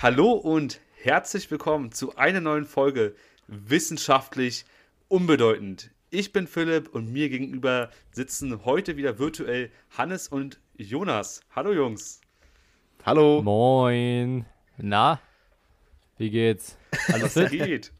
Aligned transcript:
Hallo 0.00 0.30
und 0.30 0.80
herzlich 1.02 1.50
willkommen 1.50 1.90
zu 1.90 2.14
einer 2.14 2.40
neuen 2.40 2.66
Folge 2.66 3.16
Wissenschaftlich 3.48 4.64
unbedeutend. 5.08 5.90
Ich 6.10 6.32
bin 6.32 6.46
Philipp 6.46 6.94
und 6.94 7.10
mir 7.12 7.28
gegenüber 7.28 7.90
sitzen 8.12 8.64
heute 8.64 8.96
wieder 8.96 9.18
virtuell 9.18 9.72
Hannes 9.90 10.28
und 10.28 10.60
Jonas. 10.76 11.40
Hallo 11.50 11.72
Jungs. 11.72 12.20
Hallo. 13.04 13.42
Moin. 13.42 14.46
Na? 14.76 15.20
Wie 16.16 16.30
geht's? 16.30 16.78
Alles 17.12 17.34
geht. 17.34 17.92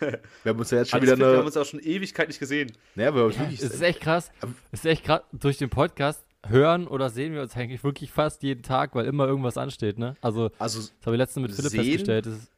Wir 0.00 0.20
haben 0.46 0.58
uns 0.58 0.70
ja 0.70 0.78
jetzt 0.78 0.90
schon 0.90 1.00
Alles 1.00 1.10
wieder 1.10 1.16
fit, 1.16 1.22
eine. 1.22 1.32
Wir 1.32 1.38
haben 1.38 1.46
uns 1.46 1.56
auch 1.58 1.66
schon 1.66 1.80
Ewigkeit 1.80 2.28
nicht 2.28 2.40
gesehen. 2.40 2.72
Ja, 2.94 3.14
wir 3.14 3.24
haben 3.24 3.30
Ja, 3.32 3.40
wirklich, 3.40 3.60
es 3.60 3.74
ist 3.74 3.82
echt 3.82 4.00
krass. 4.00 4.32
Es 4.72 4.80
ist 4.80 4.86
echt 4.86 5.04
krass. 5.04 5.20
Durch 5.32 5.58
den 5.58 5.68
Podcast 5.68 6.24
hören 6.48 6.86
oder 6.86 7.10
sehen 7.10 7.32
wir 7.34 7.42
uns 7.42 7.56
eigentlich 7.56 7.82
wirklich 7.84 8.10
fast 8.10 8.42
jeden 8.42 8.62
Tag, 8.62 8.94
weil 8.94 9.06
immer 9.06 9.26
irgendwas 9.26 9.56
ansteht, 9.58 9.98
ne? 9.98 10.16
Also, 10.20 10.50
also 10.58 10.80
das 10.80 10.92
habe 11.06 11.16
ich 11.16 11.18
letztens 11.18 11.42
mit 11.42 11.52
Philipp 11.52 11.70
Sehen? 11.70 11.82
festgestellt. 11.84 12.26
Ist, 12.26 12.50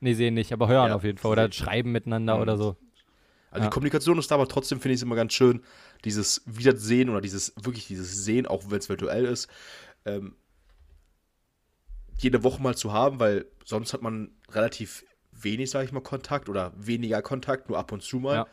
nee, 0.00 0.14
sehen 0.14 0.34
nicht, 0.34 0.52
aber 0.52 0.68
hören 0.68 0.88
Ja, 0.88 0.94
auf 0.96 1.04
jeden 1.04 1.18
Fall. 1.18 1.32
Oder 1.32 1.50
schreiben 1.52 1.92
miteinander 1.92 2.36
Mhm. 2.36 2.42
oder 2.42 2.56
so. 2.56 2.76
Also 3.50 3.64
Ja. 3.64 3.68
die 3.68 3.74
Kommunikation 3.74 4.18
ist 4.18 4.30
da, 4.30 4.36
aber 4.36 4.46
trotzdem 4.46 4.80
finde 4.80 4.94
ich 4.94 4.98
es 5.00 5.02
immer 5.02 5.16
ganz 5.16 5.32
schön, 5.32 5.62
dieses 6.04 6.42
Wiedersehen 6.46 7.08
oder 7.10 7.20
dieses, 7.20 7.52
wirklich 7.56 7.86
dieses 7.86 8.24
Sehen, 8.24 8.46
auch 8.46 8.62
wenn 8.68 8.78
es 8.78 8.88
virtuell 8.88 9.24
ist, 9.24 9.48
ähm, 10.04 10.36
jede 12.18 12.44
Woche 12.44 12.62
mal 12.62 12.76
zu 12.76 12.92
haben, 12.92 13.18
weil 13.18 13.46
sonst 13.64 13.92
hat 13.92 14.02
man 14.02 14.30
relativ 14.50 15.04
wenig, 15.32 15.70
sage 15.70 15.86
ich 15.86 15.92
mal, 15.92 16.00
Kontakt 16.02 16.48
oder 16.48 16.72
weniger 16.76 17.22
Kontakt, 17.22 17.68
nur 17.68 17.78
ab 17.78 17.92
und 17.92 18.02
zu 18.02 18.18
mal. 18.18 18.46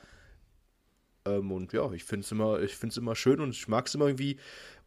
Ähm, 1.27 1.51
und 1.51 1.73
ja, 1.73 1.91
ich 1.91 2.03
finde 2.03 2.23
es 2.25 2.31
immer, 2.31 2.59
ich 2.61 2.75
find's 2.75 2.97
immer 2.97 3.15
schön 3.15 3.39
und 3.41 3.49
ich 3.51 3.67
mag 3.67 3.87
es 3.87 3.95
immer 3.95 4.05
irgendwie, 4.07 4.37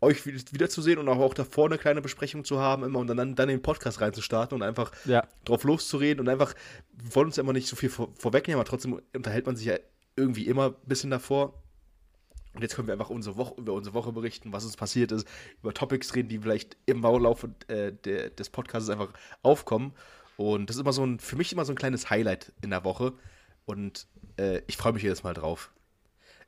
euch 0.01 0.25
wieder- 0.27 0.41
wiederzusehen 0.53 0.99
und 0.99 1.09
auch, 1.09 1.19
auch 1.19 1.35
davor 1.35 1.67
eine 1.67 1.77
kleine 1.79 2.01
Besprechung 2.01 2.45
zu 2.45 2.59
haben 2.59 2.85
immer 2.85 2.99
und 3.01 3.07
dann, 3.09 3.35
dann 3.35 3.49
in 3.49 3.57
den 3.59 3.63
Podcast 3.63 4.01
reinzustarten 4.01 4.55
und 4.57 4.63
einfach 4.63 4.93
Ja. 5.05 5.27
drauf 5.45 5.65
loszureden 5.65 6.21
und 6.21 6.29
einfach, 6.29 6.55
wir 6.97 7.15
wollen 7.15 7.27
uns 7.27 7.37
ja 7.37 7.43
immer 7.43 7.53
nicht 7.53 7.69
so 7.69 7.77
viel 7.77 7.91
vor, 7.91 8.09
vorwegnehmen, 8.17 8.59
aber 8.61 8.69
trotzdem 8.69 9.01
unterhält 9.15 9.47
man 9.47 9.57
sich 9.57 9.67
ja 9.67 9.77
irgendwie 10.17 10.47
immer 10.47 10.67
ein 10.69 10.75
bisschen 10.87 11.11
davor. 11.11 11.63
Und 12.55 12.63
jetzt 12.63 12.75
können 12.75 12.89
wir 12.89 12.95
einfach 12.95 13.11
unsere 13.11 13.37
Woche, 13.37 13.55
über 13.61 13.75
unsere 13.75 13.95
Woche 13.95 14.11
berichten, 14.13 14.53
was 14.53 14.65
uns 14.65 14.77
passiert 14.77 15.13
ist, 15.13 15.27
über 15.63 15.73
Topics 15.73 16.15
reden, 16.17 16.29
die 16.29 16.39
vielleicht 16.39 16.77
im 16.87 17.01
Baulaufe 17.01 17.55
äh, 17.69 17.93
der, 17.93 18.31
des 18.31 18.51
Podcasts 18.51 18.91
einfach 18.91 19.13
aufkommen. 19.43 19.93
Und 20.37 20.69
das 20.69 20.77
ist 20.77 20.81
immer 20.83 20.93
so 20.93 21.05
ein, 21.05 21.21
für 21.21 21.37
mich 21.37 21.53
immer 21.53 21.65
so 21.65 21.73
ein 21.73 21.77
kleines 21.77 22.11
Highlight 22.11 22.53
in 22.63 22.71
der 22.71 22.83
Woche. 22.85 23.13
Und 23.67 24.09
äh, 24.37 24.63
ich 24.67 24.77
freue 24.79 24.93
mich 24.95 25.03
jedes 25.05 25.23
Mal 25.23 25.35
drauf. 25.35 25.71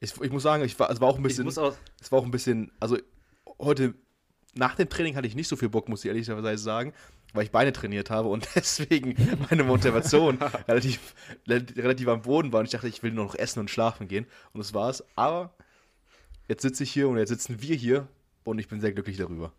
Ich, 0.03 0.21
ich 0.21 0.33
muss 0.33 0.43
sagen, 0.43 0.65
ich 0.65 0.79
war, 0.81 0.91
es 0.91 1.01
war 1.01 1.09
auch 1.09 1.15
ein 1.17 1.21
Ich 1.21 1.29
bisschen, 1.29 1.45
muss 1.45 1.59
auch, 1.59 1.77
es 2.01 2.11
war 2.11 2.19
auch 2.19 2.25
ein 2.25 2.33
bisschen, 2.33 2.73
also 2.81 2.99
heute 3.61 3.95
nach 4.53 4.75
dem 4.75 4.89
Training 4.89 5.15
hatte 5.15 5.29
ich 5.29 5.37
nicht 5.37 5.47
so 5.47 5.55
viel 5.55 5.69
Bock, 5.69 5.89
muss 5.89 6.05
ich 6.05 6.09
ehrlicherweise 6.09 6.61
sagen, 6.61 6.93
weil 7.35 7.45
ich 7.45 7.53
Beine 7.53 7.73
trainiert 7.73 8.11
habe 8.11 8.29
und 8.29 8.49
deswegen 8.57 9.15
meine 9.49 9.63
Motivation 9.63 10.39
relativ, 10.69 11.15
relativ 11.49 12.09
am 12.09 12.23
Boden 12.23 12.53
war 12.53 12.59
und 12.59 12.67
ich 12.67 12.73
dachte, 12.73 12.89
ich 12.89 13.05
will 13.05 13.13
nur 13.13 13.27
noch 13.27 13.37
essen 13.37 13.61
und 13.61 13.71
schlafen 13.71 14.09
gehen 14.09 14.27
und 14.53 14.59
das 14.59 14.75
war's. 14.75 15.05
Aber 15.15 15.55
jetzt 16.49 16.63
sitze 16.63 16.83
ich 16.83 16.91
hier 16.93 17.09
und 17.09 17.17
jetzt 17.17 17.29
sitzen 17.29 17.63
wir 17.63 17.77
hier 17.77 18.09
und 18.43 18.59
ich 18.59 18.67
bin 18.67 18.81
sehr 18.81 18.93
glücklich 18.93 19.19
darüber. 19.19 19.53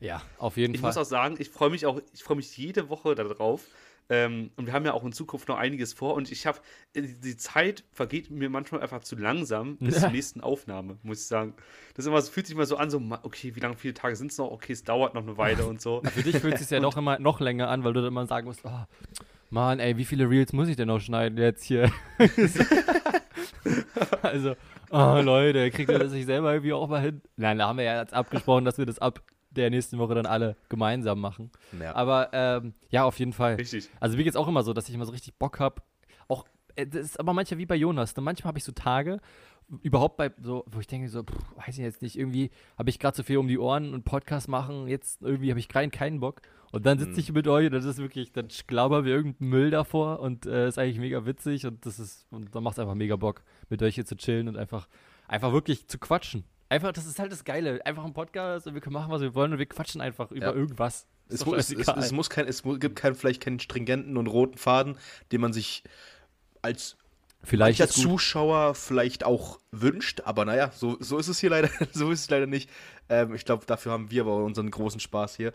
Ja, 0.00 0.22
auf 0.38 0.56
jeden 0.56 0.74
ich 0.74 0.80
Fall. 0.80 0.88
muss 0.88 0.96
auch 0.96 1.04
sagen, 1.04 1.36
ich 1.38 1.50
freue 1.50 1.68
mich 1.68 1.84
auch, 1.84 2.00
ich 2.14 2.24
freue 2.24 2.38
mich 2.38 2.56
jede 2.56 2.88
Woche 2.88 3.14
darauf. 3.14 3.60
Ähm, 4.08 4.50
und 4.56 4.66
wir 4.66 4.72
haben 4.72 4.84
ja 4.84 4.92
auch 4.92 5.04
in 5.04 5.12
Zukunft 5.12 5.48
noch 5.48 5.56
einiges 5.56 5.92
vor 5.92 6.14
und 6.14 6.30
ich 6.30 6.46
habe, 6.46 6.60
die 6.94 7.36
Zeit 7.36 7.82
vergeht 7.92 8.30
mir 8.30 8.48
manchmal 8.48 8.80
einfach 8.80 9.00
zu 9.00 9.16
langsam 9.16 9.78
bis 9.78 9.96
Ja. 9.96 10.00
zur 10.02 10.10
nächsten 10.10 10.40
Aufnahme, 10.40 10.98
muss 11.02 11.20
ich 11.22 11.26
sagen. 11.26 11.54
Das 11.94 12.04
ist 12.04 12.08
immer, 12.08 12.22
fühlt 12.22 12.46
sich 12.46 12.54
immer 12.54 12.66
so 12.66 12.76
an, 12.76 12.88
so, 12.90 13.02
okay, 13.22 13.56
wie 13.56 13.60
lange, 13.60 13.76
viele 13.76 13.94
Tage 13.94 14.14
sind 14.14 14.30
es 14.30 14.38
noch? 14.38 14.50
Okay, 14.52 14.72
es 14.74 14.84
dauert 14.84 15.14
noch 15.14 15.22
eine 15.22 15.36
Weile 15.36 15.66
und 15.66 15.80
so. 15.80 16.02
Für 16.14 16.22
dich 16.22 16.38
fühlt 16.38 16.54
es 16.54 16.60
sich 16.60 16.70
ja 16.70 16.80
doch 16.80 16.96
immer 16.96 17.18
noch 17.18 17.40
länger 17.40 17.68
an, 17.68 17.82
weil 17.82 17.92
du 17.94 18.00
dann 18.00 18.08
immer 18.08 18.26
sagen 18.26 18.46
musst, 18.46 18.60
oh, 18.64 18.84
Mann, 19.50 19.78
ey, 19.80 19.96
wie 19.96 20.04
viele 20.04 20.28
Reels 20.30 20.52
muss 20.52 20.68
ich 20.68 20.76
denn 20.76 20.88
noch 20.88 21.00
schneiden 21.00 21.38
jetzt 21.38 21.64
hier? 21.64 21.90
also, 24.22 24.54
oh 24.90 25.20
Leute, 25.22 25.70
kriegt 25.70 25.90
ihr 25.90 25.98
das 25.98 26.12
sich 26.12 26.26
selber 26.26 26.52
irgendwie 26.52 26.72
auch 26.72 26.88
mal 26.88 27.00
hin? 27.00 27.22
Nein, 27.36 27.58
da 27.58 27.68
haben 27.68 27.78
wir 27.78 27.84
ja 27.84 28.00
jetzt 28.00 28.14
abgesprochen, 28.14 28.64
dass 28.64 28.78
wir 28.78 28.86
das 28.86 28.98
ab 28.98 29.22
der 29.56 29.70
nächsten 29.70 29.98
Woche 29.98 30.14
dann 30.14 30.26
alle 30.26 30.56
gemeinsam 30.68 31.20
machen. 31.20 31.50
Ja. 31.80 31.94
Aber 31.94 32.30
ähm, 32.32 32.74
ja, 32.90 33.04
auf 33.04 33.18
jeden 33.18 33.32
Fall. 33.32 33.54
Richtig. 33.56 33.88
Also 34.00 34.16
mir 34.16 34.24
geht's 34.24 34.36
auch 34.36 34.48
immer 34.48 34.62
so, 34.62 34.72
dass 34.72 34.88
ich 34.88 34.94
immer 34.94 35.06
so 35.06 35.12
richtig 35.12 35.34
Bock 35.34 35.58
habe. 35.60 35.82
Auch, 36.28 36.44
äh, 36.74 36.86
das 36.86 37.02
ist 37.02 37.20
aber 37.20 37.32
manchmal 37.32 37.58
wie 37.58 37.66
bei 37.66 37.76
Jonas. 37.76 38.16
Ne? 38.16 38.22
Manchmal 38.22 38.48
habe 38.48 38.58
ich 38.58 38.64
so 38.64 38.72
Tage, 38.72 39.20
überhaupt 39.82 40.16
bei 40.16 40.30
so, 40.40 40.64
wo 40.70 40.78
ich 40.80 40.86
denke 40.86 41.08
so, 41.08 41.22
pff, 41.24 41.34
weiß 41.66 41.78
ich 41.78 41.84
jetzt 41.84 42.02
nicht, 42.02 42.16
irgendwie 42.18 42.50
habe 42.78 42.88
ich 42.90 42.98
gerade 42.98 43.16
so 43.16 43.22
viel 43.22 43.38
um 43.38 43.48
die 43.48 43.58
Ohren 43.58 43.94
und 43.94 44.04
Podcast 44.04 44.48
machen, 44.48 44.86
jetzt 44.86 45.22
irgendwie 45.22 45.50
habe 45.50 45.58
ich 45.58 45.68
keinen, 45.68 45.90
keinen 45.90 46.20
Bock. 46.20 46.40
Und 46.72 46.84
dann 46.86 46.98
sitze 46.98 47.12
Mhm. 47.12 47.18
ich 47.18 47.32
mit 47.32 47.48
euch 47.48 47.66
und 47.66 47.72
das 47.72 47.84
ist 47.84 47.98
wirklich, 47.98 48.32
dann 48.32 48.48
glaubern 48.66 49.04
wir 49.04 49.14
irgendeinen 49.14 49.50
Müll 49.50 49.70
davor 49.70 50.20
und 50.20 50.46
äh, 50.46 50.68
ist 50.68 50.78
eigentlich 50.78 50.98
mega 50.98 51.24
witzig 51.26 51.66
und 51.66 51.84
das 51.86 51.98
ist, 51.98 52.26
und 52.30 52.54
dann 52.54 52.62
macht 52.62 52.74
es 52.74 52.78
einfach 52.78 52.94
mega 52.94 53.16
Bock, 53.16 53.42
mit 53.68 53.82
euch 53.82 53.94
hier 53.94 54.04
zu 54.04 54.16
chillen 54.16 54.48
und 54.48 54.56
einfach, 54.56 54.88
einfach 55.26 55.52
wirklich 55.52 55.88
zu 55.88 55.98
quatschen. 55.98 56.44
Einfach, 56.68 56.92
das 56.92 57.06
ist 57.06 57.18
halt 57.18 57.30
das 57.30 57.44
Geile. 57.44 57.84
Einfach 57.86 58.04
ein 58.04 58.12
Podcast 58.12 58.66
und 58.66 58.74
wir 58.74 58.80
können 58.80 58.94
machen, 58.94 59.10
was 59.10 59.20
wir 59.22 59.34
wollen 59.34 59.52
und 59.52 59.58
wir 59.58 59.66
quatschen 59.66 60.00
einfach 60.00 60.30
über 60.32 60.46
Ja. 60.46 60.52
irgendwas. 60.52 61.06
Ist 61.28 61.40
Es, 61.40 61.46
mu- 61.46 61.54
es, 61.54 61.72
es, 61.72 61.88
es, 61.88 62.12
muss 62.12 62.30
kein, 62.30 62.46
es 62.46 62.62
gibt 62.62 62.96
kein, 62.96 63.14
vielleicht 63.14 63.42
keinen 63.42 63.60
stringenten 63.60 64.16
und 64.16 64.26
roten 64.26 64.58
Faden, 64.58 64.96
den 65.32 65.40
man 65.40 65.52
sich 65.52 65.82
als 66.62 66.96
Vielleicht 67.42 67.78
ist 67.78 67.94
gut. 67.94 68.02
Zuschauer 68.04 68.74
vielleicht 68.74 69.22
auch 69.24 69.60
wünscht, 69.70 70.22
aber 70.24 70.44
naja, 70.44 70.72
so, 70.74 70.96
so 70.98 71.18
ist 71.18 71.28
es 71.28 71.38
hier 71.38 71.50
leider, 71.50 71.68
so 71.92 72.10
ist 72.10 72.20
es 72.22 72.30
leider 72.30 72.46
nicht. 72.46 72.68
Ähm, 73.08 73.34
ich 73.34 73.44
glaube, 73.44 73.64
dafür 73.66 73.92
haben 73.92 74.10
wir 74.10 74.22
aber 74.22 74.36
unseren 74.44 74.68
großen 74.70 74.98
Spaß 74.98 75.36
hier. 75.36 75.52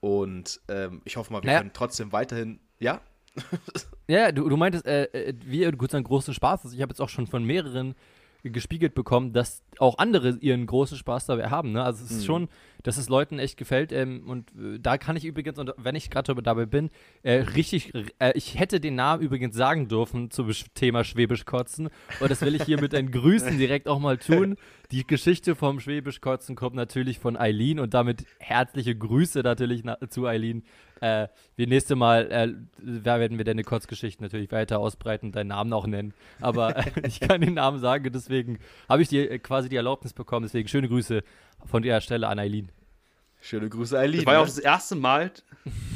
Und 0.00 0.60
ähm, 0.68 1.02
ich 1.04 1.16
hoffe 1.16 1.32
mal, 1.32 1.42
wir 1.42 1.46
Naja. 1.46 1.58
können 1.58 1.72
trotzdem 1.74 2.12
weiterhin. 2.12 2.60
Ja? 2.78 3.00
Ja, 4.08 4.32
du, 4.32 4.48
du 4.48 4.56
meintest, 4.56 4.86
äh, 4.86 5.04
äh, 5.04 5.34
wir 5.44 5.72
gut 5.72 5.94
einen 5.94 6.04
großen 6.04 6.32
Spaß. 6.32 6.64
Also 6.64 6.74
ich 6.74 6.80
habe 6.80 6.90
jetzt 6.92 7.00
auch 7.00 7.08
schon 7.10 7.26
von 7.26 7.44
mehreren 7.44 7.94
gespiegelt 8.50 8.94
bekommen, 8.94 9.32
dass 9.32 9.62
auch 9.78 9.98
andere 9.98 10.36
ihren 10.40 10.66
großen 10.66 10.96
Spaß 10.96 11.26
dabei 11.26 11.48
haben. 11.50 11.72
Ne? 11.72 11.82
Also 11.82 12.04
es 12.04 12.10
ist 12.10 12.22
Mhm. 12.22 12.26
schon, 12.26 12.48
dass 12.82 12.96
es 12.98 13.08
Leuten 13.08 13.38
echt 13.38 13.56
gefällt. 13.56 13.92
Ähm, 13.92 14.22
und 14.28 14.50
äh, 14.52 14.78
da 14.80 14.96
kann 14.98 15.16
ich 15.16 15.24
übrigens, 15.24 15.58
und 15.58 15.72
wenn 15.76 15.94
ich 15.96 16.08
gerade 16.10 16.34
dabei 16.42 16.66
bin, 16.66 16.90
äh, 17.22 17.32
richtig, 17.56 17.92
äh, 18.18 18.32
ich 18.34 18.58
hätte 18.58 18.80
den 18.80 18.94
Namen 18.94 19.22
übrigens 19.22 19.56
sagen 19.56 19.88
dürfen 19.88 20.30
zum 20.30 20.50
Thema 20.74 21.04
Schwäbisch 21.04 21.44
kotzen. 21.44 21.88
Und 22.20 22.30
das 22.30 22.40
will 22.42 22.54
ich 22.54 22.62
hier 22.62 22.80
mit 22.80 22.92
den 22.92 23.10
Grüßen 23.10 23.58
direkt 23.58 23.88
auch 23.88 23.98
mal 23.98 24.18
tun. 24.18 24.56
Die 24.92 25.06
Geschichte 25.06 25.56
vom 25.56 25.80
Schwäbisch 25.80 26.20
kotzen 26.20 26.54
kommt 26.54 26.76
natürlich 26.76 27.18
von 27.18 27.36
Eileen 27.36 27.80
und 27.80 27.92
damit 27.92 28.24
herzliche 28.38 28.94
Grüße 28.96 29.40
natürlich 29.40 29.82
na 29.84 29.98
zu 30.08 30.26
Eileen. 30.26 30.62
Äh, 31.00 31.28
wir 31.56 31.66
nächste 31.66 31.96
Mal 31.96 32.30
äh, 32.30 32.54
werden 32.78 33.38
wir 33.38 33.44
deine 33.44 33.64
Kurzgeschichten 33.64 34.24
natürlich 34.24 34.50
weiter 34.50 34.78
ausbreiten 34.78 35.26
und 35.26 35.36
deinen 35.36 35.48
Namen 35.48 35.72
auch 35.72 35.86
nennen. 35.86 36.14
Aber 36.40 36.76
äh, 36.76 36.84
ich 37.06 37.20
kann 37.20 37.40
den 37.40 37.54
Namen 37.54 37.78
sagen, 37.78 38.10
deswegen 38.12 38.58
habe 38.88 39.02
ich 39.02 39.08
dir 39.08 39.30
äh, 39.30 39.38
quasi 39.38 39.68
die 39.68 39.76
Erlaubnis 39.76 40.12
bekommen. 40.12 40.44
Deswegen 40.44 40.68
schöne 40.68 40.88
Grüße 40.88 41.22
von 41.64 41.82
der 41.82 42.00
Stelle 42.00 42.28
an 42.28 42.38
Eileen. 42.38 42.70
Schöne 43.48 43.68
Grüße, 43.68 43.96
Eileen. 43.96 44.18
Das 44.20 44.26
war 44.26 44.32
ja 44.34 44.40
auch 44.40 44.44
ne? 44.46 44.50
das 44.50 44.58
erste 44.58 44.96
Mal, 44.96 45.30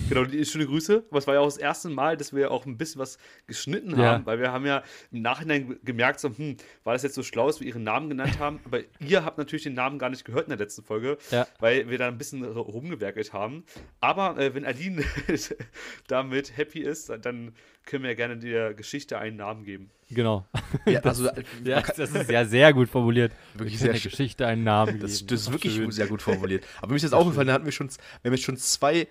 genau, 0.09 0.25
die 0.25 0.45
schöne 0.45 0.67
Grüße, 0.67 1.05
aber 1.11 1.19
es 1.19 1.27
war 1.27 1.35
ja 1.35 1.41
auch 1.41 1.47
das 1.47 1.57
erste 1.57 1.89
Mal, 1.89 2.17
dass 2.17 2.33
wir 2.33 2.53
auch 2.53 2.65
ein 2.65 2.77
bisschen 2.79 3.01
was 3.01 3.19
geschnitten 3.49 3.91
Ja. 3.99 4.13
haben, 4.13 4.27
weil 4.27 4.39
wir 4.39 4.53
haben 4.53 4.65
ja 4.67 4.85
im 5.11 5.23
Nachhinein 5.23 5.67
ge- 5.67 5.79
gemerkt, 5.85 6.21
so, 6.21 6.29
hm, 6.29 6.57
war 6.85 6.93
das 6.93 7.03
jetzt 7.03 7.17
so 7.17 7.25
schlau, 7.25 7.49
dass 7.49 7.59
wir 7.59 7.67
ihren 7.67 7.83
Namen 7.83 8.09
genannt 8.09 8.39
haben, 8.39 8.61
aber 8.65 8.81
ihr 9.01 9.25
habt 9.25 9.37
natürlich 9.39 9.65
den 9.65 9.75
Namen 9.75 9.99
gar 9.99 10.11
nicht 10.11 10.25
gehört 10.25 10.45
in 10.45 10.51
der 10.51 10.59
letzten 10.59 10.85
Folge, 10.85 11.19
Ja. 11.33 11.47
weil 11.59 11.91
wir 11.91 11.99
da 11.99 12.07
ein 12.07 12.19
bisschen 12.19 12.45
rumgewerkelt 12.45 13.33
haben. 13.33 13.65
Aber 13.99 14.39
äh, 14.39 14.55
wenn 14.55 14.65
Aline 14.65 15.03
damit 16.07 16.57
happy 16.57 16.81
ist, 16.81 17.11
dann 17.23 17.53
können 17.87 18.05
wir 18.05 18.15
gerne 18.15 18.37
der 18.39 18.75
Geschichte 18.75 19.19
einen 19.19 19.37
Namen 19.37 19.65
geben. 19.65 19.91
Genau. 20.11 20.47
ja, 20.87 21.01
also, 21.05 21.29
Ja, 21.65 21.81
das 21.83 21.99
ist 22.13 22.31
ja 22.31 22.45
sehr 22.45 22.73
gut 22.73 22.89
formuliert. 22.89 23.33
Wirklich 23.55 23.75
Wir 23.75 23.79
sehr 23.79 23.93
der. 23.93 24.01
Geschichte 24.01 24.47
einen 24.47 24.65
Namen 24.65 25.01
Das, 25.01 25.19
geben. 25.19 25.27
das 25.29 25.41
ist 25.43 25.53
wirklich 25.53 25.75
schön. 25.75 25.91
sehr 25.91 26.07
gut 26.09 26.23
formuliert. 26.23 26.65
Aber 26.79 26.89
mir 26.91 26.97
ist 26.97 27.03
jetzt 27.03 27.13
aufgefallen, 27.15 27.47
da 27.49 27.55
hatten 27.55 27.65
wir 27.65 27.73
schon, 27.73 27.89
wir 27.89 28.29
haben 28.31 28.35
jetzt 28.35 28.45
schon 28.45 28.57
zwei 28.57 29.07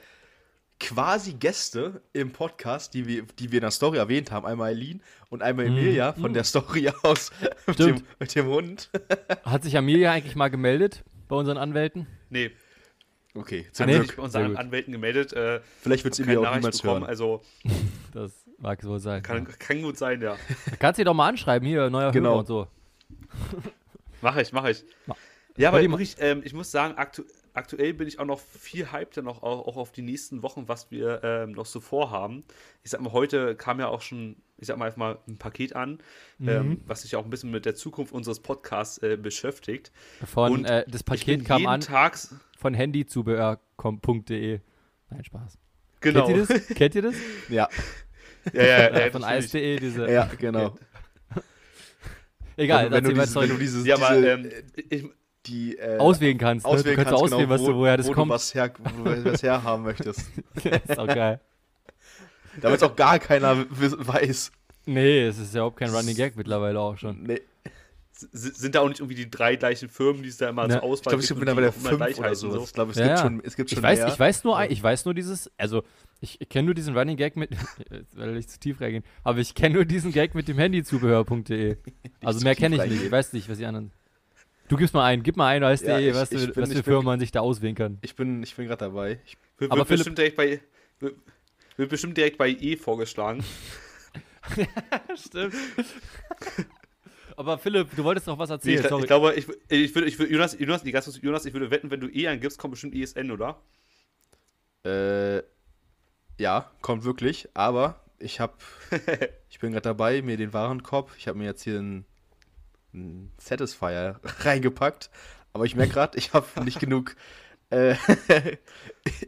quasi 0.80 1.34
Gäste 1.34 2.02
im 2.14 2.32
Podcast, 2.32 2.94
die 2.94 3.06
wir, 3.06 3.24
die 3.38 3.52
wir 3.52 3.58
in 3.60 3.64
der 3.64 3.72
Story 3.72 3.98
erwähnt 3.98 4.32
haben. 4.32 4.46
Einmal 4.46 4.70
Eileen 4.72 5.02
und 5.30 5.42
einmal 5.44 5.66
Emilia 5.66 6.14
von 6.14 6.34
der 6.34 6.44
Story 6.46 6.90
aus 7.04 7.32
mit 7.68 7.80
dem, 7.80 7.96
Mhm. 7.96 8.02
Mit 8.20 8.36
dem 8.36 8.46
Hund. 8.48 8.90
Hat 9.44 9.64
sich 9.64 9.76
Amelia 9.78 10.12
eigentlich 10.14 10.36
mal 10.36 10.48
gemeldet 10.50 11.04
bei 11.28 11.36
unseren 11.36 11.58
Anwälten? 11.58 12.08
Nee, 12.30 12.52
Okay, 13.36 13.68
zum 13.72 13.86
hat 13.88 14.02
sich 14.08 14.16
bei 14.16 14.24
unseren. 14.24 14.58
Anwälten 14.58 14.92
gemeldet. 14.92 15.34
Äh, 15.34 15.62
Vielleicht 15.82 16.04
wird 16.04 16.16
es 16.16 16.20
Emilia 16.20 16.50
auch 16.50 16.56
niemals 16.56 16.82
bekommen, 16.82 17.02
hören. 17.02 17.10
also 17.10 17.44
Das 18.12 18.32
mag 18.62 18.84
wohl 18.84 19.00
sein. 19.00 19.22
kann, 19.24 19.46
ja. 19.46 19.52
kann 19.58 19.82
gut 19.82 19.98
sein, 19.98 20.22
ja. 20.22 20.36
Kannst 20.80 20.98
du 20.98 21.02
dir 21.02 21.06
doch 21.06 21.14
mal 21.14 21.28
anschreiben, 21.30 21.68
hier, 21.68 21.90
neuer 21.90 22.12
Genau. 22.12 22.30
Hörer 22.30 22.40
und 22.40 22.48
so. 22.48 22.68
Mache 24.22 24.42
ich, 24.42 24.52
mache 24.52 24.72
ich. 24.72 24.86
Ja, 25.58 25.70
aber 25.70 25.82
wirklich, 25.82 26.16
ähm, 26.20 26.42
ich 26.44 26.54
muss 26.54 26.72
sagen, 26.72 26.96
aktu 26.98 27.24
aktuell 27.54 27.94
bin 27.94 28.08
ich 28.08 28.20
auch 28.20 28.26
noch 28.26 28.40
viel 28.40 28.92
hyped 28.92 29.18
noch 29.24 29.44
auch, 29.44 29.68
auch 29.68 29.76
auf 29.76 29.92
die 29.92 30.02
nächsten 30.04 30.44
Wochen, 30.44 30.68
was 30.68 30.92
wir 30.92 31.22
ähm, 31.24 31.52
noch 31.54 31.66
so 31.66 31.82
vorhaben. 31.82 32.44
Ich 32.84 32.92
sag 32.92 33.02
mal, 33.02 33.12
heute 33.12 33.56
kam 33.56 33.80
ja 33.80 33.88
auch 33.88 34.02
schon, 34.02 34.38
ich 34.58 34.68
sag 34.68 34.78
mal 34.78 34.86
einfach 34.86 34.98
mal 34.98 35.18
ein 35.28 35.38
Paket 35.38 35.76
an, 35.76 36.00
ähm, 36.40 36.70
Mhm. 36.70 36.82
was 36.86 37.02
sich 37.02 37.16
auch 37.18 37.24
ein 37.26 37.30
bisschen 37.30 37.52
mit 37.52 37.66
der 37.66 37.76
Zukunft 37.76 38.14
unseres 38.14 38.40
Podcasts 38.40 39.00
äh, 39.00 39.18
beschäftigt. 39.18 39.92
Von, 40.26 40.52
Und 40.54 40.66
äh, 40.66 40.86
das 40.88 41.04
Paket 41.04 41.44
kam 41.44 41.66
an 41.66 41.82
Tag, 41.82 42.18
von 42.58 42.74
handyzubehör.de. 42.74 44.60
Nein, 45.10 45.24
Spaß. 45.26 45.58
Genau. 46.02 46.28
Kennt 46.28 46.38
ihr 46.38 46.46
das? 46.46 46.68
Kennt 46.76 46.96
ihr 46.96 47.02
das? 47.02 47.16
Ja, 47.50 47.68
Ja, 48.54 48.64
ja, 48.64 48.68
ja, 48.80 48.88
Äh, 48.90 49.12
von 49.12 49.22
natürlich. 49.22 49.46
ASDE, 49.46 49.76
diese. 49.80 50.12
ja, 50.12 50.30
genau. 50.38 50.76
Egal, 52.58 52.92
wenn, 52.92 53.04
du 53.04 53.12
mal 53.12 53.22
dieses, 53.22 53.34
Zeug. 53.34 53.44
wenn 53.44 53.56
du 53.56 53.62
dieses, 53.62 53.86
Ja, 53.86 53.96
aber 53.96 54.16
diese, 54.16 54.28
ähm, 54.30 54.50
ich, 54.90 55.06
die 55.46 55.78
äh, 55.78 55.98
auswählen 55.98 56.38
kannst. 56.38 56.66
Ne? 56.66 56.72
auswählen 56.72 56.98
du 56.98 57.04
kannst 57.04 57.10
kannst, 57.20 57.24
auswählen, 57.34 57.48
genau, 57.50 57.54
was 57.60 57.62
du, 57.64 57.74
wo, 57.74 57.80
woher 57.80 57.98
das 57.98 58.08
wo 58.08 58.12
kommt. 58.12 58.30
du 58.30 58.36
was, 58.36 58.54
her, 58.54 58.74
wo 58.78 59.04
du 59.10 59.26
was 59.26 59.42
herhaben 59.44 59.84
möchtest. 59.84 60.22
das 60.64 60.82
ist 60.88 61.00
auch 61.00 61.08
geil. 61.08 61.40
Damit 62.62 62.84
auch 62.84 62.96
gar 62.96 63.20
keiner 63.20 63.66
weiß. 63.70 64.52
Nee, 64.86 65.22
es 65.28 65.38
ist 65.38 65.54
ja 65.54 65.60
überhaupt 65.62 65.78
kein 65.78 65.90
Running 65.92 66.16
Gag 66.16 66.36
mittlerweile 66.36 66.80
auch 66.80 66.98
schon. 66.98 67.24
Nee. 67.24 67.42
s- 68.16 68.28
sind 68.58 68.76
da 68.76 68.82
auch 68.82 68.90
nicht 68.90 69.00
irgendwie 69.00 69.16
die 69.16 69.30
drei 69.32 69.56
gleichen 69.56 69.88
Firmen, 69.88 70.24
die 70.24 70.30
es 70.30 70.38
da 70.38 70.50
immer 70.50 70.64
Ja. 70.64 70.80
zur 70.80 70.84
Auswahl 70.84 70.96
Ich 70.96 71.02
glaube, 71.04 71.24
es 71.24 71.28
gibt 71.30 71.40
und 71.40 71.46
die 71.48 71.54
mittlerweile 71.56 71.70
auch 71.70 71.76
immer 71.80 71.90
fünf 71.90 72.00
gleich 72.00 72.20
oder 72.20 72.36
so. 72.36 72.64
Ich 72.64 72.74
glaube, 72.74 72.92
es, 72.92 72.98
Ja, 72.98 73.06
gibt 73.06 73.18
ja. 73.18 73.24
schon, 73.24 73.42
es 73.46 73.56
gibt 73.56 73.70
schon 73.70 73.78
Ich 73.80 73.84
weiß, 73.84 74.00
mehr. 74.00 74.08
ich 74.10 74.20
weiß 74.20 74.44
nur, 74.44 74.62
ich 74.70 74.84
weiß 74.84 75.06
nur 75.06 75.14
dieses, 75.14 75.50
also 75.58 75.84
ich 76.22 76.40
kenne 76.50 76.66
nur 76.68 76.74
diesen 76.76 76.98
Running 76.98 77.16
Gag 77.18 77.36
mit, 77.36 77.52
jetzt 77.92 78.16
will 78.16 78.36
ich 78.38 78.48
zu 78.50 78.60
tief 78.60 78.82
reingehen, 78.82 79.04
aber 79.24 79.40
ich 79.40 79.54
kenne 79.56 79.76
nur 79.76 79.86
diesen 79.86 80.12
Gag 80.12 80.36
mit 80.36 80.48
dem 80.48 80.58
Handyzubehör.de. 80.58 81.78
Also 82.22 82.44
mehr 82.44 82.56
kenne 82.56 82.76
ich 82.84 82.92
nicht. 82.92 83.04
Ich 83.04 83.12
weiß 83.12 83.32
nicht, 83.34 83.48
was 83.50 83.58
die 83.58 83.66
anderen. 83.66 83.92
Du 84.68 84.76
gibst 84.78 84.94
mal 84.94 85.06
ein, 85.06 85.24
gib 85.24 85.36
mal 85.38 85.48
ein, 85.48 85.64
als 85.64 85.82
Ja, 85.82 85.98
.de, 85.98 86.10
ich- 86.10 86.16
was, 86.16 86.32
ich 86.32 86.42
für- 86.42 86.48
bin- 86.54 86.64
was 86.64 86.74
für 86.74 86.84
Firmen 86.84 87.06
man 87.06 87.20
sich 87.20 87.32
da 87.32 87.40
auswählen 87.40 87.76
kann. 87.76 87.98
Ich 88.02 88.16
bin, 88.16 88.44
ich 88.44 88.56
bin 88.56 88.68
gerade 88.68 88.86
dabei. 88.86 89.20
Ich, 89.26 89.38
Wird, 89.58 89.72
Aber 89.72 89.80
wird, 89.80 89.88
Philipp- 89.88 90.00
bestimmt 90.00 90.18
direkt 90.18 90.36
bei, 90.38 90.60
wird, 91.00 91.16
wird 91.78 91.90
bestimmt 91.90 92.18
direkt 92.18 92.38
bei 92.38 92.50
E 92.50 92.76
vorgeschlagen. 92.76 93.44
Stimmt. 95.16 95.54
aber 97.36 97.58
Philipp, 97.58 97.96
du 97.96 98.04
wolltest 98.04 98.28
noch 98.28 98.38
was 98.38 98.50
Nee, 98.50 98.56
erzählen, 98.56 98.80
ich, 98.84 98.88
sorry. 98.90 99.02
ich 99.04 99.08
glaube, 99.08 99.34
ich, 99.36 99.48
ich 99.70 99.96
würde, 99.96 100.08
ich 100.08 100.20
würde, 100.20 100.32
Jonas, 100.34 100.58
Jonas, 100.60 100.84
nee, 100.84 100.92
ganz 100.92 101.06
kurz, 101.06 101.20
Jonas, 101.22 101.46
ich 101.46 101.54
würde 101.54 101.72
wetten, 101.72 101.90
wenn 101.92 102.00
du 102.02 102.08
E 102.10 102.28
eingibst, 102.28 102.58
kommt 102.58 102.72
bestimmt 102.72 102.96
ESN, 102.96 103.32
oder? 103.32 103.62
äh, 104.84 105.42
ja, 106.40 106.70
kommt 106.82 107.04
wirklich. 107.04 107.48
Aber 107.54 108.00
ich 108.18 108.40
habe, 108.40 108.54
ich 109.50 109.60
bin 109.60 109.72
gerade 109.72 109.84
dabei, 109.84 110.22
mir 110.22 110.38
den 110.38 110.54
Warenkorb. 110.54 111.12
Ich 111.18 111.28
habe 111.28 111.38
mir 111.38 111.46
jetzt 111.46 111.64
hier 111.64 111.80
einen, 111.80 112.06
einen 112.94 113.32
Satisfier 113.38 114.20
reingepackt. 114.40 115.10
Aber 115.54 115.66
ich 115.66 115.76
merke 115.76 115.94
gerade, 115.94 116.18
ich 116.18 116.34
habe 116.34 116.46
nicht 116.64 116.80
genug 116.80 117.16
äh, 117.70 117.96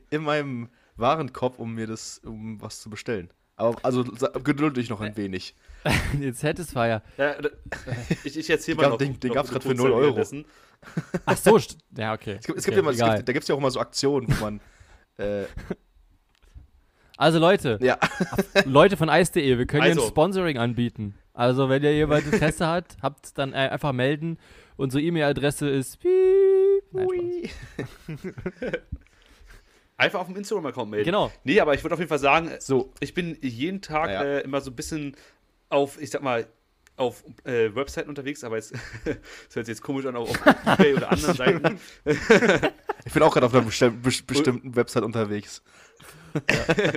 in 0.09 0.23
meinem 0.23 0.69
Warenkorb, 0.97 1.59
um 1.59 1.73
mir 1.75 1.87
das, 1.87 2.19
um 2.19 2.61
was 2.61 2.79
zu 2.81 2.89
bestellen. 2.89 3.29
Aber 3.55 3.77
also 3.83 4.03
geduld 4.03 4.77
dich 4.77 4.89
noch 4.89 5.01
ein 5.01 5.15
wenig. 5.17 5.55
Jetzt 6.19 6.39
Satisfier. 6.39 7.03
Ja, 7.17 7.35
ich, 8.23 8.37
ich 8.37 8.49
erzähle 8.49 8.75
Den 8.75 8.77
mal 8.77 8.83
gab- 8.83 8.91
noch. 8.91 8.97
den- 8.97 9.19
den 9.19 9.33
gab's 9.33 9.49
eine 9.49 9.59
grad 9.59 9.63
für 9.63 9.75
Kurzzeit 9.75 9.91
0 9.91 9.91
Euro. 9.91 10.45
Ach 11.25 11.37
so, 11.37 11.59
ja, 11.95 12.13
okay. 12.13 12.37
Es 12.39 12.45
gibt, 12.47 12.57
es 12.57 12.65
gibt 12.65 12.77
okay, 12.77 12.79
immer, 12.79 12.91
es 12.91 12.97
gibt, 12.97 13.27
da 13.29 13.33
gibt 13.33 13.43
es 13.43 13.47
ja 13.49 13.53
auch 13.55 13.59
immer 13.59 13.69
so 13.69 13.79
Aktionen, 13.79 14.27
wo 14.29 14.43
man. 14.43 14.61
Äh, 15.17 15.43
Also 17.21 17.38
Leute, 17.38 17.77
ja, 17.83 18.00
Leute 18.65 18.97
von 18.97 19.07
ice.de, 19.07 19.59
wir 19.59 19.68
können 19.68 19.83
Also. 19.83 20.01
ein 20.01 20.07
Sponsoring 20.07 20.57
anbieten. 20.57 21.13
Also, 21.35 21.69
wenn 21.69 21.83
ihr 21.83 21.94
jemand 21.94 22.25
Interesse 22.25 22.65
hat, 22.65 22.97
habt 23.00 23.38
dann 23.38 23.53
äh, 23.53 23.57
einfach 23.57 23.94
melden. 23.94 24.39
Unsere 24.75 25.03
E-Mail-Adresse 25.03 25.69
ist. 25.69 26.00
Nein. 26.91 27.07
Einfach 29.97 30.21
auf 30.21 30.27
dem 30.27 30.35
Instagram-Account 30.35 30.89
melden. 30.89 31.06
Genau. 31.06 31.31
Nee, 31.44 31.59
aber 31.59 31.75
ich 31.75 31.83
würde 31.83 31.94
auf 31.94 32.00
jeden 32.00 32.09
Fall 32.09 32.18
sagen, 32.18 32.50
so. 32.57 32.91
ich 33.00 33.13
bin 33.13 33.38
jeden 33.39 33.83
Tag 33.83 34.09
ja. 34.09 34.24
äh, 34.24 34.41
immer 34.41 34.59
so 34.59 34.71
ein 34.71 34.75
bisschen 34.75 35.15
auf, 35.69 36.01
ich 36.01 36.09
sag 36.09 36.24
mal, 36.24 36.47
auf 36.97 37.24
äh, 37.44 37.74
Webseiten 37.75 38.09
unterwegs, 38.09 38.44
aber 38.44 38.56
jetzt, 38.56 38.74
das 39.06 39.15
hört 39.53 39.65
sich 39.67 39.67
jetzt 39.67 39.83
komisch 39.83 40.07
an, 40.07 40.15
auf, 40.15 40.29
auf 40.29 40.79
eBay 40.79 40.95
oder 40.95 41.12
anderen 41.12 41.35
Seiten. 41.35 41.79
Ich 43.06 43.13
bin 43.13 43.21
auch 43.21 43.31
gerade 43.31 43.45
auf 43.45 43.53
einer 43.53 43.63
besti 43.63 43.85
bes- 43.85 44.25
bestimmten 44.25 44.75
Website 44.75 45.03
unterwegs. 45.03 45.62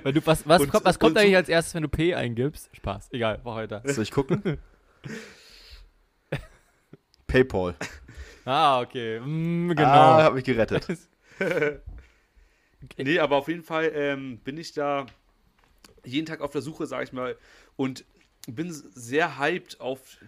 Wenn 0.02 0.14
du, 0.14 0.26
was 0.26 0.46
was, 0.48 0.62
Und- 0.62 0.70
kommt, 0.70 0.84
was 0.84 0.98
kommt 0.98 1.18
eigentlich 1.18 1.36
als 1.36 1.48
erstes, 1.48 1.74
wenn 1.74 1.82
du 1.82 1.88
P 1.88 2.14
eingibst? 2.14 2.70
Spaß. 2.76 3.08
Egal, 3.12 3.40
mach 3.44 3.56
weiter. 3.56 3.82
Soll 3.84 4.04
ich 4.04 4.10
gucken? 4.10 4.58
PayPal. 7.26 7.74
Ah, 8.44 8.80
okay. 8.80 9.18
Mm, 9.20 9.70
genau. 9.70 9.82
Ah, 9.88 10.22
hab 10.22 10.34
mich 10.34 10.44
gerettet. 10.44 10.86
Nee, 12.98 13.18
aber 13.18 13.36
auf 13.36 13.48
jeden 13.48 13.62
Fall 13.62 13.90
ähm, 13.94 14.36
bin 14.44 14.58
ich 14.58 14.74
da 14.74 15.06
jeden 16.04 16.26
Tag 16.26 16.42
auf 16.42 16.52
der 16.52 16.60
Suche, 16.60 16.86
sag 16.86 17.02
ich 17.04 17.14
mal, 17.14 17.34
und 17.76 18.04
bin 18.46 18.70
sehr 18.70 19.38
hyped 19.38 19.80
auf 19.80 20.18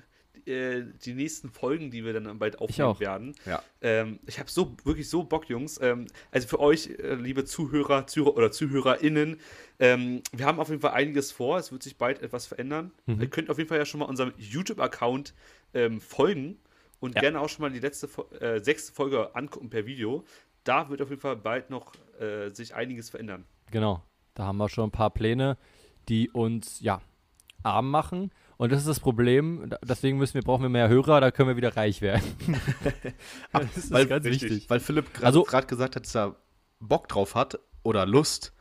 äh, 0.46 0.84
die 1.04 1.14
nächsten 1.14 1.50
Folgen, 1.50 1.90
die 1.90 2.04
wir 2.04 2.12
dann 2.12 2.38
bald 2.38 2.58
aufnehmen 2.58 2.98
werden. 3.00 3.34
Ja. 3.44 3.62
Ähm, 3.80 4.18
ich 4.26 4.38
habe 4.38 4.50
so 4.50 4.76
wirklich 4.84 5.08
so 5.08 5.24
Bock, 5.24 5.48
Jungs. 5.48 5.80
Ähm, 5.80 6.06
also 6.30 6.48
für 6.48 6.60
euch, 6.60 6.88
äh, 6.88 7.14
liebe 7.14 7.44
Zuhörer, 7.44 8.06
Zuhörer 8.06 8.36
oder 8.36 8.50
ZuhörerInnen, 8.52 9.40
ähm, 9.78 10.22
wir 10.32 10.46
haben 10.46 10.58
auf 10.60 10.68
jeden 10.68 10.80
Fall 10.80 10.92
einiges 10.92 11.32
vor. 11.32 11.58
Es 11.58 11.72
wird 11.72 11.82
sich 11.82 11.96
bald 11.98 12.22
etwas 12.22 12.46
verändern. 12.46 12.92
Mhm. 13.06 13.20
Ihr 13.20 13.28
könnt 13.30 13.50
auf 13.50 13.58
jeden 13.58 13.68
Fall 13.68 13.78
ja 13.78 13.84
schon 13.84 14.00
mal 14.00 14.06
unserem 14.06 14.32
YouTube-Account 14.36 15.34
ähm, 15.74 16.00
folgen 16.00 16.58
und 17.00 17.14
Ja. 17.14 17.20
gerne 17.20 17.40
auch 17.40 17.48
schon 17.48 17.62
mal 17.62 17.70
die 17.70 17.80
letzte 17.80 18.08
äh, 18.40 18.60
sechste 18.62 18.92
Folge 18.92 19.34
angucken 19.34 19.70
per 19.70 19.86
Video. 19.86 20.24
Da 20.64 20.88
wird 20.88 21.02
auf 21.02 21.10
jeden 21.10 21.20
Fall 21.20 21.36
bald 21.36 21.70
noch 21.70 21.92
äh, 22.18 22.50
sich 22.50 22.74
einiges 22.74 23.10
verändern. 23.10 23.44
Genau. 23.70 24.02
Da 24.34 24.44
haben 24.44 24.58
wir 24.58 24.68
schon 24.68 24.88
ein 24.88 24.92
paar 24.92 25.10
Pläne, 25.10 25.56
die 26.08 26.30
uns, 26.30 26.80
ja, 26.80 27.00
arm 27.62 27.90
machen. 27.90 28.30
Und 28.58 28.72
das 28.72 28.80
ist 28.80 28.88
das 28.88 29.00
Problem. 29.00 29.70
Deswegen 29.84 30.16
müssen 30.18 30.34
wir, 30.34 30.42
brauchen 30.42 30.62
wir 30.62 30.68
mehr 30.70 30.88
Hörer, 30.88 31.20
da 31.20 31.30
können 31.30 31.48
wir 31.50 31.56
wieder 31.56 31.76
reich 31.76 32.00
werden. 32.00 32.22
das 33.52 33.76
ist 33.76 33.90
weil- 33.90 34.06
ganz 34.06 34.24
richtig. 34.26 34.50
wichtig. 34.50 34.70
Weil 34.70 34.80
Philipp 34.80 35.12
gerade 35.12 35.26
Also- 35.26 35.42
gesagt 35.44 35.96
hat, 35.96 36.04
dass 36.04 36.16
er 36.16 36.36
Bock 36.80 37.08
drauf 37.08 37.34
hat 37.34 37.58
oder 37.82 38.06
Lust. 38.06 38.52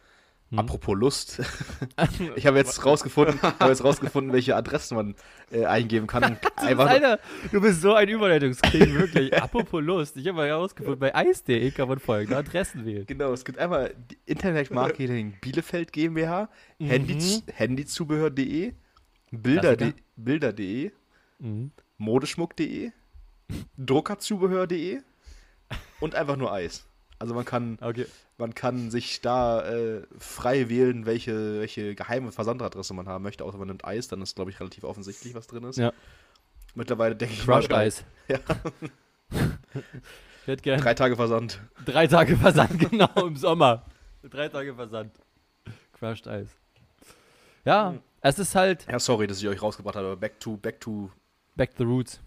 Hm. 0.52 0.60
Apropos 0.60 0.96
Lust. 0.96 1.42
ich 2.36 2.46
habe 2.46 2.58
jetzt 2.58 2.86
rausgefunden, 2.86 3.42
habe 3.42 3.70
jetzt 3.72 3.84
rausgefunden, 3.84 4.32
welche 4.32 4.56
Adressen 4.56 4.96
man 4.96 5.16
äh, 5.52 5.66
eingeben 5.66 6.06
kann. 6.06 6.38
Einfach, 6.58 6.86
Alter, 6.88 7.20
du 7.52 7.62
bist 7.62 7.82
so 7.82 7.96
ein 7.96 8.08
Überleitungskrieg, 8.08 8.94
wirklich. 8.94 9.36
Apropos 9.42 9.82
Lust, 9.82 10.18
ich 10.18 10.28
habe 10.28 10.38
mal 10.38 10.48
herausgefunden, 10.48 11.00
bei 11.00 11.14
ice.de 11.30 11.72
kann 11.72 11.88
man 11.88 11.98
folgende 11.98 12.38
Adressen 12.38 12.86
wählen. 12.86 13.08
genau, 13.08 13.34
es 13.34 13.44
gibt 13.44 13.58
einmal 13.58 13.96
Internet 14.28 14.70
Marketing 14.70 15.34
Bielefeld 15.42 15.92
GmbH, 15.92 16.48
Mhm. 16.78 16.86
Handy, 16.88 17.42
Handyzubehör.de, 17.52 18.74
Bilder.de, 19.42 19.76
Klassiker. 19.78 20.02
Bilder.de, 20.16 20.92
Mhm. 21.40 21.72
Modeschmuck.de, 21.98 22.92
Druckerzubehör.de 23.78 25.02
und 26.00 26.16
einfach 26.16 26.36
nur 26.38 26.52
Eis. 26.54 26.86
Also 27.20 27.34
man 27.34 27.46
kann, 27.46 27.78
Okay. 27.82 28.06
man 28.38 28.54
kann 28.54 28.92
sich 28.92 29.22
da 29.22 29.64
äh, 29.70 30.04
frei 30.18 30.68
wählen, 30.70 31.06
welche, 31.06 31.60
welche 31.62 31.96
geheime 31.96 32.32
Versandadresse 32.32 32.94
man 32.94 33.08
haben 33.08 33.24
möchte, 33.24 33.44
außer 33.46 33.58
man 33.58 33.68
nimmt 33.70 33.86
Eis, 33.86 34.08
dann 34.10 34.22
ist, 34.22 34.36
glaube 34.36 34.52
ich, 34.52 34.60
relativ 34.60 34.84
offensichtlich, 34.84 35.34
was 35.34 35.48
drin 35.48 35.64
ist. 35.64 35.78
Ja. 35.78 35.94
Mittlerweile 36.74 37.16
denke 37.16 37.34
ich 37.36 37.46
Crushed 37.46 37.70
mal, 37.72 37.78
Eis. 37.80 38.04
Ja. 38.28 38.40
Ich 40.42 40.48
hätte 40.48 40.62
gern 40.62 40.80
drei 40.82 40.94
Tage 40.94 41.16
Versand. 41.16 41.60
drei 41.86 42.06
Tage 42.08 42.36
Versand, 42.38 42.78
genau, 42.92 43.28
im 43.28 43.36
Sommer. 43.38 43.84
Drei 44.30 44.50
Tage 44.50 44.76
Versand. 44.76 45.12
Crushed 45.94 46.28
Eis. 46.28 46.50
Ja, 47.66 47.92
Mhm. 47.92 48.00
es 48.22 48.40
ist 48.40 48.56
halt 48.56 48.86
Ja, 48.90 49.00
sorry, 49.00 49.28
dass 49.28 49.40
ich 49.42 49.48
euch 49.48 49.62
rausgebracht 49.62 49.96
habe, 49.96 50.08
aber 50.08 50.16
back 50.18 50.40
to, 50.40 50.56
back 50.58 50.80
to, 50.80 51.10
Back 51.56 51.72
the 51.78 51.84
Roots. 51.84 52.20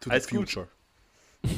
to 0.00 0.10
Alles 0.10 0.26
the 0.26 0.36
future. 0.36 0.68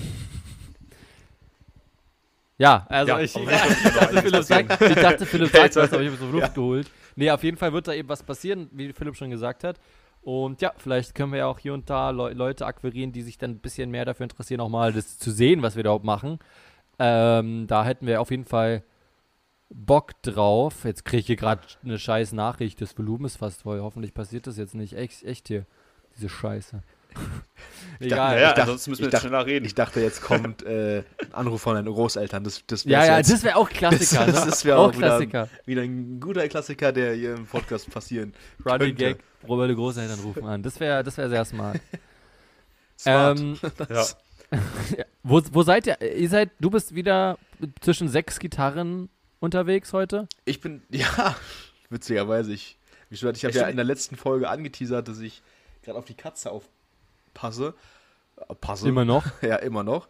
Ja, 2.61 2.87
also 2.89 3.13
Ja, 3.13 3.21
ich, 3.21 3.37
aber 3.37 3.53
ich, 3.53 3.93
dachte, 3.95 4.23
Philipp 4.23 4.43
sagt, 4.45 4.81
ich 4.83 4.95
dachte, 4.97 5.27
Philipp 5.27 5.51
sagt 5.53 5.77
was, 5.77 5.93
aber 5.93 6.03
ich 6.03 6.09
habe 6.09 6.19
so 6.19 6.27
Luft 6.29 6.43
Ja. 6.49 6.53
geholt. 6.53 6.91
Nee, 7.15 7.31
auf 7.31 7.43
jeden 7.45 7.57
Fall 7.57 7.73
wird 7.73 7.87
da 7.87 7.93
eben 7.93 8.09
was 8.09 8.23
passieren, 8.23 8.69
wie 8.73 8.93
Philipp 8.93 9.17
schon 9.17 9.31
gesagt 9.31 9.63
hat. 9.65 9.79
Und 10.23 10.61
ja, 10.61 10.73
vielleicht 10.77 11.15
können 11.15 11.31
wir 11.33 11.39
ja 11.41 11.47
auch 11.47 11.59
hier 11.61 11.73
und 11.73 11.89
da 11.89 12.11
Leu 12.11 12.33
Leute 12.33 12.67
akquirieren, 12.67 13.13
die 13.13 13.23
sich 13.23 13.39
dann 13.39 13.53
ein 13.53 13.59
bisschen 13.61 13.91
mehr 13.91 14.05
dafür 14.05 14.25
interessieren, 14.25 14.61
auch 14.61 14.69
mal 14.69 14.93
das 14.93 15.19
zu 15.19 15.31
sehen, 15.31 15.63
was 15.63 15.77
wir 15.77 15.85
da 15.85 15.91
überhaupt 15.91 16.05
machen. 16.05 16.41
Ähm, 16.99 17.69
da 17.69 17.85
hätten 17.85 18.07
wir 18.09 18.21
auf 18.21 18.31
jeden 18.33 18.45
Fall 18.45 18.83
Bock 19.71 20.13
drauf. 20.23 20.85
Jetzt 20.85 21.05
kriege 21.05 21.21
ich 21.21 21.27
hier 21.27 21.37
gerade 21.37 21.63
eine 21.85 21.99
scheiß 21.99 22.33
Nachricht. 22.33 22.81
Das 22.81 22.97
Volumen 22.99 23.25
ist 23.27 23.37
fast 23.37 23.63
voll. 23.63 23.81
Hoffentlich 23.81 24.15
passiert 24.15 24.47
das 24.47 24.57
jetzt 24.57 24.75
nicht. 24.75 24.95
Echt, 24.95 25.23
echt 25.25 25.49
hier. 25.49 25.67
Diese 26.17 26.29
Scheiße. 26.29 26.83
Egal. 28.01 28.35
Naja, 28.37 28.49
dachte- 28.49 28.63
ansonsten 28.63 28.91
müssen 28.91 29.03
wir 29.03 29.11
dachte- 29.11 29.27
schneller 29.29 29.47
reden. 29.47 29.65
Ich 29.67 29.75
dachte, 29.75 30.01
jetzt 30.01 30.21
kommt 30.23 30.63
äh, 30.63 30.99
ein 31.21 31.33
Anruf 31.35 31.63
von 31.63 31.75
deinen 31.75 31.93
Großeltern. 31.93 32.45
Das, 32.45 32.63
das 32.67 32.85
ja, 32.85 33.05
ja, 33.05 33.19
jetzt. 33.19 33.33
das 33.33 33.43
wäre 33.43 33.57
auch 33.57 33.69
Klassiker. 33.69 34.27
Das- 34.27 34.45
ne? 34.45 34.51
das 34.51 34.65
wär 34.65 34.79
auch 34.79 34.89
auch 34.89 34.93
wieder- 34.97 35.07
Klassiker. 35.09 35.49
wieder 35.65 35.83
ein 35.83 36.21
guter 36.21 36.47
Klassiker, 36.49 36.93
der 36.93 37.15
hier 37.15 37.35
im 37.35 37.47
Podcast 37.47 37.91
passieren 37.91 38.35
Running 38.65 38.79
könnte. 38.97 39.15
Gag, 39.15 39.19
Robert 39.49 39.75
Großeltern 39.75 40.21
rufen 40.21 40.45
an. 40.47 40.63
Das 40.63 40.79
wäre 40.81 41.03
das 41.03 41.17
wär 41.17 41.29
sehr 41.29 41.45
smart. 41.45 41.81
Smart. 42.99 43.39
ähm, 43.41 43.59
ja. 44.97 45.05
wo, 45.23 45.41
wo 45.53 45.63
seid 45.63 45.87
ihr? 45.87 46.01
Ihr 46.01 46.29
seid, 46.29 46.51
du 46.61 46.71
bist 46.71 46.95
wieder 46.95 47.39
zwischen 47.81 48.09
sechs 48.09 48.39
Gitarren 48.39 49.09
unterwegs 49.41 49.93
heute? 49.93 50.29
Ich 50.45 50.61
bin, 50.61 50.83
ja, 50.91 51.37
witzigerweise, 51.91 52.53
ich, 52.53 52.77
wie 53.11 53.17
schon 53.17 53.29
gesagt, 53.33 53.37
ich 53.39 53.45
habe 53.45 53.55
Ja, 53.55 53.69
in 53.71 53.77
der 53.77 53.85
letzten 53.85 54.17
Folge 54.17 54.49
angeteasert, 54.49 55.09
dass 55.09 55.19
ich 55.21 55.43
gerade 55.83 55.99
auf 55.99 56.05
die 56.05 56.15
Katze 56.15 56.51
aufpasse. 56.51 57.75
Äh, 58.37 58.55
Passe. 58.55 58.89
Immer 58.89 59.05
noch. 59.05 59.25
Ja, 59.43 59.57
immer 59.57 59.83
noch. 59.83 60.09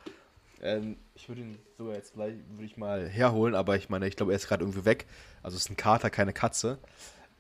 Ähm, 0.60 0.96
ich 1.14 1.28
würde 1.28 1.42
ihn 1.42 1.58
sogar 1.76 1.94
jetzt 1.94 2.14
gleich 2.14 2.34
würde 2.50 2.64
ich 2.64 2.76
mal 2.76 3.08
herholen, 3.08 3.54
aber 3.54 3.76
ich 3.76 3.88
meine, 3.88 4.08
ich 4.08 4.16
glaube, 4.16 4.32
er 4.32 4.36
ist 4.36 4.48
gerade 4.48 4.64
irgendwie 4.64 4.84
weg. 4.84 5.06
Also 5.42 5.56
es 5.56 5.64
ist 5.64 5.70
ein 5.70 5.76
Kater, 5.76 6.10
keine 6.10 6.32
Katze. 6.32 6.78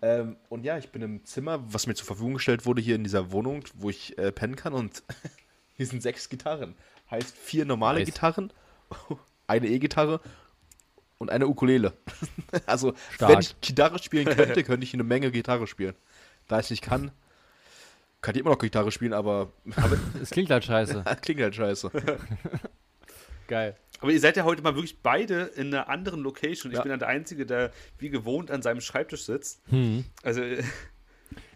Ähm, 0.00 0.36
und 0.48 0.64
ja, 0.64 0.78
ich 0.78 0.90
bin 0.90 1.02
im 1.02 1.24
Zimmer, 1.24 1.60
was 1.72 1.88
mir 1.88 1.94
zur 1.94 2.06
Verfügung 2.06 2.34
gestellt 2.34 2.64
wurde 2.64 2.80
hier 2.80 2.94
in 2.94 3.02
dieser 3.02 3.32
Wohnung, 3.32 3.64
wo 3.74 3.90
ich 3.90 4.16
äh, 4.18 4.30
pennen 4.30 4.54
kann. 4.54 4.72
Und 4.72 5.02
hier 5.76 5.86
sind 5.86 6.02
sechs 6.02 6.28
Gitarren. 6.28 6.74
Heißt 7.10 7.36
vier 7.36 7.64
normale 7.64 7.98
Nice. 7.98 8.06
Gitarren, 8.06 8.52
eine 9.48 9.66
E-Gitarre 9.66 10.20
und 11.18 11.30
eine 11.30 11.46
Ukulele. 11.46 11.92
also 12.66 12.94
Stark. 13.12 13.32
wenn 13.32 13.38
ich 13.40 13.60
Gitarre 13.60 13.98
spielen 13.98 14.24
könnte, 14.36 14.62
könnte 14.64 14.84
ich 14.84 14.94
eine 14.94 15.04
Menge 15.04 15.30
Gitarre 15.30 15.66
spielen. 15.66 15.94
Da 16.48 16.60
ich 16.60 16.70
nicht 16.70 16.82
kann, 16.82 17.10
kann 18.22 18.34
ich 18.34 18.40
immer 18.40 18.50
noch 18.50 18.58
Gitarre 18.58 18.90
spielen, 18.90 19.12
aber 19.12 19.52
Es 20.22 20.30
klingt 20.30 20.50
halt 20.50 20.64
scheiße. 20.64 21.04
klingt 21.22 21.40
halt 21.40 21.54
scheiße. 21.54 21.90
Geil. 23.46 23.76
Aber 24.00 24.12
ihr 24.12 24.20
seid 24.20 24.36
ja 24.36 24.44
heute 24.44 24.62
mal 24.62 24.74
wirklich 24.74 25.00
beide 25.02 25.42
in 25.56 25.68
einer 25.74 25.88
anderen 25.88 26.20
Location. 26.20 26.70
Ich 26.70 26.76
Ja. 26.76 26.82
bin 26.82 26.90
dann 26.90 27.00
der 27.00 27.08
Einzige, 27.08 27.46
der 27.46 27.72
wie 27.98 28.10
gewohnt 28.10 28.50
an 28.50 28.62
seinem 28.62 28.80
Schreibtisch 28.80 29.24
sitzt. 29.24 29.60
Hm. 29.70 30.04
Also, 30.22 30.42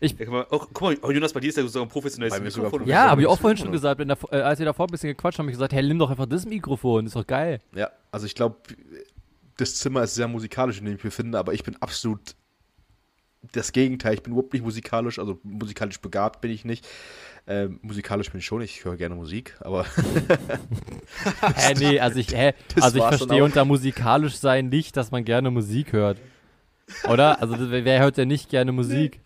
Ich- 0.00 0.12
ja, 0.18 0.24
guck, 0.24 0.28
mal, 0.28 0.46
oh, 0.50 0.58
guck 0.58 0.80
mal, 0.82 0.96
oh, 1.02 1.10
Jonas, 1.12 1.32
bei 1.32 1.40
dir 1.40 1.48
ist 1.50 1.56
ja 1.58 1.66
so 1.66 1.82
ein 1.82 1.88
professionelles 1.88 2.40
Mikrofon. 2.40 2.86
Ja, 2.86 3.10
habe 3.10 3.20
ich 3.22 3.26
auch 3.28 3.38
vorhin 3.38 3.56
schon 3.58 3.70
gesagt. 3.70 4.00
Der, 4.00 4.18
äh, 4.32 4.36
als 4.42 4.58
wir 4.58 4.66
davor 4.66 4.86
ein 4.88 4.90
bisschen 4.90 5.10
gequatscht 5.10 5.38
haben, 5.38 5.44
habe 5.46 5.52
ich 5.52 5.56
gesagt, 5.56 5.72
hey, 5.72 5.82
nimm 5.86 5.98
doch 5.98 6.10
einfach 6.10 6.26
das 6.26 6.44
Mikrofon, 6.44 7.06
ist 7.06 7.14
doch 7.14 7.26
geil. 7.26 7.60
Ja, 7.74 7.90
also 8.10 8.26
ich 8.26 8.34
glaube, 8.34 8.56
das 9.56 9.76
Zimmer 9.76 10.02
ist 10.02 10.14
sehr 10.14 10.28
musikalisch, 10.28 10.78
in 10.78 10.84
dem 10.84 10.94
ich 10.96 11.04
mich 11.04 11.14
befinde, 11.14 11.38
aber 11.38 11.52
ich 11.52 11.62
bin 11.62 11.76
absolut 11.80 12.34
das 13.52 13.72
Gegenteil. 13.72 14.14
Ich 14.14 14.22
bin 14.22 14.32
überhaupt 14.32 14.52
nicht 14.52 14.62
musikalisch, 14.62 15.18
also 15.18 15.40
musikalisch 15.42 16.00
begabt 16.00 16.40
bin 16.40 16.50
ich 16.50 16.64
nicht. 16.64 16.86
Ähm, 17.46 17.80
musikalisch 17.82 18.30
bin 18.30 18.38
ich 18.38 18.46
schon, 18.46 18.62
ich 18.62 18.84
höre 18.84 18.96
gerne 18.96 19.16
Musik, 19.16 19.56
aber 19.60 19.84
Hä, 21.56 21.74
nee, 21.76 21.98
also 21.98 22.20
ich, 22.20 22.28
hä, 22.32 22.52
also 22.80 22.98
ich 22.98 23.04
verstehe 23.04 23.42
unter 23.42 23.64
musikalisch 23.64 24.36
sein 24.36 24.68
nicht, 24.68 24.96
dass 24.96 25.10
man 25.10 25.24
gerne 25.24 25.50
Musik 25.50 25.92
hört. 25.92 26.18
Oder? 27.08 27.42
Also 27.42 27.56
wer 27.58 28.00
hört 28.00 28.16
denn 28.16 28.28
nicht 28.28 28.48
gerne 28.48 28.70
Musik? 28.70 29.20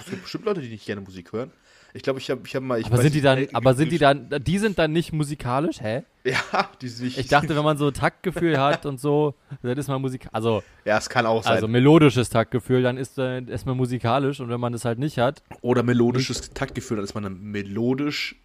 es 0.00 0.10
gibt 0.10 0.22
bestimmt 0.22 0.44
Leute, 0.44 0.60
die 0.60 0.68
nicht 0.68 0.86
gerne 0.86 1.00
Musik 1.00 1.32
hören. 1.32 1.50
Ich 1.98 2.04
glaube, 2.04 2.20
ich 2.20 2.30
habe 2.30 2.40
ich 2.46 2.54
hab 2.54 2.62
mal. 2.62 2.78
Ich 2.78 2.86
aber 2.86 2.98
sind 2.98 3.12
die 3.12 3.20
dann, 3.20 3.38
ey, 3.38 3.48
aber 3.52 3.74
sind 3.74 3.90
die 3.90 3.98
dann, 3.98 4.30
die 4.40 4.58
sind 4.60 4.78
dann 4.78 4.92
nicht 4.92 5.12
musikalisch, 5.12 5.80
hä? 5.80 6.04
nicht- 6.22 6.36
Ja, 6.52 6.70
die 6.80 6.86
sind 6.88 7.06
nicht. 7.06 7.18
Ich 7.18 7.26
dachte, 7.26 7.56
wenn 7.56 7.64
man 7.64 7.76
so 7.76 7.90
Taktgefühl 7.90 8.56
hat 8.60 8.86
und 8.86 9.00
so, 9.00 9.34
dann 9.62 9.76
ist 9.76 9.88
man 9.88 10.00
Musik, 10.00 10.28
also, 10.30 10.62
ja, 10.84 10.96
es 10.96 11.08
kann 11.10 11.26
auch 11.26 11.42
sein. 11.42 11.54
also 11.54 11.66
melodisches 11.66 12.30
Taktgefühl, 12.30 12.82
dann 12.82 12.98
ist, 12.98 13.18
äh, 13.18 13.40
ist 13.40 13.66
man 13.66 13.76
musikalisch 13.76 14.38
und 14.38 14.48
wenn 14.48 14.60
man 14.60 14.72
das 14.72 14.84
halt 14.84 15.00
nicht 15.00 15.18
hat, 15.18 15.42
Oder 15.60 15.82
melodisches 15.82 16.50
Taktgefühl, 16.50 16.98
dann 16.98 17.04
ist 17.04 17.14
man 17.14 17.24
dann 17.24 17.40
melodisch 17.42 18.36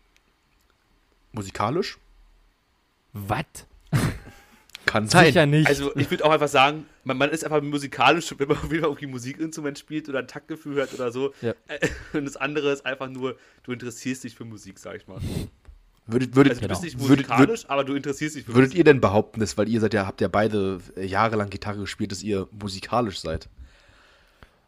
musikalisch. 1.31 1.99
was? 3.13 3.45
Kann 4.93 5.07
sein. 5.07 5.25
Sicher 5.25 5.45
nicht. 5.47 5.67
Also, 5.67 5.93
ich 5.95 6.09
würde 6.11 6.23
auch 6.23 6.31
einfach 6.31 6.47
sagen, 6.47 6.85
man, 7.03 7.17
man 7.17 7.31
ist 7.31 7.43
einfach 7.43 7.61
musikalisch, 7.63 8.33
wenn 8.37 8.47
man 8.47 8.57
auf 8.57 8.63
jeden 8.71 8.81
Fall 8.81 8.89
irgendwie 8.91 9.07
ein 9.07 9.11
Musikinstrument 9.11 9.79
spielt 9.79 10.07
oder 10.07 10.19
ein 10.19 10.27
Taktgefühl 10.27 10.79
hat 10.81 10.93
oder 10.93 11.11
so. 11.11 11.33
Ja. 11.41 11.53
Äh, 11.67 11.87
Und 12.13 12.25
das 12.25 12.37
andere 12.37 12.71
ist 12.71 12.85
einfach 12.85 13.09
nur, 13.09 13.35
du 13.63 13.71
interessierst 13.71 14.23
dich 14.23 14.35
für 14.35 14.45
Musik, 14.45 14.77
sag 14.77 14.95
ich 14.97 15.07
mal. 15.07 15.17
Würdet, 16.05 16.35
würdet, 16.35 16.51
Also, 16.51 16.61
du 16.61 16.67
Genau. 16.67 16.79
bist 16.79 16.83
nicht 16.83 16.99
musikalisch, 16.99 17.47
würdet, 17.47 17.65
aber 17.69 17.83
du 17.85 17.95
interessierst 17.95 18.35
dich 18.35 18.43
für 18.45 18.53
würdet 18.53 18.69
Musik. 18.69 18.77
ihr 18.77 18.83
denn 18.83 19.01
behaupten, 19.01 19.39
dass, 19.39 19.57
weil 19.57 19.67
ihr 19.67 19.79
seid 19.79 19.95
ja, 19.95 20.05
habt 20.05 20.21
ja 20.21 20.27
beide 20.27 20.79
jahrelang 20.95 21.49
Gitarre 21.49 21.79
gespielt, 21.79 22.11
dass 22.11 22.21
ihr 22.21 22.47
musikalisch 22.51 23.19
seid? 23.19 23.49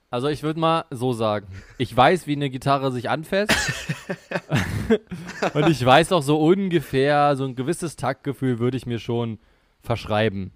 Also 0.09 0.27
ich 0.29 0.41
würde 0.43 0.59
mal 0.59 0.85
so 0.91 1.11
sagen, 1.13 1.47
ich 1.77 1.95
weiß, 1.95 2.25
wie 2.25 2.35
eine 2.35 2.49
Gitarre 2.49 2.91
sich 2.91 3.09
anfasst. 3.11 3.51
und 5.53 5.69
ich 5.69 5.85
weiß 5.85 6.11
auch 6.13 6.23
so 6.23 6.39
ungefähr, 6.39 7.35
so 7.35 7.45
ein 7.45 7.55
gewisses 7.55 7.95
Taktgefühl 7.95 8.59
würde 8.59 8.77
ich 8.77 8.85
mir 8.85 8.99
schon 8.99 9.39
verschreiben. 9.85 10.51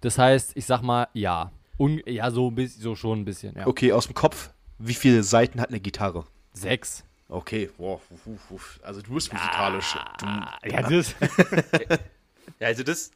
Das 0.00 0.18
heißt, 0.18 0.52
ich 0.56 0.66
sag 0.66 0.82
mal, 0.82 1.08
ja. 1.12 1.52
Un 1.78 2.00
ja, 2.06 2.30
so, 2.30 2.50
ein 2.50 2.54
bisschen, 2.54 2.82
so 2.82 2.94
schon 2.96 3.20
ein 3.20 3.24
bisschen, 3.24 3.56
ja. 3.56 3.66
Okay, 3.66 3.92
aus 3.92 4.06
dem 4.06 4.14
Kopf, 4.14 4.50
wie 4.78 4.94
viele 4.94 5.22
Seiten 5.22 5.60
hat 5.60 5.68
eine 5.70 5.80
Gitarre? 5.80 6.24
Sechs. 6.52 7.04
Okay, 7.28 7.70
wow, 7.78 8.00
uf, 8.10 8.26
uf, 8.26 8.50
uf. 8.50 8.80
also 8.82 9.00
du 9.00 9.14
bist 9.14 9.32
musikalisch. 9.32 9.96
Ah, 9.96 10.58
Du, 10.62 10.68
ja, 10.70 10.82
das, 10.82 11.14
Ja, 12.60 12.66
also 12.66 12.82
das. 12.82 13.10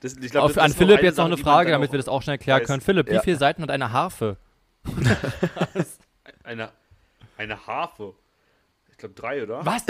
das 0.00 0.14
ich 0.16 0.30
glaub, 0.30 0.44
auf, 0.44 0.54
das 0.54 0.64
an 0.64 0.72
Philipp 0.72 1.02
jetzt 1.02 1.18
noch 1.18 1.26
eine 1.26 1.36
Frage, 1.36 1.70
damit 1.70 1.92
wir 1.92 1.98
das 1.98 2.08
auch 2.08 2.22
schnell 2.22 2.38
klären 2.38 2.60
weiß. 2.60 2.66
können. 2.66 2.80
Philipp, 2.80 3.10
wie 3.10 3.14
Ja. 3.14 3.20
viele 3.22 3.36
Seiten 3.36 3.60
hat 3.62 3.70
eine 3.70 3.92
Harfe? 3.92 4.36
Eine, 6.44 6.70
eine 7.38 7.66
Harfe. 7.66 8.14
Ich 8.90 8.98
glaube 8.98 9.14
drei, 9.14 9.42
oder? 9.42 9.64
Was? 9.64 9.84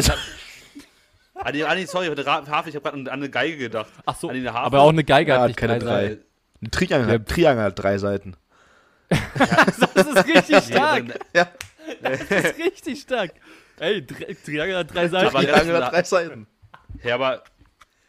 Ah, 1.34 1.50
nee, 1.52 1.62
ah, 1.64 1.74
nee, 1.74 1.84
sorry, 1.86 2.08
eine 2.10 2.24
Ra- 2.26 2.46
Harfe, 2.46 2.68
ich 2.70 2.76
habe 2.76 2.84
gerade 2.88 2.96
an 2.98 3.08
eine 3.08 3.28
Geige 3.28 3.56
gedacht. 3.58 3.90
Ach 4.06 4.16
so, 4.16 4.28
An 4.28 4.46
aber 4.46 4.80
auch 4.80 4.90
eine 4.90 5.04
Geige 5.04 5.32
Ja, 5.32 5.40
hat 5.40 5.48
nicht 5.48 5.56
keine 5.56 5.78
drei 5.78 6.06
drei. 6.08 6.18
Ein 6.62 6.70
Triangel, 6.70 7.08
Ja. 7.08 7.14
hat, 7.14 7.28
Triangel 7.28 7.64
hat 7.64 7.78
drei 7.82 7.98
Seiten. 7.98 8.36
Das 9.94 10.06
ist 10.06 10.26
richtig 10.26 10.56
stark. 10.64 11.06
dann- 11.08 11.18
Ja, 11.34 11.48
Das 12.02 12.20
ist 12.22 12.58
richtig 12.58 13.00
stark. 13.00 13.32
Ey, 13.78 14.00
Tri- 14.06 14.36
Triangel 14.44 14.76
hat 14.78 14.94
drei 14.94 15.08
Seiten. 15.08 15.30
Triangel 15.36 15.82
hat 15.84 15.92
drei 15.92 16.02
Seiten. 16.04 16.46
Ja, 17.02 17.16
aber 17.16 17.42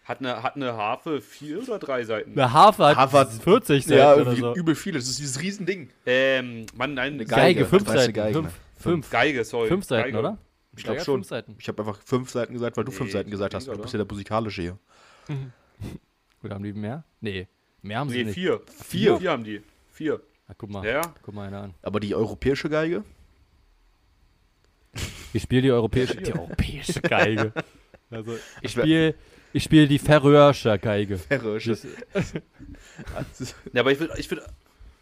hat 0.04 0.20
eine, 0.20 0.44
hat 0.44 0.56
eine 0.56 0.74
Harfe 0.78 1.20
vier 1.20 1.64
oder 1.64 1.80
drei 1.80 2.04
Seiten? 2.04 2.32
Eine 2.34 2.54
Harfe 2.54 2.86
hat 2.86 2.96
Harfe 2.98 3.18
hat- 3.20 3.32
40 3.34 3.86
Seiten 3.86 3.98
Ja, 3.98 4.14
oder 4.14 4.22
irgendwie 4.22 4.40
so. 4.42 4.56
übel 4.56 4.76
viele. 4.76 5.00
Das 5.00 5.08
ist 5.10 5.18
dieses 5.20 5.42
Riesending. 5.42 5.90
Ähm, 6.06 6.68
Mann, 6.76 6.94
nein, 6.94 7.14
Eine 7.16 7.26
Geige, 7.26 7.62
Geige. 7.62 7.66
fünf 7.66 7.88
Seiten. 7.88 8.06
die 8.08 8.14
Geige, 8.14 8.34
fünf, 8.36 8.54
fünf, 8.80 9.10
Geige, 9.10 9.44
sorry. 9.44 9.68
fünf 9.68 9.86
Seiten, 9.86 10.04
Geige. 10.14 10.20
oder? 10.20 10.38
Ich 10.78 10.84
glaube 10.84 11.00
schon. 11.02 11.22
Ich 11.60 11.68
habe 11.68 11.84
einfach 11.84 12.02
fünf 12.04 12.30
Seiten 12.30 12.54
gesagt, 12.54 12.76
weil 12.78 12.84
du 12.84 12.92
Nee, 12.92 12.98
fünf 12.98 13.12
Seiten 13.12 13.30
gesagt 13.32 13.54
hast. 13.54 13.68
Du 13.68 13.72
bist 13.72 13.82
oder? 13.84 13.92
ja 14.00 14.06
der 14.06 14.14
musikalische 14.14 14.62
hier. 14.62 14.78
Gut, 16.42 16.52
haben 16.52 16.64
die 16.64 16.74
mehr? 16.74 17.04
Nee, 17.22 17.48
mehr 17.82 18.00
haben 18.00 18.10
sie 18.10 18.18
Nee, 18.18 18.24
nicht. 18.26 18.34
vier. 18.36 18.62
Vier? 18.84 19.18
Vier 19.18 19.32
haben 19.32 19.44
die. 19.44 19.62
Vier. 19.92 20.22
Ah, 20.48 20.54
guck 20.58 20.70
mal, 20.70 20.86
Ja, 20.86 21.02
guck 21.24 21.34
mal 21.34 21.48
einer 21.48 21.62
an. 21.64 21.74
Aber 21.82 22.00
die 22.00 22.14
europäische 22.14 22.70
Geige? 22.70 23.04
Ich 25.34 25.44
spiele 25.44 25.62
die 25.64 25.72
europäische, 25.72 26.16
die 26.22 26.34
europäische 26.34 27.02
Geige. 27.02 27.52
Also, 28.12 28.38
ich 28.62 28.72
spiele 28.72 29.16
ich 29.52 29.64
spiel 29.64 29.88
die 29.88 29.98
Färöische 29.98 30.78
Geige. 30.78 31.18
Färöische. 31.18 31.76
Ja, 33.74 33.82
aber 33.82 33.92
ich 33.92 34.00
würde 34.00 34.14
ich 34.20 34.30
würd, 34.30 34.44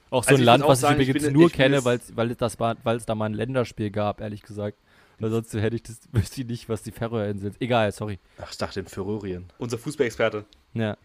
Auch 0.10 0.24
so 0.24 0.30
Also 0.30 0.42
ein 0.42 0.46
Land, 0.46 0.63
was 0.65 0.80
sagen, 0.80 1.01
ich 1.01 1.10
übrigens 1.10 1.25
bin- 1.27 1.34
nur 1.34 1.48
ich 1.48 1.53
kenne, 1.53 1.75
jetzt- 1.75 1.86
weil's, 1.86 2.15
weil, 2.15 2.34
das 2.34 2.60
war, 2.62 2.77
weil 2.84 2.96
es 2.96 3.06
da 3.06 3.13
mal 3.13 3.25
ein 3.25 3.34
Länderspiel 3.34 3.92
gab, 3.92 4.22
ehrlich 4.22 4.42
gesagt. 4.42 4.77
Weil 5.24 5.32
sonst 5.32 5.53
hätte 5.53 5.75
ich 5.77 5.84
das, 5.84 6.01
wüsste 6.12 6.42
ich 6.42 6.48
nicht, 6.48 6.68
was 6.68 6.84
die 6.84 6.92
Färöerinseln 6.92 7.53
sind. 7.53 7.62
Egal, 7.62 7.92
sorry. 7.94 8.20
Ach, 8.38 8.51
ich 8.51 8.58
dachte 8.58 8.82
in 8.82 8.88
Färöerien. 8.88 9.46
unser 9.58 9.77
Fußballexperte. 9.77 10.44
Ja. 10.74 10.98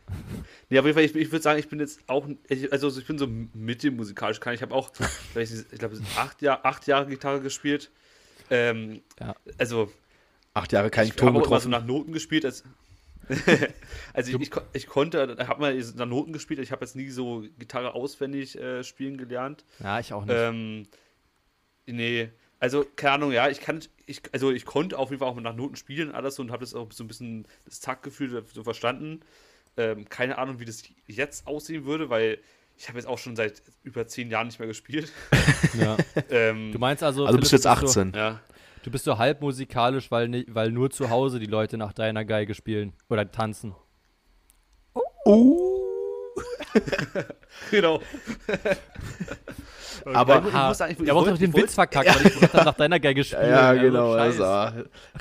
Nee, 0.70 0.78
auf 0.80 0.87
jeden 0.87 0.94
Fall, 0.96 1.04
ich, 1.04 1.14
ich 1.14 1.30
würde 1.30 1.42
sagen, 1.42 1.60
ich 1.60 1.68
bin 1.68 1.78
jetzt 1.78 2.00
auch, 2.08 2.26
ich, 2.48 2.72
also 2.72 2.88
ich 2.88 3.06
bin 3.06 3.16
so 3.16 3.28
mittelmusikalisch 3.54 4.40
kann. 4.40 4.54
Ich 4.54 4.62
habe 4.62 4.75
auch, 4.75 4.90
ich 5.37 5.68
glaube, 5.78 6.00
acht, 6.16 6.42
Jahr, 6.42 6.66
acht 6.66 6.88
Jahre 6.88 7.06
Gitarre 7.06 7.40
gespielt. 7.40 7.92
Ähm, 8.50 9.02
Ja. 9.20 9.37
Also, 9.56 9.92
Acht 10.54 10.72
Jahre 10.72 10.90
kein 10.90 11.06
ich 11.06 11.12
Ton 11.12 11.28
habe 11.28 11.38
auch 11.38 11.46
immer 11.46 11.60
so 11.60 11.68
getroffen. 11.68 11.70
nach 11.70 11.84
Noten 11.87 12.12
gespielt. 12.12 12.44
Als, 12.44 12.64
also 14.12 14.37
ich, 14.37 14.40
ich, 14.40 14.50
ich 14.72 14.87
konnte, 14.88 15.37
habe 15.46 15.60
mal 15.60 15.78
nach 15.94 16.06
Noten 16.06 16.32
gespielt. 16.32 16.58
Ich 16.58 16.72
habe 16.72 16.84
jetzt 16.84 16.96
nie 16.96 17.10
so 17.10 17.44
Gitarre 17.60 17.94
auswendig 17.94 18.58
äh, 18.58 18.82
spielen 18.82 19.16
gelernt. 19.16 19.64
ja, 19.78 20.00
ich 20.00 20.12
auch 20.12 20.25
nicht. 20.25 20.34
Ähm, 20.37 20.88
nee, 21.87 22.30
also 22.60 22.84
keine 22.96 23.12
Ahnung, 23.14 23.32
ja, 23.32 23.48
ich 23.48 23.60
kann, 23.60 23.80
ich, 24.06 24.22
also 24.32 24.50
ich 24.50 24.64
konnte 24.64 24.98
auf 24.98 25.10
jeden 25.10 25.20
Fall 25.20 25.28
auch 25.28 25.40
nach 25.40 25.54
Noten 25.54 25.76
spielen, 25.76 26.12
alles 26.12 26.36
so 26.36 26.42
und 26.42 26.50
habe 26.50 26.60
das 26.60 26.74
auch 26.74 26.90
so 26.92 27.04
ein 27.04 27.08
bisschen 27.08 27.46
das 27.64 27.80
Taktgefühl 27.80 28.44
so 28.52 28.64
verstanden. 28.64 29.20
Ähm, 29.76 30.08
keine 30.08 30.38
Ahnung, 30.38 30.58
wie 30.58 30.64
das 30.64 30.82
jetzt 31.06 31.46
aussehen 31.46 31.84
würde, 31.84 32.10
weil 32.10 32.38
ich 32.76 32.88
habe 32.88 32.98
jetzt 32.98 33.06
auch 33.06 33.18
schon 33.18 33.36
seit 33.36 33.62
über 33.82 34.06
zehn 34.06 34.30
Jahren 34.30 34.48
nicht 34.48 34.58
mehr 34.58 34.68
gespielt. 34.68 35.12
ja. 35.80 35.96
ähm, 36.30 36.72
Du 36.72 36.78
meinst 36.78 37.02
also, 37.02 37.26
Also 37.26 37.36
du 37.36 37.40
bist 37.40 37.52
jetzt 37.52 37.64
du 37.64 37.70
18. 37.70 38.12
ja, 38.14 38.40
Du 38.82 38.90
bist 38.90 39.04
so 39.04 39.18
halb 39.18 39.40
musikalisch, 39.40 40.10
weil, 40.10 40.44
weil 40.48 40.70
nur 40.70 40.90
zu 40.90 41.10
Hause 41.10 41.38
die 41.38 41.46
Leute 41.46 41.76
nach 41.76 41.92
deiner 41.92 42.24
Geige 42.24 42.54
spielen 42.54 42.92
oder 43.08 43.30
tanzen. 43.30 43.74
genau. 47.70 48.00
Aber- 50.04 50.44
ich 50.47 50.52
muss 50.52 50.78
sagen, 50.78 50.92
ich, 50.92 51.00
ich 51.00 51.08
Er 51.08 51.14
wollte 51.14 51.30
doch 51.32 51.38
den 51.38 51.54
Witz 51.54 51.75
verkackt, 51.75 52.08
weil 52.08 52.26
ich 52.26 52.42
habe, 52.52 52.64
nach 52.64 52.75
deiner 52.75 53.00
Geige 53.00 53.25
spielen. 53.25 53.50
Ja, 53.50 53.68
Also, 53.70 53.82
genau. 53.82 54.12
Also, 54.12 54.44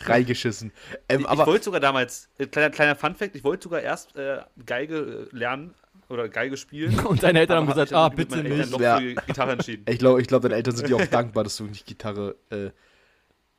reingeschissen. 0.06 0.72
Ähm, 1.10 1.26
Ich, 1.30 1.32
ich 1.40 1.46
wollte 1.46 1.64
sogar 1.66 1.80
damals, 1.80 2.30
äh, 2.38 2.46
kleiner, 2.46 2.70
kleiner 2.70 2.96
Fun-Fact, 2.96 3.36
ich 3.36 3.44
wollte 3.44 3.64
sogar 3.64 3.82
erst 3.82 4.16
äh, 4.16 4.40
Geige 4.66 5.28
äh, 5.32 5.36
lernen 5.36 5.74
oder 6.10 6.30
Geige 6.30 6.56
spielen. 6.58 6.98
Und 7.06 7.22
deine 7.24 7.40
Eltern 7.40 7.58
haben 7.58 7.68
gesagt, 7.68 7.92
ah, 7.94 8.08
bitte 8.10 8.38
nicht. 8.38 8.72
doch 8.72 8.80
Ja. 8.80 8.98
für 9.00 9.16
Gitarre 9.16 9.52
entschieden. 9.54 9.84
ich 9.90 10.00
glaube, 10.00 10.22
ich 10.22 10.28
glaub, 10.28 10.42
deine 10.42 10.56
Eltern 10.56 10.76
sind 10.76 10.88
dir 10.88 10.96
auch 10.96 11.06
dankbar, 11.08 11.44
dass 11.44 11.58
du 11.58 11.66
nicht 11.66 11.86
Gitarre, 11.86 12.36
äh, 12.50 12.70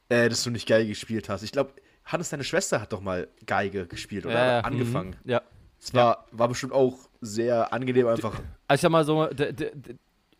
äh, 0.08 0.28
dass 0.28 0.44
du 0.44 0.50
nicht 0.50 0.66
Geige 0.66 0.88
gespielt 0.88 1.28
hast. 1.28 1.42
Ich 1.42 1.52
glaube, 1.52 1.72
Hannes, 2.04 2.30
deine 2.30 2.44
Schwester 2.44 2.80
hat 2.80 2.92
doch 2.92 3.00
mal 3.02 3.28
Geige 3.44 3.86
gespielt, 3.86 4.24
oder? 4.24 4.34
Ja, 4.34 4.46
ja, 4.46 4.60
Angefangen. 4.60 5.16
mhm. 5.24 5.30
Ja. 5.30 5.42
Es 5.80 5.94
war, 5.94 6.26
war 6.32 6.48
bestimmt 6.48 6.72
auch 6.72 6.98
sehr 7.20 7.72
angenehm 7.72 8.06
einfach. 8.08 8.40
Also 8.66 8.74
ich 8.74 8.80
sag 8.80 8.90
mal 8.90 9.04
so, 9.04 9.28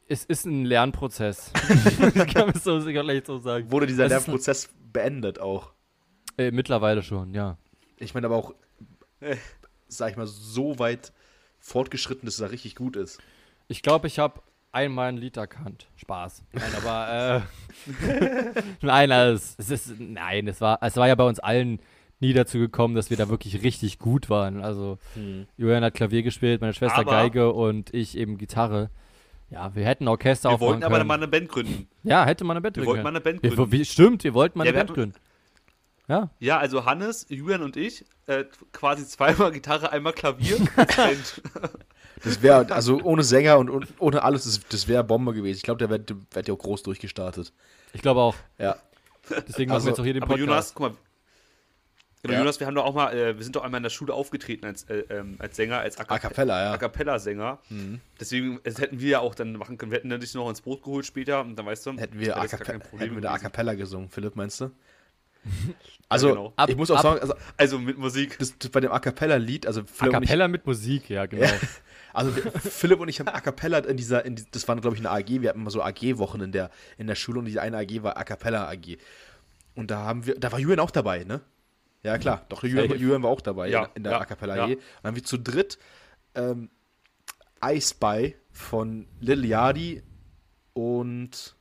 es 0.09 0.25
ist 0.25 0.47
ein 0.47 0.65
Lernprozess. 0.65 1.53
das 2.15 2.27
kann 2.27 2.47
man 2.47 2.55
so 2.55 2.81
sicherlich 2.81 3.25
so 3.27 3.39
sagen. 3.39 3.71
Wurde 3.71 3.87
dieser 3.87 4.05
Das 4.05 4.27
Lernprozess 4.27 4.69
beendet 4.93 5.39
auch. 5.39 5.73
Äh, 6.37 6.51
mittlerweile 6.51 7.03
schon, 7.03 7.35
ja. 7.35 7.57
Ich 7.99 8.15
meine 8.15 8.27
aber 8.27 8.37
auch, 8.37 8.55
sag 9.89 10.11
ich 10.11 10.17
mal, 10.17 10.27
so 10.27 10.79
weit 10.79 11.13
fortgeschritten, 11.59 12.27
dass 12.27 12.35
es 12.35 12.41
da 12.41 12.47
richtig 12.47 12.77
gut 12.77 12.97
ist. 12.97 13.19
Ich 13.67 13.83
glaube, 13.83 14.07
ich 14.07 14.19
habe 14.19 14.41
einmal 14.73 15.09
ein 15.09 15.17
Lied 15.17 15.37
erkannt. 15.37 15.89
Spaß. 15.97 16.45
Nein, 16.53 16.73
aber 16.77 17.45
äh, 17.91 18.53
nein, 18.81 19.13
also, 19.13 19.55
es 19.59 19.71
ist 19.71 19.95
nein, 19.99 20.49
es 20.49 20.61
war 20.61 20.79
es 20.83 20.97
war 20.97 21.09
ja 21.09 21.15
bei 21.15 21.25
uns 21.25 21.39
allen 21.41 21.81
nie 22.21 22.33
dazu 22.33 22.59
gekommen, 22.59 22.95
dass 22.95 23.11
wir 23.11 23.17
da 23.17 23.29
wirklich 23.29 23.63
richtig 23.63 23.99
gut 23.99 24.29
waren. 24.31 24.63
Also 24.63 24.99
Julian 25.57 25.85
hat 25.85 25.95
Klavier 25.95 26.23
gespielt, 26.23 26.61
meine 26.61 26.75
Schwester 26.75 26.99
Aber- 26.99 27.11
Geige 27.11 27.53
und 27.53 27.93
ich 27.95 28.17
eben 28.17 28.39
Gitarre. 28.39 28.91
Ja, 29.51 29.75
wir 29.75 29.85
hätten 29.87 30.09
Orchester 30.09 30.51
Wir 30.51 30.55
aufmachen 30.55 30.69
wollten 30.73 30.85
aber 30.85 30.97
können. 30.99 31.09
mal 31.09 31.15
eine 31.15 31.29
Band 31.29 31.49
gründen. 31.49 31.89
ja, 32.03 32.25
hätte 32.27 32.45
man 32.45 32.57
eine 32.57 32.61
Band 32.63 32.77
Wir 32.77 32.83
gründen 32.85 32.89
wollten 32.99 33.03
mal 33.05 33.21
können. 33.21 33.27
eine 33.29 33.41
Band 33.41 33.43
Wir, 33.43 33.57
gründen. 33.57 33.73
wie, 33.73 33.85
stimmt, 33.85 34.25
wir 34.25 34.35
wollten 34.35 34.59
mal 34.59 34.65
Ja, 34.67 34.71
eine 34.73 34.79
wir 34.81 34.85
Band 34.85 34.95
gründen. 34.95 35.15
Ja, 36.09 36.31
Ja, 36.39 36.59
also 36.59 36.85
Hannes, 36.87 37.27
Julian 37.29 37.63
und 37.63 37.77
ich, 37.77 38.05
äh, 38.27 38.45
quasi 38.73 39.07
zweimal 39.07 39.51
Gitarre, 39.53 39.91
einmal 39.93 40.13
Klavier. 40.13 40.57
Das 42.25 42.43
wäre, 42.43 42.69
also 42.73 43.01
ohne 43.03 43.23
Sänger 43.23 43.59
und, 43.59 43.71
und 43.71 43.87
ohne 44.01 44.23
alles, 44.25 44.43
das, 44.45 44.61
das 44.69 44.89
wäre 44.89 45.05
Bombe 45.05 45.33
gewesen. 45.35 45.59
Ich 45.59 45.63
glaube, 45.63 45.79
der 45.79 45.89
wird 45.89 46.49
ja 46.49 46.53
auch 46.55 46.59
groß 46.59 46.83
durchgestartet. 46.83 47.53
ich 47.93 48.03
glaube 48.03 48.21
auch. 48.21 48.35
Ja. 48.59 48.75
Deswegen 49.47 49.71
Also, 49.71 49.85
machen 49.85 49.85
wir 49.85 49.91
jetzt 49.91 50.01
auch 50.01 50.05
hier 50.05 50.15
den 50.15 50.23
aber 50.25 50.35
Podcast. 50.35 50.49
Jonas, 50.49 50.75
guck 50.75 50.93
mal. 50.93 50.99
Aber 52.25 52.33
Ja. 52.33 52.41
Jonas, 52.41 52.59
wir 52.59 52.67
haben 52.67 52.75
doch 52.75 52.85
auch 52.85 52.95
mal, 52.95 53.13
äh, 53.17 53.37
wir 53.37 53.45
sind 53.45 53.55
doch 53.55 53.63
einmal 53.63 53.79
in 53.79 53.85
der 53.85 53.91
Schule 53.91 54.13
aufgetreten 54.13 54.67
als, 54.67 54.83
äh, 54.91 55.05
ähm, 55.11 55.37
als 55.39 55.55
Sänger, 55.57 55.79
als 55.79 55.99
A 55.99 56.19
cappella, 56.19 56.65
ja. 56.65 56.73
A 56.73 56.77
cappella-Sänger. 56.79 57.59
Deswegen, 58.19 58.59
das 58.65 58.81
hätten 58.81 59.01
wir 59.01 59.09
ja 59.09 59.19
auch 59.21 59.35
dann 59.37 59.53
machen 59.53 59.79
können. 59.79 59.93
Wir 59.93 59.99
hätten 59.99 60.09
dann 60.11 60.21
dich 60.21 60.35
noch 60.35 60.49
ins 60.49 60.61
Boot 60.61 60.83
geholt 60.83 61.07
später 61.07 61.41
und 61.43 61.55
dann 61.57 61.67
weißt 61.67 61.87
du, 61.87 61.93
Hätten 61.97 62.19
wir, 62.19 62.37
A 62.37 62.47
cappella, 62.47 62.79
Problem 62.81 63.01
hätten 63.11 63.15
wir 63.17 63.23
da 63.23 63.33
A 63.35 63.39
cappella 63.39 63.75
gesungen, 63.75 64.09
Philipp, 64.11 64.35
meinst 64.37 64.61
du? 64.61 64.71
Also, 66.11 66.29
genau. 66.31 66.53
Ab- 66.57 66.71
ich 66.71 66.77
muss 66.77 66.91
auch 66.91 66.97
ab- 66.97 67.03
sagen, 67.03 67.21
also, 67.21 67.35
Also 67.59 67.79
mit 67.79 67.99
Musik. 67.99 68.39
das, 68.39 68.59
das 68.59 68.71
bei 68.71 68.81
dem 68.81 68.91
A 68.91 68.99
cappella-Lied, 68.99 69.67
also 69.67 69.83
A 69.83 69.85
Philipp 69.85 70.15
ich, 70.15 70.21
Cappella 70.29 70.49
mit 70.49 70.67
Musik, 70.67 71.11
ja, 71.11 71.27
genau. 71.27 71.45
Ja. 71.45 71.53
also 72.15 72.31
Philipp 72.33 72.99
und 73.01 73.09
ich 73.09 73.21
haben 73.21 73.29
A 73.29 73.41
cappella 73.43 73.79
in 73.81 73.97
dieser, 73.99 74.25
in 74.25 74.35
die, 74.35 74.45
das 74.51 74.67
war 74.67 74.75
glaube 74.77 74.97
ich 74.97 75.01
eine 75.07 75.11
AG, 75.11 75.29
wir 75.43 75.51
hatten 75.51 75.61
immer 75.61 75.71
so 75.71 75.83
AG-Wochen 75.83 76.41
in 76.41 76.53
der, 76.53 76.71
in 76.97 77.07
der 77.09 77.15
Schule 77.15 77.39
und 77.41 77.45
diese 77.45 77.61
eine 77.61 77.77
AG 77.77 78.03
war 78.03 78.17
A 78.17 78.25
cappella 78.25 78.69
AG. 78.71 78.97
Und 79.75 79.91
da 79.91 79.99
haben 79.99 80.25
wir, 80.25 80.35
da 80.41 80.51
war 80.51 80.59
Julian 80.59 80.81
auch 80.81 80.91
dabei, 80.91 81.25
ne? 81.25 81.41
Ja, 82.03 82.17
klar, 82.19 82.47
doch, 82.49 82.63
Julian, 82.63 82.89
Safe. 82.89 83.01
Julian 83.01 83.23
war 83.23 83.31
auch 83.31 83.41
dabei 83.41 83.69
Ja, 83.69 83.85
in, 83.87 83.91
in 83.97 84.03
der 84.05 84.13
ja, 84.13 84.21
A 84.21 84.25
cappella 84.25 84.57
ja. 84.57 84.65
AG. 84.65 84.71
Und 84.77 84.81
dann 85.03 85.09
haben 85.11 85.17
wir 85.17 85.25
zu 85.25 85.39
dritt 85.39 85.79
ähm, 86.35 86.71
I 87.65 87.81
Spy 87.81 88.37
von 88.53 89.09
Lil 89.21 89.45
Yadi 89.45 90.03
und 90.75 91.57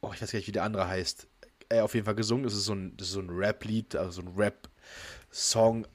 oh, 0.00 0.12
ich 0.14 0.22
weiß 0.22 0.30
gar 0.32 0.38
nicht, 0.38 0.46
wie 0.48 0.52
der 0.52 0.62
andere 0.64 0.86
heißt. 0.86 1.26
Äh, 1.68 1.80
auf 1.80 1.94
jeden 1.94 2.04
Fall 2.06 2.14
gesungen. 2.14 2.44
Das 2.44 2.54
ist 2.54 2.64
so 2.64 2.74
ein, 2.74 2.96
das 2.96 3.08
ist 3.08 3.14
so 3.14 3.20
ein 3.20 3.30
Rap-Lied, 3.30 3.96
also 3.96 4.22
so 4.22 4.22
ein 4.22 4.34
Rap-Song, 4.36 5.86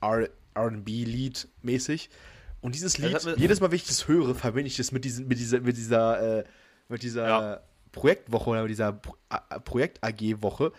RB-Lied 0.58 1.48
mäßig. 1.62 2.10
Und 2.62 2.76
dieses 2.76 2.98
Lied, 2.98 3.24
mir- 3.26 3.38
jedes 3.38 3.62
Mal, 3.62 3.72
wenn 3.72 3.76
ich 3.78 3.86
das 3.88 4.08
höre, 4.08 4.36
verbinde 4.36 4.68
ich 4.68 4.78
das 4.78 4.92
mit, 4.92 5.06
diesen, 5.06 5.28
mit 5.28 5.38
dieser, 5.40 5.60
mit 5.62 5.78
dieser, 5.78 6.40
äh, 6.40 6.44
mit 6.90 7.04
dieser 7.04 7.28
Ja. 7.28 7.62
Projektwoche 7.92 8.50
oder 8.50 8.62
mit 8.64 8.72
dieser 8.72 8.92
Pro 8.94 9.16
Projekt-AG-Woche. 9.64 10.72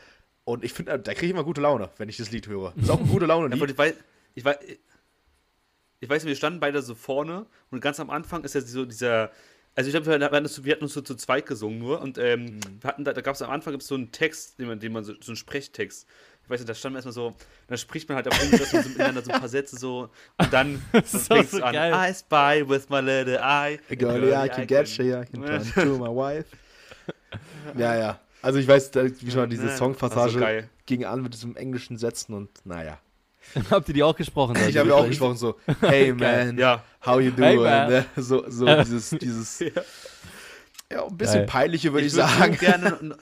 Und 0.47 0.65
ich 0.65 0.73
finde, 0.73 0.97
da 0.99 1.12
kriege 1.12 1.26
ich 1.26 1.33
immer 1.33 1.43
gute 1.45 1.61
Laune, 1.61 1.91
wenn 1.99 2.09
ich 2.09 2.17
das 2.17 2.31
Lied 2.31 2.47
höre. 2.47 2.73
Das 2.76 2.85
ist 2.85 2.91
auch 2.91 3.00
ein 3.00 3.09
gute 3.09 3.25
Ja, 3.25 3.35
Laune-Lied. 3.35 3.61
aber 3.61 3.69
ich 3.71 3.76
weiß, 3.76 3.95
ich 4.37 4.45
weiß, 4.45 4.57
ich 6.00 6.09
weiß, 6.09 6.25
wir 6.25 6.37
standen 6.37 6.61
beide 6.61 6.81
so 6.83 6.95
vorne 6.95 7.47
und 7.71 7.81
ganz 7.81 7.99
am 8.00 8.11
Anfang 8.11 8.45
ist 8.45 8.55
ja 8.55 8.61
so 8.61 8.85
dieser, 8.85 9.31
also 9.75 9.88
ich 9.88 9.93
glaube, 9.93 10.07
wir, 10.07 10.25
hatten 10.25 10.45
das- 10.45 10.62
wir 10.65 10.73
hatten 10.73 10.85
uns 10.85 10.95
so 10.95 11.00
zu 11.00 11.17
zweit 11.17 11.47
gesungen 11.47 11.79
nur 11.81 12.00
und 12.00 12.17
ähm, 12.19 12.61
wir 12.81 12.88
hatten 12.88 13.03
da, 13.05 13.12
da 13.12 13.21
gab 13.23 13.35
es 13.35 13.43
am 13.43 13.50
Anfang 13.50 13.73
gibt's 13.73 13.88
so 13.88 13.97
einen 13.97 14.12
Text, 14.12 14.59
den 14.61 14.69
man, 14.69 14.79
den 14.79 14.93
man 14.93 15.03
so, 15.05 15.15
so 15.21 15.33
einen 15.33 15.37
Sprechtext. 15.37 16.07
Ich 16.45 16.50
weiß 16.50 16.61
nicht, 16.61 16.69
da 16.69 16.75
stand 16.75 16.93
man 16.93 16.99
erstmal 16.99 17.12
so, 17.12 17.35
da 17.67 17.76
spricht 17.76 18.09
man 18.09 18.15
halt 18.15 18.29
auf 18.29 18.41
Englisch 18.41 18.69
so 18.71 18.76
miteinander 18.88 19.23
so 19.23 19.33
ein 19.33 19.41
paar 19.41 19.49
Sätze 19.49 19.76
so 19.76 20.11
und 20.38 20.53
dann, 20.53 20.81
auch 20.93 21.03
fängt's 21.05 21.50
so 21.50 21.62
an. 21.65 21.73
geil. 21.73 21.93
I 21.93 22.15
spy 22.15 22.62
with 22.69 22.88
my 22.88 23.00
little 23.00 23.41
eye. 23.43 23.81
A 23.91 23.95
girl, 23.97 24.23
I 24.33 24.49
can 24.49 24.65
get 24.69 24.87
you, 24.97 25.19
I 25.21 25.25
can 25.25 25.43
turn 25.75 25.88
to 25.88 25.99
my 25.99 26.07
wife. 26.15 26.47
ja, 27.76 27.97
ja. 27.97 28.21
Also 28.43 28.59
ich 28.59 28.69
weiß, 28.69 28.90
wie 28.95 29.31
schon 29.31 29.50
diese 29.50 29.65
Ja, 29.65 29.69
also 29.71 29.78
Songpassage 29.78 30.39
geil. 30.39 30.71
ging 30.87 31.04
an 31.04 31.23
mit 31.23 31.34
diesem 31.34 31.56
englischen 31.56 31.97
Sätzen 31.99 32.34
und 32.34 32.50
naja. 32.65 32.99
Habt 33.71 33.89
ihr 33.89 33.95
die 33.95 34.02
auch 34.02 34.17
gesprochen? 34.17 34.56
Ich 34.69 34.76
habe 34.76 34.89
ja 34.89 34.95
auch 34.97 35.06
gesprochen 35.06 35.37
so, 35.37 35.56
hey 35.80 36.13
man, 36.15 36.58
Ja, 36.58 36.82
how 37.04 37.21
you 37.21 37.30
Hey, 37.37 37.56
doing? 37.56 37.63
ne? 37.65 38.04
So, 38.17 38.45
so 38.49 38.67
dieses, 38.82 39.11
dieses, 39.11 39.58
ja, 39.61 41.04
ein 41.06 41.17
bisschen 41.17 41.41
Geil. 41.41 41.47
peinliche 41.47 41.93
würde 41.93 42.06
ich, 42.06 42.13
würd 42.15 42.28
so 42.28 42.37
sagen. 42.39 42.56
gerne, 42.58 43.17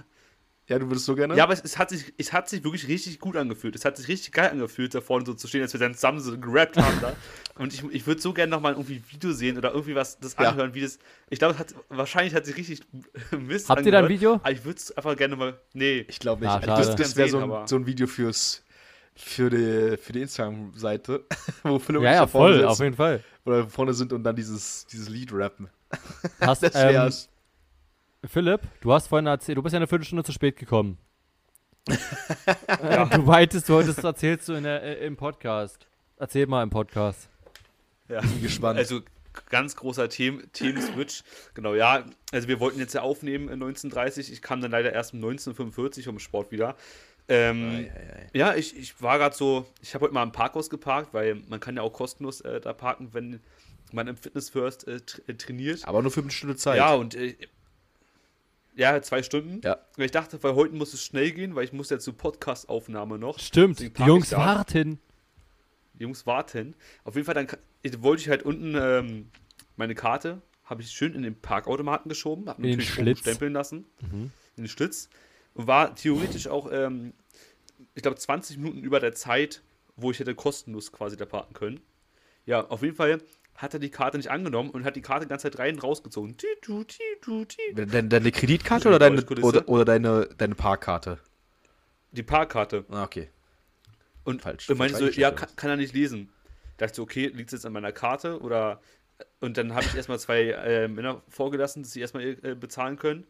Ja, 0.67 0.79
du 0.79 0.87
würdest 0.89 1.05
so 1.05 1.15
gerne? 1.15 1.37
Ja, 1.37 1.45
aber 1.45 1.53
es, 1.53 1.61
es, 1.63 1.77
hat 1.79 1.91
sich, 1.91 2.15
es 2.17 2.33
hat 2.33 2.49
sich 2.49 2.65
wirklich 2.65 2.89
richtig 2.89 3.21
gut 3.21 3.37
angefühlt. 3.37 3.77
Es 3.77 3.85
hat 3.85 3.99
sich 3.99 4.09
richtig 4.09 4.33
geil 4.33 4.49
angefühlt, 4.51 4.95
da 4.95 5.03
vorne 5.03 5.27
so 5.27 5.35
zu 5.35 5.47
stehen, 5.47 5.61
als 5.61 5.75
wir 5.75 5.81
dann 5.81 5.93
zusammen 5.95 6.21
so 6.21 6.39
gerappt 6.39 6.79
haben 6.79 7.01
da. 7.03 7.13
Und 7.57 7.75
ich, 7.75 7.85
ich 7.93 8.07
würde 8.07 8.21
so 8.23 8.33
gerne 8.33 8.51
nochmal 8.51 8.73
irgendwie 8.73 8.95
ein 8.97 9.05
Video 9.11 9.33
sehen 9.33 9.59
oder 9.59 9.73
irgendwie 9.73 9.95
was 9.95 10.19
das 10.19 10.35
Ja. 10.41 10.49
anhören, 10.51 10.73
wie 10.75 10.81
das. 10.81 10.99
Ich 11.29 11.39
glaube, 11.39 11.53
es 11.55 11.61
hat 11.61 11.75
wahrscheinlich 11.91 12.35
hat 12.35 12.47
sich 12.47 12.57
richtig 12.57 12.81
Mist 13.39 13.69
Habt 13.69 13.85
ihr 13.85 13.93
da 13.93 13.99
ein 13.99 14.05
angehört, 14.05 14.09
Video? 14.21 14.35
Aber 14.37 14.53
ich 14.53 14.65
würde 14.65 14.79
es 14.79 14.97
einfach 14.97 15.17
gerne 15.17 15.37
mal. 15.37 15.61
Nee. 15.75 16.07
Ich 16.09 16.19
glaube 16.19 16.41
nicht. 16.43 16.51
Also 16.51 16.67
schade. 16.67 16.87
das 16.87 16.97
das 16.97 17.17
wäre 17.17 17.29
so, 17.29 17.41
ein- 17.41 17.67
so 17.67 17.77
ein 17.77 17.85
Video 17.87 18.07
fürs 18.07 18.63
für 19.17 19.49
die, 19.51 19.97
für 19.99 20.13
die 20.13 20.23
Instagram-Seite, 20.23 21.25
wo 21.63 21.79
Philipp 21.79 22.01
und 22.01 22.05
Ja, 22.07 22.13
ich 22.13 22.17
ja, 22.17 22.27
voll, 22.27 22.55
sitzen 22.55 22.67
auf 22.69 22.79
jeden 22.81 22.97
Fall. 22.97 23.23
oder 23.45 23.69
vorne 23.69 23.95
sind 23.95 24.13
und 24.13 24.25
dann 24.25 24.35
dieses, 24.35 24.87
dieses 24.87 25.09
Lied 25.09 25.31
rappen. 25.33 25.69
Hast, 26.41 26.63
Das 26.63 26.75
ähm, 26.75 26.89
wär's. 26.95 27.29
Philipp, 28.29 28.61
du 28.81 28.93
hast 28.93 29.09
vorhin 29.09 29.27
erzählt, 29.27 29.59
du 29.59 29.63
bist 29.63 29.73
ja 29.73 29.79
eine 29.79 29.87
Viertelstunde 29.87 30.25
zu 30.25 30.33
spät 30.33 30.57
gekommen. 30.57 30.99
Äh, 31.87 33.07
Du 33.11 33.23
meintest, 33.23 33.69
du 33.69 33.79
hattest 33.79 34.03
erzählst 34.03 34.49
du 34.49 34.55
in 34.55 34.65
der, 34.65 34.83
äh, 34.83 35.07
im 35.07 35.17
Podcast. 35.17 35.87
Erzähl 36.17 36.47
mal 36.47 36.63
im 36.63 36.71
Podcast. 36.71 37.29
Ja. 38.09 38.21
Bin 38.21 38.43
gespannt. 38.43 38.79
Also 38.79 39.01
ganz 39.51 39.77
großer 39.77 40.09
Themen, 40.09 40.51
Themen-Switch. 40.53 41.23
Genau, 41.55 41.75
ja. 41.75 42.05
Also 42.33 42.49
wir 42.49 42.61
wollten 42.61 42.79
jetzt 42.79 42.95
ja 42.95 43.03
aufnehmen 43.03 43.49
in 43.49 43.55
1930. 43.55 44.33
Ich 44.33 44.41
kam 44.43 44.61
dann 44.61 44.71
leider 44.71 44.93
erst 44.93 45.13
um 45.13 45.19
1945 45.19 46.05
vom 46.07 46.19
Sport 46.19 46.51
wieder. 46.53 46.77
Ähm, 47.27 47.71
Ei, 47.71 47.91
ei, 47.91 48.15
ei. 48.17 48.31
Ja, 48.35 48.55
ich, 48.55 48.77
ich 48.77 49.01
war 49.03 49.19
gerade 49.19 49.35
so, 49.35 49.67
ich 49.83 49.95
habe 49.95 50.05
heute 50.05 50.15
mal 50.15 50.23
im 50.23 50.33
Parkhaus 50.33 50.69
geparkt, 50.71 51.15
weil 51.15 51.37
man 51.49 51.59
kann 51.59 51.77
ja 51.77 51.83
auch 51.83 51.93
kostenlos 51.93 52.43
äh, 52.43 52.61
da 52.61 52.73
parken, 52.75 53.09
wenn 53.13 53.41
man 53.93 54.07
im 54.09 54.17
Fitness 54.17 54.51
First 54.51 54.87
äh, 54.87 55.01
tra 55.01 55.23
äh, 55.27 55.35
trainiert. 55.35 55.87
Aber 55.89 56.03
nur 56.03 56.11
für 56.11 56.21
eine 56.21 56.31
Stunde 56.31 56.57
Zeit. 56.57 56.77
Ja, 56.77 56.95
und 56.95 57.15
äh, 57.15 57.35
ja, 58.77 59.01
zwei 59.03 59.23
Stunden. 59.23 59.61
Ja. 59.65 59.79
Und 59.97 60.03
ich 60.05 60.11
dachte, 60.11 60.43
weil 60.43 60.55
heute 60.55 60.75
muss 60.75 60.93
es 60.95 61.05
schnell 61.05 61.31
gehen, 61.33 61.55
weil 61.55 61.65
ich 61.65 61.73
muss 61.73 61.91
ja 61.91 61.99
zur 61.99 62.17
Podcast-Aufnahme 62.17 63.19
noch. 63.19 63.39
Stimmt, 63.39 63.79
die 63.81 63.93
Jungs 64.05 64.33
warten. 64.33 64.99
Die 65.95 66.03
Jungs 66.03 66.27
warten. 66.27 66.75
Auf 67.05 67.15
jeden 67.15 67.25
Fall, 67.27 67.35
dann 67.35 67.47
ich- 67.83 68.03
wollte 68.03 68.23
ich 68.23 68.29
halt 68.29 68.43
unten 68.43 68.75
ähm, 68.77 69.31
meine 69.77 69.95
Karte, 69.95 70.43
habe 70.65 70.83
ich 70.83 70.91
schön 70.91 71.15
in 71.15 71.23
den 71.23 71.41
Parkautomaten 71.41 72.09
geschoben, 72.09 72.49
habe 72.49 72.63
natürlich 72.63 72.89
Schlitz. 72.91 73.21
stempeln 73.21 73.53
lassen. 73.53 73.85
Mhm. 74.01 74.31
in 74.57 74.65
den 74.65 74.69
Schlitz 74.69 75.09
und 75.55 75.67
war 75.67 75.95
theoretisch 75.95 76.47
auch, 76.49 76.71
ähm, 76.73 77.13
ich 77.95 78.03
glaube, 78.03 78.17
20 78.17 78.57
Minuten 78.59 78.83
über 78.83 78.99
der 79.01 79.15
Zeit, 79.15 79.63
wo 79.97 80.11
ich 80.11 80.19
hätte 80.21 80.35
kostenlos 80.35 80.91
quasi 80.93 81.17
da 81.17 81.27
parken 81.27 81.55
können. 81.55 81.81
Ja, 82.47 82.65
auf 82.67 82.83
jeden 82.83 82.97
Fall 82.97 83.21
hat 83.55 83.75
er 83.75 83.81
die 83.81 83.91
Karte 83.91 84.17
nicht 84.17 84.31
angenommen 84.31 84.71
und 84.71 84.85
hat 84.85 84.97
die 84.97 85.03
Karte 85.03 85.27
die 85.27 85.29
ganze 85.29 85.51
Zeit 85.51 85.59
rein 85.59 85.75
und 85.75 85.83
rausgezogen. 85.83 86.37
Deine, 87.75 88.09
deine 88.09 88.33
Kreditkarte 88.33 88.89
oder 88.89 88.99
deine, 88.99 89.25
oder, 89.25 89.69
oder 89.69 89.85
deine, 89.85 90.29
deine 90.37 90.55
Parkkarte? 90.55 91.19
Die 92.13 92.23
Parkkarte. 92.23 92.85
Ah, 92.91 93.05
okay. 93.05 93.31
Und 94.25 94.43
Falsch- 94.43 94.69
er 94.69 94.77
meinte 94.77 94.99
so, 94.99 95.07
ja, 95.07 95.31
kann, 95.31 95.49
kann 95.57 95.71
er 95.71 95.77
nicht 95.77 95.95
lesen. 95.95 96.31
Da 96.77 96.87
dachte 96.87 96.93
ich 96.93 96.97
so, 96.97 97.03
okay, 97.03 97.27
liegt 97.29 97.51
es 97.53 97.59
jetzt 97.59 97.67
an 97.67 97.73
meiner 97.73 97.93
Karte 97.93 98.41
oder. 98.41 98.81
Und 99.41 99.57
dann 99.57 99.75
habe 99.75 99.85
ich 99.87 99.95
erstmal 99.95 100.19
zwei 100.19 100.51
äh, 100.51 100.89
Männer 100.89 101.23
vorgelassen, 101.29 101.83
dass 101.83 101.93
sie 101.93 102.01
erstmal 102.01 102.37
äh, 102.43 102.57
bezahlen 102.57 102.97
können. 102.97 103.27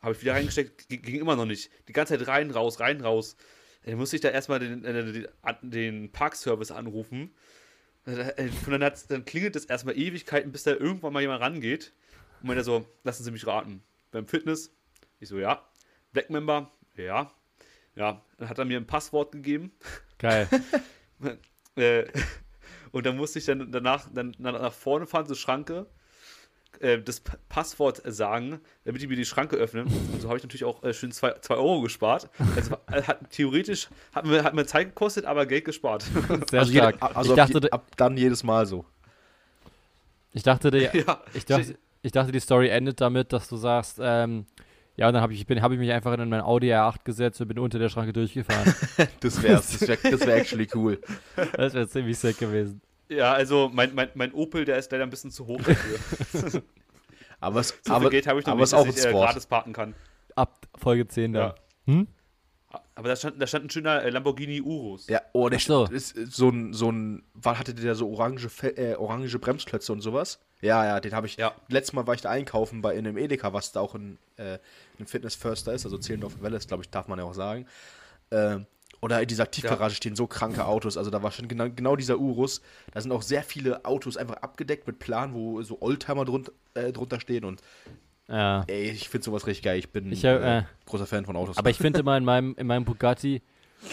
Habe 0.00 0.14
ich 0.14 0.22
wieder 0.22 0.34
reingesteckt, 0.34 0.88
ging, 0.88 1.02
ging 1.02 1.20
immer 1.20 1.34
noch 1.34 1.46
nicht. 1.46 1.70
Die 1.88 1.92
ganze 1.92 2.16
Zeit 2.16 2.28
rein, 2.28 2.50
raus, 2.52 2.78
rein, 2.78 3.00
raus. 3.00 3.36
Dann 3.84 3.96
musste 3.96 4.16
ich 4.16 4.22
da 4.22 4.28
erstmal 4.28 4.60
den, 4.60 4.84
äh, 4.84 5.12
den, 5.12 5.26
den 5.62 6.12
Parkservice 6.12 6.70
anrufen. 6.70 7.34
Äh, 8.06 8.48
Und 8.66 8.70
dann, 8.70 8.82
hat's- 8.84 9.06
dann 9.08 9.24
klingelt 9.24 9.56
es 9.56 9.64
erstmal 9.64 9.96
Ewigkeiten, 9.98 10.52
bis 10.52 10.62
da 10.62 10.70
irgendwann 10.72 11.12
mal 11.12 11.20
jemand 11.22 11.42
rangeht. 11.42 11.92
Und 12.40 12.48
meinte 12.48 12.64
so, 12.64 12.86
lassen 13.04 13.24
Sie 13.24 13.30
mich 13.30 13.46
raten. 13.46 13.82
Beim 14.12 14.26
Fitness? 14.26 14.72
Ich 15.20 15.28
so, 15.28 15.38
ja. 15.38 15.64
Black 16.12 16.30
Member? 16.30 16.70
Ja. 16.96 17.32
Ja. 17.94 18.22
Dann 18.38 18.48
hat 18.48 18.58
er 18.58 18.64
mir 18.64 18.76
ein 18.78 18.86
Passwort 18.86 19.32
gegeben. 19.32 19.72
Geil. 20.18 20.48
Äh, 21.76 22.06
und 22.90 23.04
dann 23.04 23.16
musste 23.18 23.38
ich 23.38 23.44
dann 23.44 23.70
danach 23.70 24.08
dann 24.14 24.34
nach 24.38 24.72
vorne 24.72 25.06
fahren 25.06 25.26
zur 25.26 25.36
Schranke, 25.36 25.86
äh, 26.82 27.00
das 27.00 27.20
Passwort 27.48 28.02
sagen, 28.04 28.60
damit 28.84 29.02
die 29.02 29.06
mir 29.06 29.16
die 29.16 29.24
Schranke 29.24 29.56
öffnen. 29.56 29.86
Und 29.86 30.20
so 30.22 30.28
habe 30.28 30.36
ich 30.38 30.42
natürlich 30.44 30.64
auch 30.64 30.82
äh, 30.82 30.92
schön 30.94 31.12
2 31.12 31.34
Euro 31.50 31.80
gespart. 31.80 32.28
Also 32.54 32.76
äh, 32.90 33.02
hat, 33.02 33.30
theoretisch 33.30 33.88
hat 34.14 34.26
mir, 34.26 34.42
hat 34.44 34.54
mir 34.54 34.66
Zeit 34.66 34.88
gekostet, 34.88 35.24
aber 35.24 35.46
Geld 35.46 35.64
gespart. 35.64 36.02
Sehr 36.50 36.60
also 36.60 36.72
jeder- 36.72 36.92
stark. 36.94 37.16
also 37.16 37.34
ich, 37.34 37.40
ab, 37.40 37.48
dachte, 37.50 37.66
je- 37.66 37.70
ab 37.70 37.86
dann 37.96 38.16
jedes 38.16 38.42
Mal 38.44 38.66
so. 38.66 38.84
ich, 40.32 40.42
dachte, 40.42 40.70
der, 40.70 40.94
ja, 40.94 41.20
ich, 41.34 41.44
dachte, 41.46 41.76
ich 42.02 42.12
dachte, 42.12 42.32
die 42.32 42.40
Story 42.40 42.68
endet 42.68 43.00
damit, 43.00 43.32
dass 43.32 43.48
du 43.48 43.56
sagst, 43.56 43.98
ähm, 44.00 44.46
Ja, 44.96 45.08
und 45.08 45.14
dann 45.14 45.22
habe 45.22 45.32
ich, 45.34 45.46
bin- 45.46 45.60
hab 45.62 45.72
ich 45.72 45.78
mich 45.78 45.92
einfach 45.92 46.12
in 46.14 46.28
mein 46.28 46.40
Audi 46.40 46.72
R8 46.72 47.04
gesetzt 47.04 47.40
und 47.40 47.48
bin 47.48 47.58
unter 47.58 47.78
der 47.78 47.88
Schranke 47.88 48.12
durchgefahren. 48.12 48.74
Das 49.20 49.42
wär's. 49.42 49.78
Das 49.78 49.88
wäre 49.88 49.98
das 50.10 50.20
wär 50.26 50.36
actually 50.40 50.68
cool. 50.74 50.98
das 51.56 51.74
wäre 51.74 51.88
ziemlich 51.88 52.18
sick 52.18 52.38
gewesen. 52.38 52.80
Ja, 53.08 53.32
also 53.32 53.70
mein, 53.72 53.94
mein, 53.94 54.10
mein 54.14 54.32
Opel, 54.32 54.64
der 54.64 54.78
ist 54.78 54.90
leider 54.92 55.04
ein 55.04 55.10
bisschen 55.10 55.30
zu 55.30 55.46
hoch 55.46 55.60
dafür. 55.62 56.62
Aber 57.40 57.60
es, 57.60 57.68
so 57.84 57.92
Aber, 57.92 58.10
Geld 58.10 58.26
habe 58.26 58.40
ich 58.40 58.46
noch 58.46 58.52
aber 58.52 58.62
nicht, 58.62 58.74
auch 58.74 58.86
dass 58.86 58.96
ein 58.96 58.98
ich 58.98 59.06
äh, 59.06 59.12
gratis 59.12 59.46
parken 59.46 59.72
kann. 59.72 59.94
Ab 60.34 60.66
Folge 60.76 61.06
10 61.06 61.32
dann. 61.32 61.42
Ja. 61.42 61.54
Hm? 61.92 62.08
Aber 62.94 63.08
da 63.08 63.16
stand, 63.16 63.40
da 63.40 63.46
stand 63.46 63.66
ein 63.66 63.70
schöner 63.70 64.02
äh, 64.02 64.10
Lamborghini 64.10 64.60
Urus. 64.60 65.06
Ja, 65.08 65.20
oh, 65.32 65.48
der 65.48 65.58
so. 65.60 65.84
ist 65.84 66.16
so 66.34 66.48
ein, 66.48 66.72
so 66.72 66.90
ein, 66.90 67.22
war, 67.34 67.58
hatte 67.58 67.74
der 67.74 67.94
so 67.94 68.10
orange, 68.10 68.48
äh, 68.62 68.94
orange 68.94 69.38
Bremsklötze 69.38 69.92
und 69.92 70.00
sowas? 70.00 70.40
Ja, 70.62 70.84
ja, 70.84 71.00
den 71.00 71.12
habe 71.12 71.26
ich, 71.26 71.36
Ja. 71.36 71.52
letztes 71.68 71.92
Mal 71.92 72.06
war 72.06 72.14
ich 72.14 72.22
da 72.22 72.30
einkaufen 72.30 72.80
bei 72.80 72.94
in 72.94 73.06
einem 73.06 73.18
Edeka, 73.18 73.52
was 73.52 73.72
da 73.72 73.80
auch 73.80 73.94
ein, 73.94 74.18
äh, 74.36 74.58
ein 74.98 75.06
Fitness 75.06 75.34
Förster 75.34 75.74
ist, 75.74 75.84
also 75.84 75.98
Zehlendorf 75.98 76.40
Welle 76.40 76.56
ist, 76.56 76.68
glaube 76.68 76.82
ich, 76.82 76.90
darf 76.90 77.06
man 77.08 77.18
ja 77.18 77.24
auch 77.26 77.34
sagen. 77.34 77.66
Ähm, 78.30 78.66
oder 79.00 79.20
in 79.20 79.28
dieser 79.28 79.50
Tiefgarage 79.50 79.94
stehen 79.94 80.16
so 80.16 80.26
kranke 80.26 80.64
Autos, 80.64 80.96
also 80.96 81.10
da 81.10 81.22
war 81.22 81.30
schon 81.32 81.48
genau, 81.48 81.68
genau 81.70 81.96
dieser 81.96 82.18
Urus. 82.18 82.60
Da 82.92 83.00
sind 83.00 83.12
auch 83.12 83.22
sehr 83.22 83.42
viele 83.42 83.84
Autos 83.84 84.16
einfach 84.16 84.36
abgedeckt 84.36 84.86
mit 84.86 84.98
Plan, 84.98 85.34
wo 85.34 85.62
so 85.62 85.80
Oldtimer 85.80 86.24
drunter, 86.24 86.52
äh, 86.74 86.92
drunter 86.92 87.20
stehen 87.20 87.44
und 87.44 87.60
Ja. 88.28 88.64
ey, 88.66 88.90
ich 88.90 89.08
finde 89.08 89.24
sowas 89.24 89.46
richtig 89.46 89.64
geil. 89.64 89.78
Ich 89.78 89.90
bin 89.90 90.10
Ich, 90.12 90.24
äh, 90.24 90.58
äh, 90.58 90.62
großer 90.86 91.06
Fan 91.06 91.24
von 91.26 91.36
Autos. 91.36 91.56
Aber 91.58 91.70
ich 91.70 91.76
finde 91.78 92.00
immer 92.00 92.16
in 92.16 92.24
meinem, 92.24 92.54
in 92.58 92.66
meinem 92.66 92.84
Bugatti, 92.84 93.42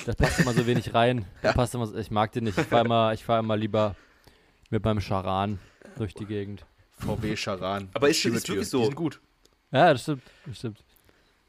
da 0.06 0.14
passt 0.14 0.40
immer 0.40 0.54
so 0.54 0.66
wenig 0.66 0.94
rein. 0.94 1.26
Da 1.42 1.52
passt 1.54 1.76
immer, 1.76 1.86
so- 1.88 1.98
ich 1.98 2.10
mag 2.10 2.32
den 2.32 2.46
nicht. 2.46 2.58
Ich 2.58 2.66
fahre 2.66 2.86
immer, 2.86 3.14
ich 3.14 3.24
fahr 3.24 3.40
immer 3.40 3.58
lieber 3.58 3.96
mit 4.70 4.84
meinem 4.84 5.02
Charan 5.02 5.60
durch 5.98 6.14
die 6.16 6.26
Gegend. 6.26 6.66
VW 6.98 7.36
Charan. 7.36 7.90
Aber 7.94 8.10
ist- 8.10 8.24
ist 8.26 8.48
wirklich 8.48 8.70
so? 8.70 8.80
Die 8.80 8.86
sind 8.86 8.96
gut. 8.96 9.20
Ja, 9.72 9.92
das 9.92 10.04
stimmt. 10.04 10.24
Das 10.46 10.58
stimmt. 10.58 10.84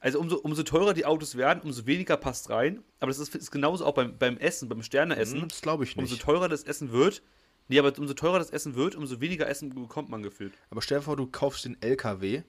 Also 0.04 0.20
umso, 0.20 0.36
umso 0.36 0.62
teurer 0.64 0.92
die 0.92 1.06
Autos 1.06 1.34
werden, 1.36 1.60
umso 1.62 1.86
weniger 1.86 2.16
passt 2.18 2.50
rein. 2.50 2.82
Aber 3.00 3.08
das 3.10 3.18
ist, 3.18 3.34
ist 3.34 3.50
genauso 3.50 3.86
auch 3.86 3.94
beim, 3.94 4.18
beim 4.18 4.36
Essen, 4.36 4.68
beim 4.68 4.82
Sterneessen. 4.82 5.40
Hm, 5.40 5.48
Das 5.48 5.62
glaube 5.62 5.84
ich 5.84 5.96
Umso 5.96 6.12
nicht. 6.12 6.22
teurer 6.22 6.48
das 6.50 6.62
Essen 6.62 6.92
wird, 6.92 7.22
nee, 7.68 7.78
aber 7.78 7.92
umso 7.98 8.12
teurer 8.12 8.38
das 8.38 8.50
Essen 8.50 8.74
wird, 8.74 8.94
umso 8.96 9.20
weniger 9.20 9.48
Essen 9.48 9.70
bekommt 9.74 10.10
man 10.10 10.22
gefühlt. 10.22 10.52
Aber 10.70 10.82
stell 10.82 10.98
dir 10.98 11.04
vor, 11.04 11.16
du 11.16 11.26
kaufst 11.26 11.64
den 11.64 11.80
LKW 11.80 12.42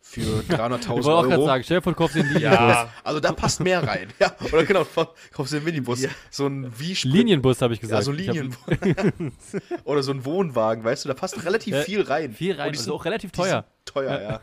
für 0.00 0.20
Ich 0.48 0.54
300.000 0.54 0.88
wollte 0.88 1.08
auch 1.10 1.22
gerade 1.22 1.34
Euro. 1.36 1.46
sagen, 1.46 1.64
stell 1.64 1.78
dir 1.78 1.82
vor, 1.82 1.92
du 1.92 1.96
kaufst 1.98 2.14
den 2.16 2.26
Linienbus. 2.26 2.42
Ja, 2.42 2.92
Also 3.02 3.20
da 3.20 3.32
passt 3.32 3.60
mehr 3.60 3.82
rein. 3.82 4.12
Ja, 4.20 4.36
oder 4.52 4.64
genau, 4.64 4.86
kaufst 5.32 5.54
den 5.54 5.64
Minibus. 5.64 6.06
So 6.30 6.46
ein 6.46 6.70
wie 6.78 6.92
Linienbus, 7.04 7.62
habe 7.62 7.72
ich 7.72 7.80
gesagt. 7.80 8.00
Ja, 8.00 8.04
so 8.04 8.12
Ich 8.12 8.28
hab- 8.28 8.34
Linien. 8.36 9.32
oder 9.84 10.02
so 10.02 10.12
ein 10.12 10.24
Wohnwagen, 10.26 10.84
weißt 10.84 11.04
du, 11.06 11.08
da 11.08 11.14
passt 11.14 11.42
relativ 11.44 11.74
Ja, 11.74 11.82
viel 11.82 12.02
rein. 12.02 12.32
Viel 12.34 12.52
rein, 12.52 12.66
Und 12.68 12.74
die 12.74 12.78
also 12.78 12.84
sind- 12.84 12.92
auch 12.92 13.04
relativ 13.06 13.32
die 13.32 13.40
sind 13.40 13.50
teuer. 13.50 13.64
Teuer, 13.86 14.20
ja. 14.20 14.40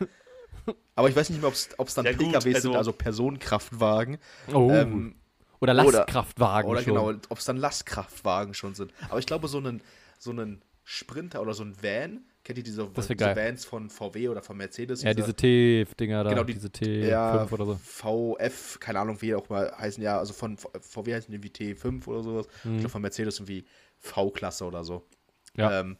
Aber 0.94 1.08
ich 1.08 1.16
weiß 1.16 1.30
nicht 1.30 1.40
mehr, 1.40 1.48
ob 1.48 1.54
es 1.88 1.94
dann 1.94 2.04
Ja, 2.04 2.12
gut, 2.12 2.26
PKWs 2.32 2.42
sind, 2.42 2.54
also- 2.54 2.74
also 2.74 2.92
Personenkraftwagen. 2.92 4.18
Oh. 4.52 4.70
Ähm, 4.70 5.14
oder 5.60 5.72
oder- 5.72 5.74
Lastkraftwagen 5.98 6.70
oder 6.70 6.82
schon. 6.82 6.94
genau, 6.94 7.08
ob 7.28 7.38
es 7.38 7.44
dann 7.44 7.56
Lastkraftwagen 7.56 8.54
schon 8.54 8.74
sind. 8.74 8.92
Aber 9.08 9.18
ich 9.18 9.26
glaube, 9.26 9.48
so 9.48 9.58
einen, 9.58 9.82
so 10.18 10.30
einen 10.30 10.62
Sprinter 10.84 11.42
oder 11.42 11.54
so 11.54 11.64
ein 11.64 11.74
Van, 11.82 12.20
kennt 12.44 12.58
ihr 12.58 12.64
diese, 12.64 12.88
diese. 12.88 13.18
Vans 13.18 13.64
von 13.64 13.90
VW 13.90 14.28
oder 14.28 14.42
von 14.42 14.56
Mercedes? 14.56 15.02
Ja, 15.02 15.14
diese 15.14 15.34
T-Dinger 15.34 16.24
da, 16.24 16.30
Genau, 16.30 16.44
die- 16.44 16.54
diese 16.54 16.68
T5 16.68 17.06
ja, 17.08 17.46
oder 17.50 17.64
so. 17.66 17.80
VF, 17.82 18.78
keine 18.80 19.00
Ahnung, 19.00 19.20
wie 19.20 19.26
die 19.26 19.34
auch 19.34 19.48
mal 19.48 19.72
heißen, 19.76 20.02
ja, 20.02 20.18
also 20.18 20.32
von 20.32 20.56
VW 20.56 21.14
heißen 21.14 21.30
die 21.30 21.36
irgendwie 21.36 21.74
T5 21.74 22.06
oder 22.06 22.22
sowas. 22.22 22.46
Ich 22.64 22.70
glaube, 22.70 22.88
von 22.88 23.02
Mercedes 23.02 23.38
irgendwie 23.40 23.64
V-Klasse 23.98 24.64
oder 24.64 24.84
so. 24.84 25.04
Mhm. 25.54 25.60
Ja. 25.60 25.80
Ähm, 25.80 25.96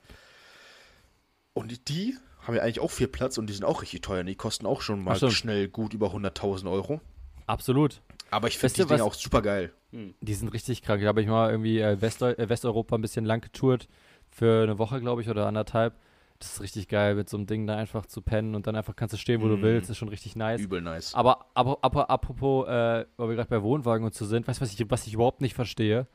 und 1.55 1.88
die 1.88 2.16
haben 2.47 2.55
ja 2.55 2.63
eigentlich 2.63 2.81
auch 2.81 2.91
viel 2.91 3.09
Platz 3.09 3.39
und 3.39 3.49
die 3.49 3.53
sind 3.55 3.65
auch 3.65 3.83
richtig 3.83 4.03
teuer. 4.03 4.23
Die 4.25 4.35
kosten 4.35 4.67
auch 4.67 4.81
schon 4.81 5.03
mal 5.03 5.17
stimmt. 5.17 5.33
schnell 5.33 5.69
gut 5.69 5.95
über 5.95 6.09
100.000 6.15 6.71
Euro. 6.71 7.01
Absolut. 7.47 8.01
Aber 8.31 8.49
ich 8.49 8.59
finde 8.59 8.75
die 8.75 8.81
Dinger 8.83 8.95
was- 8.95 9.01
auch 9.03 9.15
super 9.15 9.43
geil. 9.43 9.73
Die 10.21 10.35
sind 10.35 10.49
richtig 10.53 10.83
krank. 10.83 11.01
Da 11.01 11.09
habe 11.09 11.23
ich 11.23 11.29
mal 11.29 11.51
irgendwie 11.51 11.81
äh, 11.81 12.01
Westeu 12.03 12.33
äh, 12.33 12.49
Westeuropa 12.49 12.97
ein 12.97 13.01
bisschen 13.01 13.25
lang 13.25 13.41
getourt. 13.41 13.89
Für 14.31 14.63
eine 14.65 14.79
Woche, 14.79 15.01
glaube 15.01 15.23
ich, 15.23 15.29
oder 15.31 15.47
anderthalb. 15.47 15.95
Das 16.39 16.53
ist 16.53 16.61
richtig 16.61 16.89
geil, 16.89 17.15
mit 17.15 17.31
so 17.31 17.39
einem 17.39 17.47
Ding 17.47 17.67
da 17.67 17.77
einfach 17.77 18.05
zu 18.05 18.21
pennen 18.21 18.55
und 18.55 18.67
dann 18.67 18.77
einfach 18.77 18.95
kannst 18.95 19.15
du 19.15 19.17
stehen, 19.17 19.41
wo 19.41 19.49
du 19.49 19.57
Mm. 19.57 19.63
willst. 19.63 19.89
ist 19.89 19.97
schon 19.97 20.11
richtig 20.11 20.37
nice. 20.37 20.61
Übel 20.61 20.83
nice. 20.83 21.15
Aber, 21.15 21.47
aber, 21.55 21.79
aber 21.81 22.11
apropos, 22.11 22.67
äh, 22.69 23.07
weil 23.17 23.29
wir 23.31 23.37
gerade 23.37 23.49
bei 23.49 23.63
Wohnwagen 23.63 24.05
und 24.05 24.13
so 24.15 24.27
sind, 24.27 24.47
weißt 24.47 24.61
du, 24.61 24.65
was 24.65 24.73
ich, 24.79 24.91
was 24.91 25.07
ich 25.07 25.15
überhaupt 25.15 25.41
nicht 25.41 25.55
verstehe? 25.55 26.07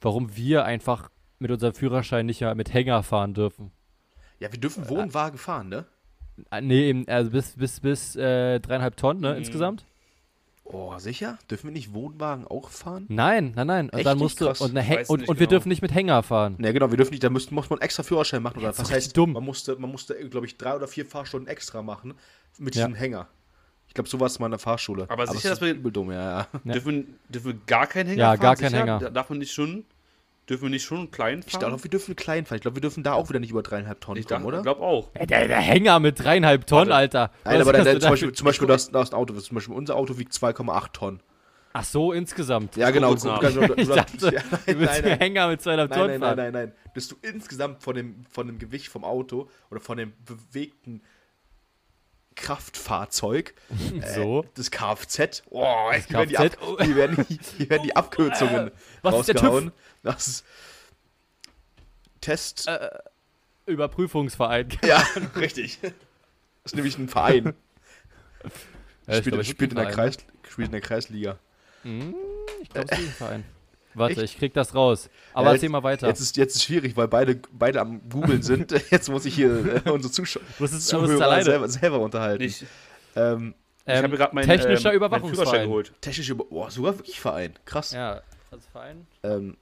Warum 0.00 0.34
wir 0.36 0.64
einfach 0.64 1.10
mit 1.38 1.50
unserem 1.50 1.74
Führerschein 1.74 2.24
nicht 2.24 2.40
mehr 2.40 2.54
mit 2.54 2.72
Hänger 2.72 3.02
fahren 3.02 3.34
dürfen. 3.34 3.72
Ja, 4.40 4.52
wir 4.52 4.60
dürfen 4.60 4.88
Wohnwagen 4.88 5.38
fahren, 5.38 5.68
ne? 5.68 5.84
Äh, 6.50 6.60
nee, 6.60 6.88
eben, 6.90 7.08
also 7.08 7.30
bis, 7.30 7.56
bis, 7.56 7.80
bis 7.80 8.16
äh, 8.16 8.60
dreieinhalb 8.60 8.96
Tonnen, 8.96 9.20
ne, 9.20 9.32
Mhm. 9.32 9.38
insgesamt? 9.38 9.84
Oh, 10.70 10.96
sicher? 10.98 11.38
Dürfen 11.50 11.68
wir 11.68 11.72
nicht 11.72 11.94
Wohnwagen 11.94 12.46
auch 12.46 12.68
fahren? 12.68 13.06
Nein, 13.08 13.52
nein, 13.56 13.66
nein. 13.66 13.88
Und 13.88 13.98
Echt 13.98 14.06
dann 14.06 14.18
musst 14.18 14.38
du, 14.40 14.44
Krass. 14.46 14.60
und, 14.60 14.74
weiß 14.74 15.08
und, 15.08 15.22
und 15.22 15.28
wir 15.28 15.34
genau. 15.46 15.50
dürfen 15.50 15.70
nicht 15.70 15.80
mit 15.80 15.94
Hänger 15.94 16.22
fahren. 16.22 16.56
Ne, 16.58 16.72
genau, 16.74 16.90
wir 16.90 16.98
dürfen 16.98 17.12
nicht, 17.12 17.24
da 17.24 17.30
müsste, 17.30 17.54
muss 17.54 17.70
man 17.70 17.80
extra 17.80 18.02
Führerschein 18.02 18.42
machen. 18.42 18.58
Oder 18.58 18.64
Ja, 18.72 18.78
was 18.78 18.86
doch 18.86 18.90
heißt, 18.94 19.16
dumm. 19.16 19.32
man 19.32 19.44
musste, 19.44 19.76
man 19.76 19.90
musste 19.90 20.14
glaube 20.28 20.46
ich, 20.46 20.58
drei 20.58 20.76
oder 20.76 20.86
vier 20.86 21.06
Fahrstunden 21.06 21.48
extra 21.48 21.80
machen 21.82 22.14
mit 22.58 22.74
Ja. 22.76 22.86
diesem 22.86 22.94
Hänger. 22.98 23.26
Ich 23.88 23.94
glaube, 23.94 24.10
so 24.10 24.20
war 24.20 24.26
es 24.26 24.38
mal 24.38 24.46
in 24.46 24.52
der 24.52 24.58
Fahrschule. 24.58 25.06
Aber 25.08 25.26
sicher, 25.26 25.36
es 25.38 25.42
dass 25.44 25.52
ist 25.54 25.60
wir- 25.62 25.72
übel 25.74 25.90
dumm, 25.90 26.12
ja, 26.12 26.40
ja. 26.40 26.46
Ja. 26.64 26.72
Dürfen, 26.74 27.18
dürfen 27.30 27.46
wir 27.46 27.58
gar 27.66 27.86
keinen 27.86 28.08
Hänger 28.08 28.18
Ja, 28.20 28.26
fahren? 28.32 28.40
gar 28.40 28.56
keinen 28.56 28.68
sicher? 28.68 28.80
Hänger. 28.82 28.98
Da- 28.98 29.10
Darf 29.10 29.30
man 29.30 29.38
nicht 29.38 29.52
schon, 29.54 29.84
dürfen 30.48 30.62
wir 30.64 30.70
nicht 30.70 30.84
schon 30.84 30.98
einen 30.98 31.10
kleinen 31.10 31.42
Ich 31.46 31.52
fahren? 31.52 31.60
glaube, 31.68 31.82
wir 31.84 31.90
dürfen 31.90 32.16
klein 32.16 32.46
fahren. 32.46 32.56
Ich 32.56 32.62
glaube, 32.62 32.76
wir 32.76 32.80
dürfen 32.80 33.02
da 33.02 33.12
auch 33.12 33.28
wieder 33.28 33.38
nicht 33.40 33.50
über 33.50 33.62
dreieinhalb 33.62 34.00
Tonnen 34.00 34.20
ich 34.20 34.26
kommen, 34.26 34.44
oder? 34.44 34.62
glaube 34.62 34.80
auch. 34.82 35.10
Ey, 35.14 35.26
der, 35.26 35.48
der 35.48 35.58
Hänger 35.60 36.00
mit 36.00 36.18
dreieinhalb 36.22 36.66
Tonnen. 36.66 36.92
Alter. 36.92 37.30
Nein, 37.44 37.60
aber 37.60 37.72
der, 37.72 37.84
du 37.84 37.90
zum 37.92 38.00
da 38.00 38.10
Beispiel, 38.10 38.32
zum 38.32 38.44
Beispiel 38.46 38.68
das, 38.68 38.90
das 38.90 39.12
Auto, 39.12 39.34
zum 39.34 39.54
Beispiel 39.54 39.74
unser 39.74 39.96
Auto 39.96 40.18
wiegt 40.18 40.32
2,8 40.32 40.92
Tonnen. 40.92 41.20
Ach 41.74 41.84
so, 41.84 42.12
insgesamt. 42.12 42.76
Ja, 42.76 42.90
genau. 42.90 43.14
guck, 43.14 43.44
also, 43.44 43.60
du- 43.60 43.74
Ich 43.76 43.88
du- 43.88 43.94
dachte, 43.94 44.16
ja, 44.34 44.42
nein, 44.66 44.78
nein, 44.78 45.02
nein. 45.04 45.18
Hänger 45.18 45.48
mit 45.48 45.60
zweieinhalb 45.62 45.90
Nein, 45.90 45.98
Tonnen 45.98 46.20
nein, 46.20 46.20
nein, 46.20 46.36
fahren. 46.36 46.52
nein, 46.52 46.70
nein. 46.84 46.92
Bist 46.94 47.12
du 47.12 47.16
insgesamt 47.22 47.82
von 47.82 47.94
dem, 47.94 48.24
von 48.30 48.46
dem 48.46 48.58
Gewicht 48.58 48.88
vom 48.88 49.04
Auto 49.04 49.48
oder 49.70 49.80
von 49.80 49.98
dem 49.98 50.12
bewegten 50.24 51.02
Kraftfahrzeug, 52.38 53.54
So. 54.14 54.42
äh, 54.42 54.46
das 54.54 54.70
Kfz, 54.70 55.42
oh, 55.50 55.92
hier, 55.92 56.10
werden 56.10 56.28
die 56.28 56.34
Kfz, 56.34 56.54
Ab, 56.54 56.62
oh. 56.66 56.82
hier, 56.82 56.96
werden 56.96 57.26
die, 57.28 57.38
hier 57.58 57.70
werden 57.70 57.82
die 57.82 57.96
Abkürzungen 57.96 58.70
Was 59.02 59.14
ist 59.20 59.28
der 59.28 59.36
rausgehauen. 59.36 59.72
Das 60.02 60.28
ist 60.28 60.44
Test. 62.20 62.66
Äh, 62.68 62.88
Überprüfungsverein. 63.66 64.68
ja, 64.84 65.04
richtig. 65.36 65.78
Das 65.82 65.92
ist 66.64 66.74
nämlich 66.74 66.96
ein 66.98 67.08
Verein. 67.08 67.44
Ja, 67.44 68.50
ich 69.14 69.18
spielt, 69.18 69.34
glaub, 69.34 69.44
spielt, 69.44 69.72
in 69.72 69.78
einen 69.78 69.90
Kreis, 69.92 70.16
spielt 70.48 70.68
in 70.68 70.72
der 70.72 70.80
Kreisliga. 70.80 71.38
Hm, 71.82 72.14
Ich 72.62 72.68
glaube, 72.70 72.88
es 72.90 72.98
ist 72.98 73.06
ein 73.06 73.12
Verein. 73.12 73.44
Warte, 73.98 74.22
Echt? 74.22 74.32
ich 74.34 74.38
krieg 74.38 74.54
das 74.54 74.74
raus. 74.74 75.10
Aber 75.34 75.48
Ja, 75.48 75.52
erzähl 75.54 75.68
mal 75.68 75.82
weiter. 75.82 76.06
Jetzt 76.08 76.20
ist, 76.20 76.36
jetzt 76.36 76.56
ist 76.56 76.64
schwierig, 76.64 76.96
weil 76.96 77.08
beide, 77.08 77.40
beide 77.52 77.80
am 77.80 78.00
Googeln 78.08 78.42
sind. 78.42 78.72
Jetzt 78.90 79.08
muss 79.08 79.24
ich 79.24 79.34
hier 79.34 79.84
äh, 79.86 79.90
unsere 79.90 80.12
Zuschauer, 80.12 80.42
selber, 81.42 81.68
selber 81.68 82.00
unterhalten. 82.00 82.42
Ich, 82.42 82.64
Ähm, 83.16 83.54
ich 83.84 83.94
Ähm, 83.94 84.04
habe 84.04 84.16
gerade 84.16 84.34
meinen 84.34 84.46
technischer 84.46 84.90
ähm, 84.90 84.96
Überwachungsverein. 84.96 85.46
Führerschein 85.46 85.66
geholt. 85.68 85.92
technische, 86.00 86.32
Über 86.32 86.44
oh, 86.50 86.68
sogar 86.68 86.98
wirklich 86.98 87.20
Verein. 87.20 87.54
Krass. 87.64 87.92
Ja, 87.92 88.22
als 88.50 88.66
Verein. 88.66 89.06
Ähm, 89.22 89.56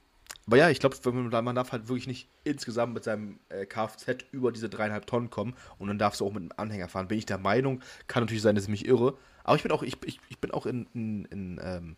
aber 0.47 0.57
ja, 0.57 0.69
ich 0.69 0.79
glaube, 0.79 0.95
man, 1.11 1.43
man 1.43 1.55
darf 1.55 1.73
halt 1.73 1.89
wirklich 1.89 2.07
nicht 2.07 2.27
insgesamt 2.45 2.93
mit 2.93 3.03
seinem 3.03 3.39
äh, 3.49 3.65
Kfz 3.65 4.23
über 4.31 4.51
diese 4.53 4.69
dreieinhalb 4.69 5.05
Tonnen 5.05 5.29
kommen 5.29 5.53
und 5.77 5.89
dann 5.89 5.97
darfst 5.99 6.21
du 6.21 6.25
auch 6.25 6.31
mit 6.33 6.41
einem 6.41 6.51
Anhänger 6.55 6.87
fahren. 6.87 7.07
Bin 7.09 7.17
ich 7.17 7.25
der 7.25 7.37
Meinung, 7.37 7.81
kann 8.07 8.23
natürlich 8.23 8.41
sein, 8.41 8.55
dass 8.55 8.63
ich 8.65 8.69
mich 8.69 8.85
irre. 8.87 9.17
Aber 9.43 9.55
ich 9.57 9.63
bin 9.63 9.71
auch, 9.71 9.83
ich, 9.83 9.97
ich, 10.05 10.19
ich 10.29 10.37
bin 10.39 10.51
auch 10.51 10.65
in, 10.65 10.87
in, 10.93 11.25
in, 11.25 11.59
ähm, 11.63 11.95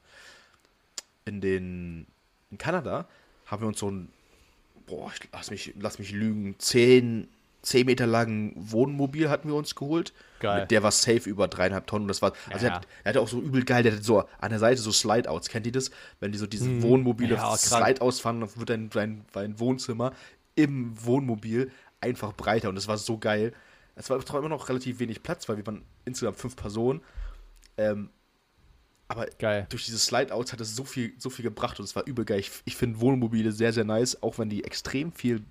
in 1.25 1.41
den 1.41 2.07
in 2.51 2.57
Kanada 2.57 3.07
haben 3.45 3.61
wir 3.63 3.67
uns 3.67 3.79
so 3.79 3.89
ein, 3.89 4.09
boah, 4.85 5.11
ich, 5.13 5.27
lass 5.31 5.51
mich, 5.51 5.73
lass 5.79 5.99
mich 5.99 6.11
lügen, 6.11 6.55
10, 6.59 7.27
10 7.61 7.85
Meter 7.85 8.07
langen 8.07 8.53
Wohnmobil 8.55 9.29
hatten 9.29 9.49
wir 9.49 9.55
uns 9.55 9.75
geholt. 9.75 10.13
Geil. 10.39 10.61
Mit 10.61 10.71
der 10.71 10.81
war 10.83 10.91
safe 10.91 11.29
über 11.29 11.47
dreieinhalb 11.47 11.87
Tonnen. 11.87 12.07
Das 12.07 12.21
war, 12.21 12.33
also 12.51 12.65
Ja. 12.65 12.71
er, 12.71 12.75
hat, 12.77 12.87
er 13.03 13.09
hatte 13.09 13.21
auch 13.21 13.27
so 13.27 13.41
übel 13.41 13.65
geil, 13.65 13.83
der 13.83 13.91
hatte 13.93 14.03
so 14.03 14.23
an 14.39 14.49
der 14.49 14.59
Seite 14.59 14.79
so 14.81 14.91
Slide-Outs. 14.91 15.49
Kennt 15.49 15.65
ihr 15.65 15.71
das? 15.73 15.91
Wenn 16.19 16.31
die 16.31 16.37
so 16.37 16.47
diese 16.47 16.81
Wohnmobile 16.81 17.35
Ja. 17.35 17.57
Slide-Outs 17.57 18.21
fahren, 18.21 18.39
dann 18.41 18.55
wird 18.55 18.69
dein, 18.69 18.89
dein, 18.89 19.25
dein 19.33 19.59
Wohnzimmer 19.59 20.13
im 20.55 20.93
Wohnmobil 21.05 21.71
einfach 22.01 22.33
breiter 22.33 22.69
und 22.69 22.75
das 22.75 22.87
war 22.87 22.97
so 22.97 23.17
geil. 23.17 23.53
Es 23.95 24.09
war 24.09 24.17
trotzdem 24.19 24.37
immer 24.37 24.49
noch 24.49 24.69
relativ 24.69 24.99
wenig 24.99 25.21
Platz, 25.23 25.49
weil 25.49 25.57
wir 25.57 25.67
waren 25.67 25.81
insgesamt 26.05 26.37
fünf 26.37 26.55
Personen. 26.55 27.01
Ähm, 27.77 28.09
aber 29.09 29.25
Geil. 29.39 29.65
durch 29.69 29.85
diese 29.85 29.97
Slide-Outs 29.99 30.53
hat 30.53 30.61
es 30.61 30.75
so 30.75 30.85
viel, 30.85 31.13
so 31.17 31.29
viel 31.29 31.43
gebracht 31.43 31.79
und 31.79 31.85
es 31.85 31.95
war 31.95 32.05
übel 32.07 32.25
geil. 32.25 32.39
Ich, 32.39 32.51
ich 32.65 32.75
finde 32.77 32.99
Wohnmobile 33.01 33.51
sehr, 33.51 33.73
sehr 33.73 33.83
nice, 33.83 34.21
auch 34.23 34.37
wenn 34.37 34.49
die 34.49 34.63
extrem 34.63 35.11
viel 35.11 35.43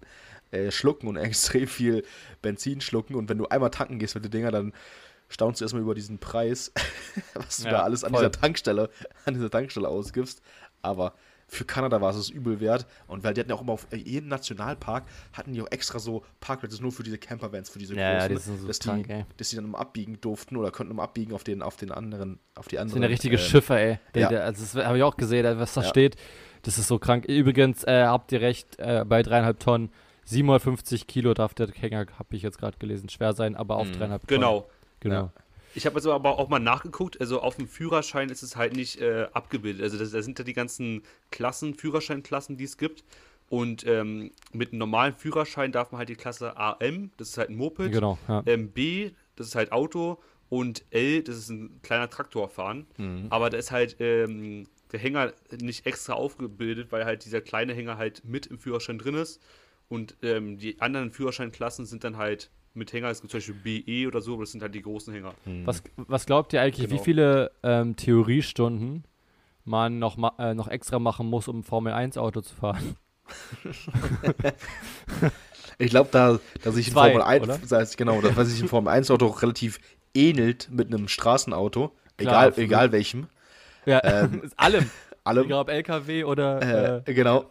äh, 0.52 0.70
schlucken 0.70 1.08
und 1.08 1.16
extrem 1.18 1.66
viel 1.68 2.04
Benzin 2.40 2.80
schlucken. 2.80 3.14
Und 3.16 3.28
wenn 3.28 3.38
du 3.38 3.46
einmal 3.48 3.70
tanken 3.70 3.98
gehst 3.98 4.14
mit 4.14 4.24
den 4.24 4.30
Dinger, 4.30 4.50
dann 4.52 4.72
staunst 5.28 5.60
du 5.60 5.64
erstmal 5.64 5.82
über 5.82 5.94
diesen 5.94 6.18
Preis, 6.18 6.72
was 7.34 7.58
du 7.58 7.64
Ja, 7.64 7.70
da 7.72 7.82
alles 7.82 8.04
an 8.04 8.12
voll. 8.12 8.20
dieser 8.20 8.32
Tankstelle, 8.32 8.90
an 9.26 9.34
dieser 9.34 9.50
Tankstelle 9.50 9.88
ausgibst. 9.88 10.40
Aber 10.80 11.14
für 11.50 11.64
Kanada 11.64 12.00
war 12.00 12.10
es 12.10 12.16
es 12.16 12.28
übel 12.30 12.60
wert. 12.60 12.86
Und 13.06 13.24
weil 13.24 13.34
die 13.34 13.40
hatten 13.40 13.50
ja 13.50 13.56
auch 13.56 13.62
immer 13.62 13.72
auf 13.72 13.86
jedem 13.92 14.28
Nationalpark 14.28 15.04
hatten 15.32 15.52
die 15.54 15.62
auch 15.62 15.70
extra 15.70 15.98
so 15.98 16.22
Parkplätze 16.40 16.80
nur 16.82 16.92
für 16.92 17.02
diese 17.02 17.18
Campervans, 17.18 17.70
für 17.70 17.78
diese 17.78 17.94
Ja, 17.94 18.12
ja, 18.12 18.28
großen, 18.28 18.36
die 18.36 18.42
sind 18.42 18.60
so 18.60 18.66
dass, 18.68 18.78
krank, 18.78 19.06
die, 19.06 19.12
ey. 19.12 19.24
dass 19.38 19.48
die 19.50 19.56
dann 19.56 19.64
immer 19.64 19.78
abbiegen 19.78 20.20
durften 20.20 20.56
oder 20.56 20.70
konnten 20.70 20.92
immer 20.92 21.02
abbiegen 21.02 21.32
auf 21.32 21.42
den, 21.44 21.62
auf 21.62 21.76
den 21.76 21.90
anderen, 21.90 22.38
auf 22.54 22.68
die 22.68 22.76
Das 22.76 22.82
anderen. 22.82 22.94
sind 22.94 23.02
ja 23.02 23.08
richtige 23.08 23.36
ähm, 23.36 23.42
Schiffe, 23.42 23.78
ey. 23.78 23.98
Der, 24.14 24.22
ja. 24.22 24.28
der, 24.28 24.44
also 24.44 24.62
das 24.62 24.86
habe 24.86 24.98
ich 24.98 25.02
auch 25.02 25.16
gesehen, 25.16 25.58
was 25.58 25.74
da 25.74 25.80
Ja. 25.82 25.88
steht. 25.88 26.16
Das 26.62 26.76
ist 26.78 26.86
so 26.88 26.98
krank. 26.98 27.24
Übrigens, 27.24 27.82
äh, 27.84 28.04
habt 28.04 28.30
ihr 28.32 28.40
recht, 28.40 28.78
äh, 28.78 29.04
bei 29.06 29.22
dreieinhalb 29.22 29.58
Tonnen, 29.60 29.90
750 30.24 31.06
Kilo 31.06 31.32
darf 31.34 31.54
der 31.54 31.68
Hänger, 31.68 32.06
habe 32.18 32.36
ich 32.36 32.42
jetzt 32.42 32.58
gerade 32.58 32.76
gelesen, 32.78 33.08
schwer 33.08 33.32
sein, 33.32 33.56
aber 33.56 33.76
auf 33.76 33.88
Mhm. 33.88 33.92
dreieinhalb 33.94 34.26
Tonnen. 34.26 34.40
Genau. 34.40 34.68
Genau. 35.00 35.32
Ich 35.74 35.86
habe 35.86 35.96
jetzt 35.96 36.06
aber 36.06 36.38
auch 36.38 36.48
mal 36.48 36.58
nachgeguckt, 36.58 37.20
also 37.20 37.40
auf 37.40 37.56
dem 37.56 37.68
Führerschein 37.68 38.30
ist 38.30 38.42
es 38.42 38.56
halt 38.56 38.74
nicht 38.74 39.00
äh, 39.00 39.28
abgebildet. 39.32 39.82
Also 39.82 39.98
da 39.98 40.22
sind 40.22 40.38
ja 40.38 40.44
die 40.44 40.52
ganzen 40.54 41.02
Klassen, 41.30 41.74
Führerscheinklassen, 41.74 42.56
die 42.56 42.64
es 42.64 42.76
gibt. 42.78 43.04
Und 43.48 43.86
ähm, 43.86 44.32
mit 44.52 44.70
einem 44.72 44.78
normalen 44.80 45.14
Führerschein 45.14 45.72
darf 45.72 45.90
man 45.92 46.00
halt 46.00 46.08
die 46.10 46.16
Klasse 46.16 46.56
AM, 46.56 47.10
das 47.16 47.30
ist 47.30 47.38
halt 47.38 47.48
ein 47.50 47.56
Moped, 47.56 47.90
Genau, 47.92 48.18
ja. 48.28 48.42
ähm, 48.44 48.70
B, 48.72 49.12
das 49.36 49.46
ist 49.48 49.54
halt 49.54 49.72
Auto 49.72 50.18
und 50.50 50.84
L, 50.90 51.22
das 51.22 51.36
ist 51.36 51.48
ein 51.48 51.80
kleiner 51.82 52.10
Traktor 52.10 52.48
fahren. 52.48 52.86
Aber 53.30 53.48
da 53.48 53.56
ist 53.56 53.70
halt 53.70 53.96
ähm, 54.00 54.66
der 54.92 55.00
Hänger 55.00 55.32
nicht 55.60 55.86
extra 55.86 56.14
aufgebildet, 56.14 56.92
weil 56.92 57.04
halt 57.04 57.24
dieser 57.24 57.40
kleine 57.40 57.72
Hänger 57.74 57.96
halt 57.96 58.22
mit 58.24 58.46
im 58.46 58.58
Führerschein 58.58 58.98
drin 58.98 59.14
ist. 59.14 59.40
Und 59.88 60.16
ähm, 60.22 60.58
die 60.58 60.80
anderen 60.80 61.10
Führerscheinklassen 61.10 61.86
sind 61.86 62.04
dann 62.04 62.18
halt 62.18 62.50
mit 62.74 62.92
Hänger, 62.92 63.08
es 63.08 63.20
gibt 63.20 63.30
zum 63.30 63.38
Beispiel 63.38 63.82
BE 63.82 64.06
oder 64.08 64.20
so, 64.20 64.34
aber 64.34 64.42
das 64.44 64.52
sind 64.52 64.62
halt 64.62 64.74
die 64.74 64.82
großen 64.82 65.12
Hänger. 65.12 65.34
Was, 65.64 65.82
was 65.96 66.26
glaubt 66.26 66.52
ihr 66.52 66.62
eigentlich, 66.62 66.86
wie 66.86 66.94
Genau. 66.94 67.02
viele 67.02 67.50
ähm, 67.62 67.96
Theoriestunden 67.96 69.04
man 69.64 69.98
noch, 69.98 70.16
ma 70.16 70.32
äh, 70.38 70.54
noch 70.54 70.68
extra 70.68 70.98
machen 70.98 71.26
muss, 71.28 71.48
um 71.48 71.58
ein 71.60 71.62
Formel-1-Auto 71.64 72.40
zu 72.42 72.54
fahren? 72.54 72.96
Ich 75.80 75.90
glaube, 75.90 76.08
da, 76.10 76.40
da 76.62 76.72
sich 76.72 76.88
ein 76.88 76.92
Zwei, 76.92 77.10
Formel 77.12 77.22
1, 77.22 77.44
oder? 77.44 77.58
das 77.58 77.70
heißt, 77.70 77.96
genau, 77.96 78.20
da 78.20 78.44
sich 78.44 78.60
ein 78.60 78.68
Formel 78.68 78.92
1 78.92 79.10
Auto 79.12 79.26
auch 79.26 79.42
relativ 79.42 79.78
ähnelt 80.12 80.68
mit 80.72 80.88
einem 80.92 81.06
Straßenauto, 81.06 81.92
Klar, 82.16 82.48
egal, 82.48 82.52
egal 82.56 82.92
welchem, 82.92 83.28
Ja, 83.86 84.00
Ähm, 84.02 84.42
allem. 84.56 84.90
allem, 85.24 85.44
Egal 85.44 85.60
ob 85.60 85.68
LKW 85.68 86.24
oder. 86.24 87.04
äh, 87.06 87.14
genau, 87.14 87.44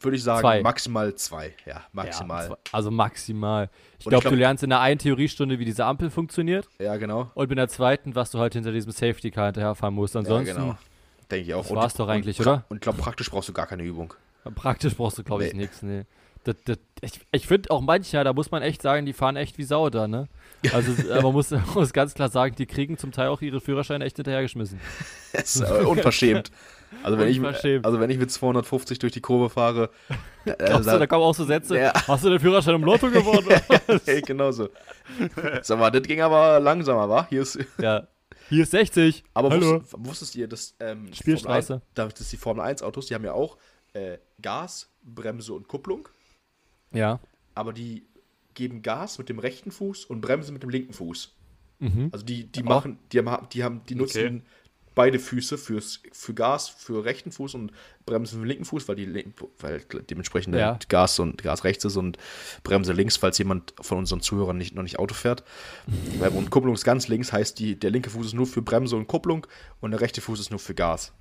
würde 0.00 0.16
ich 0.16 0.22
sagen, 0.22 0.40
Zwei. 0.40 0.62
maximal 0.62 1.14
zwei, 1.16 1.52
ja, 1.66 1.82
maximal, 1.92 2.48
Ja, 2.50 2.56
also 2.72 2.90
maximal. 2.90 3.68
Ich 3.98 4.04
glaube, 4.06 4.22
glaub- 4.22 4.32
du 4.32 4.38
lernst 4.38 4.62
in 4.62 4.70
der 4.70 4.80
einen 4.80 4.98
Theoriestunde, 4.98 5.58
wie 5.58 5.64
diese 5.64 5.84
Ampel 5.84 6.10
funktioniert. 6.10 6.68
ja, 6.78 6.96
genau, 6.96 7.30
Und 7.34 7.50
in 7.50 7.56
der 7.56 7.68
zweiten, 7.68 8.14
was 8.14 8.30
du 8.30 8.38
halt 8.38 8.54
hinter 8.54 8.72
diesem 8.72 8.92
Safety 8.92 9.30
Car 9.30 9.46
hinterherfahren 9.46 9.94
musst. 9.94 10.14
Ansonsten, 10.16 10.48
ja, 10.48 10.54
genau, 10.62 10.78
denke 11.30 11.46
ich 11.48 11.54
auch. 11.54 11.62
das 11.66 11.74
war's 11.74 11.94
doch 11.94 12.08
eigentlich, 12.08 12.38
und, 12.40 12.46
oder? 12.46 12.64
Und 12.68 12.76
ich 12.76 12.80
glaube, 12.82 12.98
praktisch 12.98 13.30
brauchst 13.30 13.48
du 13.48 13.52
gar 13.52 13.66
keine 13.66 13.82
Übung. 13.82 14.14
praktisch 14.54 14.94
brauchst 14.96 15.18
du, 15.18 15.24
glaube 15.24 15.44
ich, 15.46 15.52
Nee. 15.52 15.58
nichts. 15.60 15.82
Nee. 15.82 16.04
Das, 16.44 16.56
das, 16.64 16.78
ich 17.02 17.20
ich 17.32 17.46
finde 17.46 17.70
auch 17.70 17.80
manchmal, 17.80 18.24
da 18.24 18.32
muss 18.32 18.50
man 18.50 18.62
echt 18.62 18.80
sagen, 18.82 19.04
die 19.06 19.12
fahren 19.12 19.36
echt 19.36 19.58
wie 19.58 19.64
Sau 19.64 19.90
da, 19.90 20.08
ne? 20.08 20.28
Also 20.72 20.92
äh, 21.10 21.20
man 21.22 21.32
muss, 21.32 21.50
muss 21.74 21.92
ganz 21.92 22.14
klar 22.14 22.28
sagen, 22.30 22.54
die 22.56 22.66
kriegen 22.66 22.96
zum 22.96 23.12
Teil 23.12 23.28
auch 23.28 23.42
ihre 23.42 23.60
Führerscheine 23.60 24.04
echt 24.04 24.16
hinterhergeschmissen. 24.16 24.80
Das 25.32 25.56
ist 25.56 25.70
unverschämt. 25.70 26.50
Also 27.02 27.18
wenn, 27.18 27.28
ich, 27.28 27.38
mit- 27.38 27.48
Unverschämt. 27.48 27.84
also 27.84 28.00
wenn 28.00 28.08
ich 28.08 28.16
mit 28.18 28.30
250 28.30 28.98
durch 28.98 29.12
die 29.12 29.20
Kurve 29.20 29.50
fahre, 29.50 29.90
äh, 30.46 30.54
du, 30.56 30.82
da 30.82 31.06
kommen 31.06 31.22
auch 31.22 31.34
so 31.34 31.44
Sätze, 31.44 31.78
Ja. 31.78 31.92
hast 32.08 32.24
du 32.24 32.30
den 32.30 32.40
Führerschein 32.40 32.76
im 32.76 32.82
Lotto 32.84 33.10
gewonnen? 33.10 33.46
hey, 34.06 34.22
genauso. 34.22 34.70
Sag 35.60 35.78
mal, 35.78 35.90
das 35.90 36.02
ging 36.02 36.22
aber 36.22 36.58
langsamer, 36.60 37.06
wa? 37.10 37.26
Hier 37.28 37.42
ist, 37.42 37.58
ja. 37.78 38.06
Hier 38.48 38.62
ist 38.62 38.70
60. 38.70 39.22
aber 39.34 39.50
Hallo. 39.50 39.82
wusst, 39.82 39.94
wusstet 39.98 40.34
ihr, 40.36 40.48
dass, 40.48 40.74
ähm, 40.80 41.12
Spielstraße. 41.12 41.66
Formel 41.66 41.82
1, 41.82 41.94
da- 41.94 42.06
dass 42.08 42.30
die 42.30 42.36
Formel 42.38 42.64
1 42.64 42.82
Autos, 42.82 43.06
die 43.06 43.14
haben 43.14 43.24
ja 43.24 43.34
auch 43.34 43.58
äh, 43.92 44.16
Gas, 44.40 44.88
Bremse 45.02 45.52
und 45.52 45.68
Kupplung, 45.68 46.08
Ja. 46.92 47.20
aber 47.54 47.72
die 47.72 48.04
geben 48.54 48.82
Gas 48.82 49.18
mit 49.18 49.28
dem 49.28 49.38
rechten 49.38 49.70
Fuß 49.70 50.04
und 50.06 50.20
Bremse 50.20 50.52
mit 50.52 50.62
dem 50.62 50.70
linken 50.70 50.92
Fuß. 50.92 51.34
Mhm. 51.80 52.08
Also 52.12 52.24
die, 52.24 52.44
die 52.44 52.62
machen, 52.62 52.98
die 53.12 53.18
haben, 53.20 53.48
die 53.52 53.62
haben, 53.62 53.82
die 53.88 53.94
nutzen 53.94 54.18
Okay. 54.38 54.42
beide 54.96 55.18
Füße 55.20 55.56
fürs, 55.58 56.02
für 56.10 56.34
Gas, 56.34 56.68
für 56.68 57.04
rechten 57.04 57.30
Fuß 57.30 57.54
und 57.54 57.70
Bremse 58.04 58.32
für 58.34 58.40
den 58.40 58.48
linken 58.48 58.64
Fuß, 58.64 58.88
weil 58.88 58.96
die 58.96 59.32
weil 59.60 59.80
dementsprechend 60.10 60.56
Ja. 60.56 60.76
Gas 60.88 61.20
und 61.20 61.40
Gas 61.44 61.62
rechts 61.62 61.84
ist 61.84 61.96
und 61.96 62.18
Bremse 62.64 62.92
links, 62.94 63.16
falls 63.16 63.38
jemand 63.38 63.74
von 63.80 63.98
unseren 63.98 64.20
Zuhörern 64.22 64.56
nicht, 64.56 64.74
noch 64.74 64.82
nicht 64.82 64.98
Auto 64.98 65.14
fährt. 65.14 65.44
Weil- 66.18 66.30
und 66.32 66.50
Kupplung 66.50 66.74
ist 66.74 66.82
ganz 66.84 67.06
links, 67.06 67.32
heißt 67.32 67.60
die, 67.60 67.78
der 67.78 67.90
linke 67.90 68.10
Fuß 68.10 68.26
ist 68.26 68.34
nur 68.34 68.46
für 68.48 68.60
Bremse 68.62 68.96
und 68.96 69.06
Kupplung 69.06 69.46
und 69.80 69.92
der 69.92 70.00
rechte 70.00 70.20
Fuß 70.20 70.40
ist 70.40 70.50
nur 70.50 70.58
für 70.58 70.74
Gas. 70.74 71.12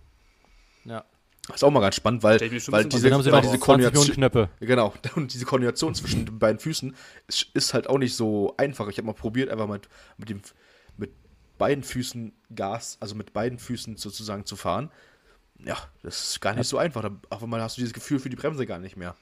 Ja. 0.86 1.06
Das 1.48 1.58
ist 1.58 1.64
auch 1.64 1.72
mal 1.72 1.80
ganz 1.80 1.96
spannend, 1.96 2.24
weil, 2.24 2.42
weil 2.42 2.50
diese, 2.50 3.12
haben 3.12 3.24
sie 3.24 3.32
weil 3.32 3.42
diese 3.42 3.58
20 3.58 3.68
Millionen 3.68 3.94
Koordination, 3.94 4.16
Knöpfe. 4.16 4.50
Genau, 4.60 4.94
und 5.16 5.34
diese 5.34 5.46
Koordination 5.46 5.96
zwischen 5.96 6.26
den 6.26 6.40
beiden 6.40 6.60
Füßen 6.60 6.94
ist, 7.28 7.48
ist 7.54 7.74
halt 7.74 7.90
auch 7.90 7.98
nicht 7.98 8.16
so 8.16 8.54
einfach. 8.58 8.90
Ich 8.90 8.98
habe 8.98 9.06
mal 9.06 9.14
probiert, 9.14 9.50
einfach 9.50 9.68
mit, 9.68 9.88
mit, 10.18 10.30
dem, 10.30 10.42
mit 10.98 11.12
beiden 11.58 11.86
Füßen 11.86 12.34
Gas, 12.54 12.98
also 13.00 13.16
mit 13.16 13.32
beiden 13.32 13.60
Füßen 13.60 13.96
sozusagen 13.96 14.46
zu 14.46 14.58
fahren. 14.58 14.92
Ja, 15.66 15.78
das 16.04 16.32
ist 16.32 16.42
gar 16.42 16.54
nicht 16.54 16.68
so 16.68 16.78
einfach. 16.78 17.02
Da, 17.02 17.12
auf 17.30 17.42
einmal 17.42 17.62
hast 17.62 17.78
du 17.78 17.82
dieses 17.82 17.94
Gefühl 17.94 18.20
für 18.20 18.30
die 18.30 18.36
Bremse 18.36 18.66
gar 18.66 18.80
nicht 18.80 18.98
mehr. 18.98 19.16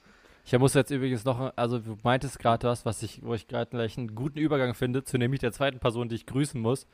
Ich 0.44 0.56
muss 0.58 0.74
jetzt 0.74 0.90
übrigens 0.90 1.24
noch, 1.24 1.52
also 1.56 1.78
du 1.78 1.96
meintest 2.02 2.38
gerade 2.38 2.68
was, 2.68 2.84
was 2.84 3.02
ich, 3.02 3.20
wo 3.22 3.34
ich 3.34 3.46
gerade 3.46 3.70
gleich 3.70 3.98
einen 3.98 4.14
guten 4.14 4.38
Übergang 4.38 4.74
finde, 4.74 5.04
zu 5.04 5.16
nämlich 5.16 5.40
der 5.40 5.52
zweiten 5.52 5.78
Person, 5.78 6.08
die 6.08 6.16
ich 6.16 6.26
grüßen 6.26 6.60
muss. 6.60 6.86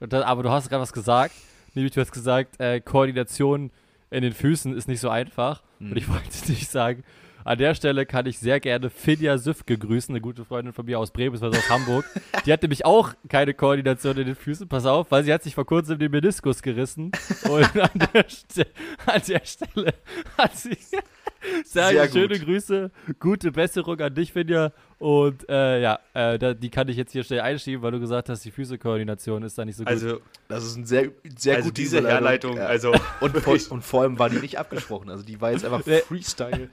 Und 0.00 0.12
da, 0.12 0.24
aber 0.24 0.42
du 0.42 0.50
hast 0.50 0.70
gerade 0.70 0.82
was 0.82 0.92
gesagt, 0.92 1.34
nämlich 1.74 1.92
du 1.92 2.00
hast 2.00 2.12
gesagt, 2.12 2.60
äh, 2.60 2.80
Koordination 2.80 3.70
in 4.10 4.22
den 4.22 4.32
Füßen 4.32 4.76
ist 4.76 4.88
nicht 4.88 5.00
so 5.00 5.08
einfach. 5.08 5.62
Und 5.78 5.96
ich 5.96 6.08
wollte 6.08 6.28
dich 6.46 6.68
sagen, 6.68 7.04
an 7.44 7.58
der 7.58 7.74
Stelle 7.74 8.04
kann 8.04 8.26
ich 8.26 8.38
sehr 8.38 8.60
gerne 8.60 8.90
Finja 8.90 9.38
Süfke 9.38 9.78
grüßen, 9.78 10.14
eine 10.14 10.20
gute 10.20 10.44
Freundin 10.44 10.72
von 10.74 10.84
mir 10.84 10.98
aus 10.98 11.10
Bremen, 11.10 11.32
beziehungsweise 11.32 11.64
aus 11.64 11.70
Hamburg. 11.70 12.04
Die 12.46 12.52
hat 12.52 12.62
nämlich 12.62 12.84
auch 12.84 13.14
keine 13.28 13.54
Koordination 13.54 14.18
in 14.18 14.26
den 14.26 14.34
Füßen, 14.34 14.68
pass 14.68 14.84
auf, 14.86 15.10
weil 15.10 15.24
sie 15.24 15.32
hat 15.32 15.42
sich 15.42 15.54
vor 15.54 15.64
kurzem 15.64 15.98
den 15.98 16.10
Meniskus 16.10 16.62
gerissen. 16.62 17.12
Und 17.48 17.80
an 17.80 18.08
der, 18.12 18.28
Ste 18.28 18.66
an 19.06 19.22
der 19.26 19.42
Stelle 19.44 19.94
hat 20.36 20.56
sie 20.56 20.76
Sehr, 21.64 21.88
Sehr 21.88 22.08
schöne 22.10 22.38
gut. 22.38 22.46
Grüße, 22.46 22.90
gute 23.18 23.52
Besserung 23.52 23.98
an 24.00 24.14
dich, 24.14 24.32
Finja. 24.32 24.72
Und 24.98 25.48
äh, 25.48 25.80
ja, 25.80 25.98
äh, 26.12 26.38
da, 26.38 26.52
die 26.52 26.68
kann 26.68 26.88
ich 26.88 26.96
jetzt 26.96 27.12
hier 27.12 27.24
schnell 27.24 27.40
einschieben, 27.40 27.82
weil 27.82 27.92
du 27.92 28.00
gesagt 28.00 28.28
hast, 28.28 28.44
die 28.44 28.50
Füßekoordination 28.50 29.42
ist 29.42 29.56
da 29.56 29.64
nicht 29.64 29.76
so 29.76 29.84
gut. 29.84 29.92
Also, 29.92 30.20
Das 30.48 30.64
ist 30.64 30.76
ein 30.76 30.84
sehr, 30.84 31.10
sehr 31.36 31.56
also 31.56 31.68
gute 31.68 31.80
diese 31.80 31.98
Überleitung. 32.00 32.56
Herleitung, 32.56 32.56
Ja. 32.58 32.66
also 32.66 32.92
und, 33.20 33.36
vor, 33.38 33.56
und 33.70 33.82
vor 33.82 34.02
allem 34.02 34.18
war 34.18 34.28
die 34.28 34.36
nicht 34.38 34.58
abgesprochen. 34.58 35.08
Also 35.08 35.24
die 35.24 35.40
war 35.40 35.52
jetzt 35.52 35.64
einfach. 35.64 35.82
Freestyle. 35.82 36.68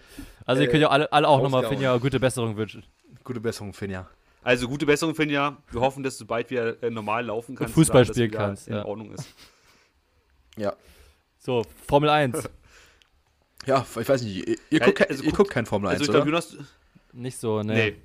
also 0.45 0.61
ihr 0.61 0.67
äh, 0.67 0.71
könnt 0.71 0.81
ja 0.81 0.89
alle, 0.89 1.11
alle 1.11 1.27
auch 1.27 1.41
nochmal. 1.41 1.65
Finja 1.67 1.95
gute 1.97 2.19
Besserung 2.19 2.57
wünschen. 2.57 2.83
Gute 3.23 3.39
Besserung, 3.39 3.73
Finja. 3.73 4.09
Also 4.43 4.67
gute 4.67 4.85
Besserung, 4.85 5.15
Finja. 5.15 5.57
Wir 5.71 5.81
hoffen, 5.81 6.03
dass 6.03 6.17
du 6.17 6.25
bald 6.25 6.49
wieder 6.49 6.81
äh, 6.83 6.89
normal 6.89 7.25
laufen 7.25 7.55
kannst. 7.55 7.73
Fußball 7.73 8.01
und 8.01 8.07
alles 8.07 8.15
spielen 8.17 8.31
kannst, 8.31 8.67
In 8.67 8.75
ja. 8.75 8.85
Ordnung 8.85 9.11
ist. 9.13 9.25
Ja. 10.57 10.73
So, 11.37 11.65
Formel 11.87 12.09
1. 12.09 12.49
Ja, 13.67 13.85
ich 13.99 14.09
weiß 14.09 14.21
nicht, 14.23 14.35
ihr, 14.47 14.47
ihr, 14.71 14.79
Ja, 14.79 14.85
guckt, 14.85 14.97
kein- 14.99 15.09
also 15.09 15.23
ihr 15.23 15.29
guck- 15.29 15.37
guckt 15.37 15.51
kein 15.51 15.65
Formel 15.65 15.89
1, 15.89 15.99
Also 15.99 16.03
ich 16.05 16.09
oder? 16.09 16.19
glaube, 16.25 16.29
Jonas, 16.31 16.57
nicht 17.13 17.37
so, 17.37 17.61
ne. 17.61 17.73
nee. 17.73 17.95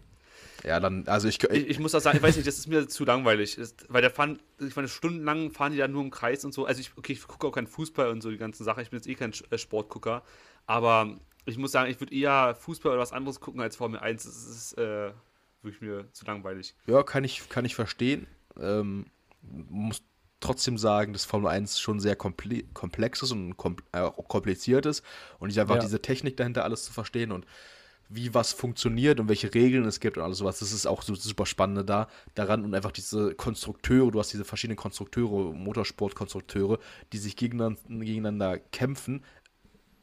ja, 0.68 0.78
dann, 0.80 1.06
also 1.08 1.28
ich, 1.28 1.42
Ich, 1.42 1.50
ich, 1.50 1.68
ich 1.70 1.78
muss 1.78 1.94
auch 1.94 2.00
sagen, 2.00 2.16
ich 2.18 2.22
weiß 2.22 2.36
nicht, 2.36 2.46
das 2.46 2.58
ist 2.58 2.66
mir 2.66 2.86
zu 2.88 3.04
langweilig. 3.04 3.56
Ist, 3.58 3.86
weil 3.88 4.02
der 4.02 4.10
fahren, 4.10 4.38
ich 4.60 4.76
meine, 4.76 4.88
stundenlang 4.88 5.50
fahren 5.50 5.72
die 5.72 5.78
da 5.78 5.88
nur 5.88 6.02
im 6.02 6.10
Kreis 6.10 6.44
und 6.44 6.52
so. 6.52 6.66
Also 6.66 6.80
ich, 6.80 6.90
okay, 6.96 7.12
ich 7.14 7.26
gucke 7.26 7.46
auch 7.46 7.52
keinen 7.52 7.66
Fußball 7.66 8.08
und 8.10 8.20
so 8.22 8.30
die 8.30 8.36
ganzen 8.38 8.64
Sachen. 8.64 8.82
Ich 8.82 8.90
bin 8.90 8.98
jetzt 8.98 9.06
eh 9.08 9.14
kein 9.14 9.32
äh, 9.50 9.58
Sportgucker. 9.58 10.22
Aber 10.66 11.18
ich 11.46 11.58
muss 11.58 11.72
sagen, 11.72 11.90
ich 11.90 11.98
würde 12.00 12.14
eher 12.14 12.54
Fußball 12.54 12.92
oder 12.92 13.00
was 13.00 13.12
anderes 13.12 13.40
gucken 13.40 13.60
als 13.60 13.76
Formel 13.76 13.98
1. 14.00 14.24
Das 14.24 14.34
ist 14.46 14.78
äh, 14.78 15.10
wirklich 15.62 15.80
mir 15.80 16.06
zu 16.12 16.24
langweilig. 16.26 16.74
ja, 16.86 17.02
kann 17.02 17.24
ich, 17.24 17.48
kann 17.48 17.64
ich 17.64 17.74
verstehen. 17.74 18.26
Ähm, 18.60 19.06
muss 19.68 20.02
trotzdem 20.42 20.78
sagen, 20.78 21.12
dass 21.12 21.24
Formel 21.24 21.50
1 21.50 21.80
schon 21.80 22.00
sehr 22.00 22.16
komple 22.16 22.64
komplex 22.74 23.22
ist 23.22 23.32
und 23.32 23.56
kom 23.56 23.76
äh, 23.92 24.10
kompliziert 24.28 24.86
ist. 24.86 25.04
Und 25.38 25.50
ich 25.50 25.60
einfach 25.60 25.76
Ja. 25.76 25.80
diese 25.80 26.02
Technik 26.02 26.36
dahinter 26.36 26.64
alles 26.64 26.84
zu 26.84 26.92
verstehen 26.92 27.32
und 27.32 27.46
wie 28.08 28.34
was 28.34 28.52
funktioniert 28.52 29.20
und 29.20 29.28
welche 29.28 29.54
Regeln 29.54 29.84
es 29.86 29.98
gibt 30.00 30.18
und 30.18 30.24
alles 30.24 30.38
sowas. 30.38 30.58
Das 30.58 30.72
ist 30.72 30.86
auch 30.86 31.02
so 31.02 31.14
super 31.14 31.46
spannende 31.46 31.84
da 31.84 32.08
daran 32.34 32.64
und 32.64 32.74
einfach 32.74 32.92
diese 32.92 33.34
Konstrukteure, 33.34 34.10
du 34.10 34.18
hast 34.20 34.32
diese 34.32 34.44
verschiedenen 34.44 34.76
Konstrukteure, 34.76 35.54
Motorsportkonstrukteure, 35.54 36.78
die 37.12 37.18
sich 37.18 37.36
gegeneinander, 37.36 37.80
gegeneinander 37.88 38.58
kämpfen, 38.58 39.24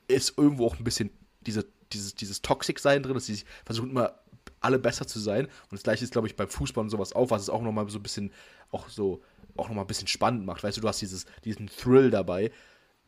ist 0.07 0.37
irgendwo 0.37 0.65
auch 0.67 0.77
ein 0.77 0.83
bisschen 0.83 1.11
diese, 1.41 1.65
dieses, 1.93 2.15
dieses 2.15 2.41
Toxic-Sein 2.41 3.03
drin, 3.03 3.13
dass 3.13 3.25
sie 3.27 3.35
sich 3.35 3.45
versuchen 3.65 3.91
immer 3.91 4.15
alle 4.61 4.79
besser 4.79 5.07
zu 5.07 5.19
sein. 5.19 5.45
Und 5.45 5.73
das 5.73 5.83
gleiche 5.83 6.03
ist, 6.03 6.11
glaube 6.11 6.27
ich, 6.27 6.35
beim 6.35 6.49
Fußball 6.49 6.83
und 6.83 6.89
sowas 6.89 7.13
auch, 7.13 7.29
was 7.31 7.43
es 7.43 7.49
auch 7.49 7.61
nochmal 7.61 7.89
so 7.89 7.99
ein 7.99 8.03
bisschen, 8.03 8.31
auch 8.71 8.89
so, 8.89 9.21
auch 9.59 9.67
nochmal 9.67 9.85
ein 9.85 9.87
bisschen 9.87 10.07
spannend 10.07 10.45
macht. 10.45 10.63
Weißt 10.63 10.77
du, 10.77 10.81
du 10.81 10.87
hast 10.87 11.01
dieses, 11.01 11.25
diesen 11.43 11.67
Thrill 11.67 12.09
dabei. 12.11 12.51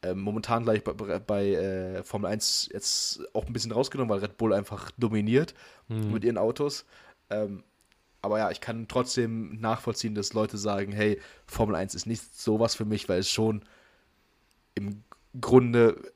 Ähm, 0.03 0.19
momentan 0.19 0.63
gleich 0.63 0.83
bei, 0.83 0.93
bei, 0.93 1.47
äh, 1.53 2.03
Formel 2.03 2.31
1 2.31 2.69
jetzt 2.73 3.21
auch 3.33 3.45
ein 3.45 3.53
bisschen 3.53 3.71
rausgenommen, 3.71 4.09
weil 4.09 4.19
Red 4.19 4.37
Bull 4.37 4.53
einfach 4.53 4.91
dominiert 4.97 5.53
mit 6.11 6.23
ihren 6.23 6.37
Autos. 6.37 6.85
Ähm, 7.29 7.63
aber 8.21 8.39
ja, 8.39 8.51
ich 8.51 8.61
kann 8.61 8.87
trotzdem 8.87 9.59
nachvollziehen, 9.59 10.15
dass 10.15 10.33
Leute 10.33 10.57
sagen, 10.57 10.91
hey, 10.91 11.19
Formel 11.47 11.75
1 11.75 11.95
ist 11.95 12.05
nicht 12.05 12.35
sowas 12.35 12.75
für 12.75 12.85
mich, 12.85 13.09
weil 13.09 13.19
es 13.19 13.29
schon 13.29 13.63
im 14.75 15.03
Grunde 15.39 16.13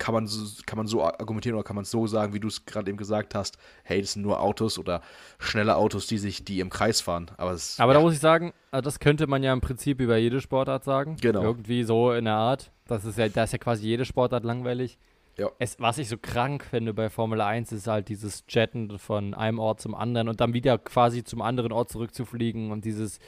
kann 0.00 0.14
man, 0.14 0.26
so, 0.26 0.62
kann 0.66 0.78
man 0.78 0.86
so 0.86 1.04
argumentieren 1.04 1.54
oder 1.56 1.62
kann 1.62 1.76
man 1.76 1.82
es 1.82 1.90
so 1.90 2.06
sagen, 2.06 2.32
wie 2.32 2.40
du 2.40 2.48
es 2.48 2.64
gerade 2.64 2.88
eben 2.88 2.96
gesagt 2.96 3.34
hast, 3.34 3.58
hey, 3.84 4.00
das 4.00 4.14
sind 4.14 4.22
nur 4.22 4.40
Autos 4.40 4.78
oder 4.78 5.02
schnelle 5.38 5.76
Autos, 5.76 6.06
die 6.06 6.18
sich, 6.18 6.42
die 6.44 6.58
im 6.58 6.70
Kreis 6.70 7.00
fahren. 7.00 7.30
Aber, 7.36 7.52
es, 7.52 7.78
Aber 7.78 7.92
ja, 7.92 7.98
da 7.98 8.02
muss 8.02 8.14
ich 8.14 8.18
sagen, 8.18 8.52
also 8.70 8.82
das 8.82 8.98
könnte 8.98 9.26
man 9.26 9.42
ja 9.42 9.52
im 9.52 9.60
Prinzip 9.60 10.00
über 10.00 10.16
jede 10.16 10.40
Sportart 10.40 10.84
sagen. 10.84 11.16
Genau. 11.20 11.42
Irgendwie 11.42 11.84
so 11.84 12.12
in 12.12 12.24
der 12.24 12.34
Art. 12.34 12.72
Das 12.86 13.04
ist 13.04 13.18
ja, 13.18 13.28
da 13.28 13.44
ist 13.44 13.52
ja 13.52 13.58
quasi 13.58 13.86
jede 13.86 14.06
Sportart 14.06 14.42
langweilig. 14.42 14.98
Ja. 15.36 15.50
Es, 15.58 15.78
was 15.78 15.98
ich 15.98 16.08
so 16.08 16.16
krank 16.16 16.64
finde 16.64 16.94
bei 16.94 17.10
Formel 17.10 17.40
1 17.40 17.70
ist 17.72 17.86
halt 17.86 18.08
dieses 18.08 18.44
Jetten 18.48 18.98
von 18.98 19.34
einem 19.34 19.58
Ort 19.58 19.80
zum 19.80 19.94
anderen 19.94 20.28
und 20.28 20.40
dann 20.40 20.54
wieder 20.54 20.78
quasi 20.78 21.24
zum 21.24 21.42
anderen 21.42 21.72
Ort 21.72 21.90
zurückzufliegen 21.90 22.72
und 22.72 22.84
dieses 22.84 23.20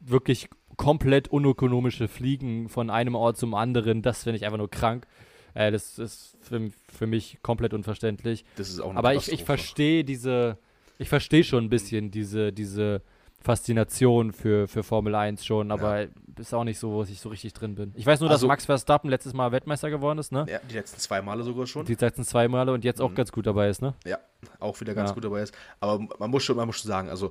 wirklich 0.00 0.48
komplett 0.76 1.28
unökonomische 1.28 2.06
Fliegen 2.08 2.68
von 2.68 2.88
einem 2.88 3.16
Ort 3.16 3.36
zum 3.36 3.54
anderen, 3.54 4.00
das 4.00 4.22
finde 4.22 4.36
ich 4.36 4.44
einfach 4.44 4.58
nur 4.58 4.70
krank. 4.70 5.06
Äh, 5.54 5.70
das 5.72 5.98
ist 5.98 6.36
für, 6.40 6.70
für 6.92 7.06
mich 7.06 7.38
komplett 7.42 7.74
unverständlich. 7.74 8.44
das 8.56 8.68
ist 8.68 8.80
auch 8.80 8.90
eine 8.90 8.98
Aber 8.98 9.14
ich, 9.14 9.30
ich 9.32 9.44
verstehe 9.44 10.04
diese, 10.04 10.58
ich 10.98 11.08
verstehe 11.08 11.44
schon 11.44 11.64
ein 11.64 11.70
bisschen 11.70 12.10
diese, 12.10 12.52
diese 12.52 13.02
Faszination 13.40 14.32
für, 14.32 14.66
für 14.68 14.82
Formel 14.82 15.14
1 15.14 15.44
schon, 15.44 15.70
aber 15.70 16.06
ist 16.38 16.52
auch 16.52 16.64
nicht 16.64 16.78
so, 16.78 16.90
wo 16.92 17.02
ich 17.04 17.20
so 17.20 17.28
richtig 17.28 17.52
drin 17.52 17.74
bin. 17.76 17.92
Ich 17.96 18.04
weiß 18.04 18.20
nur, 18.20 18.28
dass 18.28 18.36
Also- 18.38 18.48
Max 18.48 18.66
Verstappen 18.66 19.08
letztes 19.10 19.32
Mal 19.32 19.52
Weltmeister 19.52 19.90
geworden 19.90 20.18
ist, 20.18 20.32
ne? 20.32 20.44
Ja, 20.48 20.58
die 20.68 20.74
letzten 20.74 20.98
zwei 21.00 21.22
Male 21.22 21.42
sogar 21.44 21.66
schon. 21.66 21.86
Die 21.86 21.94
letzten 21.94 22.24
zwei 22.24 22.46
Male 22.48 22.72
und 22.72 22.84
jetzt 22.84 23.00
auch 23.00 23.10
Mhm. 23.10 23.14
ganz 23.14 23.32
gut 23.32 23.46
dabei 23.46 23.68
ist, 23.68 23.80
ne? 23.80 23.94
Ja, 24.04 24.18
auch 24.60 24.80
wieder 24.80 24.94
ganz 24.94 25.10
Ja. 25.10 25.14
gut 25.14 25.24
dabei 25.24 25.42
ist. 25.42 25.54
Aber 25.80 26.06
man 26.18 26.30
muss 26.30 26.42
schon, 26.44 26.56
man 26.56 26.66
muss 26.66 26.78
schon 26.80 26.88
sagen, 26.88 27.08
also 27.08 27.30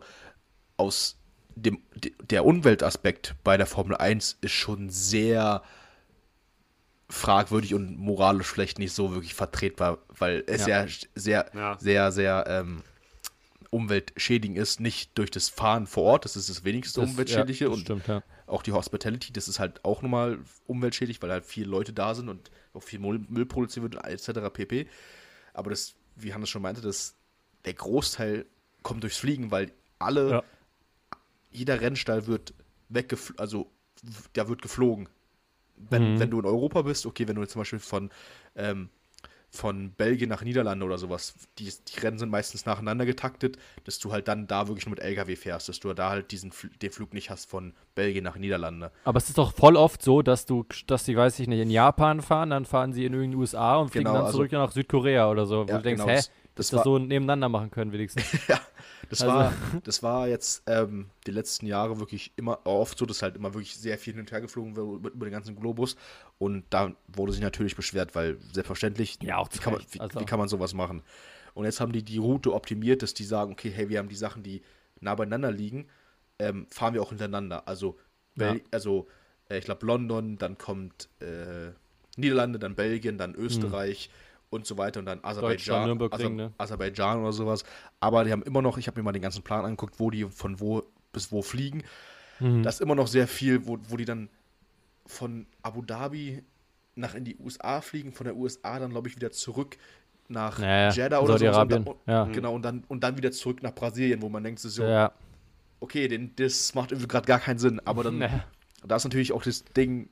aus 0.78 1.20
dem 1.56 1.80
de- 1.96 2.14
der 2.30 2.46
Umweltaspekt 2.46 3.36
bei 3.44 3.58
der 3.58 3.66
Formel 3.66 3.98
1 3.98 4.38
ist 4.42 4.52
schon 4.54 4.90
sehr 4.90 5.62
fragwürdig 7.10 7.74
und 7.74 7.98
moralisch 7.98 8.48
vielleicht 8.48 8.80
nicht 8.80 8.94
so 8.94 9.12
wirklich 9.14 9.34
vertretbar, 9.34 10.00
weil 10.10 10.44
es 10.48 10.66
Ja. 10.68 10.84
ja, 10.86 10.92
sehr, 11.16 11.50
Ja. 11.54 11.78
sehr, 11.80 12.12
sehr 12.12 12.46
ähm, 12.48 12.84
umweltschädigend 13.70 14.58
ist, 14.58 14.80
nicht 14.80 15.18
durch 15.18 15.30
das 15.32 15.50
Fahren 15.50 15.88
vor 15.88 16.04
Ort, 16.04 16.26
das 16.26 16.36
ist 16.36 16.50
das 16.50 16.64
wenigste 16.64 17.02
Das- 17.02 17.10
umweltschädliche 17.10 17.66
ja, 17.66 17.70
das 17.70 17.78
und 17.78 17.84
stimmt, 17.84 18.08
ja. 18.08 18.24
auch 18.46 18.64
die 18.64 18.72
Hospitality, 18.72 19.34
das 19.34 19.48
ist 19.48 19.60
halt 19.60 19.84
auch 19.84 20.02
nochmal 20.02 20.40
umweltschädlich, 20.68 21.22
weil 21.22 21.32
halt 21.32 21.46
viele 21.46 21.68
Leute 21.70 21.92
da 21.94 22.16
sind 22.16 22.30
und 22.30 22.50
auch 22.74 22.84
viel 22.84 23.00
Müll, 23.00 23.46
produziert 23.46 23.84
wird, 23.84 24.06
etc. 24.06 24.50
pp. 24.54 24.88
Aber 25.54 25.70
das, 25.70 25.96
wie 26.16 26.34
Hannes 26.34 26.50
schon 26.50 26.62
meinte, 26.62 26.82
das, 26.82 27.16
der 27.66 27.74
Großteil 27.74 28.46
kommt 28.84 29.04
durchs 29.04 29.18
Fliegen, 29.18 29.52
weil 29.52 29.72
alle, 30.00 30.30
Ja. 30.32 30.44
jeder 31.52 31.82
Rennstall 31.82 32.28
wird 32.28 32.54
weggeflogen, 32.90 33.40
also 33.40 33.70
da 34.34 34.48
wird 34.48 34.62
geflogen. 34.62 35.10
Wenn, 35.90 36.16
Mhm. 36.16 36.20
wenn 36.20 36.30
du 36.32 36.40
in 36.40 36.46
Europa 36.46 36.82
bist, 36.82 37.06
okay, 37.06 37.28
wenn 37.28 37.36
du 37.36 37.46
zum 37.46 37.62
Beispiel 37.62 37.80
von, 37.80 38.10
ähm, 38.56 38.90
von 39.50 39.92
Belgien 39.92 40.28
nach 40.30 40.42
Niederlande 40.44 40.86
oder 40.86 40.98
sowas, 40.98 41.34
die, 41.58 41.66
die 41.72 42.00
Rennen 42.02 42.20
sind 42.20 42.30
meistens 42.30 42.66
nacheinander 42.66 43.06
getaktet, 43.06 43.58
dass 43.86 43.98
du 43.98 44.12
halt 44.12 44.28
dann 44.28 44.46
da 44.46 44.68
wirklich 44.68 44.86
nur 44.86 44.92
mit 44.92 45.00
LKW 45.00 45.36
fährst, 45.38 45.70
dass 45.70 45.80
du 45.80 45.94
da 45.94 46.10
halt 46.10 46.32
diesen 46.32 46.52
den 46.82 46.92
Flug 46.92 47.14
nicht 47.14 47.30
hast 47.30 47.50
von 47.50 47.74
Belgien 47.96 48.26
nach 48.26 48.36
Niederlande. 48.36 48.92
Aber 49.06 49.18
es 49.18 49.30
ist 49.30 49.38
doch 49.38 49.54
voll 49.54 49.78
oft 49.78 50.02
so, 50.04 50.22
dass 50.22 50.46
du, 50.46 50.66
dass 50.88 51.06
die, 51.06 51.16
weiß 51.16 51.40
ich 51.40 51.48
nicht, 51.48 51.62
in 51.62 51.70
Japan 51.70 52.22
fahren, 52.22 52.50
dann 52.50 52.66
fahren 52.66 52.92
sie 52.92 53.06
in 53.06 53.14
irgendeinen 53.14 53.40
USA 53.40 53.78
und 53.78 53.90
fliegen 53.90 54.04
Genau, 54.06 54.18
dann 54.18 54.26
also- 54.26 54.40
zurück 54.40 54.52
nach 54.52 54.72
Südkorea 54.72 55.30
oder 55.32 55.46
so, 55.46 55.66
wo 55.66 55.72
Ja, 55.72 55.78
du 55.78 55.84
denkst, 55.84 56.02
genau, 56.02 56.12
hä, 56.12 56.16
das- 56.18 56.32
das, 56.56 56.70
das 56.70 56.84
so 56.84 56.98
nebeneinander 57.00 57.48
machen 57.50 57.72
können 57.72 57.92
wenigstens. 57.94 58.24
Ja, 58.50 58.60
das, 59.10 59.22
Also- 59.22 59.34
war, 59.34 59.54
das 59.84 60.04
war 60.04 60.28
jetzt 60.28 60.64
ähm, 60.68 61.10
die 61.26 61.32
letzten 61.32 61.66
Jahre 61.66 62.00
wirklich 62.00 62.32
immer 62.36 62.60
oft 62.66 62.98
so, 62.98 63.06
dass 63.06 63.22
halt 63.22 63.36
immer 63.36 63.54
wirklich 63.54 63.76
sehr 63.78 63.98
viel 63.98 64.14
hin 64.14 64.22
und 64.22 64.32
her 64.32 64.42
geflogen 64.42 64.76
wird 64.76 65.14
über, 65.14 65.26
den 65.26 65.32
ganzen 65.32 65.56
Globus. 65.56 65.96
Und 66.40 66.66
da 66.70 66.94
wurde 67.08 67.32
sich 67.32 67.42
natürlich 67.42 67.76
beschwert, 67.76 68.16
weil 68.16 68.38
selbstverständlich, 68.54 69.20
Ja, 69.22 69.38
auch 69.38 69.50
wie, 69.52 69.60
kann 69.60 69.74
man, 69.74 69.82
wie, 69.92 70.00
also- 70.00 70.20
wie 70.20 70.26
kann 70.26 70.40
man 70.40 70.48
sowas 70.48 70.74
machen? 70.74 71.02
Und 71.54 71.66
jetzt 71.66 71.80
haben 71.80 71.92
die 71.92 72.04
die 72.04 72.18
Route 72.20 72.54
optimiert, 72.54 73.02
dass 73.02 73.14
die 73.16 73.24
sagen, 73.24 73.54
okay, 73.54 73.72
hey, 73.74 73.90
wir 73.90 73.98
haben 74.00 74.10
die 74.10 74.16
Sachen, 74.16 74.44
die 74.44 74.62
nah 75.00 75.16
beieinander 75.16 75.52
liegen, 75.52 75.88
ähm, 76.40 76.68
fahren 76.70 76.94
wir 76.94 77.02
auch 77.02 77.10
hintereinander. 77.10 77.68
Also, 77.68 77.98
Ja. 78.36 78.56
Also 78.70 79.08
äh, 79.50 79.58
ich 79.58 79.66
glaube 79.66 79.86
London, 79.86 80.38
dann 80.38 80.58
kommt 80.60 81.10
äh, 81.20 81.72
Niederlande, 82.16 82.60
dann 82.60 82.76
Belgien, 82.76 83.18
dann 83.18 83.34
Österreich 83.36 84.10
und 84.50 84.66
so 84.66 84.78
weiter 84.78 85.00
und 85.00 85.06
dann 85.06 85.24
Aserbaidschan. 85.24 85.86
Nürburgring, 85.88 86.36
ne? 86.36 86.54
Aserbaidschan 86.58 87.20
oder 87.22 87.34
sowas. 87.34 87.64
Aber 88.00 88.24
die 88.24 88.32
haben 88.32 88.44
immer 88.44 88.62
noch, 88.62 88.78
ich 88.78 88.88
habe 88.88 89.00
mir 89.00 89.04
mal 89.04 89.12
den 89.12 89.22
ganzen 89.22 89.44
Plan 89.44 89.66
angeguckt, 89.66 90.00
wo 90.00 90.10
die 90.10 90.26
von 90.26 90.60
wo 90.60 90.84
bis 91.12 91.32
wo 91.32 91.42
fliegen. 91.42 91.84
Mhm. 92.40 92.64
Da 92.64 92.70
ist 92.70 92.82
immer 92.82 92.96
noch 92.96 93.08
sehr 93.08 93.28
viel, 93.28 93.68
wo, 93.68 93.78
wo 93.90 93.98
die 93.98 94.06
dann 94.06 94.30
von 95.06 95.48
Abu 95.64 95.82
Dhabi 95.82 96.44
nach 96.96 97.16
in 97.16 97.26
die 97.26 97.38
USA 97.38 97.82
fliegen, 97.82 98.12
von 98.12 98.26
der 98.26 98.36
USA 98.36 98.80
dann, 98.80 98.92
glaube 98.92 99.08
ich, 99.08 99.16
wieder 99.16 99.32
zurück 99.32 99.78
nach 100.30 100.60
Ja, 100.60 100.68
ja, 100.68 100.90
Jeddah 100.92 101.20
oder 101.20 101.34
so. 101.34 101.46
Saudi-Arabien, 101.46 101.84
Und, 101.84 101.98
ja. 102.06 102.24
und, 102.24 102.34
genau, 102.34 102.54
und 102.54 102.62
dann, 102.64 102.84
und 102.88 103.04
dann 103.04 103.18
wieder 103.18 103.32
zurück 103.32 103.64
nach 103.64 103.74
Brasilien, 103.74 104.22
wo 104.22 104.30
man 104.30 104.44
denkt, 104.44 104.60
so, 104.60 104.84
ja. 104.84 105.12
okay, 105.80 106.08
den, 106.08 106.36
das 106.36 106.74
macht 106.76 106.92
irgendwie 106.92 107.08
gerade 107.08 107.26
gar 107.28 107.40
keinen 107.40 107.60
Sinn. 107.60 107.82
Aber 107.86 108.04
dann, 108.04 108.22
Ja. 108.22 108.44
da 108.86 108.96
ist 108.96 109.04
natürlich 109.04 109.32
auch 109.32 109.44
das 109.44 109.64
Ding, 109.64 110.10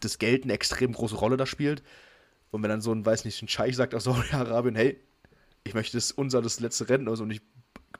das 0.00 0.18
Geld 0.18 0.44
eine 0.44 0.52
extrem 0.52 0.92
große 0.92 1.16
Rolle 1.16 1.36
da 1.36 1.46
spielt. 1.46 1.82
Und 2.54 2.62
wenn 2.62 2.70
dann 2.70 2.80
so 2.80 2.92
ein, 2.92 3.04
weiß 3.04 3.24
nicht, 3.24 3.42
ein 3.42 3.48
Scheich 3.48 3.74
sagt 3.74 3.96
aus 3.96 4.04
Saudi-Arabien, 4.04 4.76
hey, 4.76 4.96
ich 5.64 5.74
möchte 5.74 5.96
das 5.96 6.12
unser 6.12 6.40
das 6.40 6.60
letzte 6.60 6.88
Rennen 6.88 7.08
aus 7.08 7.20
und 7.20 7.30
ich 7.32 7.42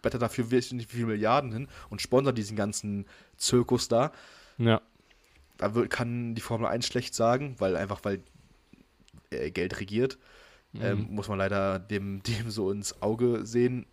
bette 0.00 0.20
dafür 0.20 0.46
nicht 0.48 0.90
viele 0.90 1.06
Milliarden 1.06 1.50
hin 1.50 1.66
und 1.90 2.00
sponsert 2.00 2.38
diesen 2.38 2.56
ganzen 2.56 3.06
Zirkus 3.36 3.88
da, 3.88 4.12
ja. 4.58 4.80
da 5.56 5.74
wird, 5.74 5.90
kann 5.90 6.36
die 6.36 6.40
Formel 6.40 6.68
1 6.68 6.86
schlecht 6.86 7.16
sagen, 7.16 7.56
weil 7.58 7.76
einfach 7.76 8.04
weil 8.04 8.22
äh, 9.30 9.50
Geld 9.50 9.80
regiert. 9.80 10.18
Ähm, 10.80 11.08
muss 11.10 11.28
man 11.28 11.38
leider 11.38 11.80
dem, 11.80 12.22
dem 12.26 12.50
so 12.50 12.70
ins 12.70 13.02
Auge 13.02 13.44
sehen, 13.46 13.86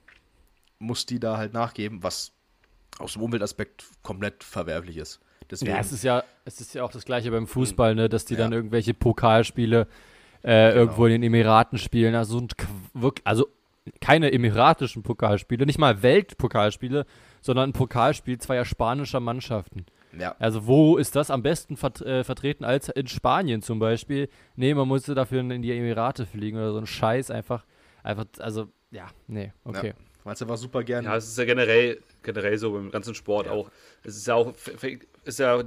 muss 0.78 1.08
die 1.08 1.20
da 1.20 1.38
halt 1.38 1.54
nachgeben, 1.54 2.04
was 2.04 2.34
aus 3.00 3.14
dem 3.14 3.24
Umweltaspekt 3.24 3.86
komplett 4.04 4.44
verwerflich 4.44 4.98
ist. 4.98 5.22
Deswegen, 5.50 5.72
Ja, 5.72 5.80
es 5.80 5.92
ist 5.92 6.04
ja, 6.04 6.24
es 6.46 6.62
ist 6.62 6.76
ja 6.76 6.84
auch 6.84 6.92
das 6.92 7.06
gleiche 7.06 7.32
beim 7.32 7.48
Fußball, 7.48 7.96
ne, 7.96 8.10
dass 8.10 8.26
die 8.26 8.36
dann 8.36 8.52
Ja. 8.52 8.58
irgendwelche 8.58 8.94
Pokalspiele 8.94 9.88
äh, 10.44 10.74
irgendwo 10.74 11.06
in 11.06 11.14
den 11.14 11.24
Emiraten 11.24 11.78
spielen. 11.78 12.16
Also, 12.16 12.40
so 12.40 12.46
ein 12.46 13.12
also 13.24 13.48
keine 14.00 14.32
emiratischen 14.32 15.04
Pokalspiele, 15.04 15.66
nicht 15.66 15.80
mal 15.80 16.04
Weltpokalspiele, 16.04 17.06
sondern 17.42 17.70
ein 17.70 17.74
Pokalspiel 17.74 18.38
zweier 18.38 18.66
spanischer 18.66 19.20
Mannschaften. 19.20 19.86
ja, 20.18 20.36
Also 20.40 20.68
wo 20.68 20.98
ist 20.98 21.16
das 21.16 21.32
am 21.32 21.42
besten 21.42 21.78
vert 21.78 22.02
äh, 22.02 22.24
vertreten 22.24 22.64
als 22.64 22.90
in 22.90 23.08
Spanien 23.08 23.62
zum 23.62 23.80
Beispiel? 23.80 24.30
Nee, 24.56 24.74
man 24.74 24.88
musste 24.88 25.16
dafür 25.16 25.40
in 25.40 25.62
die 25.62 25.72
Emirate 25.72 26.26
fliegen 26.26 26.58
oder 26.58 26.74
so 26.74 26.78
ein 26.78 26.86
Scheiß 26.86 27.32
einfach. 27.32 27.66
Einfach, 28.04 28.26
also, 28.40 28.68
ja, 28.92 29.08
nee, 29.28 29.52
okay. 29.64 29.94
meinst 30.24 30.42
du, 30.42 30.48
war 30.48 30.58
super 30.58 30.84
gern. 30.84 31.06
Ja, 31.06 31.16
es 31.16 31.28
ist 31.28 31.38
ja 31.38 31.46
generell, 31.46 32.00
generell 32.24 32.58
so 32.58 32.74
beim 32.74 32.92
ganzen 32.92 33.16
Sport 33.16 33.48
auch. 33.48 33.72
Es 34.04 34.16
ist 34.16 34.28
ja 34.28 34.36
auch, 34.36 34.54
ist 35.24 35.40
ja 35.40 35.58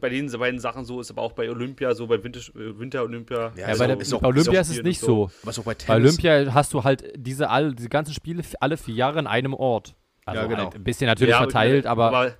bei 0.00 0.08
den 0.10 0.30
beiden 0.30 0.58
Sachen 0.60 0.84
so, 0.84 1.00
ist 1.00 1.10
aber 1.10 1.22
auch 1.22 1.32
bei 1.32 1.50
Olympia 1.50 1.94
so, 1.94 2.06
bei 2.06 2.22
Winter, 2.22 2.40
Winter-Olympia. 2.54 3.52
Ja, 3.56 3.68
Ja, 3.68 3.68
ist 3.72 3.78
bei, 3.78 3.84
auch- 3.84 3.88
der, 3.88 4.00
ist 4.00 4.12
auch- 4.14 4.20
bei 4.20 4.28
Olympia 4.28 4.60
ist 4.60 4.70
es 4.70 4.82
nicht 4.82 5.00
so. 5.00 5.28
so. 5.28 5.30
Was 5.42 5.58
auch 5.58 5.64
bei 5.64 5.74
Bei. 5.86 5.96
Olympia 5.96 6.52
hast 6.52 6.72
du 6.74 6.84
halt 6.84 7.04
diese, 7.16 7.48
all, 7.50 7.74
diese 7.74 7.88
ganzen 7.88 8.12
Spiele 8.14 8.42
alle 8.60 8.76
vier 8.76 8.94
Jahre 8.94 9.18
in 9.18 9.26
einem 9.26 9.54
Ort. 9.54 9.94
Also 10.26 10.42
Ja, 10.42 10.46
genau. 10.46 10.64
halt 10.64 10.74
ein 10.74 10.84
bisschen 10.84 11.06
natürlich 11.06 11.30
Ja, 11.32 11.38
verteilt, 11.38 11.86
aber, 11.86 12.34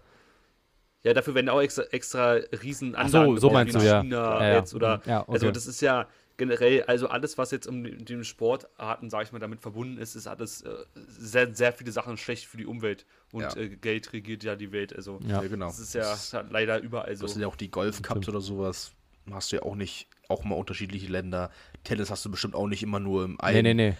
ja, 1.04 1.14
dafür 1.14 1.34
werden 1.34 1.48
auch 1.48 1.60
extra, 1.60 1.84
extra 1.84 2.32
riesen 2.62 2.90
so, 2.92 2.96
Anlagen 2.98 3.38
so 3.38 3.48
gebaut, 3.48 3.52
meinst 3.52 3.74
du, 3.74 3.78
in 3.80 3.84
ja. 3.86 4.00
China 4.02 4.16
Ja, 4.40 4.48
ja. 4.48 4.54
jetzt 4.56 4.74
oder 4.74 5.00
Ja, 5.06 5.20
okay. 5.22 5.32
also 5.32 5.50
das 5.50 5.66
ist 5.66 5.80
ja 5.80 6.06
generell, 6.36 6.82
also 6.84 7.08
alles, 7.08 7.38
was 7.38 7.50
jetzt 7.50 7.66
um 7.66 7.82
die, 7.84 7.96
die 7.96 8.24
Sportarten, 8.24 9.08
sage 9.10 9.24
ich 9.24 9.32
mal, 9.32 9.38
damit 9.38 9.60
verbunden 9.60 9.98
ist, 9.98 10.14
ist 10.16 10.26
alles 10.26 10.62
äh, 10.62 10.68
sehr, 10.94 11.54
sehr 11.54 11.72
viele 11.72 11.92
Sachen 11.92 12.16
schlecht 12.16 12.46
für 12.46 12.56
die 12.58 12.66
Umwelt 12.66 13.06
und 13.32 13.42
Ja. 13.42 13.56
äh, 13.56 13.68
Geld 13.68 14.12
regiert 14.12 14.44
ja 14.44 14.56
die 14.56 14.72
Welt. 14.72 14.94
Also 14.94 15.20
ja. 15.26 15.40
Genau. 15.42 15.66
das 15.66 15.78
ist 15.78 15.94
ja 15.94 16.44
leider 16.50 16.80
überall 16.80 17.14
so. 17.16 17.24
Das 17.24 17.32
sind 17.32 17.42
ja 17.42 17.48
auch 17.48 17.56
die 17.56 17.70
Golfcups 17.70 18.28
oder 18.28 18.40
sowas. 18.40 18.92
Hast 19.30 19.52
du 19.52 19.56
ja 19.56 19.62
auch 19.62 19.74
nicht, 19.74 20.08
auch 20.28 20.44
mal 20.44 20.54
unterschiedliche 20.54 21.06
Länder. 21.08 21.50
Tennis 21.84 22.10
hast 22.10 22.24
du 22.24 22.30
bestimmt 22.30 22.54
auch 22.54 22.66
nicht 22.66 22.82
immer 22.82 22.98
nur 23.00 23.24
im 23.24 23.32
Nee, 23.32 23.38
einen, 23.40 23.62
nee, 23.76 23.90
nee. 23.90 23.96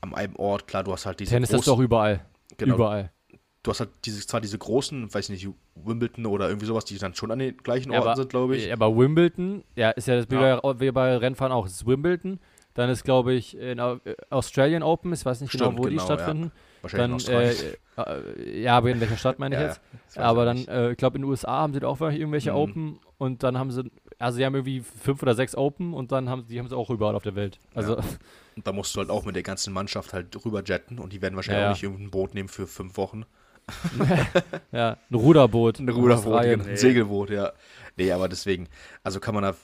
am 0.00 0.12
einem 0.14 0.34
Ort. 0.36 0.66
Klar, 0.66 0.82
du 0.82 0.92
hast 0.92 1.06
halt 1.06 1.20
diese 1.20 1.30
Tennis 1.30 1.52
hast 1.52 1.66
du 1.66 1.72
auch 1.72 1.78
überall. 1.78 2.24
Genau. 2.58 2.74
Überall. 2.74 3.12
du 3.62 3.70
hast 3.70 3.78
halt 3.78 3.90
diese, 4.04 4.26
zwar 4.26 4.40
diese 4.40 4.58
großen, 4.58 5.14
weiß 5.14 5.28
nicht, 5.28 5.48
Wimbledon 5.76 6.26
oder 6.26 6.48
irgendwie 6.48 6.66
sowas, 6.66 6.84
die 6.84 6.98
dann 6.98 7.14
schon 7.14 7.30
an 7.30 7.38
den 7.38 7.56
gleichen 7.58 7.92
Orten 7.92 8.02
aber- 8.08 8.16
sind, 8.16 8.28
glaube 8.30 8.56
ich. 8.56 8.66
Ja, 8.66 8.72
aber 8.74 8.94
Wimbledon, 8.96 9.62
ja, 9.76 9.90
ist 9.90 10.08
ja 10.08 10.16
das 10.16 10.28
wie, 10.30 10.34
Ja. 10.34 10.58
Bei, 10.60 10.80
wie 10.80 10.90
bei 10.90 11.16
Rennfahren 11.16 11.52
auch. 11.52 11.64
Es 11.66 11.72
ist 11.74 11.86
Wimbledon. 11.86 12.40
Dann 12.74 12.90
ist, 12.90 13.04
glaube 13.04 13.34
ich, 13.34 13.56
in 13.56 13.78
äh, 13.78 13.98
Australian 14.30 14.82
Open, 14.82 15.12
ich 15.12 15.24
weiß 15.24 15.42
nicht 15.42 15.50
Stimmt, 15.52 15.70
genau, 15.76 15.78
wo 15.78 15.88
die 15.88 15.96
genau, 15.96 16.08
ja. 16.08 16.50
Wahrscheinlich 16.82 17.26
Dann, 17.26 17.34
in 17.34 17.40
äh, 17.42 17.50
Australien. 17.50 17.74
äh, 17.96 18.60
ja, 18.62 18.76
aber 18.76 18.90
in 18.90 19.00
welcher 19.00 19.16
Stadt 19.16 19.38
meine 19.38 19.54
ich 19.54 19.60
Ja, 19.60 19.68
jetzt? 19.68 19.80
Aber 20.16 20.44
dann, 20.44 20.66
äh, 20.68 20.90
ich 20.92 20.96
glaube, 20.96 21.16
in 21.16 21.22
den 21.22 21.30
USA 21.30 21.52
haben 21.60 21.72
sie 21.74 21.80
da 21.80 21.88
auch 21.88 22.00
irgendwelche 22.00 22.50
Mhm. 22.50 22.56
Open 22.56 23.00
und 23.18 23.42
dann 23.42 23.56
haben 23.58 23.70
sie, 23.70 23.90
also 24.18 24.36
sie 24.36 24.44
haben 24.44 24.54
irgendwie 24.54 24.80
fünf 24.80 25.22
oder 25.22 25.34
sechs 25.34 25.54
Open 25.56 25.94
und 25.94 26.12
dann 26.12 26.28
haben 26.28 26.46
die 26.48 26.58
haben 26.58 26.68
sie 26.68 26.76
auch 26.76 26.90
überall 26.90 27.14
auf 27.14 27.22
der 27.22 27.34
Welt. 27.34 27.58
Also, 27.74 27.96
Und 28.56 28.66
da 28.66 28.72
musst 28.72 28.94
du 28.94 29.00
halt 29.00 29.10
auch 29.10 29.24
mit 29.24 29.34
der 29.34 29.42
ganzen 29.42 29.72
Mannschaft 29.72 30.12
halt 30.12 30.36
rüber 30.44 30.62
jetten 30.64 30.98
und 30.98 31.12
die 31.12 31.22
werden 31.22 31.36
wahrscheinlich 31.36 31.60
Ja, 31.60 31.64
auch 31.64 31.68
ja. 31.68 31.70
nicht 31.70 31.82
irgendein 31.82 32.10
Boot 32.10 32.34
nehmen 32.34 32.48
für 32.48 32.66
fünf 32.66 32.96
Wochen. 32.96 33.24
ja, 34.72 34.96
ein 35.10 35.14
Ruderboot. 35.14 35.78
Ein 35.78 35.88
Ruderboot, 35.88 36.42
genau, 36.42 36.64
ein. 36.64 36.76
Segelboot, 36.76 37.30
ja. 37.30 37.52
Nee, 37.96 38.12
aber 38.12 38.28
deswegen, 38.28 38.68
also 39.02 39.20
kann 39.20 39.34
man 39.34 39.44
da 39.44 39.54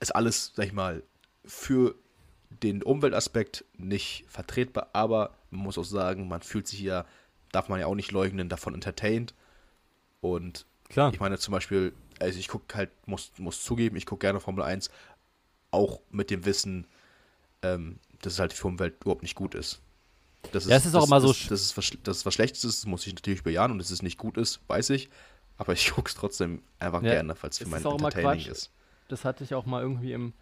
ist 0.00 0.14
alles, 0.14 0.52
sag 0.54 0.66
ich 0.66 0.72
mal, 0.72 1.02
für 1.44 1.94
den 2.62 2.82
Umweltaspekt 2.82 3.64
nicht 3.76 4.24
vertretbar, 4.28 4.88
aber 4.92 5.30
man 5.50 5.62
muss 5.62 5.78
auch 5.78 5.84
sagen, 5.84 6.28
man 6.28 6.42
fühlt 6.42 6.66
sich 6.68 6.80
ja, 6.80 7.06
darf 7.52 7.68
man 7.68 7.80
ja 7.80 7.86
auch 7.86 7.94
nicht 7.94 8.12
leugnen, 8.12 8.48
davon 8.48 8.74
entertained. 8.74 9.34
Und 10.20 10.66
Klar. 10.88 11.12
ich 11.12 11.20
meine 11.20 11.38
zum 11.38 11.52
Beispiel, 11.52 11.94
also 12.20 12.38
ich 12.38 12.48
gucke 12.48 12.76
halt, 12.76 12.90
muss, 13.06 13.32
muss 13.38 13.62
zugeben, 13.62 13.96
ich 13.96 14.06
gucke 14.06 14.20
gerne 14.26 14.40
Formel 14.40 14.64
1, 14.64 14.90
auch 15.70 16.00
mit 16.10 16.30
dem 16.30 16.44
Wissen, 16.44 16.86
ähm, 17.62 17.98
dass 18.22 18.34
es 18.34 18.38
halt 18.40 18.52
für 18.52 18.62
die 18.62 18.68
Umwelt 18.68 18.96
überhaupt 19.02 19.22
nicht 19.22 19.36
gut 19.36 19.54
ist. 19.54 19.80
Das 20.52 20.66
Ja, 20.66 20.76
es 20.76 20.86
ist 20.86 20.94
auch 20.94 21.04
das, 21.04 21.06
immer 21.06 21.20
so 21.20 21.30
Das, 21.30 21.32
sch- 21.32 21.50
das, 21.50 21.62
ist 21.62 21.76
was, 21.76 21.90
das 22.04 22.18
ist 22.18 22.26
was 22.26 22.34
Schlechtes 22.34 22.64
ist, 22.64 22.80
das 22.80 22.86
muss 22.86 23.06
ich 23.06 23.14
natürlich 23.14 23.42
bejahen 23.44 23.72
und 23.72 23.78
dass 23.78 23.90
es 23.90 24.02
nicht 24.02 24.18
gut 24.18 24.36
ist, 24.38 24.60
weiß 24.68 24.90
ich. 24.90 25.10
Aber 25.58 25.72
ich 25.74 25.90
gucke 25.94 26.08
es 26.08 26.14
trotzdem 26.14 26.62
einfach 26.78 27.04
Ja, 27.04 27.06
gerne, 27.06 27.36
falls 27.36 27.60
für 27.60 27.68
es 27.68 27.70
mein 27.70 27.84
ist 27.84 27.86
auch 27.86 27.96
immer 27.96 28.12
Entertaining 28.12 28.46
ist. 28.46 28.70
das 29.08 29.24
hatte 29.24 29.44
ich 29.44 29.54
auch 29.54 29.66
mal 29.66 29.82
irgendwie 29.82 30.12
im 30.12 30.34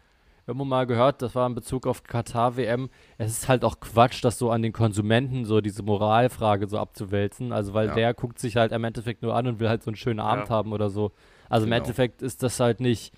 irgendwo 0.46 0.64
mal 0.64 0.86
gehört, 0.86 1.22
das 1.22 1.34
war 1.34 1.46
in 1.46 1.54
Bezug 1.54 1.86
auf 1.86 2.02
Katar 2.04 2.56
WM. 2.56 2.90
Es 3.18 3.30
ist 3.30 3.48
halt 3.48 3.64
auch 3.64 3.80
Quatsch, 3.80 4.22
das 4.24 4.38
so 4.38 4.50
an 4.50 4.62
den 4.62 4.72
Konsumenten 4.72 5.44
so 5.44 5.60
diese 5.60 5.82
Moralfrage 5.82 6.68
so 6.68 6.78
abzuwälzen. 6.78 7.52
Also 7.52 7.74
weil 7.74 7.88
Ja. 7.88 7.94
der 7.94 8.14
guckt 8.14 8.38
sich 8.38 8.56
halt 8.56 8.72
im 8.72 8.84
Endeffekt 8.84 9.22
nur 9.22 9.34
an 9.34 9.46
und 9.46 9.60
will 9.60 9.68
halt 9.68 9.82
so 9.82 9.90
einen 9.90 9.96
schönen 9.96 10.20
Abend 10.20 10.48
Ja. 10.48 10.54
haben 10.54 10.72
oder 10.72 10.90
so. 10.90 11.12
Also 11.48 11.66
Genau. 11.66 11.76
im 11.76 11.82
Endeffekt 11.82 12.22
ist 12.22 12.42
das 12.42 12.60
halt 12.60 12.80
nicht 12.80 13.14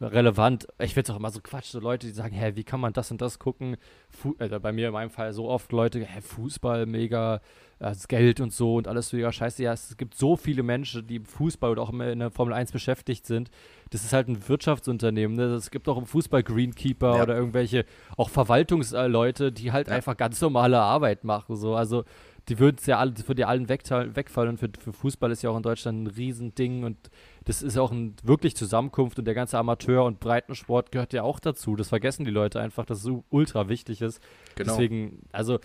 relevant. 0.00 0.68
Ich 0.78 0.94
finde 0.94 1.10
es 1.10 1.14
auch 1.14 1.18
immer 1.18 1.30
so 1.30 1.40
Quatsch, 1.42 1.66
so 1.72 1.80
Leute, 1.80 2.06
die 2.06 2.12
sagen, 2.12 2.32
hä, 2.32 2.52
wie 2.54 2.62
kann 2.62 2.78
man 2.78 2.92
das 2.92 3.10
und 3.10 3.20
das 3.20 3.40
gucken? 3.40 3.76
Fu 4.08 4.34
also 4.38 4.60
bei 4.60 4.72
mir 4.72 4.86
in 4.88 4.92
meinem 4.92 5.10
Fall 5.10 5.32
so 5.32 5.48
oft 5.48 5.72
Leute, 5.72 5.98
hä, 6.04 6.20
Fußball, 6.20 6.86
mega, 6.86 7.36
äh, 7.36 7.40
das 7.80 8.06
Geld 8.06 8.40
und 8.40 8.52
so 8.52 8.76
und 8.76 8.86
alles 8.86 9.12
mega 9.12 9.32
scheiße. 9.32 9.60
Ja, 9.62 9.72
es 9.72 9.96
gibt 9.96 10.14
so 10.14 10.36
viele 10.36 10.62
Menschen, 10.62 11.04
die 11.06 11.16
im 11.16 11.24
Fußball 11.24 11.70
oder 11.72 11.82
auch 11.82 11.90
immer 11.90 12.08
in 12.12 12.20
der 12.20 12.30
Formel 12.30 12.54
1 12.54 12.70
beschäftigt 12.70 13.26
sind. 13.26 13.50
Das 13.90 14.04
ist 14.04 14.12
halt 14.12 14.28
ein 14.28 14.48
Wirtschaftsunternehmen. 14.48 15.36
Ne? 15.36 15.44
Es 15.54 15.70
gibt 15.70 15.88
auch 15.88 15.96
im 15.98 16.06
Fußball 16.06 16.42
Greenkeeper 16.42 17.16
Ja. 17.16 17.22
oder 17.22 17.36
irgendwelche 17.36 17.84
auch 18.16 18.28
Verwaltungsleute, 18.30 19.52
die 19.52 19.72
halt 19.72 19.88
Ja. 19.88 19.94
einfach 19.94 20.16
ganz 20.16 20.40
normale 20.40 20.78
Arbeit 20.80 21.24
machen. 21.24 21.56
So. 21.56 21.74
Also 21.74 22.04
die 22.48 22.58
würden 22.58 22.76
es 22.78 22.86
ja 22.86 22.98
alle, 22.98 23.12
das 23.12 23.28
würde 23.28 23.42
ja 23.42 23.48
allen 23.48 23.68
wegfallen. 23.68 24.50
Und 24.50 24.58
für, 24.58 24.70
für 24.78 24.92
Fußball 24.92 25.30
ist 25.30 25.42
ja 25.42 25.50
auch 25.50 25.56
in 25.56 25.62
Deutschland 25.62 26.02
ein 26.02 26.06
Riesending 26.06 26.84
und 26.84 26.96
das 27.44 27.62
ist 27.62 27.76
auch 27.76 27.90
ein 27.92 28.14
wirklich 28.22 28.56
Zusammenkunft 28.56 29.18
und 29.18 29.24
der 29.26 29.34
ganze 29.34 29.58
Amateur- 29.58 30.04
und 30.04 30.18
Breitensport 30.20 30.90
gehört 30.92 31.12
ja 31.12 31.22
auch 31.22 31.40
dazu. 31.40 31.76
Das 31.76 31.88
vergessen 31.88 32.24
die 32.24 32.30
Leute 32.30 32.60
einfach, 32.60 32.84
dass 32.86 32.98
es 32.98 33.04
so 33.04 33.24
ultra 33.30 33.68
wichtig 33.68 34.00
ist. 34.00 34.20
Genau. 34.54 34.72
Deswegen, 34.72 35.22
also 35.32 35.58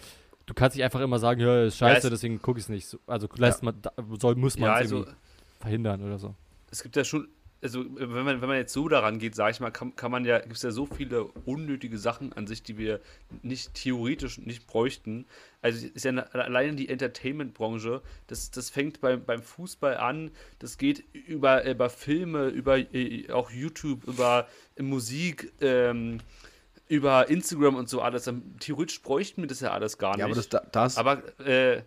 du 0.46 0.54
kannst 0.54 0.76
nicht 0.76 0.84
einfach 0.84 1.00
immer 1.00 1.20
sagen, 1.20 1.40
ja, 1.40 1.64
ist 1.64 1.78
scheiße, 1.78 2.08
es- 2.08 2.12
deswegen 2.12 2.42
gucke 2.42 2.60
ich 2.60 2.66
es 2.66 2.70
nicht. 2.70 2.86
So, 2.88 2.98
also 3.08 3.28
lässt 3.38 3.64
man, 3.64 3.76
da, 3.82 3.92
soll, 4.20 4.36
muss 4.36 4.58
man 4.60 4.70
Ja, 4.70 4.76
es 4.76 4.82
also 4.84 4.98
irgendwie 4.98 5.14
verhindern 5.62 6.04
oder 6.04 6.20
so. 6.20 6.36
es 6.70 6.84
gibt 6.84 6.96
ja 6.98 7.06
schon, 7.06 7.28
also 7.64 7.86
wenn 7.96 8.26
man, 8.26 8.42
wenn 8.42 8.48
man 8.50 8.58
jetzt 8.58 8.74
so 8.74 8.88
daran 8.90 9.20
geht, 9.20 9.36
sage 9.36 9.52
ich 9.52 9.60
mal, 9.60 9.72
kann, 9.72 9.96
kann 9.96 10.12
man 10.12 10.26
ja, 10.26 10.40
gibt 10.40 10.56
es 10.56 10.62
ja 10.62 10.72
so 10.72 10.86
viele 10.86 11.24
unnötige 11.46 11.98
Sachen 11.98 12.34
an 12.34 12.46
sich, 12.46 12.62
die 12.62 12.78
wir 12.78 13.00
nicht 13.42 13.74
theoretisch 13.74 14.38
nicht 14.38 14.68
bräuchten. 14.68 15.26
Also 15.62 15.88
ist 15.88 16.04
ja 16.04 16.10
eine, 16.10 16.34
alleine 16.34 16.76
die 16.76 16.90
Entertainment-Branche, 16.90 18.02
das, 18.28 18.52
das 18.52 18.70
fängt 18.70 19.00
beim, 19.02 19.24
beim 19.24 19.42
Fußball 19.42 19.98
an, 19.98 20.32
das 20.60 20.78
geht 20.78 21.04
über, 21.14 21.64
über 21.66 21.90
Filme, 21.90 22.48
über 22.50 22.78
äh, 22.78 23.30
auch 23.32 23.50
YouTube, 23.50 24.06
über 24.08 24.48
Musik, 24.80 25.54
ähm, 25.62 26.20
über 26.90 27.30
Instagram 27.30 27.76
und 27.76 27.88
so 27.90 28.02
alles. 28.02 28.30
Theoretisch 28.60 29.02
bräuchten 29.02 29.42
wir 29.42 29.48
das 29.48 29.62
ja 29.62 29.72
alles 29.72 29.98
gar 29.98 30.12
nicht. 30.12 30.20
Ja, 30.20 30.26
aber 30.26 30.36
das, 30.36 30.50
da- 30.50 30.66
das 30.72 30.98
Aber 30.98 31.24
äh, 31.40 31.82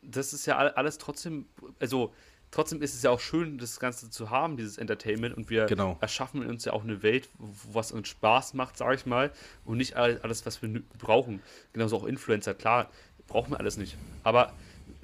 das 0.00 0.32
ist 0.32 0.46
ja 0.46 0.56
all- 0.56 0.70
alles 0.70 0.96
trotzdem, 0.98 1.46
also 1.80 2.14
trotzdem 2.50 2.82
ist 2.82 2.94
es 2.94 3.02
ja 3.02 3.10
auch 3.10 3.20
schön, 3.20 3.58
das 3.58 3.78
Ganze 3.80 4.10
zu 4.10 4.30
haben, 4.30 4.56
dieses 4.56 4.78
Entertainment. 4.78 5.36
Und 5.36 5.50
wir 5.50 5.66
Genau. 5.66 5.96
erschaffen 6.00 6.44
uns 6.46 6.64
ja 6.64 6.72
auch 6.72 6.84
eine 6.84 7.02
Welt, 7.02 7.28
was 7.72 7.92
uns 7.92 8.08
Spaß 8.08 8.54
macht, 8.54 8.76
sage 8.76 8.94
ich 8.96 9.06
mal. 9.06 9.30
Und 9.64 9.78
nicht 9.78 9.96
all- 9.96 10.18
alles, 10.22 10.44
was 10.46 10.62
wir 10.62 10.82
brauchen. 10.98 11.40
Genauso 11.72 11.96
auch 11.96 12.04
Influencer, 12.04 12.54
klar, 12.54 12.90
brauchen 13.26 13.52
wir 13.52 13.60
alles 13.60 13.76
nicht. 13.76 13.96
Aber 14.22 14.52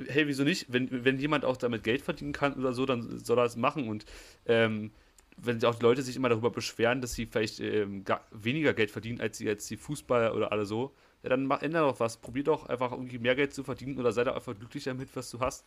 hey, 0.08 0.26
wieso 0.26 0.44
nicht? 0.44 0.66
Wenn, 0.72 1.04
wenn 1.04 1.18
jemand 1.18 1.44
auch 1.44 1.56
damit 1.56 1.84
Geld 1.84 2.02
verdienen 2.02 2.32
kann 2.32 2.54
oder 2.54 2.72
so, 2.72 2.86
dann 2.86 3.18
soll 3.18 3.38
er 3.38 3.44
es 3.44 3.56
machen. 3.56 3.88
Und 3.88 4.04
ähm, 4.46 4.90
wenn 5.36 5.62
auch 5.64 5.74
die 5.74 5.82
Leute 5.82 6.02
sich 6.02 6.16
immer 6.16 6.28
darüber 6.28 6.50
beschweren, 6.50 7.00
dass 7.00 7.14
sie 7.14 7.26
vielleicht 7.26 7.60
ähm, 7.60 8.04
weniger 8.30 8.72
Geld 8.72 8.90
verdienen 8.90 9.20
als 9.20 9.38
die, 9.38 9.44
jetzt 9.44 9.68
die 9.68 9.76
Fußballer 9.76 10.34
oder 10.34 10.52
alle 10.52 10.64
so, 10.64 10.94
ja, 11.22 11.30
dann 11.30 11.46
mach, 11.46 11.62
ändere 11.62 11.88
doch 11.88 12.00
was. 12.00 12.18
Probier 12.18 12.44
doch 12.44 12.66
einfach 12.66 12.92
irgendwie 12.92 13.18
mehr 13.18 13.34
Geld 13.34 13.52
zu 13.54 13.64
verdienen 13.64 13.98
oder 13.98 14.12
sei 14.12 14.24
doch 14.24 14.34
einfach 14.36 14.56
glücklich 14.56 14.84
damit, 14.84 15.08
was 15.16 15.30
du 15.30 15.40
hast. 15.40 15.64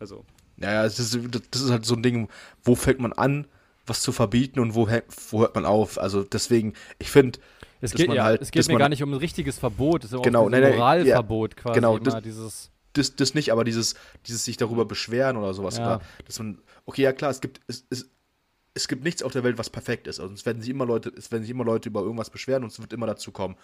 Also, 0.00 0.24
Ja, 0.56 0.72
ja, 0.72 0.84
es 0.84 0.98
ist, 0.98 1.16
das 1.50 1.62
ist 1.62 1.70
halt 1.70 1.84
so 1.86 1.94
ein 1.94 2.02
Ding, 2.02 2.28
wo 2.62 2.74
fängt 2.74 3.00
man 3.00 3.12
an, 3.12 3.46
was 3.86 4.02
zu 4.02 4.12
verbieten 4.12 4.60
und 4.60 4.74
wo, 4.74 4.88
wo 5.30 5.40
hört 5.40 5.54
man 5.54 5.64
auf? 5.64 5.98
Also 5.98 6.22
deswegen, 6.24 6.74
ich 6.98 7.10
finde, 7.10 7.38
Es 7.80 7.92
dass 7.92 7.98
geht, 7.98 8.08
man 8.08 8.16
ja, 8.16 8.24
halt- 8.24 8.42
es 8.42 8.50
geht 8.50 8.60
dass 8.60 8.68
mir 8.68 8.74
man- 8.74 8.80
gar 8.80 8.88
nicht 8.88 9.02
um 9.02 9.12
ein 9.12 9.18
richtiges 9.18 9.58
Verbot, 9.58 10.04
es 10.04 10.12
ist 10.12 10.22
Genau, 10.22 10.44
um 10.44 10.50
nee, 10.50 10.56
ein 10.56 10.62
nee, 10.62 10.68
ja, 10.70 10.76
Moralverbot 10.76 11.56
quasi 11.56 11.74
genau, 11.74 11.96
immer, 11.96 12.04
das- 12.04 12.22
dieses 12.22 12.70
das, 12.94 13.14
das 13.14 13.34
nicht, 13.34 13.52
aber 13.52 13.62
dieses, 13.64 13.94
dieses 14.26 14.44
sich 14.44 14.56
darüber 14.56 14.84
beschweren 14.84 15.36
oder 15.36 15.54
sowas. 15.54 15.76
Ja. 15.76 15.96
Oder, 15.96 16.00
dass 16.26 16.38
man, 16.40 16.58
okay, 16.84 17.02
ja 17.02 17.12
klar, 17.12 17.30
es 17.30 17.40
gibt, 17.40 17.60
es, 17.68 17.86
es, 17.90 18.10
es 18.78 18.86
gibt 18.86 19.02
nichts 19.02 19.24
auf 19.24 19.32
der 19.32 19.42
Welt, 19.42 19.58
was 19.58 19.70
perfekt 19.70 20.06
ist. 20.06 20.20
Also 20.20 20.32
es 20.32 20.46
werden 20.46 20.62
sich 20.62 20.70
immer 20.70 20.86
Leute, 20.86 21.12
es 21.16 21.32
werden 21.32 21.42
sich 21.42 21.50
immer 21.50 21.64
Leute 21.64 21.88
über 21.88 22.00
irgendwas 22.00 22.30
beschweren 22.30 22.62
und 22.62 22.70
es 22.70 22.80
wird 22.80 22.92
immer 22.92 23.06
dazu 23.06 23.32
kommen. 23.32 23.56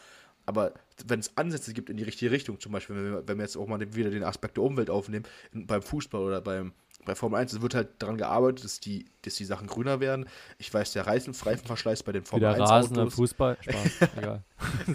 Aber 0.45 0.75
wenn 1.07 1.21
es 1.21 1.37
Ansätze 1.37 1.73
gibt 1.73 1.89
in 1.89 1.97
die 1.97 2.03
richtige 2.03 2.33
Richtung, 2.33 2.59
zum 2.59 2.73
Beispiel, 2.73 2.97
wenn 2.97 3.12
wir, 3.12 3.29
wenn 3.29 3.39
wir 3.39 3.45
jetzt 3.45 3.57
auch 3.57 3.69
mal 3.69 3.81
wieder 3.95 4.11
den 4.11 4.25
Aspekt 4.25 4.57
der 4.57 4.65
Umwelt 4.65 4.91
aufnehmen, 4.91 5.25
beim 5.53 5.83
Fußball 5.83 6.21
oder 6.21 6.41
beim, 6.41 6.73
bei 7.05 7.15
Formel 7.15 7.39
1, 7.39 7.53
es 7.53 7.62
wird 7.62 7.77
halt 7.77 7.91
daran 8.01 8.19
gearbeitet, 8.19 8.65
dass 8.65 8.81
die, 8.81 9.07
dass 9.23 9.37
die 9.37 9.45
Sachen 9.45 9.69
grüner 9.69 10.01
werden. 10.01 10.27
Ich 10.59 10.75
weiß, 10.75 10.93
der 10.93 11.07
Reifen, 11.07 11.33
Reifenverschleiß 11.33 12.03
bei 12.03 12.12
den 12.12 12.25
Formel 12.25 12.49
wieder 12.49 12.61
1 12.61 12.71
Rasen 12.71 12.97
im 12.97 13.03
Autos, 13.03 13.15
Fußball. 13.15 13.57
Spaß, 13.61 14.09
egal. 14.17 14.45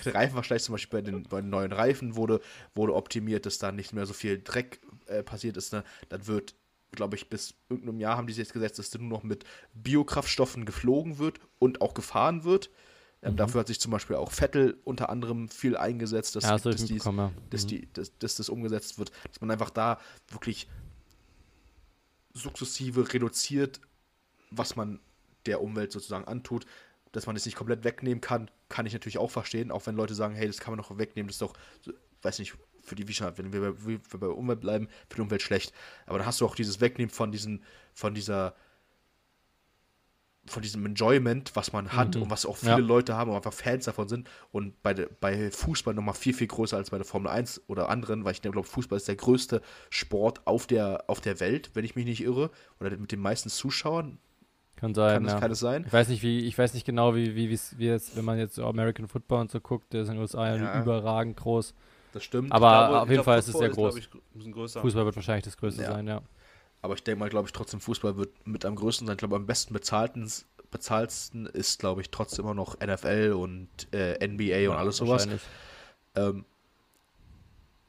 der 0.05 0.15
Reifenverschleiß 0.15 0.65
zum 0.65 0.73
Beispiel 0.73 1.01
bei 1.01 1.09
den, 1.09 1.23
bei 1.23 1.39
den 1.39 1.49
neuen 1.49 1.71
Reifen 1.71 2.17
wurde, 2.17 2.41
wurde 2.75 2.93
optimiert, 2.93 3.45
dass 3.45 3.57
da 3.57 3.71
nicht 3.71 3.93
mehr 3.93 4.05
so 4.05 4.13
viel 4.13 4.41
Dreck 4.43 4.81
äh, 5.07 5.23
passiert 5.23 5.55
ist. 5.55 5.71
Ne? 5.71 5.83
Dann 6.09 6.27
wird, 6.27 6.55
glaube 6.91 7.15
ich, 7.15 7.29
bis 7.29 7.53
irgendeinem 7.69 7.99
Jahr 7.99 8.17
haben 8.17 8.27
die 8.27 8.33
sich 8.33 8.43
jetzt 8.43 8.53
gesetzt, 8.53 8.79
dass 8.79 8.93
nur 8.97 9.07
noch 9.09 9.23
mit 9.23 9.43
Biokraftstoffen 9.73 10.65
geflogen 10.65 11.17
wird 11.17 11.39
und 11.59 11.81
auch 11.81 11.93
gefahren 11.93 12.43
wird. 12.43 12.69
Ähm, 13.21 13.35
Dafür 13.35 13.59
hat 13.61 13.67
sich 13.67 13.79
zum 13.79 13.91
Beispiel 13.91 14.15
auch 14.15 14.31
Vettel 14.31 14.79
unter 14.85 15.09
anderem 15.09 15.49
viel 15.49 15.75
eingesetzt, 15.75 16.35
dass, 16.35 16.45
Ja, 16.45 16.51
das 16.51 16.63
dass, 16.63 16.85
dies, 16.85 17.03
ja. 17.03 17.31
dass, 17.49 17.63
Mhm. 17.63 17.67
die, 17.67 17.93
dass, 17.93 18.17
dass 18.17 18.35
das 18.35 18.49
umgesetzt 18.49 18.97
wird, 18.97 19.11
dass 19.27 19.41
man 19.41 19.51
einfach 19.51 19.69
da 19.69 19.99
wirklich 20.29 20.67
sukzessive 22.33 23.11
reduziert, 23.13 23.81
was 24.51 24.75
man 24.75 24.99
der 25.45 25.61
Umwelt 25.61 25.91
sozusagen 25.91 26.25
antut. 26.25 26.65
Dass 27.11 27.25
man 27.25 27.35
das 27.35 27.45
nicht 27.45 27.55
komplett 27.55 27.83
wegnehmen 27.83 28.21
kann, 28.21 28.51
kann 28.69 28.85
ich 28.85 28.93
natürlich 28.93 29.17
auch 29.17 29.31
verstehen, 29.31 29.71
auch 29.71 29.87
wenn 29.87 29.95
Leute 29.95 30.13
sagen, 30.13 30.35
hey, 30.35 30.45
das 30.45 30.59
kann 30.59 30.71
man 30.75 30.81
doch 30.83 30.97
wegnehmen, 30.97 31.27
das 31.27 31.35
ist 31.35 31.41
doch, 31.41 31.53
weiß 32.21 32.37
nicht, 32.37 32.53
für 32.89 32.95
die, 32.95 33.07
wie 33.07 33.13
schon, 33.13 33.37
wenn 33.37 33.53
wir 33.53 33.61
bei, 33.61 33.85
wir 33.85 33.99
bei 34.19 34.27
Umwelt 34.27 34.59
bleiben, 34.61 34.87
für 35.07 35.15
die 35.17 35.21
Umwelt 35.21 35.41
schlecht. 35.41 35.73
Aber 36.05 36.17
dann 36.17 36.27
hast 36.27 36.41
du 36.41 36.45
auch 36.45 36.55
dieses 36.55 36.81
Wegnehmen 36.81 37.09
von 37.11 37.31
diesen, 37.31 37.63
von 37.93 38.13
dieser, 38.13 38.53
von 40.45 40.63
diesem 40.63 40.83
Enjoyment, 40.85 41.55
was 41.55 41.73
man 41.73 41.93
hat 41.93 42.15
Mhm. 42.15 42.23
und 42.23 42.31
was 42.31 42.45
auch 42.47 42.57
viele 42.57 42.71
Ja. 42.71 42.77
Leute 42.77 43.15
haben 43.15 43.29
und 43.29 43.35
einfach 43.37 43.53
Fans 43.53 43.85
davon 43.85 44.07
sind. 44.09 44.27
Und 44.51 44.81
bei, 44.81 44.95
bei 44.95 45.51
Fußball 45.51 45.93
nochmal 45.93 46.15
viel, 46.15 46.33
viel 46.33 46.47
größer 46.47 46.75
als 46.75 46.89
bei 46.89 46.97
der 46.97 47.05
Formel 47.05 47.29
1 47.31 47.61
oder 47.67 47.89
anderen, 47.89 48.25
weil 48.25 48.31
ich 48.31 48.41
glaube, 48.41 48.63
Fußball 48.63 48.97
ist 48.97 49.07
der 49.07 49.15
größte 49.15 49.61
Sport 49.91 50.41
auf 50.47 50.65
der, 50.65 51.03
auf 51.07 51.21
der 51.21 51.39
Welt, 51.39 51.69
wenn 51.75 51.85
ich 51.85 51.95
mich 51.95 52.05
nicht 52.05 52.21
irre. 52.23 52.49
Oder 52.79 52.97
mit 52.97 53.11
den 53.11 53.19
meisten 53.19 53.49
Zuschauern. 53.49 54.17
Kann 54.75 54.95
sein, 54.95 55.15
Kann, 55.15 55.25
ja. 55.25 55.31
das, 55.33 55.41
kann 55.41 55.51
es 55.51 55.59
sein? 55.59 55.83
Ich 55.85 55.93
weiß 55.93 56.07
nicht, 56.07 56.23
wie, 56.23 56.39
ich 56.39 56.57
weiß 56.57 56.73
nicht 56.73 56.85
genau, 56.85 57.13
wie, 57.13 57.35
wie, 57.35 57.49
wie 57.77 57.87
es, 57.89 58.15
wenn 58.15 58.25
man 58.25 58.39
jetzt 58.39 58.57
American 58.59 59.07
Football 59.09 59.41
und 59.41 59.51
so 59.51 59.59
guckt, 59.59 59.91
der 59.93 60.01
ist 60.03 60.07
in 60.07 60.15
den 60.15 60.21
USA 60.21 60.55
Ja. 60.55 60.81
überragend 60.81 61.35
groß. 61.37 61.75
Das 62.13 62.23
stimmt. 62.23 62.51
Aber 62.51 62.87
glaube- 62.87 63.01
auf 63.01 63.09
jeden 63.09 63.23
Fall 63.23 63.39
ist 63.39 63.47
es 63.47 63.57
sehr 63.57 63.69
groß. 63.69 63.95
glaub 64.09 64.21
ich. 64.75 64.81
Fußball 64.81 65.05
wird 65.05 65.15
wahrscheinlich 65.15 65.45
das 65.45 65.57
größte 65.57 65.83
Ja. 65.83 65.91
sein, 65.91 66.07
ja. 66.07 66.21
Aber 66.81 66.93
ich 66.93 67.03
denke 67.03 67.19
mal, 67.19 67.29
glaube 67.29 67.47
ich, 67.47 67.51
trotzdem 67.53 67.79
Fußball 67.81 68.15
wird 68.17 68.47
mit 68.47 68.65
am 68.65 68.75
größten 68.75 69.05
sein. 69.05 69.15
Ich 69.15 69.19
glaube, 69.19 69.35
am 69.35 69.45
besten 69.45 69.73
bezahlten, 69.73 70.31
bezahlsten 70.71 71.45
ist, 71.45 71.79
glaube 71.79 72.01
ich, 72.01 72.09
trotzdem 72.09 72.45
immer 72.45 72.53
noch 72.53 72.77
NFL 72.79 73.33
und 73.37 73.67
äh, 73.93 74.25
NBA 74.25 74.69
und 74.71 74.77
alles 74.77 74.97
sowas. 74.97 75.27
Ähm, 76.15 76.45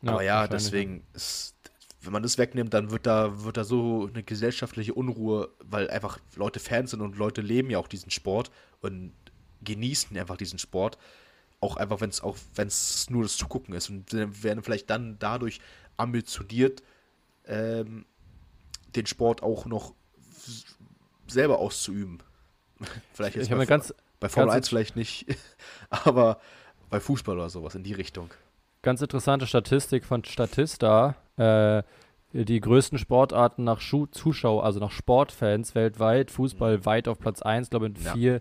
aber 0.04 0.22
ja, 0.22 0.48
deswegen, 0.48 1.04
ist, 1.12 1.54
wenn 2.00 2.12
man 2.12 2.22
das 2.22 2.38
wegnimmt, 2.38 2.72
dann 2.72 2.90
wird 2.90 3.06
da, 3.06 3.44
wird 3.44 3.56
da 3.58 3.64
so 3.64 4.08
eine 4.12 4.22
gesellschaftliche 4.22 4.94
Unruhe, 4.94 5.50
weil 5.62 5.90
einfach 5.90 6.18
Leute 6.36 6.58
Fans 6.58 6.90
sind 6.90 7.00
und 7.02 7.16
Leute 7.16 7.42
leben 7.42 7.70
ja 7.70 7.78
auch 7.78 7.88
diesen 7.88 8.10
Sport 8.10 8.50
und 8.80 9.12
genießen 9.62 10.16
einfach 10.18 10.38
diesen 10.38 10.58
Sport. 10.58 10.96
Auch 11.60 11.76
einfach, 11.76 12.00
wenn 12.00 12.10
es 12.10 12.22
auch, 12.22 12.36
wenn 12.54 12.68
es 12.68 13.10
nur 13.10 13.22
das 13.22 13.36
Zugucken 13.36 13.74
ist 13.74 13.90
und 13.90 14.12
werden 14.12 14.62
vielleicht 14.62 14.88
dann 14.88 15.18
dadurch 15.18 15.60
ambitioniert, 15.96 16.82
ähm, 17.46 18.06
den 18.94 19.06
Sport 19.06 19.42
auch 19.42 19.66
noch 19.66 19.94
selber 21.26 21.58
auszuüben. 21.58 22.22
vielleicht 23.12 23.36
Ich 23.36 23.42
jetzt 23.42 23.50
habe 23.50 23.60
bei, 23.60 23.66
ganz, 23.66 23.94
bei 24.20 24.28
Formel 24.28 24.48
ganz 24.48 24.56
1 24.64 24.68
vielleicht 24.68 24.96
nicht, 24.96 25.26
aber 25.90 26.40
bei 26.88 26.98
Fußball 27.00 27.36
oder 27.36 27.50
sowas 27.50 27.74
in 27.74 27.84
die 27.84 27.92
Richtung. 27.92 28.30
ganz 28.82 29.00
interessante 29.02 29.46
Statistik 29.46 30.04
von 30.04 30.24
Statista. 30.24 31.16
Äh, 31.36 31.82
die 32.32 32.60
größten 32.60 32.96
Sportarten 32.98 33.64
nach 33.64 33.80
Schu 33.80 34.06
Zuschauer, 34.06 34.64
also 34.64 34.78
nach 34.78 34.92
Sportfans 34.92 35.74
weltweit, 35.74 36.30
Fußball 36.30 36.84
weit 36.86 37.08
auf 37.08 37.18
Platz 37.18 37.42
1, 37.42 37.70
glaube 37.70 37.88
ich, 37.88 37.92
mit 37.94 38.14
Ja. 38.24 38.38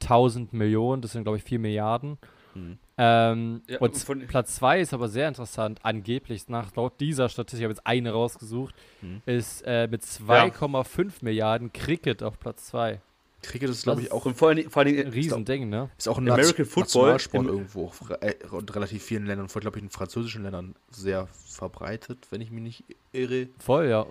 1000 0.00 0.52
Millionen, 0.52 1.02
das 1.02 1.12
sind 1.12 1.24
glaube 1.24 1.38
ich 1.38 1.44
4 1.44 1.58
Milliarden. 1.58 2.18
Mhm. 2.54 2.78
Ähm, 2.96 3.62
Ja, 3.68 3.78
und 3.78 3.96
von- 3.96 4.26
Platz 4.26 4.56
2 4.56 4.80
ist 4.80 4.94
aber 4.94 5.08
sehr 5.08 5.28
interessant, 5.28 5.80
angeblich 5.82 6.48
nach 6.48 6.74
laut 6.76 7.00
dieser 7.00 7.28
Statistik, 7.28 7.60
ich 7.60 7.64
habe 7.64 7.72
jetzt 7.74 7.86
eine 7.86 8.12
rausgesucht, 8.12 8.74
Mhm. 9.02 9.22
ist 9.26 9.62
äh, 9.66 9.88
mit 9.88 10.02
2,5 10.02 11.22
Milliarden 11.22 11.72
Cricket 11.72 12.22
auf 12.22 12.38
Platz 12.38 12.66
2. 12.66 13.00
Cricket 13.42 13.68
ist, 13.68 13.82
glaube 13.82 14.00
ich, 14.00 14.10
auch, 14.10 14.22
vor 14.34 14.48
allen 14.48 14.56
Dingen, 14.56 14.70
vor 14.70 14.80
allen 14.80 14.88
Ein 14.88 14.96
Dingen 14.96 15.12
Riesending, 15.12 15.68
ne? 15.68 15.90
ist 15.98 16.08
auch 16.08 16.16
ein 16.16 16.30
American 16.30 16.64
Football 16.64 17.12
Nationalsport 17.12 17.46
irgendwo 17.46 17.92
äh, 18.20 18.34
und 18.50 18.74
relativ 18.74 19.02
vielen 19.02 19.26
Ländern, 19.26 19.48
vor 19.50 19.60
glaube 19.60 19.76
ich 19.78 19.84
in 19.84 19.90
französischen 19.90 20.44
Ländern 20.44 20.74
sehr 20.90 21.28
verbreitet, 21.46 22.26
wenn 22.30 22.40
ich 22.40 22.50
mich 22.50 22.62
nicht 22.62 22.84
irre. 23.12 23.48
Voll, 23.58 23.88
ja. 23.88 24.06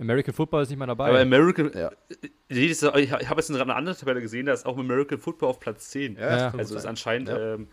American 0.00 0.34
Football 0.34 0.62
ist 0.64 0.70
nicht 0.70 0.78
mal 0.78 0.86
dabei. 0.86 1.10
aber 1.10 1.20
American, 1.20 1.70
Ja. 1.74 1.92
jedes, 2.50 2.82
ich 2.82 3.12
habe 3.12 3.36
jetzt 3.36 3.50
in 3.50 3.56
einer 3.56 3.76
anderen 3.76 3.96
Tabelle 3.96 4.20
gesehen, 4.20 4.46
da 4.46 4.52
ist 4.52 4.66
auch 4.66 4.76
American 4.76 5.18
Football 5.18 5.50
auf 5.50 5.60
Platz 5.60 5.90
10. 5.90 6.16
Ja. 6.16 6.52
Also 6.56 6.74
ist 6.74 6.86
anscheinend 6.86 7.28
Ja. 7.28 7.54
ähm, 7.54 7.68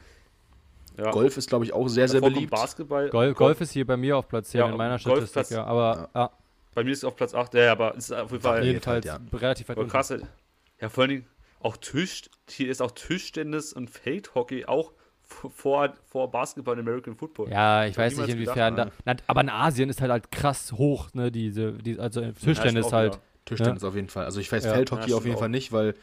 ja, 0.99 1.11
Golf 1.11 1.37
ist, 1.37 1.49
glaube 1.49 1.65
ich, 1.65 1.73
auch 1.73 1.87
sehr, 1.87 2.07
sehr 2.07 2.19
davor 2.21 2.33
beliebt. 2.33 2.51
Basketball. 2.51 3.09
Golf, 3.09 3.35
Golf 3.37 3.61
ist 3.61 3.71
hier 3.71 3.85
bei 3.85 3.97
mir 3.97 4.17
auf 4.17 4.27
Platz 4.27 4.49
10 4.49 4.59
Ja, 4.59 4.69
in 4.69 4.77
meiner 4.77 4.97
Golf 4.99 5.01
Statistik, 5.01 5.33
Platz- 5.33 5.49
ja. 5.51 5.63
Aber 5.63 6.09
ja. 6.13 6.31
Bei 6.75 6.83
mir 6.83 6.91
ist 6.91 6.99
es 6.99 7.03
auf 7.03 7.15
Platz 7.15 7.33
8, 7.33 7.53
ja, 7.55 7.71
aber 7.71 7.95
es 7.97 8.09
ist 8.09 8.11
auf 8.13 8.31
jeden 8.31 8.43
Fall 8.43 8.63
jedenfalls 8.63 9.09
halt, 9.09 9.21
relativ 9.33 9.69
weit 9.69 9.77
unten. 9.77 9.89
krass. 9.91 10.13
Ja, 10.79 10.89
vor 10.89 11.01
allen 11.01 11.09
Dingen 11.09 11.25
auch 11.59 11.77
Tisch, 11.77 12.29
hier 12.49 12.69
ist 12.69 12.81
auch 12.81 12.91
Tischtennis 12.91 13.73
und 13.73 13.89
Feldhockey 13.89 14.65
auch 14.65 14.93
vor, 15.21 15.93
vor 16.07 16.31
Basketball 16.31 16.75
und 16.75 16.79
American 16.81 17.15
Football. 17.15 17.49
Ja, 17.51 17.83
ich 17.85 17.89
Hätte 17.91 17.99
weiß 18.01 18.17
nicht, 18.17 18.29
inwiefern 18.29 18.75
gedacht, 18.75 18.93
da. 19.05 19.13
Na, 19.13 19.19
aber 19.27 19.41
in 19.41 19.49
Asien 19.49 19.89
ist 19.89 20.01
halt 20.01 20.11
halt 20.11 20.31
krass 20.31 20.71
hoch, 20.71 21.09
ne? 21.13 21.31
Diese, 21.31 21.73
die, 21.73 21.99
also 21.99 22.21
Ja, 22.21 22.31
Tischtennis 22.31 22.85
ist 22.85 22.91
auch 22.93 22.97
halt. 22.97 23.19
Tischtennis 23.45 23.83
auf 23.83 23.95
jeden 23.95 24.09
Fall. 24.09 24.25
Also 24.25 24.39
ich 24.39 24.51
weiß 24.51 24.63
Ja. 24.65 24.73
Feldhockey 24.73 25.09
Ja, 25.11 25.17
auf 25.17 25.23
jeden 25.25 25.35
auch. 25.35 25.39
Fall 25.39 25.49
nicht, 25.49 25.71
weil 25.71 25.95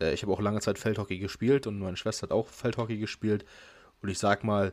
äh, 0.00 0.12
ich 0.14 0.22
habe 0.22 0.32
auch 0.32 0.40
lange 0.40 0.60
Zeit 0.60 0.78
Feldhockey 0.78 1.18
gespielt 1.18 1.66
und 1.66 1.78
meine 1.78 1.96
Schwester 1.96 2.22
hat 2.24 2.32
auch 2.32 2.48
Feldhockey 2.48 2.98
gespielt. 2.98 3.44
Und 4.00 4.08
ich 4.08 4.18
sag 4.18 4.44
mal, 4.44 4.72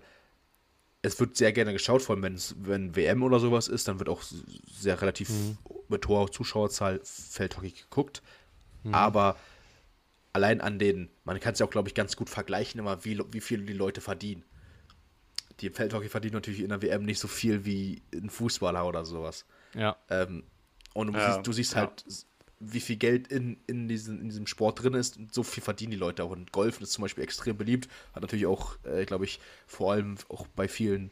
es 1.02 1.20
wird 1.20 1.36
sehr 1.38 1.52
gerne 1.54 1.74
geschaut, 1.74 2.02
vor 2.02 2.16
allem 2.16 2.24
wenn's, 2.24 2.56
wenn 2.60 2.96
WM 2.96 3.22
oder 3.24 3.40
sowas 3.40 3.68
ist, 3.68 3.88
dann 3.88 4.00
wird 4.00 4.10
auch 4.10 4.24
sehr 4.24 5.02
relativ 5.02 5.30
Mhm. 5.30 5.58
mit 5.88 6.08
hoher 6.08 6.32
Zuschauerzahl 6.32 7.00
Feldhockey 7.04 7.72
geguckt. 7.72 8.22
Mhm. 8.84 8.94
Aber 8.96 9.38
allein 10.34 10.62
an 10.62 10.80
den, 10.80 11.10
man 11.24 11.40
kann 11.40 11.54
es 11.54 11.60
ja 11.60 11.66
auch, 11.66 11.70
glaube 11.72 11.90
ich, 11.90 11.96
ganz 11.96 12.16
gut 12.16 12.30
vergleichen, 12.30 12.80
immer 12.80 13.06
wie, 13.06 13.20
wie 13.32 13.42
viel 13.42 13.66
die 13.66 13.74
Leute 13.74 14.02
verdienen. 14.02 14.44
Die 15.62 15.68
im 15.68 15.74
Feldhockey 15.74 16.10
verdienen 16.10 16.34
natürlich 16.34 16.60
in 16.62 16.70
der 16.70 16.82
WM 16.82 17.04
nicht 17.06 17.20
so 17.20 17.28
viel 17.28 17.64
wie 17.66 18.02
ein 18.14 18.30
Fußballer 18.30 18.86
oder 18.86 19.06
sowas. 19.06 19.46
Ja. 19.74 19.96
Ähm, 20.10 20.44
und 20.94 21.08
du, 21.08 21.14
Ja, 21.20 21.34
siehst, 21.36 21.48
du 21.48 21.54
siehst 21.54 21.74
ja. 21.74 21.82
halt, 21.82 22.04
wie 22.60 22.80
viel 22.80 22.96
Geld 22.96 23.28
in, 23.28 23.58
in, 23.68 23.88
diesen, 23.88 24.22
in 24.22 24.30
diesem 24.30 24.48
Sport 24.48 24.84
drin 24.84 24.94
ist. 24.94 25.18
Und 25.18 25.34
so 25.34 25.44
viel 25.44 25.64
verdienen 25.64 25.92
die 25.92 25.98
Leute 25.98 26.24
auch. 26.24 26.32
Und 26.32 26.52
Golf 26.52 26.82
ist 26.82 26.94
zum 26.94 27.02
Beispiel 27.02 27.24
extrem 27.24 27.58
beliebt. 27.58 27.90
Hat 28.14 28.22
natürlich 28.22 28.46
auch, 28.46 28.78
äh, 28.84 29.06
glaube 29.06 29.26
ich, 29.26 29.40
vor 29.68 29.94
allem 29.94 30.16
auch 30.30 30.48
bei 30.56 30.68
vielen 30.68 31.12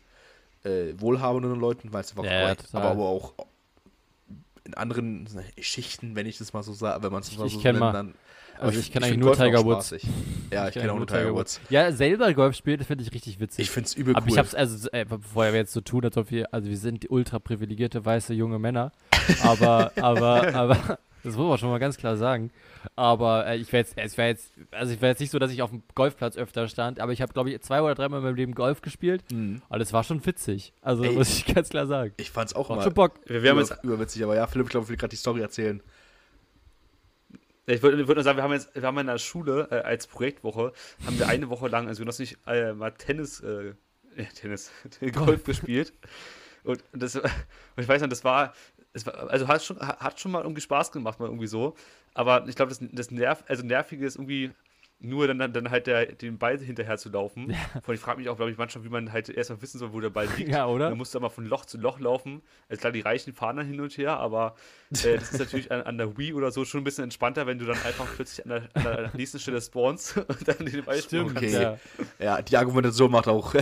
äh, 0.63 0.93
wohlhabenden 0.97 1.59
Leuten, 1.59 1.91
weil 1.93 2.01
es 2.01 2.11
einfach, 2.11 2.25
Ja, 2.25 2.55
aber, 2.71 2.91
aber, 2.91 3.07
auch 3.07 3.33
in 4.65 4.73
anderen 4.75 5.27
Schichten, 5.59 6.15
wenn 6.15 6.25
ich 6.25 6.37
das 6.37 6.53
mal 6.53 6.63
so 6.63 6.73
sage, 6.73 7.03
wenn 7.03 7.11
man 7.11 7.21
es 7.21 7.37
mal 7.37 7.49
so 7.49 7.59
nennt, 7.59 7.81
dann. 7.81 8.13
also 8.57 8.79
ich 8.79 8.91
kenn 8.91 9.03
find 9.03 9.05
eigentlich 9.05 9.17
nur 9.17 9.35
Golf 9.35 9.39
Tiger 9.39 9.65
Woods. 9.65 9.95
Ja, 10.51 10.67
ich, 10.69 10.73
kenne 10.73 10.93
auch 10.93 10.97
nur 10.97 11.07
Tiger 11.07 11.33
Woods. 11.33 11.59
Ja, 11.69 11.91
selber 11.91 12.33
Golf 12.33 12.55
spielen, 12.55 12.77
das 12.77 12.87
finde 12.87 13.03
ich 13.03 13.11
richtig 13.11 13.41
witzig. 13.41 13.63
Ich 13.63 13.69
finde 13.69 13.87
es 13.87 13.95
übel 13.95 14.15
aber 14.15 14.25
cool. 14.25 14.31
ich 14.31 14.37
hab's, 14.37 14.55
also, 14.55 14.87
äh, 14.91 15.03
bevor 15.03 15.45
wir 15.45 15.55
jetzt 15.55 15.73
so 15.73 15.81
tun, 15.81 16.05
als 16.05 16.15
ob 16.15 16.31
wir, 16.31 16.53
also 16.53 16.69
wir 16.69 16.77
sind 16.77 17.09
ultra 17.09 17.39
privilegierte 17.39 18.05
weiße 18.05 18.33
junge 18.33 18.57
Männer. 18.57 18.93
Aber, 19.41 19.91
aber, 19.97 20.53
aber, 20.55 20.99
das 21.23 21.37
muss 21.37 21.47
man 21.47 21.57
schon 21.57 21.69
mal 21.69 21.79
ganz 21.79 21.97
klar 21.97 22.17
sagen. 22.17 22.51
Aber 22.95 23.47
äh, 23.47 23.57
ich 23.57 23.71
wäre 23.71 23.83
jetzt, 23.83 23.97
es 23.97 24.17
wäre 24.17 24.27
jetzt, 24.27 24.53
also 24.71 24.93
ich 24.93 25.01
wäre 25.01 25.11
jetzt 25.11 25.19
nicht 25.19 25.31
so, 25.31 25.39
dass 25.39 25.51
ich 25.51 25.61
auf 25.61 25.69
dem 25.69 25.83
Golfplatz 25.95 26.35
öfter 26.35 26.67
stand, 26.67 26.99
aber 26.99 27.13
ich 27.13 27.21
habe, 27.21 27.31
glaube 27.31 27.49
ich, 27.49 27.61
zwei 27.61 27.81
oder 27.81 27.95
dreimal 27.95 28.19
in 28.19 28.25
meinem 28.25 28.35
Leben 28.35 28.55
Golf 28.55 28.81
gespielt. 28.81 29.23
Mhm. 29.31 29.61
Und 29.69 29.81
es 29.81 29.93
war 29.93 30.03
schon 30.03 30.25
witzig. 30.25 30.73
Also 30.81 31.03
Ey. 31.03 31.13
muss 31.13 31.29
ich 31.29 31.45
ganz 31.53 31.69
klar 31.69 31.87
sagen. 31.87 32.13
Ich 32.17 32.31
fand 32.31 32.49
es 32.49 32.55
auch 32.55 32.69
Macht 32.69 32.77
mal 32.77 32.83
schon 32.83 32.93
Bock. 32.93 33.13
Wir, 33.25 33.41
wir 33.41 33.51
haben 33.51 33.59
über, 33.59 33.67
jetzt, 33.69 33.83
überwitzig, 33.83 34.23
aber 34.23 34.35
ja, 34.35 34.47
Philipp, 34.47 34.67
ich 34.67 34.71
glaube, 34.71 34.83
ich 34.83 34.89
will 34.89 34.97
gerade 34.97 35.11
die 35.11 35.15
Story 35.15 35.41
erzählen. 35.41 35.81
ich 37.67 37.81
würde 37.81 38.05
würd 38.05 38.17
nur 38.17 38.23
sagen, 38.23 38.37
wir 38.37 38.43
haben 38.43 38.51
jetzt, 38.51 38.75
wir 38.75 38.83
haben 38.83 38.97
in 38.97 39.07
der 39.07 39.17
Schule 39.17 39.69
äh, 39.71 39.75
als 39.75 40.07
Projektwoche, 40.07 40.73
haben 41.05 41.17
wir 41.17 41.29
eine 41.29 41.49
Woche 41.49 41.69
lang, 41.69 41.87
also 41.87 41.99
wir 41.99 42.05
haben 42.05 42.11
noch 42.11 42.19
nicht 42.19 42.37
äh, 42.47 42.73
mal 42.73 42.91
Tennis, 42.91 43.39
äh, 43.39 43.75
Tennis, 44.35 44.71
Golf 45.13 45.45
gespielt. 45.45 45.93
Und 46.63 46.83
das, 46.93 47.15
und 47.15 47.23
ich 47.77 47.87
weiß 47.87 48.01
noch, 48.01 48.09
das 48.09 48.23
war, 48.23 48.53
war 49.05 49.29
also 49.29 49.47
hat 49.47 49.63
schon, 49.63 49.79
hat 49.79 50.19
schon 50.19 50.31
mal 50.31 50.41
irgendwie 50.43 50.61
Spaß 50.61 50.91
gemacht, 50.91 51.19
mal 51.19 51.25
irgendwie 51.25 51.47
so. 51.47 51.75
Aber 52.13 52.47
ich 52.47 52.55
glaube, 52.55 52.69
das, 52.69 52.79
das 52.91 53.11
Nerv, 53.11 53.43
also 53.47 53.63
Nervige 53.63 54.05
ist 54.05 54.15
irgendwie 54.15 54.51
nur 55.03 55.27
dann, 55.27 55.51
dann 55.51 55.69
halt 55.69 55.87
der, 55.87 56.05
den 56.05 56.37
Ball 56.37 56.57
hinterher 56.57 56.97
zu 56.97 57.09
laufen. 57.09 57.53
Von 57.83 57.93
ich 57.93 57.99
frage 57.99 58.19
mich 58.19 58.29
auch, 58.29 58.37
glaube 58.37 58.51
ich, 58.51 58.57
manchmal, 58.57 58.85
wie 58.85 58.89
man 58.89 59.11
halt 59.11 59.27
erstmal 59.27 59.61
wissen 59.61 59.77
soll, 59.77 59.91
wo 59.91 59.99
der 59.99 60.09
Ball 60.09 60.27
liegt. 60.37 60.49
Ja, 60.49 60.65
oder? 60.65 60.89
Dann 60.89 60.97
musst 60.97 61.13
du 61.13 61.19
mal 61.19 61.29
von 61.29 61.45
Loch 61.45 61.65
zu 61.65 61.77
Loch 61.77 61.99
laufen. 61.99 62.41
Also 62.69 62.79
klar, 62.79 62.93
die 62.93 63.01
Reichen 63.01 63.33
fahren 63.33 63.57
dann 63.57 63.67
hin 63.67 63.81
und 63.81 63.97
her, 63.97 64.17
aber 64.17 64.55
äh, 65.03 65.17
das 65.17 65.33
ist 65.33 65.39
natürlich 65.39 65.71
an, 65.71 65.81
an 65.81 65.97
der 65.97 66.17
Wii 66.17 66.33
oder 66.33 66.51
so 66.51 66.63
schon 66.63 66.81
ein 66.81 66.83
bisschen 66.85 67.03
entspannter, 67.03 67.45
wenn 67.47 67.59
du 67.59 67.65
dann 67.65 67.77
einfach 67.83 68.07
plötzlich 68.15 68.45
an 68.45 68.49
der, 68.49 68.69
an 68.75 68.83
der 68.83 69.11
nächsten 69.15 69.39
Stelle 69.39 69.61
spawnst 69.61 70.17
und 70.27 70.47
dann 70.47 70.65
den 70.65 70.85
Ball 70.85 71.01
spielen 71.01 71.29
Stimmt, 71.29 71.35
kannst. 71.35 71.55
Okay. 71.55 71.77
ja. 72.19 72.35
Ja, 72.37 72.41
die 72.41 72.55
Argumentation 72.55 73.11
macht 73.11 73.27
auch 73.27 73.53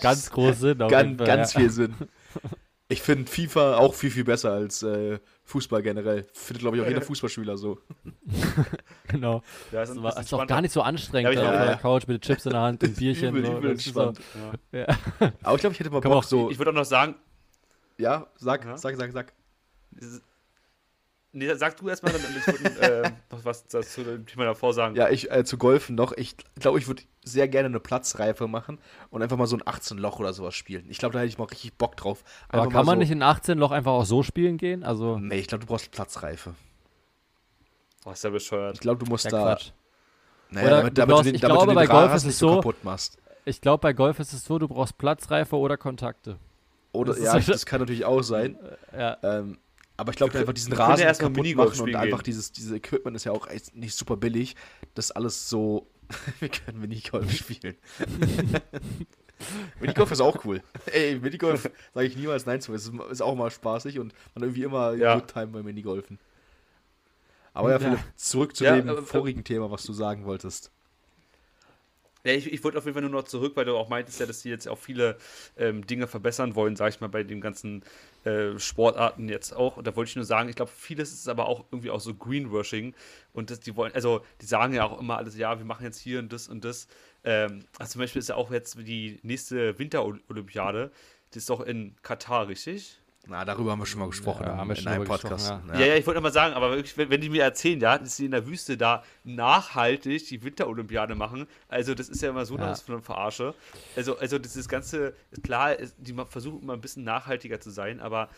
Ganz 0.00 0.30
groß 0.30 0.60
Sinn. 0.60 0.80
auf 0.80 0.92
jeden 0.92 1.16
ganz, 1.16 1.18
Fall, 1.18 1.26
ganz 1.26 1.54
ja. 1.54 1.60
viel 1.60 1.70
Sinn. 1.70 1.94
Ich 2.92 3.02
finde 3.02 3.30
FIFA 3.30 3.76
auch 3.78 3.94
viel, 3.94 4.10
viel 4.10 4.24
besser 4.24 4.52
als 4.52 4.82
äh, 4.82 5.18
Fußball 5.44 5.82
generell. 5.82 6.26
Findet, 6.34 6.60
glaube 6.60 6.76
ich, 6.76 6.82
auch 6.82 6.86
jeder 6.88 7.00
Fußballspieler 7.02 7.56
so. 7.56 7.78
Genau. 9.08 9.42
Ja, 9.70 9.80
Das 9.80 10.02
war, 10.02 10.18
ist 10.18 10.32
auch 10.32 10.46
gar 10.46 10.60
nicht 10.62 10.72
so 10.72 10.80
anstrengend, 10.82 11.32
Ja, 11.34 11.40
ich 11.40 11.46
da 11.46 11.48
auf 11.48 11.54
Ja, 11.60 11.66
der. 11.66 11.76
Couch 11.76 12.06
mit 12.06 12.22
Chips 12.22 12.46
in 12.46 12.52
der 12.52 12.60
Hand 12.60 12.82
und 12.82 12.96
Bierchen. 12.98 13.28
Übel, 13.36 13.44
so, 13.46 13.58
übel 13.58 13.74
das 13.74 13.86
ist 13.86 13.94
so, 13.94 14.00
entspannt. 14.02 14.26
ja. 14.72 14.86
Aber 15.42 15.54
ich 15.56 15.60
glaube, 15.60 15.74
ich 15.74 15.80
hätte 15.80 15.90
mal 15.90 16.00
Kann 16.00 16.10
Bock 16.12 16.18
auch- 16.20 16.24
so. 16.24 16.50
Ich 16.50 16.58
würde 16.58 16.70
auch 16.70 16.74
noch 16.74 16.84
sagen, 16.84 17.14
ja, 17.98 18.26
sag, 18.36 18.64
Ja. 18.64 18.76
sag, 18.76 18.96
sag, 18.96 19.12
sag. 19.12 19.32
Nee, 21.32 21.52
sag 21.54 21.76
du 21.76 21.88
erstmal, 21.88 22.12
dann 22.12 22.22
ich 22.38 22.46
würde 22.46 22.80
äh, 23.04 23.10
noch 23.30 23.44
was 23.44 23.66
zu 23.66 24.04
dem 24.04 24.26
Thema 24.26 24.44
davor 24.44 24.72
sagen. 24.74 24.94
Ja, 24.96 25.08
ich 25.10 25.30
äh, 25.30 25.44
zu 25.44 25.58
Golfen 25.58 25.94
noch. 25.96 26.12
Ich 26.12 26.36
glaube, 26.60 26.78
ich 26.78 26.86
würde 26.88 27.02
sehr 27.24 27.48
gerne 27.48 27.66
eine 27.66 27.80
Platzreife 27.80 28.48
machen 28.48 28.78
und 29.10 29.22
einfach 29.22 29.36
mal 29.36 29.46
so 29.46 29.56
ein 29.56 29.62
18-Loch 29.62 30.18
oder 30.20 30.32
sowas 30.32 30.54
spielen. 30.54 30.86
Ich 30.88 30.98
glaube, 30.98 31.12
da 31.14 31.20
hätte 31.20 31.28
ich 31.28 31.38
mal 31.38 31.44
richtig 31.44 31.74
Bock 31.74 31.96
drauf. 31.96 32.24
Aber 32.48 32.62
Einfach 32.62 32.72
kann 32.72 32.86
mal 32.86 32.92
man 32.92 32.96
so, 32.98 33.00
nicht 33.00 33.10
in 33.10 33.22
18 33.22 33.58
Loch 33.58 33.70
einfach 33.70 33.92
auch 33.92 34.04
so 34.04 34.22
spielen 34.22 34.56
gehen? 34.58 34.82
Also, 34.84 35.18
Nee, 35.18 35.36
ich 35.36 35.46
glaube, 35.48 35.64
du 35.64 35.68
brauchst 35.68 35.90
Platzreife. 35.90 36.54
Oh, 38.04 38.10
ist 38.10 38.24
ja 38.24 38.30
bescheuert. 38.30 38.74
Ich 38.74 38.80
glaube, 38.80 39.04
du 39.04 39.10
musst 39.10 39.24
ja, 39.26 39.30
da. 39.30 39.42
Quatsch. 39.54 39.70
Naja, 40.50 40.66
Oder 40.66 40.76
damit, 40.78 40.90
du 40.92 41.00
damit 41.00 41.14
brauchst- 41.14 41.26
den, 41.28 41.34
ich 41.34 41.40
damit 41.40 41.56
glaube, 41.56 41.66
du 41.66 41.72
den 41.80 41.86
bei 41.86 41.86
Golf 41.86 42.10
ist 42.14 42.22
es 42.22 42.24
nicht 42.26 42.36
so 42.36 42.54
kaputt 42.56 42.84
machst. 42.84 43.18
Ich 43.44 43.60
glaube, 43.60 43.80
bei 43.80 43.92
Golf 43.92 44.18
ist 44.20 44.32
es 44.32 44.44
so, 44.44 44.58
du 44.58 44.68
brauchst 44.68 44.98
Platzreife 44.98 45.56
oder 45.56 45.76
Kontakte. 45.76 46.36
Oder, 46.92 47.12
Das 47.14 47.18
ist 47.18 47.24
ja, 47.24 47.38
das 47.52 47.64
kann 47.66 47.80
natürlich 47.80 48.04
auch 48.04 48.22
sein. 48.22 48.58
Ja, 48.96 49.16
Ähm, 49.22 49.58
aber 49.96 50.10
ich 50.10 50.16
glaube, 50.16 50.38
einfach 50.38 50.52
diesen 50.52 50.72
Rasen 50.72 51.04
erst 51.04 51.20
kaputt 51.20 51.36
Minigolf 51.36 51.70
machen 51.78 51.88
und 51.90 51.94
einfach 51.96 52.18
gehen. 52.18 52.24
dieses, 52.32 52.52
dieses 52.52 52.72
Equipment 52.72 53.16
ist 53.16 53.24
ja 53.24 53.32
auch 53.32 53.46
echt 53.48 53.74
nicht 53.76 53.94
super 53.94 54.16
billig. 54.16 54.56
Das 54.94 55.10
alles 55.10 55.48
so. 55.48 55.86
Wir 56.40 56.48
können 56.48 56.80
Minigolf 56.80 57.30
spielen. 57.32 57.76
Minigolf 59.80 60.10
ist 60.12 60.20
auch 60.20 60.44
cool. 60.44 60.62
Ey, 60.86 61.18
Minigolf 61.18 61.68
sage 61.94 62.06
ich 62.06 62.16
niemals 62.16 62.46
nein 62.46 62.60
zu. 62.60 62.72
Es 62.74 62.86
ist, 62.86 62.92
ist 63.10 63.22
auch 63.22 63.34
mal 63.34 63.50
spaßig 63.50 63.98
und 63.98 64.14
man 64.34 64.44
irgendwie 64.44 64.62
immer 64.62 64.94
Ja. 64.94 65.14
Good 65.14 65.28
Time 65.32 65.46
beim 65.48 65.64
Minigolfen. 65.64 66.18
Aber 67.54 67.70
ja. 67.70 67.78
Philipp, 67.78 67.98
zurück 68.16 68.56
zu 68.56 68.64
Ja, 68.64 68.76
dem 68.76 68.88
aber- 68.88 69.02
vorigen 69.02 69.44
Thema, 69.44 69.70
was 69.70 69.84
du 69.84 69.92
sagen 69.92 70.24
wolltest. 70.24 70.70
Ja, 72.24 72.32
ich, 72.34 72.52
ich 72.52 72.62
wollte 72.62 72.78
auf 72.78 72.84
jeden 72.84 72.94
Fall 72.94 73.02
nur 73.02 73.10
noch 73.10 73.24
zurück, 73.26 73.56
weil 73.56 73.64
du 73.64 73.76
auch 73.76 73.88
meintest 73.88 74.20
ja, 74.20 74.26
dass 74.26 74.42
die 74.42 74.48
jetzt 74.48 74.68
auch 74.68 74.78
viele 74.78 75.16
ähm, 75.56 75.84
Dinge 75.84 76.06
verbessern 76.06 76.54
wollen, 76.54 76.76
sag 76.76 76.90
ich 76.90 77.00
mal, 77.00 77.08
bei 77.08 77.24
den 77.24 77.40
ganzen 77.40 77.82
äh, 78.24 78.56
Sportarten 78.60 79.28
jetzt 79.28 79.52
auch. 79.52 79.76
Und 79.76 79.88
da 79.88 79.96
wollte 79.96 80.10
ich 80.10 80.16
nur 80.16 80.24
sagen, 80.24 80.48
ich 80.48 80.54
glaube, 80.54 80.70
vieles 80.70 81.12
ist 81.12 81.28
aber 81.28 81.46
auch 81.48 81.64
irgendwie 81.72 81.90
auch 81.90 81.98
so 82.00 82.14
Greenwashing. 82.14 82.94
Und 83.32 83.50
das, 83.50 83.58
die 83.58 83.74
wollen, 83.74 83.92
also 83.94 84.24
die 84.40 84.46
sagen 84.46 84.72
ja 84.72 84.84
auch 84.84 85.00
immer 85.00 85.16
alles, 85.16 85.36
ja, 85.36 85.58
wir 85.58 85.64
machen 85.64 85.84
jetzt 85.84 85.98
hier 85.98 86.20
und 86.20 86.32
das 86.32 86.48
und 86.48 86.64
das. 86.64 86.86
Ähm, 87.24 87.64
also 87.78 87.94
zum 87.94 88.00
Beispiel 88.02 88.20
ist 88.20 88.28
ja 88.28 88.36
auch 88.36 88.52
jetzt 88.52 88.78
die 88.78 89.18
nächste 89.24 89.76
Winterolympiade, 89.80 90.92
die 91.34 91.38
ist 91.38 91.50
doch 91.50 91.60
in 91.60 91.96
Katar, 92.02 92.46
richtig? 92.46 93.01
Na, 93.28 93.44
darüber 93.44 93.70
haben 93.70 93.78
wir 93.78 93.86
schon 93.86 94.00
mal 94.00 94.08
gesprochen 94.08 94.42
Ja, 94.44 94.52
in, 94.52 94.58
haben 94.58 94.68
wir 94.68 94.76
in 94.76 94.82
schon 94.82 94.92
einem 94.92 95.02
drüber 95.04 95.16
Podcast. 95.18 95.48
gesprochen, 95.48 95.80
Ja, 95.80 95.86
ja, 95.86 95.94
ich 95.94 96.06
wollte 96.06 96.20
mal 96.20 96.32
sagen, 96.32 96.54
aber 96.54 96.70
wirklich, 96.70 96.96
wenn, 96.98 97.08
wenn 97.08 97.20
die 97.20 97.28
mir 97.28 97.44
erzählen, 97.44 97.78
ja, 97.80 97.96
dass 97.96 98.16
sie 98.16 98.24
in 98.24 98.32
der 98.32 98.46
Wüste 98.48 98.76
da 98.76 99.04
nachhaltig 99.22 100.26
die 100.28 100.42
Winterolympiade 100.42 101.14
machen, 101.14 101.46
also 101.68 101.94
das 101.94 102.08
ist 102.08 102.20
ja 102.20 102.30
immer 102.30 102.44
so 102.46 102.56
Ja. 102.58 102.74
eine 102.88 103.00
Verarsche. 103.00 103.54
Also, 103.94 104.18
also 104.18 104.38
dieses 104.38 104.68
ganze, 104.68 105.14
klar, 105.44 105.76
die 105.98 106.14
versuchen 106.28 106.62
immer 106.62 106.72
ein 106.72 106.80
bisschen 106.80 107.04
nachhaltiger 107.04 107.60
zu 107.60 107.70
sein, 107.70 108.00
aber 108.00 108.28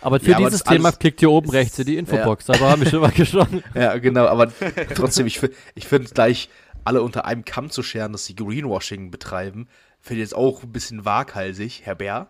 aber 0.00 0.18
für 0.18 0.30
Ja, 0.32 0.36
aber 0.38 0.46
dieses 0.48 0.64
das 0.64 0.72
Thema 0.74 0.88
alles- 0.88 0.98
klickt 0.98 1.20
hier 1.20 1.30
oben 1.30 1.48
rechts 1.50 1.78
in 1.78 1.86
die 1.86 1.96
Infobox. 1.96 2.46
Da 2.46 2.58
haben 2.58 2.82
wir 2.82 2.90
schon 2.90 3.00
mal 3.00 3.10
gesprochen. 3.12 3.62
Ja, 3.74 3.96
genau, 3.98 4.26
aber 4.26 4.52
trotzdem, 4.96 5.26
ich, 5.28 5.40
ich 5.76 5.86
finde 5.86 6.10
gleich 6.12 6.50
alle 6.84 7.00
unter 7.00 7.24
einem 7.26 7.44
Kamm 7.44 7.70
zu 7.70 7.84
scheren, 7.84 8.10
dass 8.12 8.24
sie 8.26 8.34
Greenwashing 8.34 9.12
betreiben, 9.12 9.68
finde 10.00 10.22
ich 10.22 10.26
jetzt 10.26 10.34
auch 10.34 10.64
ein 10.64 10.72
bisschen 10.72 11.04
waghalsig, 11.04 11.82
Herr 11.84 11.94
Bär. 11.94 12.28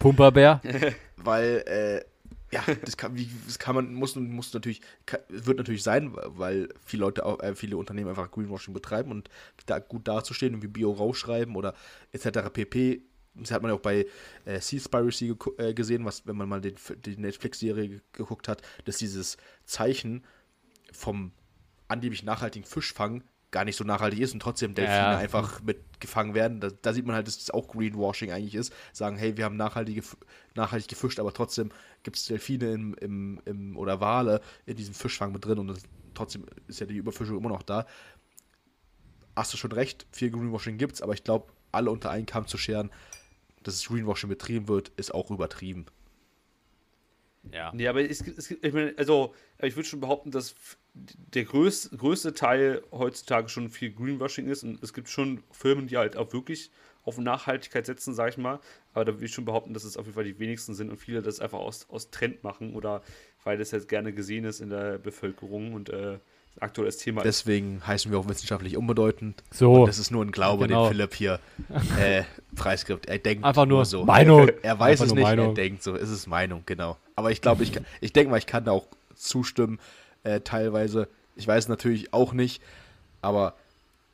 Pumperbär. 0.00 0.60
Weil, 1.16 1.62
äh, 1.66 2.04
Ja, 2.52 2.64
das 2.84 2.96
kann, 2.96 3.14
wie, 3.14 3.30
das 3.46 3.60
kann 3.60 3.76
man, 3.76 3.94
muss, 3.94 4.16
muss 4.16 4.52
natürlich, 4.52 4.80
kann, 5.06 5.20
wird 5.28 5.58
natürlich 5.58 5.84
sein, 5.84 6.12
weil 6.16 6.68
viele 6.84 7.02
Leute, 7.02 7.24
auch, 7.24 7.38
äh, 7.40 7.54
viele 7.54 7.76
Unternehmen 7.76 8.10
einfach 8.10 8.28
Greenwashing 8.28 8.74
betreiben 8.74 9.12
und 9.12 9.30
da 9.66 9.78
gut 9.78 10.08
dazustehen 10.08 10.54
und 10.56 10.62
wie 10.62 10.66
Bio 10.66 10.90
rausschreiben 10.90 11.54
oder 11.54 11.74
etc. 12.10 12.50
pp. 12.52 13.02
Das 13.34 13.52
hat 13.52 13.62
man 13.62 13.70
ja 13.70 13.76
auch 13.76 13.80
bei 13.80 14.06
äh, 14.46 14.60
Seaspiracy 14.60 15.36
äh, 15.58 15.74
gesehen, 15.74 16.04
was, 16.04 16.26
wenn 16.26 16.36
man 16.36 16.48
mal 16.48 16.60
den, 16.60 16.74
die 17.04 17.16
Netflix-Serie 17.16 18.00
geguckt 18.12 18.48
hat, 18.48 18.62
dass 18.84 18.98
dieses 18.98 19.36
Zeichen 19.64 20.24
vom 20.92 21.30
angeblich 21.86 22.24
nachhaltigen 22.24 22.66
Fischfang 22.66 23.22
gar 23.50 23.64
nicht 23.64 23.76
so 23.76 23.84
nachhaltig 23.84 24.20
ist 24.20 24.32
und 24.32 24.40
trotzdem 24.40 24.74
Delfine 24.74 24.96
ja. 24.96 25.18
einfach 25.18 25.62
mit 25.62 26.00
gefangen 26.00 26.34
werden. 26.34 26.60
Da, 26.60 26.68
da, 26.70 26.92
sieht 26.92 27.06
man 27.06 27.16
halt, 27.16 27.26
dass 27.26 27.38
das 27.38 27.50
auch 27.50 27.68
Greenwashing 27.68 28.30
eigentlich 28.30 28.54
ist. 28.54 28.72
Sagen, 28.92 29.16
hey, 29.16 29.36
wir 29.36 29.44
haben 29.44 29.56
nachhaltige, 29.56 30.02
nachhaltig 30.54 30.88
gefischt, 30.88 31.18
aber 31.18 31.32
trotzdem 31.32 31.70
gibt 32.02 32.16
es 32.16 32.26
Delfine 32.26 32.72
im, 32.72 32.94
im, 32.94 33.40
im, 33.44 33.76
oder 33.76 34.00
Wale 34.00 34.40
in 34.66 34.76
diesem 34.76 34.94
Fischfang 34.94 35.32
mit 35.32 35.44
drin 35.44 35.58
und 35.58 35.68
das, 35.68 35.82
trotzdem 36.14 36.46
ist 36.68 36.80
ja 36.80 36.86
die 36.86 36.96
Überfischung 36.96 37.36
immer 37.36 37.48
noch 37.48 37.62
da. 37.62 37.86
Hast 39.34 39.52
du 39.52 39.56
schon 39.56 39.72
recht, 39.72 40.06
viel 40.12 40.30
Greenwashing 40.30 40.78
gibt 40.78 40.94
es, 40.94 41.02
aber 41.02 41.14
ich 41.14 41.24
glaube, 41.24 41.52
alle 41.72 41.90
unter 41.90 42.10
einen 42.10 42.26
Kamm 42.26 42.46
zu 42.46 42.58
scheren, 42.58 42.90
dass 43.62 43.74
es 43.74 43.86
Greenwashing 43.86 44.28
betrieben 44.28 44.68
wird, 44.68 44.90
ist 44.96 45.14
auch 45.14 45.30
übertrieben. 45.30 45.86
Ja. 47.52 47.72
Nee, 47.74 47.88
aber 47.88 48.02
es, 48.02 48.20
es, 48.20 48.50
ich 48.50 48.72
meine, 48.72 48.94
also, 48.96 49.34
ich 49.60 49.74
würde 49.76 49.88
schon 49.88 50.00
behaupten, 50.00 50.30
dass 50.30 50.54
der 50.94 51.44
größ, 51.44 51.90
größte 51.96 52.34
Teil 52.34 52.82
heutzutage 52.92 53.48
schon 53.48 53.70
viel 53.70 53.92
Greenwashing 53.92 54.48
ist 54.48 54.62
und 54.62 54.82
es 54.82 54.92
gibt 54.92 55.08
schon 55.08 55.42
Firmen, 55.50 55.86
die 55.86 55.96
halt 55.96 56.16
auch 56.16 56.32
wirklich 56.32 56.70
auf 57.02 57.16
Nachhaltigkeit 57.18 57.86
setzen, 57.86 58.14
sage 58.14 58.30
ich 58.30 58.36
mal. 58.38 58.60
Aber 58.92 59.04
da 59.04 59.12
würde 59.14 59.24
ich 59.24 59.32
schon 59.32 59.44
behaupten, 59.44 59.72
dass 59.72 59.84
es 59.84 59.96
auf 59.96 60.04
jeden 60.04 60.14
Fall 60.14 60.24
die 60.24 60.38
wenigsten 60.38 60.74
sind 60.74 60.90
und 60.90 60.98
viele 60.98 61.22
das 61.22 61.40
einfach 61.40 61.58
aus, 61.58 61.88
aus 61.88 62.10
Trend 62.10 62.42
machen 62.44 62.74
oder 62.74 63.02
weil 63.44 63.56
das 63.56 63.70
jetzt 63.70 63.88
gerne 63.88 64.12
gesehen 64.12 64.44
ist 64.44 64.60
in 64.60 64.68
der 64.68 64.98
Bevölkerung 64.98 65.72
und 65.72 65.88
äh, 65.88 66.18
aktuelles 66.60 66.98
Thema 66.98 67.22
Deswegen 67.22 67.78
ist. 67.78 67.86
heißen 67.86 68.10
wir 68.10 68.18
auch 68.18 68.28
wissenschaftlich 68.28 68.76
unbedeutend. 68.76 69.42
So. 69.50 69.72
Und 69.82 69.86
das 69.88 69.98
ist 69.98 70.10
nur 70.10 70.24
ein 70.24 70.30
Glaube, 70.32 70.66
genau. 70.68 70.84
den 70.84 70.92
Philipp 70.92 71.14
hier 71.14 71.40
äh, 71.98 72.22
preisgibt. 72.54 73.06
Er 73.06 73.18
denkt 73.18 73.44
einfach 73.44 73.66
nur 73.66 73.84
so. 73.84 74.04
Meinung. 74.04 74.48
Er 74.62 74.78
weiß 74.78 75.00
Einfach 75.00 75.06
es 75.06 75.14
nicht, 75.14 75.22
Meinung. 75.22 75.48
er 75.48 75.54
denkt 75.54 75.82
so. 75.82 75.96
Es 75.96 76.10
ist 76.10 76.26
Meinung, 76.26 76.62
genau. 76.66 76.96
Aber 77.16 77.30
ich 77.30 77.40
glaube, 77.40 77.62
ich, 77.62 77.72
ich 78.00 78.12
denke 78.12 78.30
mal, 78.30 78.36
ich 78.38 78.46
kann 78.46 78.64
da 78.64 78.72
auch 78.72 78.86
zustimmen, 79.14 79.78
äh, 80.22 80.40
teilweise. 80.40 81.08
Ich 81.36 81.46
weiß 81.46 81.68
natürlich 81.68 82.12
auch 82.12 82.32
nicht, 82.32 82.62
aber 83.22 83.54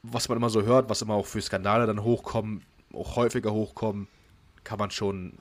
was 0.03 0.28
man 0.28 0.38
immer 0.38 0.51
so 0.51 0.62
hört, 0.62 0.88
was 0.88 1.03
immer 1.03 1.14
auch 1.14 1.26
für 1.26 1.40
Skandale 1.42 1.86
dann 1.86 2.03
hochkommen, 2.03 2.62
auch 2.92 3.16
häufiger 3.16 3.53
hochkommen, 3.53 4.07
kann 4.64 4.78
man 4.78 4.90
schon 4.90 5.32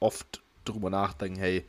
oft 0.00 0.40
drüber 0.64 0.90
nachdenken, 0.90 1.38
hey, 1.38 1.64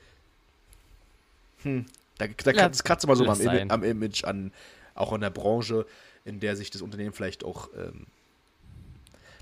hm, 1.63 1.86
da, 2.18 2.28
da 2.28 2.51
ja, 2.51 2.70
kratzt 2.70 3.03
immer 3.03 3.16
so 3.16 3.26
am, 3.26 3.41
Im 3.41 3.72
am, 3.72 3.84
Image, 3.84 4.24
an, 4.24 4.51
auch 4.93 5.13
in 5.13 5.22
der 5.22 5.30
Branche, 5.30 5.86
in 6.24 6.39
der 6.39 6.55
sich 6.55 6.70
das 6.72 6.82
Unternehmen 6.82 7.13
vielleicht 7.13 7.43
auch 7.43 7.70
ähm, 7.78 8.07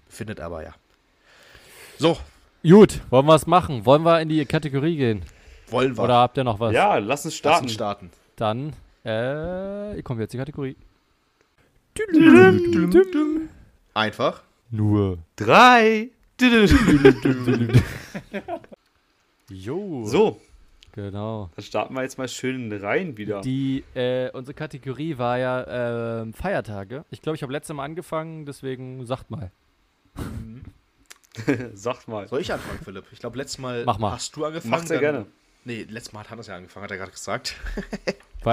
befindet, 0.07 0.39
aber 0.39 0.63
ja. 0.63 0.73
So. 1.97 2.17
Gut, 2.63 3.01
wollen 3.09 3.25
wir 3.25 3.35
es 3.35 3.45
machen? 3.45 3.85
Wollen 3.85 4.03
wir 4.03 4.21
in 4.21 4.29
die 4.29 4.45
Kategorie 4.45 4.95
gehen? 4.95 5.23
Wollen 5.67 5.97
wir. 5.97 6.03
Oder 6.03 6.15
habt 6.15 6.37
ihr 6.37 6.43
noch 6.43 6.59
was? 6.59 6.73
Ja, 6.73 6.97
lass 6.97 7.25
uns 7.25 7.35
starten. 7.35 7.55
Lass 7.55 7.63
uns 7.63 7.73
starten. 7.73 8.09
Dann 8.35 8.73
äh, 9.03 10.01
kommen 10.01 10.19
wir 10.19 10.23
jetzt 10.23 10.33
die 10.33 10.37
Kategorie. 10.37 10.75
Einfach. 13.93 14.43
Nur 14.71 15.19
drei. 15.35 16.09
jo. 19.49 20.05
So. 20.05 20.39
Genau. 20.93 21.49
Dann 21.55 21.65
starten 21.65 21.95
wir 21.95 22.03
jetzt 22.03 22.19
mal 22.19 22.27
schön 22.27 22.71
rein 22.71 23.17
wieder. 23.17 23.41
Die, 23.41 23.83
äh, 23.95 24.29
unsere 24.31 24.53
Kategorie 24.53 25.17
war 25.17 25.39
ja 25.39 26.21
äh, 26.21 26.33
Feiertage. 26.33 27.03
Ich 27.09 27.21
glaube, 27.21 27.35
ich 27.35 27.41
habe 27.41 27.51
letztes 27.51 27.75
Mal 27.75 27.83
angefangen, 27.83 28.45
deswegen 28.45 29.03
sagt 29.05 29.31
mal. 29.31 29.51
sagt 31.73 32.07
mal. 32.07 32.27
Soll 32.27 32.41
ich 32.41 32.53
anfangen, 32.53 32.79
Philipp? 32.83 33.05
Ich 33.11 33.19
glaube, 33.19 33.39
letztes 33.39 33.57
Mal, 33.57 33.83
Mach 33.85 33.97
mal 33.97 34.11
hast 34.11 34.35
du 34.35 34.45
angefangen. 34.45 34.69
Mach 34.69 34.85
sehr 34.85 34.99
gerne. 34.99 35.25
Nee, 35.65 35.87
letztes 35.89 36.13
Mal 36.13 36.19
hat 36.21 36.29
Hannes 36.29 36.45
ja 36.45 36.55
angefangen, 36.57 36.83
hat 36.83 36.91
er 36.91 36.97
gerade 36.97 37.11
gesagt. 37.11 37.55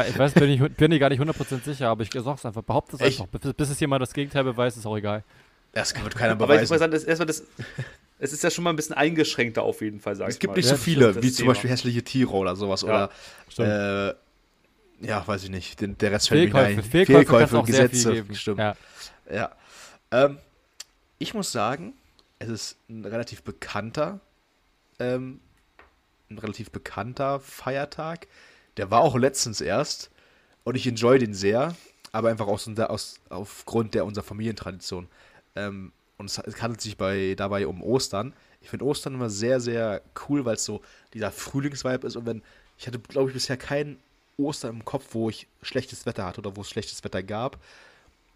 ich 0.08 0.18
weiß, 0.18 0.32
bin 0.32 0.48
ich 0.48 0.60
bin 0.76 0.92
ich 0.92 1.00
gar 1.00 1.10
nicht 1.10 1.20
100% 1.20 1.62
sicher, 1.62 1.88
aber 1.88 2.04
ich 2.04 2.10
sag's 2.10 2.46
einfach, 2.46 2.62
behaupte 2.62 2.96
es 2.96 3.02
einfach. 3.02 3.26
Bis, 3.26 3.52
bis 3.52 3.70
es 3.70 3.80
jemand 3.80 4.00
das 4.00 4.14
Gegenteil 4.14 4.44
beweist, 4.44 4.78
ist 4.78 4.86
auch 4.86 4.96
egal. 4.96 5.24
Das 5.72 5.94
wird 6.02 6.16
keiner 6.16 6.36
beweisen. 6.36 6.52
Aber 6.52 6.62
ich 6.62 6.70
muss 6.70 6.78
sagen, 6.78 6.92
das, 6.92 7.04
erstmal 7.04 7.26
das, 7.26 7.44
es 8.20 8.32
ist 8.32 8.44
ja 8.44 8.50
schon 8.50 8.64
mal 8.64 8.70
ein 8.70 8.76
bisschen 8.76 8.94
eingeschränkter 8.94 9.62
auf 9.62 9.80
jeden 9.80 10.00
Fall, 10.00 10.14
sag 10.14 10.28
es 10.28 10.36
ich 10.36 10.42
mal. 10.42 10.52
Es 10.52 10.54
gibt 10.54 10.56
nicht 10.56 10.68
so 10.68 10.76
viele, 10.76 11.22
wie 11.22 11.32
zum 11.32 11.46
Beispiel 11.46 11.70
hässliche 11.70 12.02
Tiere 12.02 12.32
oder 12.32 12.54
sowas. 12.54 12.82
Ja, 12.82 13.10
oder, 13.56 14.10
äh, 15.00 15.06
ja, 15.06 15.26
weiß 15.26 15.44
ich 15.44 15.50
nicht. 15.50 15.80
Den, 15.80 15.96
der 15.98 16.12
Rest 16.12 16.28
fällt 16.28 16.52
mir 16.52 16.60
ein. 16.60 16.82
Fehlkäufe, 16.82 17.26
Fehlkäufe 17.26 17.62
Gesetze, 17.64 18.24
stimmt. 18.34 18.58
Ja. 18.58 18.76
ja. 19.32 19.50
Ähm, 20.12 20.38
ich 21.18 21.34
muss 21.34 21.50
sagen, 21.50 21.94
es 22.38 22.48
ist 22.48 22.76
ein 22.88 23.04
relativ 23.04 23.42
bekannter 23.42 24.20
ähm, 25.00 25.40
ein 26.30 26.38
relativ 26.38 26.70
bekannter 26.70 27.40
Feiertag. 27.40 28.28
Der 28.76 28.90
war 28.90 29.00
auch 29.00 29.16
letztens 29.16 29.60
erst 29.60 30.10
und 30.62 30.76
ich 30.76 30.86
enjoy 30.86 31.18
den 31.18 31.34
sehr, 31.34 31.74
aber 32.12 32.30
einfach 32.30 32.46
aus, 32.46 32.68
aus, 32.78 33.20
aufgrund 33.28 33.94
der 33.94 34.04
unserer 34.04 34.24
Familientradition. 34.24 35.08
Ähm, 35.56 35.92
und 36.20 36.26
es, 36.26 36.62
handelt 36.62 36.80
sich 36.80 36.96
bei, 36.96 37.34
dabei 37.34 37.66
um 37.66 37.82
Ostern. 37.82 38.34
Ich 38.60 38.68
finde 38.68 38.84
Ostern 38.84 39.14
immer 39.14 39.30
sehr, 39.30 39.58
sehr 39.58 40.02
cool, 40.28 40.44
weil 40.44 40.56
es 40.56 40.64
so 40.64 40.82
dieser 41.14 41.32
Frühlingsvibe 41.32 42.06
ist 42.06 42.14
und 42.14 42.26
wenn, 42.26 42.42
ich 42.78 42.86
hatte, 42.86 42.98
glaube 42.98 43.30
ich, 43.30 43.34
bisher 43.34 43.56
keinen 43.56 43.98
Ostern 44.36 44.76
im 44.76 44.84
Kopf, 44.84 45.08
wo 45.12 45.30
ich 45.30 45.48
schlechtes 45.62 46.04
Wetter 46.06 46.26
hatte 46.26 46.40
oder 46.40 46.56
wo 46.56 46.60
es 46.60 46.68
schlechtes 46.68 47.02
Wetter 47.04 47.22
gab. 47.22 47.56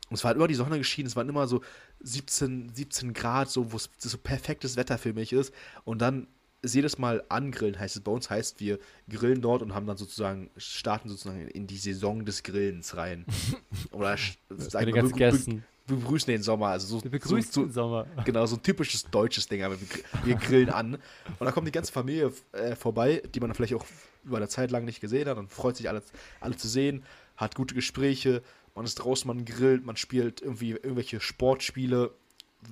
Und 0.09 0.17
es 0.17 0.25
war 0.25 0.31
halt 0.31 0.37
immer 0.37 0.49
die 0.49 0.55
Sonne 0.55 0.79
geschienen, 0.79 1.07
es 1.07 1.17
waren 1.17 1.29
immer 1.29 1.47
so 1.47 1.63
17, 2.01 2.71
17 2.75 3.13
Grad, 3.13 3.51
so, 3.51 3.73
wo 3.73 3.77
es 3.77 3.91
so 3.99 4.19
perfektes 4.19 4.77
Wetter 4.77 4.99
für 4.99 5.13
mich 5.13 5.33
ist. 5.33 5.53
Und 5.85 6.01
dann 6.01 6.27
jedes 6.63 6.97
Mal 6.97 7.23
angrillen 7.29 7.79
heißt 7.79 7.97
es 7.97 8.03
bei 8.03 8.11
uns, 8.11 8.31
heißt 8.31 8.61
wir 8.61 8.79
grillen 9.11 9.43
dort 9.43 9.61
und 9.61 9.75
haben 9.75 9.87
dann 9.87 9.99
sozusagen, 9.99 10.49
starten 10.57 11.11
sozusagen 11.11 11.49
in 11.49 11.67
die 11.67 11.77
Saison 11.77 12.25
des 12.25 12.43
Grillens 12.43 12.97
rein. 12.97 13.27
Oder 13.93 14.17
sagen 14.49 14.95
wir, 14.95 15.03
be 15.03 15.63
be 15.87 15.97
begrüßen 15.97 16.33
den 16.33 16.43
Sommer. 16.43 16.69
Also 16.69 16.87
so, 16.87 17.05
wir 17.05 17.11
begrüßen 17.11 17.53
so, 17.53 17.63
den 17.63 17.73
Sommer. 17.73 18.07
Genau, 18.25 18.47
so 18.47 18.57
ein 18.57 18.63
typisches 18.63 19.05
deutsches 19.11 19.49
Ding, 19.49 19.63
aber 19.63 19.81
wir, 19.81 19.89
wir 20.25 20.35
grillen 20.37 20.71
an. 20.71 20.95
Und 20.95 21.45
da 21.45 21.53
kommt 21.53 21.67
die 21.67 21.73
ganze 21.73 21.93
Familie 21.93 22.33
äh, 22.53 22.75
vorbei, 22.75 23.23
die 23.35 23.41
man 23.41 23.53
vielleicht 23.55 23.75
auch 23.75 23.87
über 24.25 24.39
eine 24.39 24.49
Zeit 24.49 24.71
lang 24.71 24.85
nicht 24.85 25.01
gesehen 25.01 25.29
hat 25.29 25.37
und 25.37 25.51
freut 25.51 25.77
sich 25.77 25.89
alle, 25.89 26.03
alle 26.41 26.57
zu 26.57 26.69
sehen, 26.69 27.05
hat 27.37 27.55
gute 27.55 27.75
Gespräche, 27.75 28.43
man 28.75 28.85
ist 28.85 28.97
draußen, 28.97 29.29
man 29.29 29.45
grillt, 29.45 29.85
man 29.85 29.97
spielt 29.97 30.41
irgendwie 30.41 30.71
irgendwelche 30.71 31.21
Sportspiele, 31.21 32.11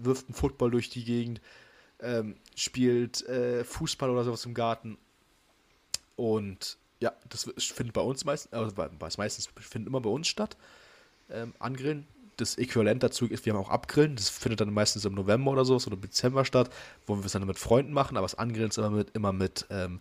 wirft 0.02 0.28
einen 0.28 0.34
Football 0.34 0.70
durch 0.70 0.88
die 0.88 1.04
Gegend 1.04 1.40
ähm, 2.02 2.36
spielt 2.54 3.26
äh, 3.28 3.64
Fußball 3.64 4.10
oder 4.10 4.24
sowas 4.24 4.44
im 4.44 4.54
Garten. 4.54 4.98
Und 6.16 6.76
ja, 7.00 7.12
das 7.28 7.44
findet 7.64 7.94
bei 7.94 8.02
uns 8.02 8.24
meistens, 8.24 8.52
also 8.52 8.74
meistens 9.16 9.48
findet 9.56 9.88
immer 9.88 10.00
bei 10.00 10.10
uns 10.10 10.28
statt. 10.28 10.56
Ähm, 11.30 11.54
Angrillen. 11.58 12.06
Das 12.42 12.58
Äquivalent 12.58 13.02
dazu 13.02 13.26
ist, 13.26 13.46
wir 13.46 13.54
haben 13.54 13.60
auch 13.60 13.70
Abgrillen. 13.70 14.16
Das 14.16 14.28
findet 14.28 14.60
dann 14.60 14.72
meistens 14.72 15.04
im 15.04 15.14
November 15.14 15.52
oder 15.52 15.64
so, 15.64 15.76
oder 15.76 15.92
im 15.92 16.00
Dezember 16.00 16.44
statt, 16.44 16.70
wo 17.06 17.16
wir 17.16 17.24
es 17.24 17.32
dann 17.32 17.46
mit 17.46 17.58
Freunden 17.58 17.92
machen. 17.92 18.16
Aber 18.16 18.24
das 18.24 18.34
Angrillen 18.34 18.70
ist 18.70 18.78
immer 18.78 18.90
mit, 18.90 19.10
immer 19.14 19.32
mit, 19.32 19.66
ähm, 19.70 20.00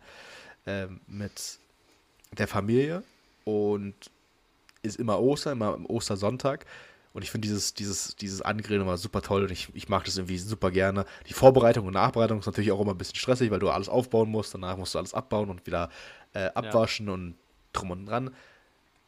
ähm, 0.65 1.01
mit 1.07 1.59
der 2.37 2.47
Familie 2.47 3.03
und 3.43 3.93
ist 4.81 4.97
immer 4.97 5.19
Ostern, 5.19 5.53
immer 5.53 5.89
Ostersonntag. 5.89 6.65
Und 7.13 7.23
ich 7.23 7.31
finde 7.31 7.47
dieses, 7.47 7.73
dieses, 7.73 8.15
dieses 8.15 8.41
Angrillen 8.41 8.81
immer 8.81 8.97
super 8.97 9.21
toll 9.21 9.43
und 9.43 9.51
ich, 9.51 9.67
ich 9.73 9.89
mag 9.89 10.05
das 10.05 10.17
irgendwie 10.17 10.37
super 10.37 10.71
gerne. 10.71 11.05
Die 11.27 11.33
Vorbereitung 11.33 11.85
und 11.85 11.93
Nachbereitung 11.93 12.39
ist 12.39 12.45
natürlich 12.45 12.71
auch 12.71 12.79
immer 12.79 12.91
ein 12.91 12.97
bisschen 12.97 13.15
stressig, 13.15 13.51
weil 13.51 13.59
du 13.59 13.69
alles 13.69 13.89
aufbauen 13.89 14.29
musst, 14.29 14.53
danach 14.53 14.77
musst 14.77 14.95
du 14.95 14.99
alles 14.99 15.13
abbauen 15.13 15.49
und 15.49 15.67
wieder 15.67 15.89
äh, 16.33 16.45
abwaschen 16.53 17.07
ja. 17.07 17.13
und 17.13 17.35
drum 17.73 17.91
und 17.91 18.05
dran. 18.05 18.33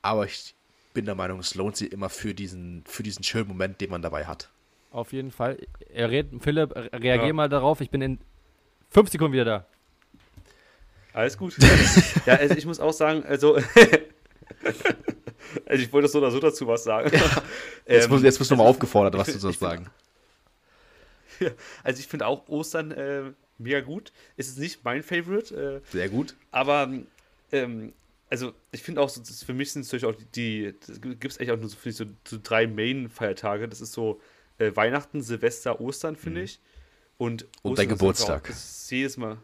Aber 0.02 0.26
ich 0.26 0.54
bin 0.94 1.06
der 1.06 1.16
Meinung, 1.16 1.40
es 1.40 1.56
lohnt 1.56 1.76
sich 1.76 1.92
immer 1.92 2.10
für 2.10 2.34
diesen, 2.34 2.84
für 2.86 3.04
diesen 3.04 3.24
schönen 3.24 3.48
Moment, 3.48 3.82
den 3.82 3.90
man 3.90 4.02
dabei 4.02 4.26
hat. 4.26 4.50
Auf 4.92 5.12
jeden 5.12 5.32
Fall. 5.32 5.58
Er 5.92 6.12
red, 6.12 6.28
Philipp, 6.40 6.76
reagier 6.76 7.28
ja. 7.28 7.34
mal 7.34 7.50
darauf. 7.50 7.82
Ich 7.82 7.90
bin 7.90 8.02
in 8.02 8.20
fünf 8.90 9.10
Sekunden 9.10 9.34
wieder 9.34 9.46
da. 9.46 9.66
Alles 11.14 11.38
gut. 11.38 11.56
ja, 12.26 12.36
also 12.36 12.56
ich 12.56 12.66
muss 12.66 12.80
auch 12.80 12.94
sagen, 12.94 13.24
also 13.24 13.58
Also 15.66 15.84
ich 15.84 15.94
wollte 15.94 16.08
so 16.08 16.20
oder 16.20 16.32
so 16.32 16.40
dazu 16.40 16.68
was 16.68 16.84
sagen. 16.84 17.12
Ja. 17.14 17.20
Jetzt, 17.86 18.10
ähm, 18.10 18.24
jetzt 18.24 18.38
bist 18.38 18.50
du 18.50 18.56
mal 18.56 18.64
aufgefordert, 18.64 19.18
was 19.18 19.28
du 19.28 19.40
so 19.40 19.52
sagen. 19.52 19.88
Ja, 21.40 21.50
also 21.84 22.00
ich 22.00 22.08
finde 22.08 22.28
auch 22.28 22.48
Ostern 22.48 22.92
äh, 22.92 23.24
mega 23.58 23.82
gut. 23.82 24.14
Es 24.38 24.48
ist 24.48 24.58
nicht 24.58 24.86
mein 24.86 25.04
Favorite. 25.04 25.82
Äh, 25.86 25.92
Sehr 25.92 26.08
gut. 26.08 26.34
Aber 26.52 26.90
ähm, 27.52 27.92
also 28.34 28.52
ich 28.72 28.82
finde 28.82 29.00
auch, 29.00 29.10
so, 29.10 29.22
für 29.46 29.54
mich 29.54 29.72
sind 29.72 29.84
es 29.84 29.92
natürlich 29.92 30.06
auch 30.06 30.20
die, 30.34 30.74
gibt 31.02 31.26
es 31.26 31.38
eigentlich 31.38 31.52
auch 31.52 31.60
nur 31.60 31.70
so, 31.70 31.78
so, 31.92 32.06
so 32.28 32.40
drei 32.42 32.66
Main-Feiertage. 32.66 33.70
Das 33.70 33.80
ist 33.80 33.94
so 33.94 34.20
äh, 34.58 34.76
Weihnachten, 34.76 35.22
Silvester, 35.22 35.80
Ostern, 35.80 36.16
finde 36.16 36.40
mhm. 36.40 36.46
ich. 36.46 36.60
Und, 37.20 37.46
Und 37.62 37.78
dein 37.78 37.90
Geburtstag. 37.90 38.50
Auch, 38.50 38.92
jedes 38.92 39.18
Mal. 39.18 39.38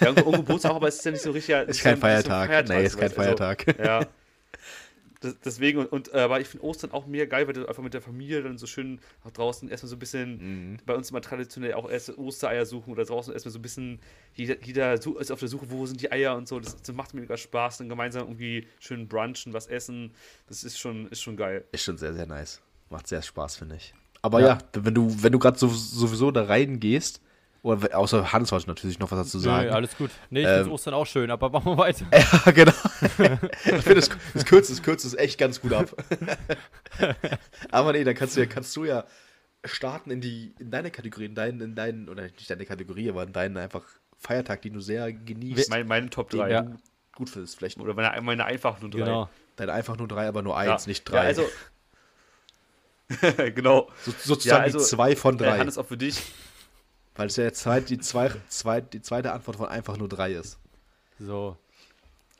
Ja, 0.00 0.08
irgendwo 0.08 0.32
Geburtstag 0.32 0.72
auch, 0.72 0.76
aber 0.76 0.88
es 0.88 0.96
ist 0.96 1.04
ja 1.04 1.12
nicht 1.12 1.22
so 1.22 1.30
richtig. 1.30 1.54
Ist 1.68 1.82
kein 1.82 1.98
Feiertag. 1.98 2.68
Nee, 2.68 2.84
ist 2.84 2.98
kein 2.98 3.10
Feiertag. 3.10 3.64
Also, 3.68 3.82
ja. 3.82 4.00
Das, 5.26 5.38
deswegen, 5.44 5.78
und, 5.80 5.86
und 5.92 6.14
äh, 6.14 6.18
aber 6.20 6.40
ich 6.40 6.48
finde 6.48 6.64
Ostern 6.64 6.92
auch 6.92 7.06
mega 7.06 7.24
geil, 7.24 7.46
weil 7.46 7.54
du 7.54 7.66
einfach 7.66 7.82
mit 7.82 7.94
der 7.94 8.00
Familie 8.00 8.42
dann 8.42 8.58
so 8.58 8.66
schön 8.66 9.00
auch 9.24 9.30
draußen 9.30 9.68
erstmal 9.68 9.90
so 9.90 9.96
ein 9.96 9.98
bisschen, 9.98 10.72
Mhm. 10.72 10.76
bei 10.86 10.94
uns 10.94 11.10
immer 11.10 11.20
traditionell 11.20 11.74
auch 11.74 11.90
erst 11.90 12.16
Ostereier 12.16 12.64
suchen 12.66 12.92
oder 12.92 13.04
draußen 13.04 13.32
erstmal 13.32 13.52
so 13.52 13.58
ein 13.58 13.62
bisschen, 13.62 14.00
jeder, 14.34 14.62
jeder 14.62 14.94
ist 14.94 15.30
auf 15.32 15.38
der 15.40 15.48
Suche, 15.48 15.70
wo 15.70 15.84
sind 15.86 16.00
die 16.00 16.10
Eier 16.12 16.36
und 16.36 16.48
so. 16.48 16.60
Das, 16.60 16.76
das 16.80 16.94
macht 16.94 17.14
mir 17.14 17.20
mega 17.20 17.36
Spaß, 17.36 17.78
dann 17.78 17.88
gemeinsam 17.88 18.22
irgendwie 18.28 18.66
schön 18.80 19.08
brunchen, 19.08 19.52
was 19.52 19.66
essen. 19.66 20.12
Das 20.48 20.64
ist 20.64 20.78
schon, 20.78 21.06
ist 21.08 21.22
schon 21.22 21.36
geil. 21.36 21.64
Ist 21.72 21.84
schon 21.84 21.98
sehr, 21.98 22.14
sehr 22.14 22.26
nice. 22.26 22.60
Macht 22.90 23.06
sehr 23.08 23.22
Spaß, 23.22 23.56
finde 23.56 23.76
ich. 23.76 23.92
Aber 24.22 24.40
Ja. 24.40 24.46
ja, 24.48 24.58
wenn 24.74 24.94
du, 24.94 25.22
wenn 25.22 25.32
du 25.32 25.38
gerade 25.38 25.58
so, 25.58 25.68
sowieso 25.68 26.30
da 26.30 26.44
reingehst, 26.44 27.20
oder 27.66 27.98
außer 27.98 28.32
Hans 28.32 28.52
wollte 28.52 28.68
natürlich 28.68 28.98
noch 28.98 29.10
was 29.10 29.18
dazu 29.26 29.38
sagen. 29.38 29.66
Nö, 29.66 29.72
alles 29.72 29.96
gut. 29.96 30.10
Nee, 30.30 30.40
ich 30.42 30.46
finde 30.46 30.62
Ähm, 30.62 30.72
Ostern 30.72 30.94
auch 30.94 31.06
schön, 31.06 31.30
aber 31.30 31.50
machen 31.50 31.72
wir 31.72 31.78
weiter. 31.78 32.06
Ja, 32.12 32.50
genau. 32.52 32.72
ich 33.02 33.10
finde, 33.12 33.94
das, 33.96 34.10
das 34.34 34.44
kürzt 34.44 34.70
das 34.70 34.82
kürzt 34.82 35.04
es 35.04 35.14
echt 35.14 35.36
ganz 35.38 35.60
gut 35.60 35.72
ab. 35.72 35.90
Aber 37.70 37.92
nee, 37.92 38.04
dann 38.04 38.14
kannst 38.14 38.36
du 38.36 38.40
ja, 38.40 38.46
kannst 38.46 38.74
du 38.76 38.84
ja 38.84 39.04
starten 39.64 40.10
in 40.10 40.20
die, 40.20 40.54
in 40.58 40.70
deine 40.70 40.90
Kategorie, 40.90 41.26
in 41.26 41.34
deinen, 41.34 41.60
in 41.60 41.74
deinen, 41.74 42.08
oder 42.08 42.22
nicht 42.22 42.48
deine 42.48 42.64
Kategorie, 42.66 43.10
aber 43.10 43.24
in 43.24 43.32
deinen 43.32 43.56
einfach 43.56 43.82
Feiertag, 44.18 44.62
den 44.62 44.74
du 44.74 44.80
sehr 44.80 45.12
genießt, 45.12 45.68
Mein, 45.70 45.86
meine 45.86 46.08
Top 46.08 46.30
den 46.30 46.40
3. 46.40 46.50
Ja. 46.50 46.66
gut 47.14 47.30
findest. 47.30 47.56
Vielleicht 47.56 47.78
Oder 47.78 47.94
meine, 47.94 48.20
meine 48.22 48.44
einfach 48.44 48.80
nur 48.80 48.90
drei. 48.90 49.00
Genau. 49.00 49.28
deine 49.56 49.72
einfach 49.72 49.96
nur 49.96 50.08
drei, 50.08 50.28
aber 50.28 50.42
nur 50.42 50.52
Ja. 50.62 50.72
eins, 50.74 50.86
nicht 50.86 51.08
Ja, 51.08 51.16
drei. 51.16 51.26
also. 51.26 51.48
genau. 53.54 53.88
so, 54.04 54.12
sozusagen 54.22 54.58
Ja, 54.60 54.64
also, 54.64 54.78
die 54.78 54.84
zwei 54.84 55.16
von 55.16 55.34
Äh, 55.36 55.38
drei. 55.38 55.58
Hannes, 55.58 55.78
auch 55.78 55.86
für 55.86 55.96
dich. 55.96 56.20
Weil 57.16 57.28
es 57.28 57.36
ja 57.36 57.44
jetzt 57.44 57.60
zweit, 57.60 57.88
die, 57.88 57.98
zwei, 57.98 58.30
zwei, 58.48 58.80
die 58.80 59.00
zweite 59.00 59.32
Antwort 59.32 59.56
von 59.56 59.68
einfach 59.68 59.96
nur 59.96 60.08
drei 60.08 60.32
ist. 60.32 60.58
So. 61.18 61.56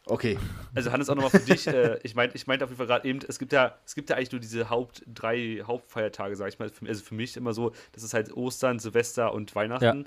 Okay. 0.09 0.39
Also 0.75 0.93
Hannes, 0.93 1.09
auch 1.11 1.17
nochmal 1.17 1.31
für 1.31 1.41
dich. 1.41 1.67
Äh, 1.67 1.99
ich 2.05 2.15
meinte 2.15 2.37
ich 2.37 2.47
meinte 2.47 2.65
auf 2.65 2.71
jeden 2.71 2.79
Fall 2.79 2.87
gerade 2.87 3.09
eben, 3.09 3.19
es 3.27 3.39
gibt 3.39 3.53
ja, 3.53 3.77
es 3.85 3.95
gibt 3.95 4.09
ja 4.09 4.17
eigentlich 4.17 4.31
nur 4.31 4.41
diese 4.41 4.71
Haupt, 4.71 5.03
drei 5.13 5.63
Hauptfeiertage, 5.67 6.37
sag 6.37 6.49
ich 6.49 6.59
mal. 6.59 6.69
Für, 6.69 6.87
also 6.87 7.03
für 7.03 7.15
mich 7.15 7.37
immer 7.37 7.53
so, 7.53 7.73
das 7.93 8.05
ist 8.05 8.15
halt 8.15 8.33
Ostern, 8.37 8.79
Silvester 8.79 9.35
und 9.35 9.55
Weihnachten. 9.57 10.07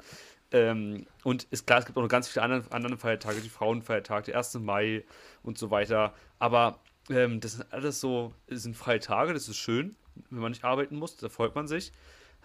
Ähm, 0.52 1.06
und 1.24 1.44
ist 1.52 1.68
klar, 1.68 1.80
es 1.80 1.86
gibt 1.86 1.98
auch 1.98 2.02
noch 2.02 2.10
ganz 2.10 2.28
viele 2.28 2.44
andere, 2.44 2.72
andere 2.72 2.98
Feiertage, 2.98 3.42
die 3.42 3.50
Frauenfeiertag, 3.50 4.26
der 4.26 4.38
1. 4.38 4.56
Mai 4.56 5.04
und 5.44 5.58
so 5.58 5.70
weiter. 5.70 6.14
Aber 6.40 6.80
ähm, 7.10 7.40
das 7.40 7.54
sind 7.54 7.72
alles 7.72 8.00
so, 8.00 8.34
das 8.48 8.64
sind 8.64 8.76
freie 8.76 9.00
Tage, 9.00 9.34
das 9.34 9.48
ist 9.48 9.58
schön, 9.58 9.96
wenn 10.30 10.40
man 10.40 10.52
nicht 10.52 10.64
arbeiten 10.64 10.96
muss, 10.96 11.18
da 11.18 11.30
freut 11.30 11.56
man 11.56 11.68
sich. 11.68 11.92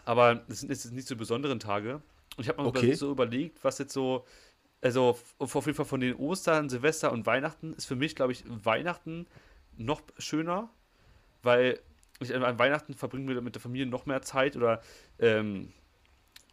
Aber 0.04 0.34
das 0.48 0.60
sind 0.60 0.70
jetzt 0.70 0.90
nicht 0.92 1.08
so 1.08 1.16
besonderen 1.16 1.60
Tage. 1.60 2.02
Und 2.36 2.44
ich 2.44 2.48
habe 2.48 2.62
mir 2.62 2.68
Okay. 2.68 2.94
so 2.94 3.10
überlegt, 3.10 3.62
was 3.62 3.78
jetzt 3.78 3.92
so, 3.92 4.24
also 4.82 5.18
auf 5.38 5.54
jeden 5.66 5.76
Fall 5.76 5.86
von 5.86 6.00
den 6.00 6.14
Ostern, 6.16 6.68
Silvester 6.68 7.12
und 7.12 7.26
Weihnachten 7.26 7.74
ist 7.74 7.86
für 7.86 7.96
mich, 7.96 8.16
glaube 8.16 8.32
ich, 8.32 8.44
Weihnachten 8.46 9.26
noch 9.76 10.02
schöner, 10.18 10.70
weil 11.42 11.80
ich 12.20 12.34
an 12.34 12.58
Weihnachten 12.58 12.94
verbringen 12.94 13.28
wir 13.28 13.40
mit 13.40 13.54
der 13.54 13.62
Familie 13.62 13.86
noch 13.86 14.06
mehr 14.06 14.22
Zeit 14.22 14.56
oder 14.56 14.80
ähm, 15.18 15.72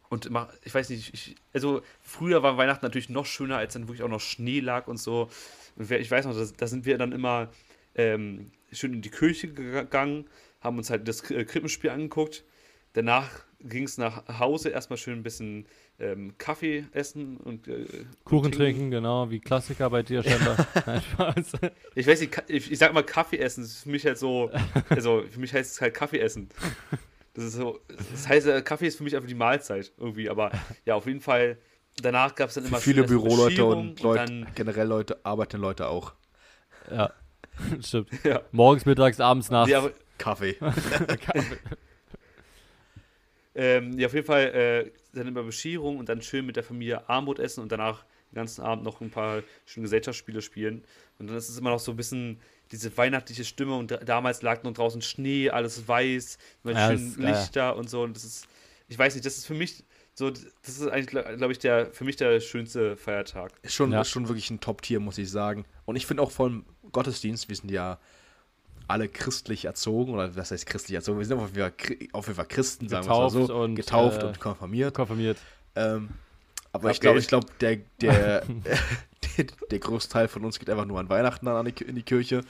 und 0.10 0.30
mach, 0.30 0.50
ich 0.64 0.74
weiß 0.74 0.90
nicht, 0.90 1.14
ich, 1.14 1.36
also 1.54 1.82
früher 2.02 2.44
war 2.44 2.58
Weihnachten 2.58 2.86
natürlich 2.86 3.10
noch 3.10 3.26
schöner, 3.26 3.58
als 3.58 3.74
dann 3.74 3.88
wirklich 3.88 4.04
auch 4.04 4.10
noch 4.10 4.20
Schnee 4.20 4.60
lag 4.60 4.88
und 4.88 4.98
so. 4.98 5.30
Und 5.78 5.90
ich 5.90 6.12
weiß 6.12 6.26
noch, 6.26 6.36
da, 6.58 6.68
sind 6.68 6.86
wir 6.86 6.98
dann 6.98 7.14
immer 7.14 7.50
ähm, 7.96 8.52
schön 8.74 8.94
in 8.94 9.02
die 9.02 9.10
Kirche 9.10 9.48
gegangen, 9.54 10.26
haben 10.60 10.78
uns 10.78 10.90
halt 10.90 11.08
das 11.08 11.30
äh, 11.32 11.46
Krippenspiel 11.46 11.92
angeguckt. 11.92 12.44
Danach 12.94 13.30
ging 13.60 13.84
es 13.84 13.98
nach 13.98 14.40
Hause, 14.40 14.70
erstmal 14.70 14.98
schön 14.98 15.20
ein 15.20 15.24
bisschen 15.24 15.66
ähm, 16.00 16.34
Kaffee 16.38 16.86
essen 16.94 17.38
und 17.38 17.68
äh, 17.68 17.86
Kuchen 18.24 18.48
und 18.48 18.56
trinken, 18.56 18.92
genau, 18.92 19.30
wie 19.30 19.40
Klassiker 19.40 19.90
bei 19.90 20.02
dir 20.04 20.24
scheinbar. 20.24 20.58
Nein, 20.86 21.02
Spaß. 21.02 21.52
Ich 21.96 22.08
weiß 22.08 22.22
nicht, 22.22 22.44
ich, 22.48 22.72
ich 22.72 22.78
sag 22.80 22.94
mal 22.94 23.04
Kaffee 23.04 23.38
essen, 23.38 23.62
das 23.62 23.72
ist 23.72 23.84
für 23.84 23.90
mich 23.90 24.06
halt 24.06 24.18
so, 24.18 24.50
also 24.90 25.24
für 25.30 25.40
mich 25.40 25.54
heißt 25.54 25.74
es 25.74 25.80
halt 25.82 25.94
Kaffee 25.94 26.20
essen. 26.20 26.50
Das 27.34 27.46
ist 27.46 27.54
so, 27.54 27.80
das 28.12 28.28
heißt, 28.28 28.48
äh, 28.48 28.62
Kaffee 28.62 28.88
ist 28.88 28.98
für 28.98 29.04
mich 29.04 29.16
einfach 29.16 29.30
die 29.30 29.36
Mahlzeit 29.36 29.94
irgendwie, 29.98 30.30
aber 30.30 30.52
ja, 30.86 30.96
auf 30.96 31.06
jeden 31.06 31.22
Fall, 31.22 31.58
danach 32.02 32.36
gab 32.36 32.50
es 32.50 32.56
dann 32.56 32.66
immer 32.66 32.78
Für 32.78 32.84
viele 32.84 33.04
Büroleute 33.04 33.64
und 33.66 34.02
Leute, 34.02 34.26
dann, 34.26 34.48
generell 34.56 34.88
Leute, 34.88 35.20
arbeitende 35.24 35.66
Leute 35.66 35.88
auch. 35.88 36.14
Ja, 36.90 37.14
stimmt. 37.82 38.10
ja, 38.24 38.42
Morgens, 38.52 38.86
mittags, 38.86 39.20
abends, 39.20 39.50
nachts. 39.52 39.70
ja, 39.72 39.78
aber- 39.78 39.92
Kaffee. 40.18 40.56
ähm, 43.56 43.98
ja, 44.00 44.08
auf 44.08 44.14
jeden 44.14 44.26
Fall 44.26 44.44
äh, 44.54 44.92
dann 45.14 45.28
immer 45.28 45.44
Bescherung 45.44 45.98
und 45.98 46.10
dann 46.10 46.22
schön 46.22 46.46
mit 46.46 46.56
der 46.56 46.64
Familie 46.64 47.10
Armut 47.10 47.40
essen 47.40 47.62
und 47.62 47.72
danach 47.72 48.06
den 48.32 48.36
ganzen 48.36 48.62
Abend 48.62 48.84
noch 48.86 49.02
ein 49.02 49.10
paar 49.10 49.44
schöne 49.66 49.84
Gesellschaftsspiele 49.84 50.42
spielen. 50.42 50.84
Und 51.20 51.28
dann 51.28 51.36
ist 51.38 51.50
es 51.50 51.58
immer 51.58 51.70
noch 51.72 51.80
so 51.80 51.92
ein 51.92 51.98
bisschen 51.98 52.40
diese 52.72 52.96
weihnachtliche 52.98 53.44
Stimme 53.44 53.76
und 53.76 53.92
da, 53.92 53.98
damals 53.98 54.42
lag 54.42 54.64
noch 54.64 54.74
draußen 54.74 55.02
Schnee, 55.02 55.50
alles 55.50 55.88
weiß, 55.88 56.38
immer 56.64 56.74
Ja, 56.74 56.88
schön. 56.88 57.16
Lichter 57.18 57.76
und 57.76 57.90
so. 57.90 58.04
Und 58.04 58.16
das 58.16 58.24
ist, 58.24 58.48
ich 58.88 58.98
weiß 58.98 59.16
nicht, 59.16 59.26
das 59.26 59.38
ist 59.38 59.46
für 59.46 59.54
mich 59.54 59.84
so, 60.14 60.30
das 60.30 60.44
ist 60.64 60.88
eigentlich, 60.88 61.08
glaube 61.08 61.52
ich, 61.52 61.60
der, 61.60 61.88
für 61.92 62.04
mich 62.06 62.16
der 62.16 62.40
schönste 62.40 62.96
Feiertag. 62.96 63.52
Ist 63.64 63.74
schon, 63.74 63.92
Ja. 63.92 64.02
ist 64.02 64.10
schon 64.10 64.28
wirklich 64.28 64.50
ein 64.50 64.60
Top-Tier, 64.60 65.00
muss 65.00 65.18
ich 65.18 65.30
sagen. 65.30 65.66
Und 65.86 65.96
ich 65.98 66.06
finde 66.06 66.24
auch 66.24 66.32
vor 66.32 66.52
Gottesdienst, 66.92 67.50
wir 67.50 67.56
sind 67.56 67.72
ja 67.72 68.00
alle 68.92 69.08
christlich 69.08 69.66
erzogen, 69.66 70.14
oder 70.14 70.36
was 70.36 70.52
heißt 70.52 70.66
christlich 70.66 70.96
erzogen? 70.96 71.20
Wir 71.20 71.26
sind 71.26 71.40
auf 71.40 71.50
jeden 71.56 71.62
Fall, 71.62 71.74
auf 72.14 72.28
jeden 72.28 72.36
Fall 72.36 72.48
Christen, 72.48 72.90
sagen 72.90 73.06
wir 73.08 73.12
es 73.12 73.18
mal 73.18 73.30
Getauft 73.30 73.48
so. 73.48 73.56
und, 73.56 73.76
getauft 73.76 74.24
äh, 74.24 74.26
und 74.26 74.40
konfirmiert. 74.40 74.94
Konfirmiert. 74.94 75.38
Ähm, 75.76 76.10
aber 76.74 76.92
ich 76.92 77.00
glaube, 77.00 77.20
ich 77.20 77.28
glaube, 77.28 77.48
der, 77.60 77.78
der, 78.02 78.44
der, 79.72 79.80
Großteil 79.80 80.28
von 80.28 80.44
uns 80.44 80.60
geht 80.60 80.70
einfach 80.70 80.86
nur 80.86 81.00
an 81.00 81.10
Weihnachten 81.10 81.48
an 81.48 81.66
in 81.66 81.96
die 81.96 82.04
Kirche. 82.04 82.42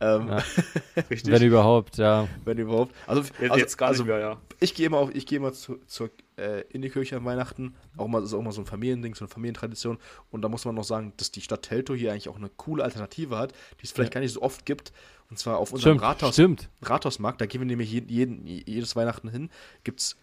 Ähm, 0.00 0.28
Ja. 0.28 0.42
Richtig? 1.10 1.32
Wenn 1.32 1.42
überhaupt, 1.42 1.98
ja. 1.98 2.28
Wenn 2.44 2.58
überhaupt. 2.58 2.94
Also, 3.06 3.22
jetzt, 3.22 3.40
also, 3.40 3.56
jetzt 3.56 3.76
gar 3.78 3.88
also 3.88 4.02
nicht 4.02 4.12
mehr, 4.12 4.18
ja. 4.18 4.40
ich 4.60 4.74
gehe 4.74 4.86
immer, 4.86 4.98
auf, 4.98 5.14
ich 5.14 5.26
gehe 5.26 5.38
immer 5.38 5.52
zu, 5.52 5.78
zur, 5.86 6.10
äh, 6.36 6.62
in 6.70 6.82
die 6.82 6.90
Kirche 6.90 7.16
an 7.16 7.24
Weihnachten. 7.24 7.74
Auch 7.96 8.08
mal, 8.08 8.20
das 8.20 8.30
ist 8.30 8.34
auch 8.34 8.42
mal 8.42 8.52
so 8.52 8.62
ein 8.62 8.66
Familiending, 8.66 9.14
so 9.14 9.24
eine 9.24 9.30
Familientradition. 9.30 9.98
Und 10.30 10.42
da 10.42 10.48
muss 10.48 10.64
man 10.64 10.74
noch 10.74 10.84
sagen, 10.84 11.12
dass 11.16 11.30
die 11.30 11.40
Stadt 11.40 11.62
Teltow 11.62 11.94
hier 11.96 12.12
eigentlich 12.12 12.28
auch 12.28 12.36
eine 12.36 12.48
coole 12.48 12.82
Alternative 12.82 13.38
hat, 13.38 13.52
die 13.80 13.84
es 13.84 13.92
vielleicht 13.92 14.12
gar 14.12 14.20
nicht 14.20 14.32
so 14.32 14.42
oft 14.42 14.66
gibt. 14.66 14.92
Und 15.30 15.38
zwar 15.38 15.58
auf 15.58 15.72
unserem 15.72 15.98
Stimmt, 15.98 16.02
Rathaus, 16.02 16.34
stimmt. 16.34 16.68
Rathausmarkt. 16.82 17.40
Da 17.40 17.46
gehen 17.46 17.60
wir 17.60 17.66
nämlich 17.66 17.90
jeden, 17.90 18.08
jeden, 18.08 18.46
jedes 18.46 18.96
Weihnachten 18.96 19.28
hin. 19.28 19.50
Gibt 19.84 20.00
es 20.00 20.16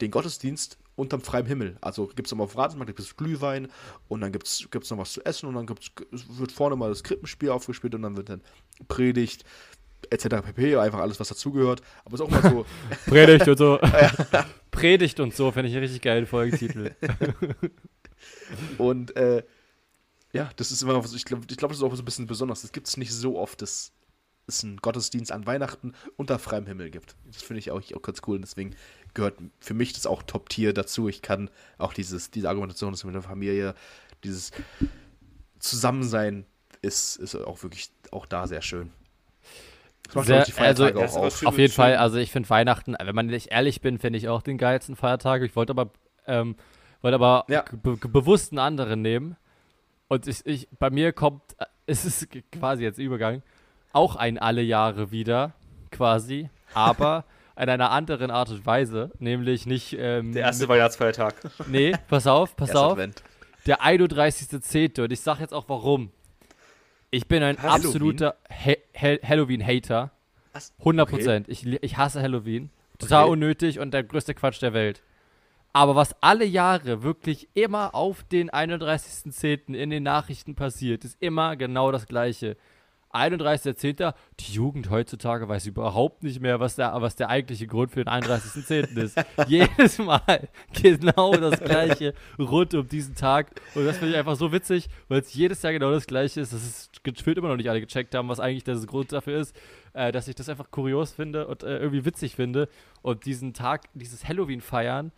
den 0.00 0.10
Gottesdienst 0.10 0.78
unterm 0.96 1.20
freiem 1.20 1.46
Himmel. 1.46 1.76
Also 1.80 2.06
gibt 2.08 2.26
es 2.26 2.32
auf 2.32 2.52
dem 2.52 2.58
Rathausmarkt 2.58 2.88
gibt 2.88 2.98
es 3.00 3.16
Glühwein 3.16 3.68
und 4.08 4.20
dann 4.20 4.32
gibt 4.32 4.46
es 4.46 4.90
noch 4.90 4.98
was 4.98 5.12
zu 5.12 5.24
essen 5.24 5.46
und 5.48 5.54
dann 5.54 5.66
gibt's, 5.66 5.90
wird 6.10 6.52
vorne 6.52 6.76
mal 6.76 6.88
das 6.90 7.02
Krippenspiel 7.02 7.50
aufgespielt 7.50 7.94
und 7.94 8.02
dann 8.02 8.16
wird 8.16 8.28
dann 8.28 8.42
Predigt 8.88 9.44
etc. 10.10 10.28
pp. 10.44 10.76
Einfach 10.76 11.00
alles, 11.00 11.20
was 11.20 11.28
dazugehört. 11.28 11.82
Aber 12.04 12.14
es 12.14 12.20
ist 12.20 12.26
auch 12.26 12.30
mal 12.30 12.42
so. 12.42 12.66
Predigt 13.06 13.48
und 13.48 13.58
so. 13.58 13.78
Predigt 14.70 15.20
und 15.20 15.34
so, 15.34 15.50
fände 15.52 15.68
ich 15.68 15.74
einen 15.74 15.84
richtig 15.84 16.02
geilen 16.02 16.26
Folgetitel. 16.26 16.92
Und 18.78 19.16
äh, 19.16 19.42
ja, 20.32 20.50
das 20.56 20.70
ist 20.70 20.82
immer, 20.82 20.92
noch 20.92 21.06
so- 21.06 21.16
ich 21.16 21.24
glaube, 21.24 21.44
ich 21.48 21.56
glaub, 21.56 21.70
das 21.70 21.78
ist 21.78 21.84
auch 21.84 21.94
so 21.94 22.02
ein 22.02 22.04
bisschen 22.04 22.26
besonders. 22.26 22.62
Das 22.62 22.72
gibt 22.72 22.86
es 22.88 22.96
nicht 22.96 23.12
so 23.12 23.38
oft, 23.38 23.62
dass 23.62 23.92
es 24.50 24.64
einen 24.64 24.76
Gottesdienst 24.78 25.32
an 25.32 25.46
Weihnachten 25.46 25.94
unter 26.16 26.38
freiem 26.38 26.66
Himmel 26.66 26.90
gibt. 26.90 27.16
Das 27.32 27.42
finde 27.42 27.58
ich 27.60 27.70
auch, 27.70 27.80
auch 27.94 28.02
ganz 28.02 28.20
cool. 28.26 28.36
Und 28.36 28.42
deswegen 28.42 28.74
gehört 29.14 29.38
für 29.58 29.74
mich 29.74 29.92
das 29.92 30.06
auch 30.06 30.22
Top-Tier 30.22 30.72
dazu. 30.72 31.08
Ich 31.08 31.22
kann 31.22 31.50
auch 31.78 31.92
dieses, 31.94 32.30
diese 32.30 32.48
Argumentation, 32.48 32.92
dass 32.92 33.04
mit 33.04 33.14
der 33.14 33.22
Familie, 33.22 33.74
dieses 34.24 34.52
Zusammensein 35.58 36.46
ist, 36.82 37.16
ist 37.16 37.34
auch 37.34 37.62
wirklich 37.62 37.90
auch 38.10 38.26
da 38.26 38.46
sehr 38.46 38.62
schön. 38.62 38.90
Sehr- 40.22 40.44
also- 40.58 40.86
auf. 40.86 41.44
Auf 41.46 41.58
jeden. 41.58 41.72
Fall, 41.72 41.96
also 41.96 42.16
ich 42.18 42.32
finde 42.32 42.50
Weihnachten, 42.50 42.96
wenn 43.00 43.14
man 43.14 43.26
nicht 43.26 43.48
ehrlich 43.52 43.80
bin, 43.80 43.98
finde 43.98 44.18
ich 44.18 44.28
auch 44.28 44.42
den 44.42 44.58
geilsten 44.58 44.96
Feiertag. 44.96 45.42
Ich 45.42 45.54
wollte 45.54 45.70
aber, 45.70 45.90
ähm, 46.26 46.56
wollte 47.00 47.14
aber 47.14 47.44
Ja. 47.48 47.64
be 47.70 47.96
bewusst 47.96 48.50
einen 48.52 48.58
anderen 48.58 49.02
nehmen. 49.02 49.36
Und 50.08 50.26
ich, 50.26 50.44
ich, 50.46 50.68
bei 50.78 50.90
mir 50.90 51.12
kommt, 51.12 51.42
äh, 51.58 51.66
es 51.86 52.04
ist 52.04 52.28
quasi 52.50 52.82
jetzt 52.82 52.98
Übergang, 52.98 53.42
auch 53.92 54.16
ein 54.16 54.38
alle 54.38 54.62
Jahre 54.62 55.10
wieder, 55.10 55.52
quasi, 55.90 56.48
aber 56.74 57.24
in 57.56 57.68
einer 57.68 57.90
anderen 57.90 58.30
Art 58.30 58.50
und 58.50 58.64
Weise, 58.64 59.10
nämlich 59.18 59.66
nicht, 59.66 59.94
ähm, 59.98 60.32
Der 60.32 60.42
erste 60.44 60.68
Weihnachtsfeiertag. 60.68 61.34
nee, 61.66 61.94
pass 62.08 62.26
auf, 62.26 62.56
pass 62.56 62.74
auf, 62.74 62.92
Advent. 62.92 63.22
der 63.66 63.82
31.10. 63.82 65.02
Und 65.02 65.12
ich 65.12 65.20
sag 65.20 65.40
jetzt 65.40 65.52
auch 65.52 65.68
warum. 65.68 66.10
Ich 67.10 67.26
bin 67.26 67.42
ein 67.42 67.58
Halloween? 67.58 67.86
absoluter 67.86 68.36
ha 68.48 68.72
Ha 68.96 69.16
Halloween-Hater. 69.26 70.10
Was? 70.52 70.72
100 70.78 71.08
Prozent. 71.08 71.48
Ich, 71.48 71.66
ich 71.66 71.96
hasse 71.96 72.22
Halloween. 72.22 72.70
Total 72.98 73.24
Okay. 73.24 73.32
unnötig 73.32 73.78
und 73.80 73.92
der 73.92 74.04
größte 74.04 74.34
Quatsch 74.34 74.60
der 74.62 74.72
Welt. 74.72 75.02
Aber 75.72 75.94
was 75.96 76.14
alle 76.22 76.44
Jahre 76.44 77.02
wirklich 77.02 77.48
immer 77.54 77.94
auf 77.94 78.22
den 78.24 78.50
31.10. 78.50 79.74
in 79.74 79.90
den 79.90 80.02
Nachrichten 80.02 80.54
passiert, 80.54 81.04
ist 81.04 81.16
immer 81.20 81.56
genau 81.56 81.92
das 81.92 82.06
Gleiche. 82.06 82.56
31.10. 83.12 84.14
Die 84.38 84.52
Jugend 84.52 84.90
heutzutage 84.90 85.48
weiß 85.48 85.66
überhaupt 85.66 86.22
nicht 86.22 86.40
mehr, 86.40 86.60
was 86.60 86.76
der, 86.76 86.94
was 87.00 87.16
der 87.16 87.28
eigentliche 87.28 87.66
Grund 87.66 87.90
für 87.90 88.04
den 88.04 88.12
31.10. 88.12 88.96
ist. 88.96 89.20
Jedes 89.48 89.98
Mal 89.98 90.48
genau 90.72 91.32
das 91.32 91.60
Gleiche 91.60 92.14
rund 92.38 92.74
um 92.74 92.86
diesen 92.86 93.14
Tag. 93.14 93.60
Und 93.74 93.84
das 93.84 93.98
finde 93.98 94.12
ich 94.12 94.18
einfach 94.18 94.36
so 94.36 94.52
witzig, 94.52 94.88
weil 95.08 95.20
es 95.20 95.34
jedes 95.34 95.62
Jahr 95.62 95.72
genau 95.72 95.90
das 95.90 96.06
Gleiche 96.06 96.40
ist. 96.40 96.52
Das 96.52 96.62
ist 96.62 97.02
gefühlt 97.02 97.38
immer 97.38 97.48
noch 97.48 97.56
nicht 97.56 97.68
alle 97.68 97.80
gecheckt 97.80 98.14
haben, 98.14 98.28
was 98.28 98.40
eigentlich 98.40 98.64
der 98.64 98.76
Grund 98.76 99.12
dafür 99.12 99.40
ist, 99.40 99.56
äh, 99.92 100.12
dass 100.12 100.28
ich 100.28 100.34
das 100.34 100.48
einfach 100.48 100.70
kurios 100.70 101.12
finde 101.12 101.46
und 101.46 101.62
äh, 101.62 101.78
irgendwie 101.78 102.04
witzig 102.04 102.36
finde. 102.36 102.68
Und 103.02 103.24
diesen 103.26 103.54
Tag, 103.54 103.88
dieses 103.94 104.26
Halloween 104.28 104.60
feiern, 104.60 105.12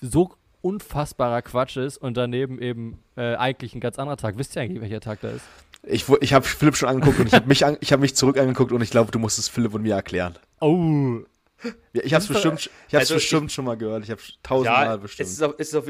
so 0.00 0.34
unfassbarer 0.62 1.42
Quatsch 1.42 1.76
ist 1.76 1.96
und 1.96 2.16
daneben 2.16 2.60
eben 2.60 3.02
äh, 3.16 3.34
eigentlich 3.36 3.74
ein 3.74 3.80
ganz 3.80 3.98
anderer 3.98 4.16
Tag. 4.16 4.36
Wisst 4.36 4.56
ihr 4.56 4.62
eigentlich, 4.62 4.82
welcher 4.82 5.00
Tag 5.00 5.20
da 5.22 5.30
ist? 5.30 5.46
Ich, 5.82 6.06
ich 6.20 6.32
habe 6.34 6.44
Philipp 6.44 6.76
schon 6.76 6.88
angeguckt 6.88 7.18
und 7.20 7.26
ich 7.26 7.32
habe 7.34 7.46
mich, 7.48 7.64
an, 7.64 7.76
ich 7.80 7.92
hab 7.92 8.00
mich 8.00 8.14
zurück 8.14 8.38
angeguckt 8.38 8.70
und 8.72 8.82
ich 8.82 8.90
glaube, 8.90 9.10
du 9.12 9.18
musst 9.18 9.38
es 9.38 9.48
Philipp 9.48 9.72
und 9.74 9.82
mir 9.82 9.94
erklären. 9.94 10.38
Oh, 10.60 11.20
Ja, 11.94 12.02
ich 12.04 12.12
habe 12.14 12.22
es 12.22 12.28
bestimmt, 12.28 12.60
ich 12.88 12.94
hab's 12.94 13.02
Also 13.02 13.14
ich- 13.14 13.22
bestimmt 13.22 13.50
schon 13.52 13.64
mal 13.64 13.76
gehört. 13.76 14.04
Ich 14.04 14.10
habe 14.10 14.20
tausendmal 14.42 14.84
Ja, 14.86 14.96
bestimmt. 14.96 15.26
es 15.28 15.32
ist, 15.34 15.42
auf, 15.42 15.54
es 15.58 15.68
ist 15.68 15.74
auf, 15.74 15.84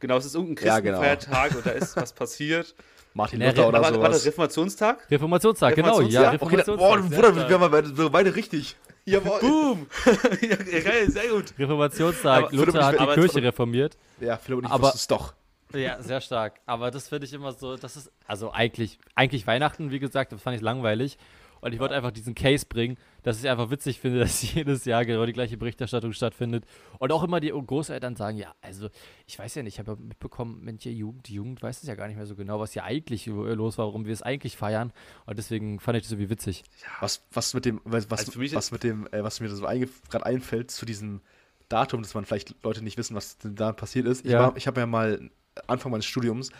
genau, 0.00 0.16
es 0.16 0.24
ist 0.26 0.34
irgendein 0.34 0.66
Ja, 0.66 0.80
genau. 0.80 1.00
Christenfeiertag 1.00 1.54
und 1.56 1.66
da 1.66 1.70
ist 1.72 1.96
was 1.96 2.12
passiert. 2.12 2.74
Martin 3.14 3.42
Ja, 3.42 3.48
Luther 3.50 3.64
Re- 3.64 3.68
oder 3.68 3.82
Warte, 3.82 4.00
warte, 4.00 4.12
sowas. 4.14 4.26
Reformationstag? 4.26 5.10
Reformationstag, 5.10 5.74
genau. 5.74 5.88
Reformationstag? 5.98 6.22
Ja, 6.22 6.32
Ja, 6.32 6.42
okay, 6.42 6.56
da, 6.56 6.62
Reformationstag. 6.72 7.10
boah, 7.10 7.30
Bruder, 7.32 7.48
wir 7.48 7.54
haben 7.54 7.62
aber 7.62 7.84
so 7.84 8.08
beide 8.10 8.34
richtig. 8.34 8.76
Jawohl. 9.04 9.40
Boom! 9.40 9.86
ja, 10.40 10.80
geil, 10.80 11.10
sehr 11.10 11.28
gut. 11.28 11.52
Reformationstag. 11.58 12.44
Aber- 12.44 12.52
Luther 12.56 12.86
hat 12.86 12.98
die 12.98 13.14
Kirche 13.20 13.42
reformiert. 13.42 13.98
Ja, 14.20 14.38
Philipp 14.38 14.60
und 14.60 14.64
ich 14.66 14.70
Aber- 14.70 14.84
wussten 14.84 14.96
es 14.98 15.06
doch. 15.06 15.34
Ja, 15.74 16.00
sehr 16.02 16.20
stark. 16.20 16.60
Aber 16.66 16.90
das 16.90 17.08
finde 17.08 17.26
ich 17.26 17.32
immer 17.32 17.52
so, 17.52 17.76
das 17.76 17.96
ist, 17.96 18.10
also 18.26 18.52
eigentlich, 18.52 18.98
eigentlich 19.14 19.46
Weihnachten, 19.46 19.90
wie 19.90 19.98
gesagt, 19.98 20.32
das 20.32 20.42
fand 20.42 20.56
ich 20.56 20.62
langweilig. 20.62 21.18
Und 21.64 21.72
ich 21.72 21.78
wollte 21.78 21.94
einfach 21.94 22.10
diesen 22.10 22.34
Case 22.34 22.66
bringen, 22.68 22.96
dass 23.22 23.38
ich 23.40 23.48
einfach 23.48 23.70
witzig 23.70 24.00
finde, 24.00 24.18
dass 24.20 24.42
jedes 24.52 24.84
Jahr 24.84 25.04
genau 25.04 25.24
die 25.26 25.32
gleiche 25.32 25.56
Berichterstattung 25.56 26.12
stattfindet. 26.12 26.64
Und 26.98 27.12
auch 27.12 27.22
immer 27.22 27.38
die 27.38 27.50
Großeltern 27.50 28.16
sagen, 28.16 28.36
ja, 28.36 28.52
also 28.60 28.88
ich 29.28 29.38
weiß 29.38 29.54
ja 29.54 29.62
nicht, 29.62 29.74
ich 29.74 29.78
habe 29.78 29.92
ja 29.92 29.96
mitbekommen, 30.00 30.60
manche 30.64 30.90
Jugend, 30.90 31.28
die 31.28 31.34
Jugend 31.34 31.62
weiß 31.62 31.80
es 31.82 31.88
ja 31.88 31.94
gar 31.94 32.08
nicht 32.08 32.16
mehr 32.16 32.26
so 32.26 32.34
genau, 32.34 32.58
was 32.58 32.72
hier 32.72 32.82
eigentlich 32.82 33.28
äh, 33.28 33.30
los 33.30 33.78
war, 33.78 33.86
warum 33.86 34.06
wir 34.06 34.12
es 34.12 34.22
eigentlich 34.22 34.56
feiern. 34.56 34.92
Und 35.24 35.38
deswegen 35.38 35.78
fand 35.78 35.96
ich 35.98 36.02
das 36.02 36.10
irgendwie 36.10 36.30
witzig. 36.30 36.64
Was, 36.98 37.22
was 37.30 37.54
mit 37.54 37.64
dem, 37.64 37.80
was, 37.84 38.10
was, 38.10 38.18
Also 38.20 38.32
für 38.32 38.38
mich 38.40 38.56
was 38.56 38.72
mit 38.72 38.82
dem, 38.82 39.06
äh, 39.12 39.22
was 39.22 39.38
mir 39.38 39.48
so 39.48 39.62
gerade 39.62 40.26
einfällt 40.26 40.72
zu 40.72 40.84
diesem 40.84 41.20
Datum, 41.68 42.02
dass 42.02 42.12
man 42.14 42.24
vielleicht 42.24 42.56
Leute 42.64 42.82
nicht 42.82 42.98
wissen, 42.98 43.14
was 43.14 43.38
denn 43.38 43.54
da 43.54 43.72
passiert 43.72 44.06
ist. 44.06 44.24
Ich, 44.26 44.32
Ja. 44.32 44.40
war- 44.40 44.56
ich 44.56 44.66
habe 44.66 44.80
ja 44.80 44.86
mal 44.86 45.30
Anfang 45.66 45.90
meines 45.92 46.06
Studiums 46.06 46.50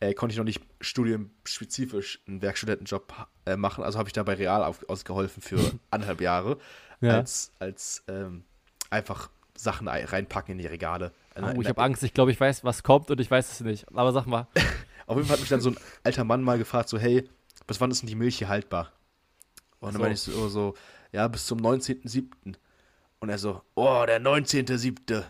äh, 0.00 0.14
konnte 0.14 0.32
ich 0.32 0.38
noch 0.38 0.44
nicht 0.44 0.60
studienspezifisch 0.80 2.20
einen 2.26 2.42
Werkstudentenjob 2.42 3.12
äh, 3.46 3.56
machen, 3.56 3.84
also 3.84 3.98
habe 3.98 4.08
ich 4.08 4.12
da 4.12 4.22
bei 4.22 4.34
Real 4.34 4.64
auf, 4.64 4.84
ausgeholfen 4.88 5.42
für 5.42 5.58
anderthalb 5.90 6.20
Jahre 6.20 6.58
Ja. 7.00 7.16
als, 7.16 7.52
als 7.58 8.02
ähm, 8.08 8.44
einfach 8.90 9.30
Sachen 9.56 9.88
ei- 9.88 10.04
reinpacken 10.04 10.52
in 10.52 10.58
die 10.58 10.66
Regale. 10.66 11.12
In- 11.36 11.44
Oh, 11.44 11.48
in 11.48 11.60
ich 11.62 11.68
habe 11.68 11.82
Angst, 11.82 12.02
ich 12.02 12.14
glaube, 12.14 12.30
ich 12.30 12.40
weiß, 12.40 12.64
was 12.64 12.82
kommt 12.82 13.10
und 13.10 13.20
ich 13.20 13.30
weiß 13.30 13.52
es 13.52 13.60
nicht. 13.60 13.86
Aber 13.94 14.12
sag 14.12 14.26
mal. 14.26 14.46
Auf 15.06 15.16
jeden 15.16 15.26
Fall 15.28 15.34
hat 15.36 15.40
mich 15.40 15.48
dann 15.48 15.60
so 15.60 15.70
ein 15.70 15.76
alter 16.04 16.24
Mann 16.24 16.42
mal 16.42 16.58
gefragt, 16.58 16.88
so, 16.88 16.98
hey, 16.98 17.28
bis 17.66 17.80
wann 17.80 17.90
ist 17.90 18.02
denn 18.02 18.08
die 18.08 18.14
Milch 18.14 18.38
hier 18.38 18.48
haltbar? 18.48 18.92
Und 19.80 19.88
dann 19.88 19.92
so. 19.94 19.98
meine 20.00 20.14
ich 20.14 20.20
so, 20.20 20.48
so, 20.48 20.74
ja, 21.12 21.26
bis 21.28 21.46
zum 21.46 21.58
19.07. 21.60 22.54
Und 23.20 23.28
er 23.28 23.38
so, 23.38 23.62
oh, 23.74 24.04
der 24.06 24.20
19.07. 24.20 25.22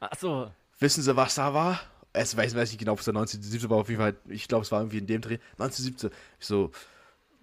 Achso. 0.00 0.50
Wissen 0.78 1.02
Sie, 1.02 1.16
was 1.16 1.34
da 1.36 1.52
war? 1.54 1.80
Es 2.18 2.36
weiß, 2.36 2.54
weiß 2.54 2.70
nicht 2.70 2.78
genau, 2.78 2.92
ob 2.92 3.00
es 3.00 3.04
der 3.04 3.14
19.07. 3.14 3.68
war, 3.68 3.78
auf 3.78 3.88
jeden 3.88 4.00
Fall, 4.00 4.16
ich 4.28 4.48
glaube, 4.48 4.62
es 4.64 4.72
war 4.72 4.80
irgendwie 4.80 4.98
in 4.98 5.06
dem 5.06 5.20
Dreh. 5.20 5.38
19.07. 5.58 6.10
Ich 6.40 6.46
so, 6.46 6.70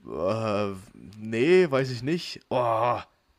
äh, 0.07 0.71
nee, 1.17 1.69
weiß 1.69 1.91
ich 1.91 2.03
nicht. 2.03 2.41
Oh, 2.49 2.97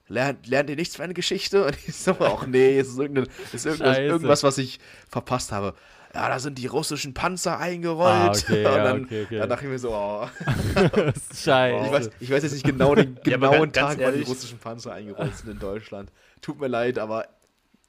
lernt, 0.09 0.47
lernt 0.47 0.71
ihr 0.71 0.77
nichts 0.77 0.97
für 0.97 1.03
eine 1.03 1.15
Geschichte? 1.15 1.67
Und 1.67 1.77
ich 1.87 1.95
so, 1.97 2.17
ach 2.21 2.47
nee, 2.47 2.79
es 2.79 2.89
ist, 2.89 2.99
irgendein, 2.99 3.27
ist 3.53 3.67
irgendwas, 3.67 3.99
irgendwas, 3.99 4.43
was 4.43 4.59
ich 4.59 4.79
verpasst 5.09 5.53
habe. 5.53 5.75
Ja, 6.15 6.29
da 6.29 6.39
sind 6.39 6.59
die 6.59 6.69
russischen 6.69 7.13
Panzer 7.13 7.59
eingerollt. 7.59 8.07
Ah, 8.09 8.31
okay, 8.31 8.57
und 8.67 8.73
ja, 8.73 8.85
dann, 8.85 9.05
okay, 9.05 9.25
okay. 9.25 9.39
dann 9.39 9.49
dachte 9.49 9.65
ich 9.65 9.71
mir 9.71 9.79
so, 9.81 9.91
oh. 9.93 10.29
Scheiße. 11.35 11.87
Ich 11.87 11.93
weiß, 11.93 12.11
ich 12.21 12.31
weiß 12.31 12.43
jetzt 12.45 12.53
nicht 12.53 12.65
genau 12.65 12.95
den 12.95 13.19
Ja, 13.27 13.37
genauen 13.37 13.73
ganz 13.73 13.97
Tag, 13.97 13.99
wann 14.01 14.15
die 14.15 14.23
russischen 14.23 14.59
Panzer 14.59 14.93
eingerollt 14.93 15.37
sind 15.37 15.51
in 15.51 15.59
Deutschland. 15.59 16.13
Tut 16.41 16.61
mir 16.61 16.69
leid, 16.69 17.01
aber 17.01 17.27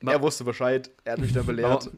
Ma- 0.01 0.13
er 0.13 0.21
wusste 0.23 0.43
Bescheid. 0.43 0.89
Er 1.03 1.13
hat 1.13 1.19
mich 1.19 1.33
dann 1.33 1.45
belehrt. 1.45 1.91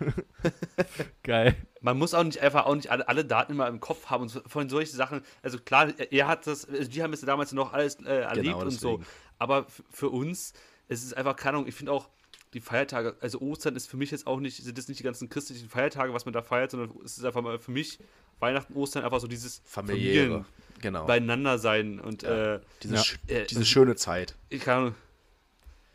Geil. 1.22 1.56
Man 1.80 1.98
muss 1.98 2.14
auch 2.14 2.24
nicht 2.24 2.40
einfach 2.40 2.66
auch 2.66 2.74
nicht 2.74 2.90
alle, 2.90 3.06
alle 3.08 3.24
Daten 3.24 3.52
immer 3.52 3.68
im 3.68 3.80
Kopf 3.80 4.06
haben 4.06 4.22
und 4.22 4.28
so, 4.28 4.40
von 4.46 4.68
solchen 4.68 4.96
Sachen. 4.96 5.22
Also 5.42 5.58
klar, 5.58 5.92
er- 6.10 6.26
hat 6.28 6.46
das, 6.46 6.68
also 6.68 6.90
die 6.90 7.02
haben 7.02 7.12
es 7.12 7.20
damals 7.20 7.52
noch 7.52 7.72
alles 7.72 7.96
äh, 8.04 8.20
erlebt 8.22 8.46
Genau, 8.46 8.60
und 8.62 8.70
so. 8.70 9.00
Aber 9.38 9.66
für 9.90 10.08
uns 10.10 10.52
es 10.88 11.04
ist 11.04 11.16
einfach 11.16 11.36
keine 11.36 11.58
Ahnung. 11.58 11.68
Ich 11.68 11.74
finde 11.74 11.92
auch 11.92 12.08
die 12.54 12.60
Feiertage, 12.60 13.14
also 13.20 13.40
Ostern 13.40 13.76
ist 13.76 13.88
für 13.88 13.98
mich 13.98 14.10
jetzt 14.10 14.26
auch 14.26 14.40
nicht, 14.40 14.56
sind 14.64 14.78
das 14.78 14.88
nicht 14.88 14.98
die 15.00 15.04
ganzen 15.04 15.28
christlichen 15.28 15.68
Feiertage, 15.68 16.14
was 16.14 16.24
man 16.24 16.32
da 16.32 16.40
feiert, 16.40 16.70
sondern 16.70 16.90
es 17.04 17.18
ist 17.18 17.24
einfach 17.24 17.42
mal 17.42 17.58
für 17.58 17.70
mich 17.72 17.98
Weihnachten, 18.40 18.72
Ostern 18.74 19.04
einfach 19.04 19.20
so 19.20 19.26
dieses 19.26 19.60
Familiäre. 19.64 20.26
Familien 20.28 20.44
Genau. 20.80 21.04
beieinander 21.06 21.58
sein 21.58 22.00
und 22.00 22.22
Ja. 22.22 22.54
äh, 22.54 22.60
diese, 22.82 22.94
Ja. 22.94 23.00
sch- 23.02 23.18
Äh, 23.28 23.46
diese 23.46 23.66
schöne 23.66 23.96
Zeit. 23.96 24.34
ich 24.48 24.62
kann. 24.62 24.94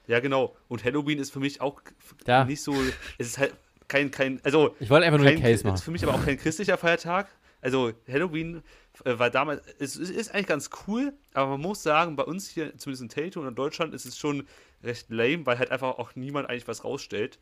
Ja, 0.08 0.20
genau. 0.20 0.56
Und 0.68 0.84
Halloween 0.84 1.18
ist 1.20 1.32
für 1.32 1.40
mich 1.40 1.62
auch 1.62 1.82
Ja. 2.28 2.44
nicht 2.46 2.62
so. 2.62 2.76
Es 3.18 3.28
ist 3.28 3.38
halt 3.38 3.56
kein, 3.94 4.10
kein, 4.10 4.40
also 4.44 4.76
Ich 4.80 4.90
wollte 4.90 5.06
einfach 5.06 5.20
nur 5.20 5.28
kein, 5.28 5.36
einen 5.36 5.44
Case 5.44 5.54
ist 5.54 5.64
machen. 5.64 5.78
für 5.78 5.92
mich 5.92 6.04
aber 6.04 6.16
auch 6.16 6.26
kein 6.26 6.38
christlicher 6.38 6.78
Feiertag. 6.80 7.28
Also 7.62 7.94
Halloween 8.12 8.64
äh, 9.06 9.20
war 9.20 9.30
damals, 9.30 9.62
es, 9.78 9.96
ist 9.96 10.34
eigentlich 10.34 10.48
ganz 10.48 10.72
cool, 10.88 11.14
aber 11.34 11.52
man 11.52 11.62
muss 11.62 11.84
sagen, 11.84 12.16
bei 12.16 12.24
uns 12.24 12.50
hier, 12.50 12.76
zumindest 12.78 13.04
in 13.04 13.10
Teltow 13.10 13.42
und 13.42 13.50
in 13.50 13.56
Deutschland, 13.56 13.94
ist 13.94 14.06
es 14.06 14.18
schon 14.18 14.48
recht 14.84 15.12
lame, 15.12 15.46
weil 15.46 15.60
halt 15.60 15.70
einfach 15.70 16.00
auch 16.00 16.16
niemand 16.16 16.50
eigentlich 16.50 16.68
was 16.68 16.84
rausstellt. 16.84 17.38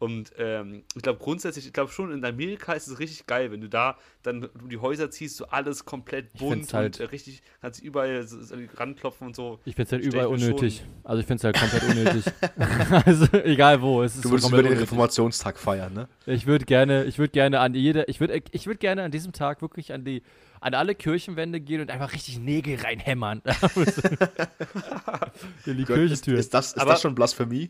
Und 0.00 0.32
ähm, 0.38 0.82
ich 0.96 1.02
glaube 1.02 1.18
grundsätzlich, 1.18 1.66
ich 1.66 1.74
glaube 1.74 1.92
schon, 1.92 2.10
in 2.10 2.24
Amerika 2.24 2.72
ist 2.72 2.88
es 2.88 2.98
richtig 2.98 3.26
geil, 3.26 3.52
wenn 3.52 3.60
du 3.60 3.68
da 3.68 3.98
dann 4.22 4.46
um 4.60 4.70
die 4.70 4.78
Häuser 4.78 5.10
ziehst, 5.10 5.36
so 5.36 5.44
alles 5.48 5.84
komplett 5.84 6.32
bunt 6.38 6.72
halt- 6.72 6.98
und 6.98 7.06
äh, 7.06 7.10
richtig, 7.10 7.42
kannst 7.60 7.82
überall 7.82 8.26
so, 8.26 8.40
so 8.42 8.54
ranklopfen 8.76 9.26
und 9.26 9.36
so. 9.36 9.60
Ich 9.66 9.74
finde 9.76 9.88
es 9.88 9.92
halt 9.92 10.02
überall 10.02 10.30
mir 10.30 10.38
schon- 10.38 10.48
unnötig. 10.48 10.82
Also 11.04 11.20
ich 11.20 11.26
finde 11.26 11.40
es 11.40 11.44
halt 11.44 11.58
komplett 11.58 11.82
unnötig. 11.82 12.24
also 13.06 13.26
egal 13.44 13.82
wo, 13.82 14.02
es 14.02 14.14
ist 14.16 14.24
Du 14.24 14.28
so 14.28 14.32
würdest 14.32 14.48
über 14.48 14.56
den 14.56 14.66
unnötig. 14.68 14.82
Reformationstag 14.84 15.58
feiern, 15.58 15.92
ne? 15.92 16.08
Ich 16.24 16.46
würde 16.46 16.64
gerne, 16.64 17.04
ich 17.04 17.18
würde 17.18 17.32
gerne 17.32 17.60
an 17.60 17.74
jede, 17.74 18.04
ich 18.08 18.20
würde, 18.20 18.42
ich 18.52 18.66
würde 18.66 18.78
gerne 18.78 19.02
an 19.02 19.10
diesem 19.10 19.32
Tag 19.32 19.60
wirklich 19.60 19.92
an 19.92 20.02
die, 20.06 20.22
an 20.62 20.72
alle 20.72 20.94
Kirchenwände 20.94 21.60
gehen 21.60 21.82
und 21.82 21.90
einfach 21.90 22.14
richtig 22.14 22.38
Nägel 22.38 22.76
reinhämmern. 22.80 23.42
In 25.66 25.76
die 25.76 25.84
Gott, 25.84 25.98
ist, 25.98 26.24
Kirchentür. 26.24 26.38
ist, 26.38 26.54
das, 26.54 26.68
ist 26.68 26.78
Aber- 26.78 26.92
das 26.92 27.02
schon 27.02 27.14
Blasphemie? 27.14 27.68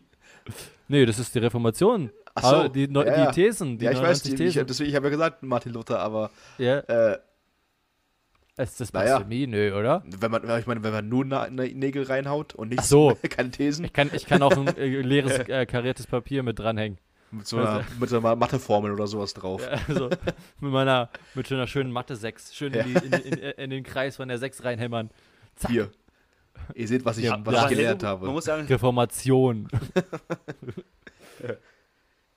Nee, 0.87 1.05
das 1.05 1.19
ist 1.19 1.33
die 1.35 1.39
Reformation. 1.39 2.11
Ach 2.33 2.41
so, 2.43 2.47
Aber 2.55 2.69
die, 2.69 2.87
Neu- 2.87 3.05
ja, 3.05 3.25
die 3.27 3.33
Thesen, 3.35 3.77
die 3.77 3.85
ja, 3.85 3.91
ich 3.91 3.97
weiß, 3.97 4.23
99 4.23 4.35
die, 4.35 4.43
ich, 4.43 4.53
Thesen. 4.53 4.67
deswegen, 4.67 4.89
ich 4.89 4.95
habe 4.95 5.07
ja 5.07 5.11
gesagt, 5.11 5.43
Martin 5.43 5.73
Luther, 5.73 5.99
aber 5.99 6.29
ja, 6.57 6.79
äh, 6.79 7.17
ist 8.57 8.79
das 8.79 8.93
Naja. 8.93 9.17
Blasphemie? 9.17 9.47
Nö, 9.47 9.73
oder? 9.77 10.03
wenn 10.05 10.29
man, 10.31 10.43
ich 10.59 10.67
meine, 10.67 10.83
wenn 10.83 10.91
man 10.93 11.09
nur 11.09 11.25
Nägel 11.25 12.03
reinhaut 12.03 12.53
und 12.53 12.69
nicht 12.69 12.83
so. 12.83 13.17
keine 13.29 13.51
Thesen, 13.51 13.85
Ich 13.85 13.93
kann, 13.93 14.11
ich 14.13 14.25
kann 14.25 14.41
auch 14.43 14.51
ein 14.55 14.67
äh, 14.77 14.85
leeres, 15.01 15.39
äh, 15.49 15.65
kariertes 15.65 16.05
Papier 16.07 16.43
mit 16.43 16.59
dranhängen. 16.59 16.97
mit 17.31 17.47
so 17.47 17.57
einer, 17.57 17.83
mit 17.99 18.09
so 18.09 18.17
einer 18.19 18.35
Matheformel 18.35 18.91
oder 18.91 19.07
sowas 19.07 19.33
drauf. 19.33 19.61
Ja, 19.63 19.79
also 19.87 20.09
mit 20.59 20.71
meiner, 20.71 21.09
mit 21.33 21.47
so 21.47 21.55
einer 21.55 21.65
schönen 21.67 21.91
Mathe 21.91 22.15
6. 22.15 22.53
Schön 22.53 22.73
in, 22.73 22.83
die, 22.85 22.93
in, 23.05 23.13
in, 23.13 23.33
in 23.39 23.69
den 23.71 23.83
Kreis 23.83 24.17
von 24.17 24.27
der 24.27 24.37
6 24.37 24.63
reinhämmern. 24.63 25.09
Zack. 25.55 25.71
Hier. 25.71 25.91
Ihr 26.75 26.87
seht, 26.87 27.03
was 27.05 27.17
ich, 27.17 27.25
Ja, 27.25 27.39
was 27.43 27.53
ja. 27.53 27.63
ich 27.63 27.69
gelernt 27.69 28.03
habe. 28.03 28.25
Man 28.25 28.33
muss 28.33 28.45
sagen, 28.45 28.65
Reformation. 28.67 29.67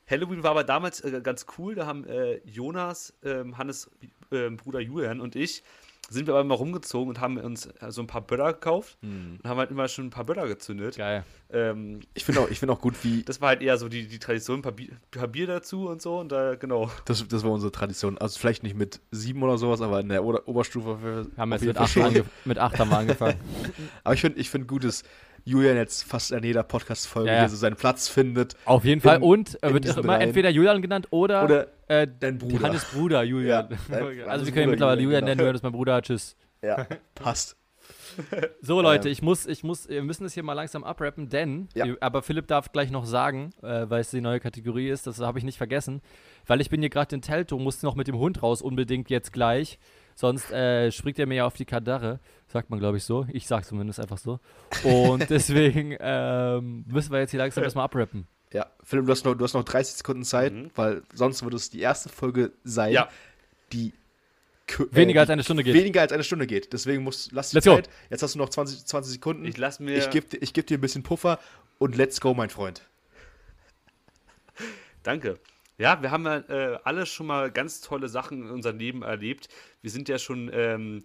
Halloween 0.07 0.43
war 0.43 0.51
aber 0.53 0.65
damals 0.65 1.01
äh, 1.01 1.21
ganz 1.23 1.47
cool. 1.59 1.75
Da 1.75 1.87
haben 1.87 2.05
äh, 2.05 2.41
Jonas, 2.45 3.15
ähm, 3.23 3.57
Hannes 3.57 3.91
ähm, 4.33 4.57
Bruder 4.57 4.81
Julian 4.81 5.21
und 5.21 5.37
ich 5.37 5.63
sind 6.11 6.27
wir 6.27 6.35
aber 6.35 6.45
mal 6.45 6.55
rumgezogen 6.55 7.09
und 7.09 7.21
haben 7.21 7.39
uns 7.39 7.67
äh, 7.67 7.91
so 7.91 8.01
ein 8.03 8.07
paar 8.07 8.21
Böller 8.21 8.53
gekauft 8.53 8.99
Hm. 9.03 9.39
und 9.43 9.49
haben 9.49 9.59
halt 9.59 9.71
immer 9.71 9.89
schon 9.89 10.07
ein 10.07 10.11
paar 10.11 10.25
Böller 10.25 10.47
gezündet. 10.47 10.97
Geil. 10.97 11.25
Ähm, 11.51 12.01
Ich 12.15 12.25
finde 12.25 12.41
auch, 12.43 12.51
ich 12.51 12.59
find 12.59 12.71
auch 12.71 12.81
gut, 12.81 13.03
wie. 13.05 13.23
das 13.27 13.41
war 13.41 13.49
halt 13.49 13.63
eher 13.63 13.77
so 13.79 13.89
die, 13.89 14.07
die 14.07 14.19
Tradition, 14.19 14.59
ein 14.59 14.63
paar, 14.63 14.73
Bier, 14.73 14.91
paar 15.11 15.29
Bier 15.29 15.47
dazu 15.47 15.89
und 15.89 16.03
so. 16.03 16.19
Und 16.19 16.31
da, 16.33 16.55
genau. 16.57 16.91
Das, 17.07 17.27
das 17.27 17.43
war 17.45 17.51
unsere 17.53 17.73
Tradition. 17.73 18.19
Also 18.19 18.39
vielleicht 18.39 18.63
nicht 18.63 18.77
mit 18.77 19.01
sieben 19.11 19.43
oder 19.43 19.57
sowas, 19.59 19.81
aber 19.81 20.01
in 20.01 20.09
der 20.09 20.25
Ober 20.25 20.47
Oberstufe. 20.47 20.99
Für, 21.01 21.27
Wir 21.27 21.37
haben 21.39 21.53
auf 21.53 21.61
jetzt 21.63 21.67
mit 21.69 21.77
Fall 21.77 21.85
8, 21.85 21.93
schon. 21.93 22.03
ange 22.03 22.25
mit 22.45 22.59
acht 22.59 22.79
haben 22.79 22.91
wir 22.91 22.99
angefangen. 22.99 23.41
Aber 24.05 24.15
ich 24.15 24.21
finde 24.21 24.39
ich 24.41 24.51
find 24.51 24.69
gut, 24.69 24.85
dass 24.85 25.03
Julian 25.45 25.77
jetzt 25.77 26.05
fast 26.05 26.33
in 26.33 26.43
jeder 26.43 26.63
Podcast-Folge 26.63 27.29
Ja, 27.31 27.37
ja. 27.43 27.49
so 27.49 27.57
seinen 27.57 27.77
Platz 27.77 28.09
findet. 28.09 28.57
Auf 28.65 28.85
jeden 28.85 29.01
Fall. 29.01 29.17
In- 29.17 29.23
Und 29.23 29.59
er 29.63 29.69
in 29.69 29.75
wird 29.75 29.85
immer 29.97 30.13
Reihen. 30.15 30.23
entweder 30.23 30.49
Julian 30.51 30.81
genannt 30.81 31.09
oder, 31.11 31.45
Oder 31.45 31.67
äh, 31.89 32.07
dein 32.19 32.39
Bruder. 32.39 32.69
Hannes 32.69 32.85
Bruder 32.87 33.23
Julian. 33.23 33.69
Ja, 33.71 33.77
dein- 33.91 34.23
also 34.29 34.47
wir 34.47 34.53
können 34.53 34.65
ihn 34.69 34.71
mittlerweile 34.71 35.01
Julian, 35.03 35.23
Julian 35.23 35.25
nennen, 35.25 35.39
genau. 35.39 35.49
du 35.49 35.53
bist 35.53 35.65
mein 35.65 35.73
Bruder. 35.73 36.01
Tschüss. 36.03 36.37
Ja, 36.63 36.87
passt. 37.15 37.57
So 38.63 38.81
Leute, 38.81 39.09
Ähm. 39.09 39.13
ich 39.13 39.23
muss, 39.23 39.45
ich 39.47 39.65
muss, 39.65 39.89
wir 39.89 40.03
müssen 40.03 40.25
es 40.25 40.35
hier 40.35 40.43
mal 40.45 40.53
langsam 40.55 40.85
abrappen, 40.85 41.29
denn, 41.29 41.69
Ja. 41.75 41.85
aber 42.01 42.23
Philipp 42.23 42.47
darf 42.47 42.71
gleich 42.73 42.91
noch 42.91 43.05
sagen, 43.05 43.51
äh, 43.63 43.91
weil 43.91 44.01
es 44.01 44.11
die 44.11 44.21
neue 44.21 44.41
Kategorie 44.41 44.89
ist, 44.89 45.07
das 45.07 45.19
habe 45.21 45.39
ich 45.39 45.45
nicht 45.45 45.59
vergessen, 45.59 46.01
weil 46.47 46.61
ich 46.61 46.71
bin 46.71 46.81
hier 46.81 46.91
gerade 46.91 47.15
in 47.17 47.23
Telto, 47.23 47.59
muss 47.59 47.83
noch 47.83 47.97
mit 47.97 48.07
dem 48.07 48.17
Hund 48.19 48.43
raus, 48.43 48.63
unbedingt 48.63 49.11
jetzt 49.11 49.33
gleich, 49.33 49.79
Sonst 50.15 50.51
äh, 50.53 50.91
springt 50.93 51.19
er 51.19 51.27
mir 51.27 51.35
ja 51.37 51.47
auf 51.47 51.55
die 51.55 51.65
Kadarre. 51.65 52.21
Sagt 52.47 52.71
man, 52.71 52.79
glaube 52.79 52.97
ich, 52.99 53.05
so. 53.05 53.27
Ich 53.33 53.47
sage 53.47 53.65
zumindest 53.67 53.99
einfach 54.01 54.19
so. 54.19 54.39
Und 54.85 55.29
deswegen 55.31 55.97
ähm, 55.99 56.85
müssen 56.87 57.11
wir 57.13 57.21
jetzt 57.21 57.31
hier 57.33 57.39
langsam 57.41 57.65
erstmal 57.65 57.85
abrappen. 57.87 58.27
Ja, 58.53 58.67
Philipp, 58.85 59.07
du 59.07 59.11
hast 59.13 59.25
noch, 59.25 59.35
du 59.35 59.43
hast 59.43 59.55
noch 59.55 59.65
30 59.65 59.97
Sekunden 59.97 60.23
Zeit, 60.25 60.53
Mhm. 60.53 60.71
weil 60.77 61.03
sonst 61.13 61.43
würde 61.43 61.57
es 61.57 61.71
die 61.71 61.81
erste 61.81 62.09
Folge 62.09 62.53
sein, 62.63 62.93
Ja. 62.93 63.09
die 63.73 63.93
kü- 64.69 64.87
Weniger 64.95 65.19
äh, 65.19 65.23
als 65.23 65.31
eine 65.31 65.43
Stunde 65.43 65.65
geht. 65.65 65.75
Weniger 65.75 66.03
als 66.03 66.13
eine 66.13 66.23
Stunde 66.23 66.47
geht. 66.47 66.73
Deswegen 66.73 67.03
musst 67.03 67.33
lass 67.33 67.51
die 67.51 67.57
Let's 67.57 67.67
go. 67.67 67.75
Zeit. 67.75 67.91
Jetzt 68.11 68.23
hast 68.23 68.37
du 68.37 68.39
noch 68.39 68.49
20, 68.51 68.85
20 68.87 69.13
Sekunden. 69.15 69.45
Ich 69.45 69.57
lass 69.57 69.81
mir. 69.81 69.97
Ich 69.97 70.11
gebe 70.11 70.37
ich 70.37 70.53
geb 70.53 70.69
dir 70.69 70.79
ein 70.79 70.81
bisschen 70.81 71.03
Puffer 71.03 71.41
und 71.79 71.97
let's 71.97 72.21
go, 72.21 72.33
mein 72.35 72.51
Freund. 72.51 72.83
Danke. 75.03 75.39
Ja, 75.79 76.01
wir 76.03 76.11
haben 76.11 76.25
ja 76.25 76.37
äh, 76.39 76.79
alle 76.85 77.07
schon 77.07 77.27
mal 77.27 77.51
ganz 77.51 77.81
tolle 77.81 78.09
Sachen 78.09 78.43
in 78.43 78.51
unserem 78.51 78.79
Leben 78.79 79.03
erlebt. 79.03 79.49
Wir 79.83 79.91
sind 79.91 80.09
ja 80.09 80.19
schon 80.19 80.51
ähm, 80.53 81.05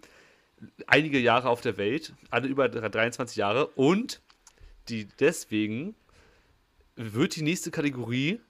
einige 0.86 1.18
Jahre 1.18 1.48
auf 1.48 1.60
der 1.60 1.76
Welt, 1.76 2.12
alle 2.30 2.48
über 2.48 2.68
23 2.68 3.36
Jahre. 3.36 3.66
Und 3.68 4.20
die 4.88 5.06
deswegen 5.18 5.94
wird 6.96 7.36
die 7.36 7.42
nächste 7.42 7.70
Kategorie 7.70 8.40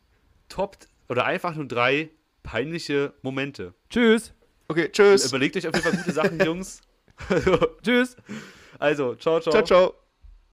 Top 0.48 0.76
oder 1.08 1.24
einfach 1.24 1.54
nur 1.54 1.66
drei 1.66 2.10
peinliche 2.42 3.14
Momente. 3.22 3.74
Tschüss. 3.88 4.32
Okay, 4.68 4.88
tschüss. 4.90 5.26
Überlegt 5.26 5.56
euch 5.56 5.66
auf 5.66 5.74
jeden 5.74 5.84
Fall 5.84 5.96
gute 5.96 6.12
Sachen, 6.12 6.40
Jungs. 6.44 6.80
Tschüss. 7.82 8.16
Also, 8.78 9.14
ciao, 9.14 9.40
ciao. 9.40 9.52
Ciao, 9.52 9.64
ciao. 9.64 9.99